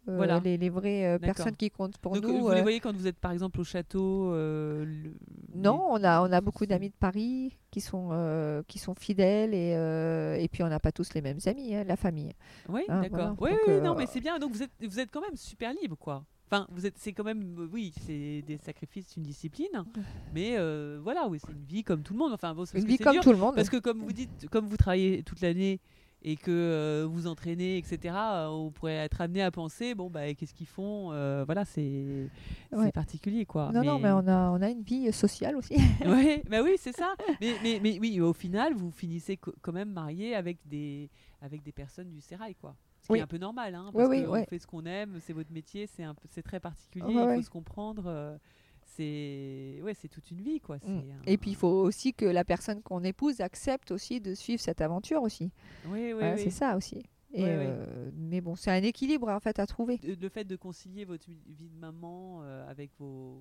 Euh, 0.09 0.15
Voilà. 0.17 0.39
Les, 0.43 0.57
les 0.57 0.69
vraies 0.69 1.05
euh, 1.05 1.19
personnes 1.19 1.55
qui 1.55 1.69
comptent 1.69 1.97
pour 1.99 2.13
Donc, 2.13 2.23
nous. 2.23 2.39
vous 2.39 2.49
les 2.51 2.59
euh, 2.59 2.61
voyez 2.61 2.79
quand 2.79 2.95
vous 2.95 3.07
êtes 3.07 3.17
par 3.17 3.31
exemple 3.31 3.59
au 3.59 3.63
château 3.63 4.31
le- 4.33 5.13
Non, 5.55 5.81
on 5.89 6.03
a, 6.03 6.21
on 6.21 6.31
a 6.31 6.41
beaucoup 6.41 6.65
d'amis 6.65 6.89
de 6.89 6.95
Paris 6.99 7.57
qui 7.71 7.81
sont, 7.81 8.09
euh, 8.11 8.63
qui 8.67 8.79
sont 8.79 8.95
fidèles 8.95 9.53
et, 9.53 9.73
euh, 9.75 10.35
et 10.35 10.47
puis 10.47 10.63
on 10.63 10.67
n'a 10.69 10.79
pas 10.79 10.91
tous 10.91 11.13
les 11.13 11.21
mêmes 11.21 11.39
amis, 11.45 11.75
hein, 11.75 11.83
la 11.85 11.95
famille. 11.95 12.33
Oui, 12.67 12.81
Ah, 12.87 13.01
d'accord. 13.01 13.35
voilà. 13.37 13.55
Oui, 13.55 13.59
oui, 13.67 13.73
euh, 13.75 13.81
non, 13.81 13.95
mais 13.95 14.05
c'est 14.07 14.21
bien. 14.21 14.39
Donc 14.39 14.51
vous 14.53 14.63
êtes, 14.63 14.71
vous 14.81 14.99
êtes 14.99 15.11
quand 15.11 15.21
même 15.21 15.35
super 15.35 15.73
libre, 15.73 15.97
quoi. 15.97 16.23
Enfin, 16.51 16.65
vous 16.71 16.87
êtes, 16.87 16.95
c'est 16.97 17.13
quand 17.13 17.23
même, 17.23 17.69
oui, 17.71 17.93
c'est 18.07 18.41
des 18.41 18.57
sacrifices, 18.57 19.15
une 19.15 19.21
discipline, 19.21 19.83
mais 20.33 20.55
euh, 20.57 20.99
voilà, 21.03 21.27
oui, 21.27 21.37
c'est 21.39 21.51
une 21.51 21.63
vie 21.63 21.83
comme 21.83 22.01
tout 22.01 22.13
le 22.13 22.17
monde. 22.17 22.31
Enfin, 22.33 22.55
bon, 22.55 22.65
Une 22.73 22.85
vie 22.85 22.97
comme 22.97 23.13
dur, 23.13 23.21
tout 23.21 23.31
le 23.31 23.37
monde. 23.37 23.53
Parce 23.53 23.69
que 23.69 23.77
comme 23.77 23.99
vous 23.99 24.11
dites, 24.11 24.49
comme 24.49 24.65
vous 24.65 24.75
travaillez 24.77 25.21
toute 25.21 25.41
l'année 25.41 25.79
et 26.21 26.35
que 26.35 26.51
euh, 26.51 27.07
vous 27.09 27.27
entraînez, 27.27 27.77
etc., 27.77 28.13
euh, 28.15 28.47
on 28.47 28.71
pourrait 28.71 28.95
être 28.95 29.21
amené 29.21 29.41
à 29.41 29.51
penser, 29.51 29.95
bon, 29.95 30.09
bah, 30.09 30.33
qu'est-ce 30.33 30.53
qu'ils 30.53 30.67
font 30.67 31.11
Euh, 31.13 31.43
Voilà, 31.45 31.63
c'est, 31.65 32.29
Ouais. 32.71 32.91
particulier, 32.91 33.45
quoi. 33.45 33.71
Non, 33.73 33.83
non, 33.83 33.99
mais 33.99 34.11
on 34.11 34.27
a, 34.27 34.49
on 34.51 34.61
a 34.61 34.69
une 34.69 34.81
vie 34.83 35.11
sociale 35.13 35.55
aussi. 35.55 35.75
ouais, 36.05 36.43
bah 36.49 36.61
oui, 36.61 36.75
c'est 36.77 36.95
ça. 36.95 37.13
Mais, 37.39 37.53
mais, 37.63 37.79
mais 37.81 37.99
oui, 37.99 38.19
au 38.19 38.33
final, 38.33 38.73
vous 38.73 38.91
finissez 38.91 39.37
quand 39.37 39.71
même 39.73 39.91
marié 39.91 40.35
avec 40.35 40.57
des, 40.65 41.09
avec 41.41 41.63
des 41.63 41.71
personnes 41.71 42.09
du 42.09 42.19
sérail, 42.21 42.55
quoi. 42.55 42.75
Ce 43.01 43.07
qui 43.07 43.13
Oui. 43.13 43.19
est 43.19 43.23
un 43.23 43.27
peu 43.27 43.37
normal, 43.37 43.73
hein, 43.75 43.85
Oui, 43.93 44.03
parce 44.03 44.09
oui, 44.09 44.25
qu'on 44.25 44.31
ouais. 44.33 44.45
fait 44.49 44.59
ce 44.59 44.67
qu'on 44.67 44.85
aime, 44.85 45.19
c'est 45.21 45.31
votre 45.33 45.51
métier, 45.53 45.87
c'est 45.87 46.43
très 46.43 46.59
particulier, 46.59 47.13
il 47.13 47.35
faut 47.35 47.41
se 47.41 47.49
comprendre. 47.49 48.37
C'est, 49.03 49.81
ouais, 49.81 49.93
c'est 49.93 50.09
toute 50.09 50.29
une 50.31 50.41
vie, 50.41 50.59
quoi. 50.59 50.77
Mm. 50.77 50.89
un- 50.97 51.03
Et 51.25 51.37
puis 51.37 51.51
il 51.51 51.55
faut 51.55 51.67
aussi 51.83 52.13
que 52.13 52.25
la 52.25 52.43
personne 52.43 52.81
qu'on 52.81 53.03
épouse 53.03 53.39
accepte 53.39 53.91
aussi 53.91 54.19
de 54.19 54.33
suivre 54.35 54.61
cette 54.61 54.81
aventure 54.81 55.21
aussi. 55.23 55.51
oui, 55.87 56.11
oui, 56.13 56.21
oui. 56.35 56.41
C'est 56.43 56.49
ça 56.49 56.75
aussi. 56.75 57.03
Et, 57.31 57.43
Ouais, 57.43 57.49
ouais. 57.49 57.65
euh, 57.67 58.09
Mais 58.17 58.41
bon, 58.41 58.55
c'est 58.55 58.71
un 58.71 58.81
équilibre 58.81 59.29
en 59.29 59.39
fait 59.39 59.59
à 59.59 59.67
trouver. 59.67 59.99
Le 60.03 60.29
fait 60.29 60.43
de 60.45 60.55
concilier 60.55 61.05
votre 61.05 61.27
vie 61.27 61.69
de 61.69 61.77
maman 61.79 62.39
euh, 62.41 62.67
avec 62.67 62.89
vos, 62.97 63.37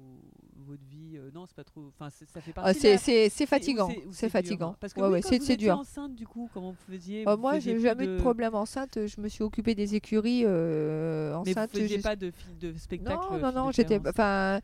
votre 0.66 0.82
vie, 0.91 1.16
euh, 1.16 1.30
non, 1.32 1.47
c'est 1.47 1.55
pas 1.57 1.64
trop. 1.64 1.86
Enfin, 1.89 2.11
ça 2.11 2.41
fait 2.43 2.51
Ah, 2.57 2.62
partie. 2.64 2.80
c'est 2.80 2.93
la- 2.93 2.99
c'est- 3.30 3.47
fatigant. 3.47 3.89
dur, 3.89 4.12
fatigant. 4.30 4.70
hein. 4.72 4.76
Parce 4.78 4.93
que 4.93 5.01
Ouais, 5.01 5.09
oui, 5.09 5.20
quand 5.22 5.28
c'est 5.30 5.39
vous 5.39 5.45
étiez 5.45 5.57
dur. 5.57 5.78
enceinte, 5.78 6.14
du 6.14 6.26
coup, 6.26 6.51
comment 6.53 6.72
vous 6.72 6.93
faisiez? 6.93 7.26
Euh, 7.26 7.34
Vous 7.34 7.41
moi, 7.41 7.59
j'ai 7.61 7.80
jamais 7.80 8.05
eu 8.05 8.09
de 8.09 8.12
de 8.16 8.20
problème 8.20 8.55
enceinte. 8.55 9.07
Je 9.07 9.20
me 9.22 9.28
suis 9.28 9.43
occupée 9.43 9.74
des 9.74 9.95
écuries 9.95 10.43
euh, 10.45 11.30
Mais 11.30 11.53
vous 11.53 11.59
enceinte. 11.59 11.70
faisiez 11.70 11.99
pas 12.01 12.14
de, 12.16 12.30
fil- 12.30 12.59
de 12.59 12.72
spectacle 12.78 13.16
Non, 13.30 13.39
non, 13.39 13.53
non, 13.53 13.70
j'étais. 13.72 13.95
enceinte 14.01 14.09
Enfin, 14.09 14.61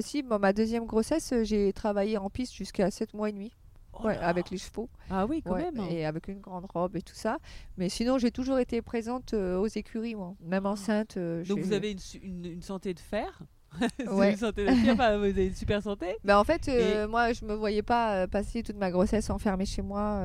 si, 0.00 0.22
bon, 0.22 0.38
ma 0.38 0.54
deuxième 0.54 0.86
grossesse, 0.86 1.34
j'ai 1.42 1.72
travaillé 1.74 2.16
en 2.16 2.30
piste 2.30 2.54
jusqu'à 2.54 2.90
7 2.90 3.12
mois 3.12 3.28
et 3.28 3.32
demi. 3.32 3.52
Oh 4.00 4.06
ouais, 4.06 4.16
avec 4.18 4.50
les 4.50 4.58
chevaux. 4.58 4.88
Ah 5.10 5.26
oui, 5.26 5.42
quand 5.44 5.52
Ouais, 5.54 5.70
même. 5.70 5.84
Et 5.90 6.04
avec 6.04 6.28
une 6.28 6.40
grande 6.40 6.66
robe 6.72 6.96
et 6.96 7.02
tout 7.02 7.14
ça. 7.14 7.38
Mais 7.76 7.88
sinon, 7.88 8.18
j'ai 8.18 8.30
toujours 8.30 8.58
été 8.58 8.82
présente 8.82 9.34
euh, 9.34 9.56
aux 9.58 9.66
écuries, 9.66 10.14
moi. 10.14 10.34
Même 10.40 10.66
enceinte. 10.66 11.16
euh, 11.16 11.42
Ah. 11.44 11.48
Donc 11.48 11.60
vous 11.60 11.72
avez 11.72 11.92
une, 11.92 11.98
su- 11.98 12.18
une, 12.18 12.44
une 12.46 12.62
santé 12.62 12.92
de 12.94 13.00
fer? 13.00 13.40
Ouais. 14.08 14.32
une 14.32 14.36
santé 14.38 14.64
de 14.66 14.70
fer, 14.70 14.92
enfin, 14.94 15.16
vous 15.18 15.24
avez 15.24 15.46
une 15.48 15.54
super 15.54 15.82
santé? 15.82 16.16
Bah, 16.24 16.38
en 16.38 16.44
fait, 16.44 16.68
euh, 16.68 17.08
moi, 17.08 17.32
je 17.32 17.44
me 17.44 17.54
voyais 17.54 17.82
pas 17.82 18.26
passer 18.28 18.62
toute 18.62 18.76
ma 18.76 18.90
grossesse 18.90 19.30
enfermée 19.30 19.66
chez 19.66 19.82
moi 19.82 20.22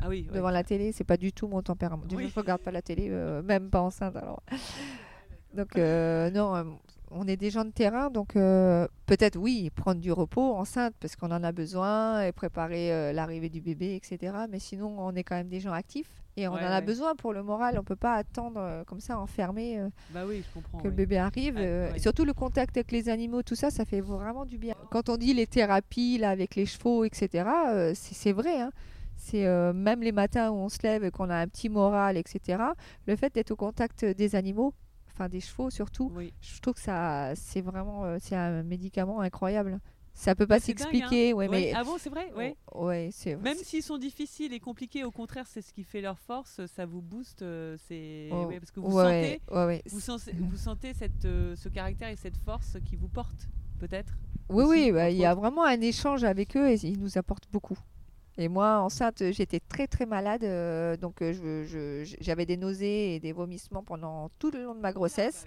Ah 0.00 0.08
oui, 0.08 0.28
devant 0.32 0.50
la 0.50 0.62
télé. 0.64 0.92
C'est 0.92 1.04
pas 1.04 1.16
du 1.16 1.32
tout 1.32 1.48
mon 1.48 1.60
tempérament. 1.62 2.04
Déjà, 2.06 2.22
Oui. 2.22 2.30
je 2.32 2.38
regarde 2.40 2.60
pas 2.62 2.70
la 2.70 2.82
télé, 2.82 3.08
même 3.44 3.68
pas 3.70 3.80
enceinte. 3.80 4.14
Alors. 4.16 4.42
Donc, 5.54 5.76
non, 5.76 6.78
on 7.16 7.26
est 7.26 7.36
des 7.36 7.50
gens 7.50 7.64
de 7.64 7.70
terrain. 7.70 8.10
Donc, 8.10 8.36
euh, 8.36 8.86
peut-être, 9.06 9.36
oui, 9.36 9.70
prendre 9.70 10.00
du 10.00 10.12
repos 10.12 10.54
enceinte 10.54 10.94
parce 11.00 11.16
qu'on 11.16 11.30
en 11.30 11.42
a 11.44 11.52
besoin 11.52 12.22
et 12.22 12.32
préparer 12.32 12.92
euh, 12.92 13.12
l'arrivée 13.12 13.48
du 13.48 13.60
bébé, 13.60 13.94
etc. 13.94 14.32
Mais 14.50 14.58
sinon, 14.58 14.94
on 14.98 15.14
est 15.14 15.22
quand 15.24 15.36
même 15.36 15.48
des 15.48 15.60
gens 15.60 15.72
actifs 15.72 16.10
et 16.36 16.48
on 16.48 16.52
Ouais, 16.54 16.60
en 16.60 16.66
a 16.66 16.80
ouais. 16.80 16.82
besoin 16.84 17.14
pour 17.14 17.32
le 17.32 17.42
moral. 17.42 17.78
On 17.78 17.84
peut 17.84 17.96
pas 17.96 18.14
attendre 18.14 18.58
euh, 18.60 18.84
comme 18.84 19.00
ça, 19.00 19.18
enfermé. 19.18 19.80
Bah 20.10 20.24
oui, 20.26 20.42
que 20.82 20.88
le 20.88 20.90
bébé 20.94 21.16
arrive. 21.18 21.54
Ouais. 21.56 21.92
et 21.94 21.98
surtout 22.00 22.24
le 22.24 22.32
contact 22.34 22.76
avec 22.76 22.90
les 22.92 23.08
animaux, 23.08 23.42
tout 23.42 23.54
ça, 23.54 23.70
ça 23.70 23.84
fait 23.84 24.00
vraiment 24.00 24.44
du 24.44 24.58
bien. 24.58 24.74
Quand 24.90 25.08
on 25.08 25.16
dit 25.16 25.32
les 25.34 25.46
thérapies 25.46 26.18
là, 26.18 26.30
avec 26.30 26.56
les 26.56 26.66
chevaux, 26.66 27.04
etc., 27.04 27.48
c'est 27.94 28.32
vrai. 28.32 28.60
hein. 28.60 28.70
C'est 29.16 29.46
même 29.72 30.02
les 30.02 30.12
matins 30.12 30.50
où 30.50 30.56
on 30.56 30.68
se 30.68 30.78
lève 30.82 31.04
et 31.04 31.10
qu'on 31.10 31.30
a 31.30 31.36
un 31.36 31.46
petit 31.46 31.68
moral, 31.68 32.16
etc. 32.18 32.62
Le 33.06 33.16
fait 33.16 33.32
d'être 33.34 33.52
au 33.52 33.56
contact 33.56 34.04
des 34.04 34.34
animaux, 34.34 34.74
enfin 35.14 35.28
des 35.28 35.40
chevaux 35.40 35.70
surtout, 35.70 36.10
Oui. 36.14 36.32
je 36.40 36.60
trouve 36.60 36.74
que 36.74 36.80
ça, 36.80 37.32
c'est 37.36 37.60
vraiment, 37.60 38.04
euh, 38.04 38.18
c'est 38.20 38.36
un 38.36 38.62
médicament 38.62 39.20
incroyable. 39.20 39.80
Ça 40.16 40.36
peut 40.36 40.46
pas 40.46 40.58
dingue, 40.58 40.62
s'expliquer, 40.62 41.32
ouais, 41.32 41.48
Ouais. 41.48 41.60
mais 41.70 41.72
Ah 41.74 41.82
bon, 41.82 41.96
c'est 41.98 42.08
vrai? 42.10 42.32
Ouais. 42.36 42.56
Oh, 42.72 42.86
ouais, 42.86 43.08
c'est 43.12 43.34
Même 43.34 43.56
s'ils 43.56 43.82
sont 43.82 43.98
difficiles 43.98 44.52
et 44.52 44.60
compliqués, 44.60 45.02
au 45.02 45.10
contraire, 45.10 45.44
c'est 45.48 45.60
ce 45.60 45.72
qui 45.72 45.82
fait 45.82 46.00
leur 46.00 46.20
force, 46.20 46.64
ça 46.66 46.86
vous 46.86 47.02
booste. 47.02 47.42
euh, 47.42 47.76
C'est 47.88 48.28
oh, 48.30 48.44
ouais, 48.46 48.60
parce 48.60 48.70
que 48.70 48.78
vous 48.78 48.92
sentez, 48.92 49.40
vous 49.90 50.00
sentez, 50.00 50.32
vous 50.38 50.56
sentez 50.56 50.94
cette, 50.94 51.24
euh, 51.24 51.56
ce 51.56 51.68
caractère 51.68 52.10
et 52.10 52.16
cette 52.16 52.36
force 52.36 52.76
qui 52.84 52.94
vous 52.94 53.08
porte, 53.08 53.48
peut-être. 53.80 54.14
Oui, 54.50 54.62
aussi, 54.64 54.70
oui, 54.84 54.92
bah, 54.92 55.10
il 55.10 55.16
y 55.16 55.24
a 55.24 55.34
vraiment 55.34 55.64
un 55.64 55.80
échange 55.80 56.22
avec 56.22 56.56
eux 56.56 56.68
et 56.70 56.74
ils 56.86 57.00
nous 57.00 57.18
apportent 57.18 57.48
beaucoup. 57.50 57.78
Et 58.36 58.48
moi, 58.48 58.80
enceinte, 58.80 59.22
j'étais 59.30 59.60
très 59.60 59.86
très 59.86 60.06
malade, 60.06 60.44
euh, 60.44 60.96
donc 60.96 61.22
euh, 61.22 62.04
j'avais 62.20 62.46
des 62.46 62.56
nausées 62.56 63.14
et 63.14 63.20
des 63.20 63.32
vomissements 63.32 63.82
pendant 63.82 64.30
tout 64.38 64.50
le 64.50 64.64
long 64.64 64.74
de 64.74 64.80
ma 64.80 64.92
grossesse. 64.92 65.46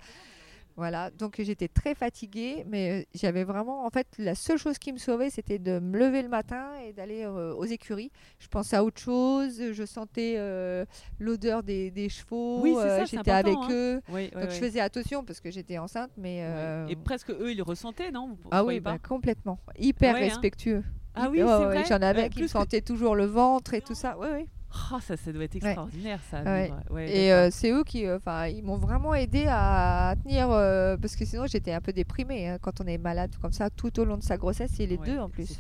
Voilà, 0.78 1.10
donc 1.10 1.38
j'étais 1.40 1.68
très 1.68 1.96
fatiguée, 1.96 2.64
mais 2.68 3.02
euh, 3.02 3.04
j'avais 3.16 3.44
vraiment, 3.44 3.84
en 3.88 3.90
fait, 3.90 4.06
la 4.20 4.36
seule 4.36 4.60
chose 4.60 4.78
qui 4.78 4.94
me 4.94 5.00
sauvait, 5.00 5.32
c'était 5.32 5.58
de 5.58 5.80
me 5.80 5.98
lever 5.98 6.22
le 6.22 6.30
matin 6.30 6.70
et 6.86 6.94
d'aller 6.94 7.24
euh, 7.24 7.52
aux 7.56 7.66
écuries. 7.66 8.12
Je 8.38 8.48
pensais 8.48 8.76
à 8.76 8.84
autre 8.84 9.02
chose, 9.02 9.60
je 9.72 9.86
sentais 9.88 10.36
euh, 10.38 10.86
l'odeur 11.18 11.64
des, 11.64 11.90
des 11.90 12.10
chevaux, 12.10 12.62
Oui, 12.62 12.76
c'est 12.76 12.90
euh, 12.90 13.06
j'étais 13.08 13.32
avec 13.32 13.56
hein. 13.56 13.70
eux. 13.72 14.02
Oui, 14.10 14.30
Donc 14.30 14.52
je 14.52 14.56
faisais 14.56 14.80
attention 14.80 15.24
parce 15.24 15.40
que 15.40 15.50
j'étais 15.50 15.80
enceinte, 15.80 16.12
mais... 16.16 16.46
Et 16.90 16.96
presque 16.96 17.32
eux, 17.32 17.50
ils 17.50 17.58
le 17.58 17.64
ressentaient, 17.64 18.12
non? 18.12 18.38
Vous 18.40 18.50
ah 18.52 18.64
oui, 18.64 18.80
bah, 18.80 19.00
complètement. 19.00 19.58
Hyper 19.80 20.14
Ouais, 20.14 20.30
hein. 20.30 20.84
Ah 21.20 21.30
oui, 21.30 21.41
ouais, 21.41 21.47
c'est 21.47 21.65
vrai 21.65 21.86
J'en 21.88 22.01
avais 22.01 22.30
qui 22.30 22.43
me 22.43 22.47
sentaient 22.47 22.82
toujours 22.82 23.15
le 23.15 23.26
ventre 23.26 23.74
et 23.74 23.82
tout 23.82 23.95
ça. 23.95 24.18
Oui, 24.20 24.28
oui. 24.34 24.45
Oh, 24.91 24.99
ça, 24.99 25.15
ça 25.18 25.32
doit 25.32 25.45
être 25.45 25.55
extraordinaire, 25.55 26.20
ça. 26.30 26.43
Ouais. 26.43 26.72
Ouais, 26.91 27.09
Et 27.09 27.32
euh, 27.34 27.49
c'est 27.51 27.72
eux 27.72 27.84
qui, 27.84 28.05
euh, 28.05 28.18
enfin, 28.18 28.47
ils 28.47 28.63
m'ont 28.63 28.76
vraiment 28.78 29.13
aidé 29.13 29.45
à 29.47 30.13
tenir, 30.22 30.51
euh, 30.51 30.97
parce 30.97 31.15
que 31.15 31.26
sinon 31.26 31.47
j'étais 31.47 31.72
un 31.72 31.80
peu 31.82 31.93
déprimée 31.93 32.49
hein, 32.49 32.57
quand 32.61 32.82
on 32.82 32.86
est 32.86 32.97
malade 32.97 33.34
comme 33.41 33.53
ça 33.53 33.70
tout 33.70 33.97
au 33.99 34.05
long 34.05 34.18
de 34.18 34.24
sa 34.24 34.38
grossesse 34.38 34.80
et 34.80 34.86
les 34.86 34.97
deux 34.97 35.18
en 35.20 35.30
plus. 35.30 35.57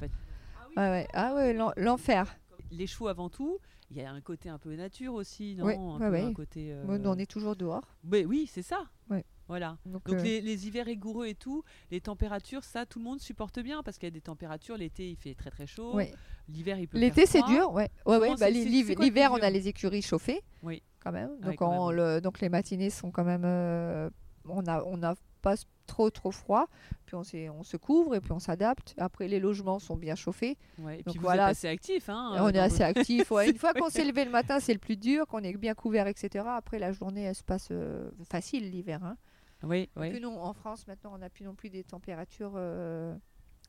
Ah 0.75 1.33
ouais, 1.35 1.53
l'en- 1.53 1.71
l'enfer. 1.77 2.37
Les 2.71 2.85
chevaux 2.85 3.07
avant 3.07 3.29
tout, 3.29 3.57
il 3.89 3.97
y 3.97 4.01
a 4.03 4.11
un 4.11 4.21
côté 4.21 4.49
un 4.49 4.57
peu 4.57 4.75
nature 4.75 5.13
aussi, 5.13 5.55
non? 5.55 5.67
Un, 5.67 5.99
ouais, 5.99 6.07
peu 6.09 6.11
ouais. 6.11 6.21
un 6.23 6.33
côté. 6.33 6.75
Bon, 6.85 7.01
nous, 7.01 7.09
on 7.09 7.17
est 7.17 7.29
toujours 7.31 7.55
dehors. 7.55 7.95
mais 8.03 8.25
oui, 8.25 8.49
c'est 8.51 8.61
ça. 8.61 8.83
Voilà. 9.47 9.77
Donc, 9.85 10.05
Donc 10.05 10.15
euh, 10.19 10.21
les, 10.23 10.41
les 10.41 10.67
hivers 10.67 10.85
rigoureux 10.85 11.27
et 11.27 11.35
tout, 11.35 11.63
les 11.91 12.01
températures, 12.01 12.63
ça, 12.63 12.85
tout 12.85 12.99
le 12.99 13.05
monde 13.05 13.19
supporte 13.21 13.59
bien 13.59 13.81
parce 13.83 13.97
qu'il 13.97 14.07
y 14.07 14.11
a 14.11 14.11
des 14.11 14.21
températures. 14.21 14.77
L'été, 14.77 15.09
il 15.09 15.15
fait 15.15 15.35
très 15.35 15.49
très 15.49 15.67
chaud. 15.67 15.95
ouais. 15.95 16.13
L'hiver, 16.49 16.79
il 16.79 16.87
peut. 16.87 16.97
L'été 16.97 17.25
c'est 17.25 17.41
dur, 17.43 17.71
ouais. 17.73 17.89
Ouais, 18.05 18.17
ouais, 18.17 18.35
bah, 18.39 18.49
L'hiver 18.49 19.31
on 19.33 19.37
a 19.41 19.49
les 19.49 19.67
écuries 19.67 20.01
chauffées. 20.01 20.41
Oui. 20.63 20.81
Quand 21.01 21.11
même. 21.11 21.31
Ouais, 21.41 21.47
Donc, 21.47 21.55
quand 21.55 21.71
on- 21.77 21.87
même. 21.89 21.97
le- 21.97 22.21
donc 22.21 22.39
les 22.41 22.49
matinées 22.49 22.89
sont 22.89 23.11
quand 23.11 23.23
même, 23.25 23.43
euh, 23.45 24.09
on 24.47 24.65
a, 24.67 24.81
on 24.83 24.97
n'a 24.97 25.15
pas 25.41 25.55
trop 25.85 26.09
trop 26.09 26.31
froid. 26.31 26.67
Puis 27.05 27.15
on, 27.15 27.21
on 27.57 27.63
se 27.63 27.77
couvre 27.77 28.15
et 28.15 28.19
puis 28.21 28.31
on 28.33 28.39
s'adapte. 28.39 28.93
Après 28.97 29.27
les 29.27 29.39
logements 29.39 29.79
sont 29.79 29.95
bien 29.95 30.15
chauffés. 30.15 30.57
Ouais, 30.79 30.99
Et 30.99 31.03
Donc 31.03 31.15
puis 31.15 31.19
voilà, 31.21 31.43
vous 31.45 31.49
êtes 31.51 31.57
assez 31.57 31.67
actif. 31.67 32.09
Hein, 32.09 32.35
on 32.39 32.49
est 32.49 32.59
assez 32.59 32.83
actif. 32.83 33.31
ouais. 33.31 33.49
Une 33.51 33.57
fois 33.57 33.73
qu'on 33.73 33.89
s'est 33.89 34.03
levé 34.05 34.25
le 34.25 34.31
matin, 34.31 34.59
c'est 34.59 34.73
le 34.73 34.79
plus 34.79 34.97
dur, 34.97 35.25
qu'on 35.27 35.39
est 35.39 35.53
bien 35.55 35.73
couvert, 35.73 36.07
etc. 36.07 36.45
Après, 36.49 36.79
la 36.79 36.91
journée, 36.91 37.23
elle 37.23 37.35
se 37.35 37.43
passe 37.43 37.69
euh, 37.71 38.09
facile 38.29 38.69
l'hiver. 38.71 39.03
hein. 39.03 39.15
Oui, 39.63 39.89
oui. 39.95 40.19
non, 40.19 40.39
en 40.41 40.53
France, 40.53 40.87
maintenant, 40.87 41.11
on 41.15 41.17
n'a 41.17 41.29
plus 41.29 41.43
non 41.45 41.55
plus 41.55 41.69
des 41.69 41.83
températures. 41.83 42.53
euh, 42.55 43.15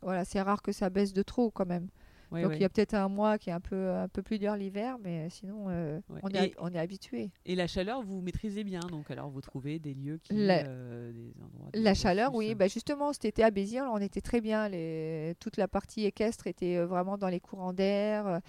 Voilà, 0.03 0.25
c'est 0.25 0.41
rare 0.41 0.63
que 0.63 0.73
ça 0.73 0.91
baisse 0.91 1.13
de 1.13 1.23
trop 1.23 1.51
quand 1.51 1.67
même. 1.67 1.89
oui, 2.31 2.43
Donc 2.43 2.53
il 2.57 2.61
y 2.61 2.65
a 2.65 2.69
peut-être 2.69 2.93
un 2.95 3.09
mois 3.09 3.39
qui 3.39 3.49
est 3.51 3.55
un 3.55 3.61
peu, 3.61 3.91
un 3.91 4.07
peu 4.09 4.23
plus 4.23 4.39
dur 4.39 4.55
l'hiver, 4.55 4.99
mais 5.03 5.31
sinon, 5.31 5.67
euh, 5.71 5.99
on, 6.23 6.29
est, 6.29 6.55
on 6.59 6.69
est 6.73 6.79
habitué. 6.79 7.31
Et 7.47 7.55
la 7.55 7.67
chaleur, 7.67 8.03
vous 8.03 8.21
maîtrisez 8.21 8.65
bien. 8.65 8.81
Donc 8.91 9.11
alors, 9.11 9.31
vous 9.31 9.41
trouvez 9.41 9.79
des 9.79 9.95
lieux 9.95 10.19
qui. 10.23 10.35
La- 10.35 10.67
euh, 10.67 11.11
des 11.13 11.33
endroits 11.43 11.71
La 11.73 11.95
chaleur, 11.95 12.35
oui. 12.35 12.55
Bah 12.55 12.69
justement, 12.69 13.13
cet 13.15 13.25
été 13.25 13.43
à 13.43 13.51
Béziers, 13.51 13.81
on 13.83 13.99
était 13.99 14.21
très 14.21 14.41
bien. 14.43 14.69
Les... 14.69 15.35
Toute 15.41 15.57
la 15.57 15.69
partie 15.69 16.05
équestre 16.05 16.47
était 16.47 16.85
vraiment 16.85 17.17
dans 17.17 17.29
les 17.29 17.41
courants 17.41 17.73
d'air. 17.73 18.41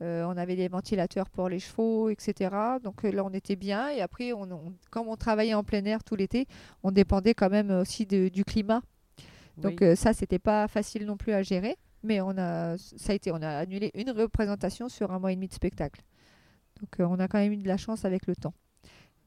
Euh, 0.00 0.24
on 0.26 0.36
avait 0.36 0.54
des 0.54 0.68
ventilateurs 0.68 1.28
pour 1.28 1.48
les 1.48 1.58
chevaux, 1.58 2.08
etc. 2.08 2.50
Donc 2.82 3.04
euh, 3.04 3.10
là, 3.10 3.24
on 3.24 3.30
était 3.32 3.56
bien. 3.56 3.88
Et 3.90 4.00
après, 4.00 4.32
on, 4.32 4.42
on- 4.50 4.72
comme 4.90 5.08
on 5.08 5.16
travaillait 5.16 5.54
en 5.54 5.64
plein 5.64 5.84
air 5.84 6.04
tout 6.04 6.14
l'été, 6.14 6.46
on 6.84 6.92
dépendait 6.92 7.34
quand 7.34 7.50
même 7.50 7.70
aussi 7.72 8.06
de- 8.06 8.28
du 8.28 8.44
climat. 8.44 8.80
Donc 9.56 9.78
Oui. 9.80 9.88
euh, 9.88 9.96
ça, 9.96 10.12
c'était 10.12 10.38
pas 10.38 10.68
facile 10.68 11.04
non 11.04 11.16
plus 11.16 11.32
à 11.32 11.42
gérer. 11.42 11.76
Mais 12.04 12.20
on 12.20 12.30
a, 12.38 12.78
ça 12.78 13.10
a 13.12 13.14
été, 13.16 13.32
on 13.32 13.42
a 13.42 13.48
annulé 13.48 13.90
une 13.94 14.10
représentation 14.10 14.88
sur 14.88 15.10
un 15.10 15.18
mois 15.18 15.32
et 15.32 15.34
demi 15.34 15.48
de 15.48 15.54
spectacle. 15.54 16.00
Donc 16.80 17.00
euh, 17.00 17.04
on 17.10 17.18
a 17.18 17.26
quand 17.26 17.38
même 17.38 17.52
eu 17.52 17.56
de 17.56 17.66
la 17.66 17.76
chance 17.76 18.04
avec 18.04 18.28
le 18.28 18.36
temps. 18.36 18.54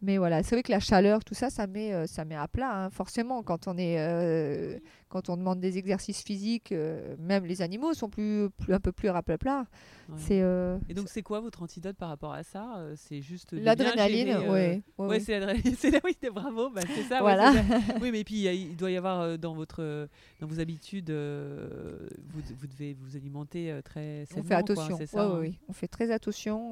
Mais 0.04 0.18
voilà, 0.18 0.42
c'est 0.42 0.56
vrai 0.56 0.64
que 0.64 0.72
la 0.72 0.80
chaleur, 0.80 1.24
tout 1.24 1.36
ça, 1.36 1.52
ça 1.52 1.68
met, 1.68 1.94
euh, 1.94 2.08
ça 2.08 2.26
met 2.26 2.36
à 2.36 2.48
plat, 2.48 2.86
hein, 2.86 2.90
forcément. 2.90 3.44
Quand 3.44 3.68
on, 3.68 3.78
est, 3.78 3.98
euh, 4.00 4.80
quand 5.10 5.30
on 5.30 5.38
demande 5.38 5.60
des 5.60 5.78
exercices 5.78 6.24
physiques, 6.24 6.72
euh, 6.72 7.16
même 7.20 7.46
les 7.46 7.62
animaux 7.62 7.94
sont 7.94 8.10
plus, 8.10 8.50
plus, 8.58 8.74
un 8.74 8.80
peu 8.80 8.92
plus 8.92 9.10
à 9.10 9.22
plat 9.22 9.38
plat. 9.38 9.66
Ouais. 10.10 10.16
C'est 10.18 10.42
euh, 10.42 10.80
Et 10.90 10.96
donc, 10.96 11.08
c'est 11.08 11.22
quoi 11.22 11.40
votre 11.40 11.62
antidote 11.62 11.98
par 11.98 12.10
rapport 12.10 12.34
à 12.34 12.42
ça 12.42 12.84
C'est 12.96 13.22
juste. 13.22 13.54
l'adrénaline, 13.54 14.30
euh, 14.30 14.52
ouais, 14.52 14.82
ouais, 14.98 15.08
Ouais, 15.08 15.20
c'est 15.20 15.40
l'adrénaline. 15.40 15.76
C'est 15.78 15.92
là, 15.92 16.00
oui, 16.04 16.18
c'est- 16.20 16.32
bravo. 16.32 16.72
Bah, 16.72 16.82
c'est 16.96 17.04
ça. 17.04 17.20
Voilà. 17.20 17.54
oui, 18.02 18.10
mais 18.12 18.24
puis 18.24 18.46
il 18.48 18.76
doit 18.76 18.90
y 18.90 18.98
avoir 18.98 19.38
dans 19.38 19.54
votre, 19.54 20.08
dans 20.40 20.48
vos 20.48 20.60
habitudes, 20.60 21.12
vous, 21.12 22.42
vous 22.60 22.68
devez 22.68 22.96
vous 23.00 23.16
alimenter 23.16 23.80
très 23.86 24.24
On 24.32 24.34
sainement. 24.34 24.44
fait 24.44 24.48
quoi, 24.50 24.58
attention. 24.58 24.98
c'est 24.98 25.02
Ouais, 25.04 25.06
ça, 25.08 25.28
ouais, 25.30 25.36
hein. 25.36 25.40
oui. 25.42 25.60
On 25.70 25.74
fait 25.74 25.88
très 25.88 26.10
attention. 26.12 26.72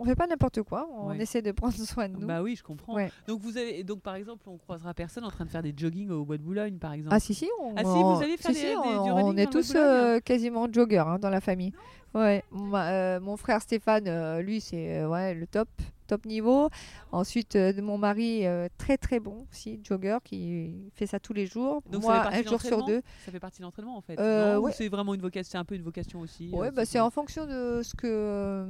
On 0.00 0.04
fait 0.06 0.14
pas 0.16 0.26
n'importe 0.26 0.62
quoi. 0.62 0.88
On 0.96 1.08
Ouais. 1.10 1.18
essaie 1.20 1.42
de 1.42 1.52
prendre 1.52 1.74
soin 1.74 2.08
de 2.08 2.16
nous. 2.16 2.26
Bah 2.26 2.42
oui, 2.42 2.56
je 2.56 2.62
comprends. 2.62 2.94
Ouais. 2.94 3.10
Donc 3.28 3.40
vous 3.40 3.56
avez, 3.58 3.84
donc 3.84 4.00
par 4.00 4.14
exemple, 4.14 4.48
on 4.48 4.56
croisera 4.56 4.94
personne 4.94 5.24
en 5.24 5.30
train 5.30 5.44
de 5.44 5.50
faire 5.50 5.62
des 5.62 5.74
jogging 5.76 6.10
au 6.10 6.24
bois 6.24 6.38
de 6.38 6.42
Boulogne, 6.42 6.78
par 6.78 6.92
exemple. 6.94 7.14
Ah 7.14 7.20
si 7.20 7.34
si, 7.34 7.48
on, 7.60 7.74
Ah, 7.76 7.80
si, 7.82 7.86
on- 7.86 8.14
vous 8.14 8.22
allez 8.22 8.36
faire 8.38 8.54
si, 8.54 8.62
des- 8.62 8.68
si, 8.68 8.72
des- 8.72 8.76
on, 8.76 9.04
du 9.04 9.10
on 9.10 9.36
est 9.36 9.50
tous 9.52 9.74
euh, 9.76 10.18
quasiment 10.20 10.66
joggers 10.72 10.98
hein, 11.06 11.18
dans 11.18 11.30
la 11.30 11.40
famille. 11.42 11.72
Ouais, 12.14 12.42
Ma- 12.50 12.90
euh, 12.90 13.20
mon 13.20 13.36
frère 13.36 13.60
Stéphane, 13.62 14.08
euh, 14.08 14.40
lui 14.42 14.60
c'est 14.60 15.04
ouais 15.04 15.32
le 15.34 15.46
top 15.46 15.68
top 16.08 16.24
niveau. 16.26 16.68
Ensuite 17.12 17.56
de 17.56 17.80
mon 17.80 17.98
mari 17.98 18.44
très 18.78 18.96
très 18.96 19.20
bon 19.20 19.46
aussi 19.52 19.80
jogger 19.84 20.18
qui 20.24 20.90
fait 20.94 21.06
ça 21.06 21.20
tous 21.20 21.32
les 21.34 21.46
jours. 21.46 21.82
Donc 21.88 22.02
Moi 22.02 22.26
un 22.26 22.42
jour 22.42 22.60
sur 22.60 22.84
deux. 22.84 23.02
Ça 23.24 23.30
fait 23.30 23.38
partie 23.38 23.58
de 23.60 23.64
l'entraînement 23.64 23.96
en 23.96 24.00
fait. 24.00 24.18
Euh, 24.18 24.56
ouais. 24.58 24.72
c'est 24.72 24.88
vraiment 24.88 25.14
une 25.14 25.20
vocation, 25.20 25.50
c'est 25.52 25.58
un 25.58 25.64
peu 25.64 25.76
une 25.76 25.82
vocation 25.84 26.18
aussi. 26.20 26.50
Ouais, 26.52 26.68
euh, 26.68 26.70
bah, 26.72 26.84
c'est 26.84 26.98
en 26.98 27.10
fonction 27.10 27.46
de 27.46 27.82
ce 27.84 27.94
que 27.94 28.66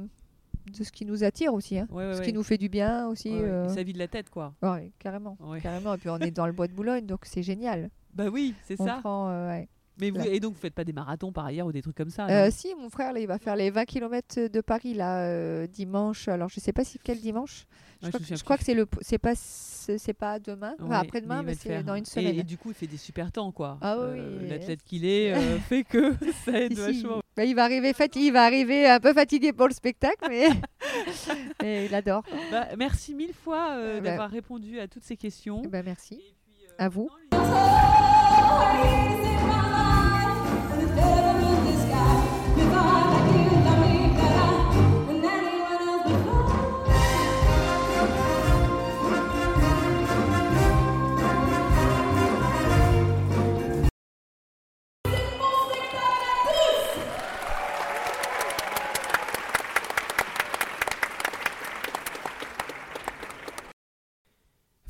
de 0.65 0.83
ce 0.83 0.91
qui 0.91 1.05
nous 1.05 1.23
attire 1.23 1.53
aussi, 1.53 1.77
hein. 1.79 1.87
Ouais, 1.91 2.07
ouais, 2.07 2.13
ce 2.13 2.19
ouais. 2.19 2.25
qui 2.25 2.33
nous 2.33 2.43
fait 2.43 2.57
du 2.57 2.69
bien 2.69 3.07
aussi. 3.07 3.31
Euh, 3.31 3.67
Ça 3.69 3.83
vide 3.83 3.97
la 3.97 4.07
tête, 4.07 4.29
quoi. 4.29 4.53
carrément, 4.99 5.37
carrément. 5.61 5.93
Et 5.95 5.97
puis 5.97 6.09
on 6.09 6.17
est 6.19 6.31
dans 6.31 6.45
le 6.47 6.53
bois 6.53 6.67
de 6.67 6.73
Boulogne, 6.73 7.05
donc 7.05 7.21
c'est 7.25 7.43
génial. 7.43 7.89
Bah 8.13 8.25
oui, 8.31 8.53
c'est 8.63 8.75
ça. 8.75 8.97
prend, 9.01 9.29
euh, 9.29 9.47
ouais. 9.49 9.67
Mais 10.01 10.09
vous, 10.09 10.19
Ouais. 10.19 10.35
et 10.35 10.39
donc 10.39 10.53
vous 10.55 10.59
faites 10.59 10.73
pas 10.73 10.83
des 10.83 10.91
marathons 10.93 11.31
par 11.31 11.45
ailleurs 11.45 11.67
ou 11.67 11.71
des 11.71 11.81
trucs 11.81 11.95
comme 11.95 12.09
ça 12.09 12.27
Euh, 12.27 12.49
si, 12.51 12.73
mon 12.75 12.89
frère, 12.89 13.13
là, 13.13 13.19
il 13.19 13.27
va 13.27 13.37
faire 13.37 13.55
les 13.55 13.69
20 13.69 13.85
km 13.85 14.47
de 14.47 14.61
Paris 14.61 14.93
là 14.95 15.25
euh, 15.27 15.67
dimanche. 15.67 16.27
Alors, 16.27 16.49
je 16.49 16.59
sais 16.59 16.73
pas 16.73 16.83
si 16.83 16.99
quel 17.03 17.19
dimanche? 17.19 17.65
Je, 18.01 18.07
Ouais, 18.07 18.11
crois, 18.11 18.19
que- 18.27 18.35
je 18.35 18.43
crois 18.43 18.57
que 18.57 18.63
c'est 18.63 18.73
le, 18.73 18.87
c'est 19.01 19.19
pas, 19.19 19.33
c'est 19.35 20.13
pas 20.13 20.39
demain, 20.39 20.71
Ouais, 20.79 20.97
il 21.13 21.27
va 21.27 21.43
mais 21.43 21.53
c'est 21.53 21.83
dans 21.83 21.93
une 21.95 22.01
Et- 22.01 22.05
semaine. 22.07 22.39
Et, 22.39 22.43
du 22.43 22.57
coup, 22.57 22.69
il 22.69 22.73
fait 22.73 22.87
des 22.87 22.97
super 22.97 23.31
temps, 23.31 23.51
quoi. 23.51 23.77
Ah 23.79 23.95
oui, 23.99 24.17
Euh. 24.19 24.49
L'athlète 24.49 24.83
qu'il 24.83 25.05
est 25.05 25.33
euh, 25.35 25.59
fait 25.69 25.83
que 25.83 26.13
ça 26.45 26.59
aide 26.59 26.73
si. 26.75 26.79
vachement. 27.03 27.21
Bah, 27.37 27.45
il 27.45 27.53
va 27.55 27.63
arriver 27.63 27.93
fatigué, 27.93 28.25
il 28.27 28.33
va 28.33 28.43
arriver 28.43 28.89
un 28.89 28.99
peu 28.99 29.13
fatigué 29.13 29.53
pour 29.53 29.67
le 29.67 29.73
spectacle, 29.75 30.25
mais, 30.29 30.47
mais 31.61 31.85
il 31.85 31.93
adore. 31.93 32.23
Bah, 32.51 32.69
merci 32.75 33.13
mille 33.13 33.33
fois 33.33 33.73
euh, 33.77 34.01
d'avoir 34.01 34.31
répondu 34.31 34.79
à 34.79 34.87
toutes 34.87 35.03
ces 35.03 35.15
questions. 35.15 35.61
Eh 35.63 35.67
ben, 35.67 35.83
merci. 35.85 36.15
Puis, 36.43 36.55
À 36.79 36.89
vous. 36.89 37.07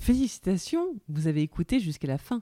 Félicitations, 0.02 0.96
vous 1.08 1.28
avez 1.28 1.42
écouté 1.42 1.80
jusqu'à 1.80 2.08
la 2.08 2.18
fin. 2.18 2.42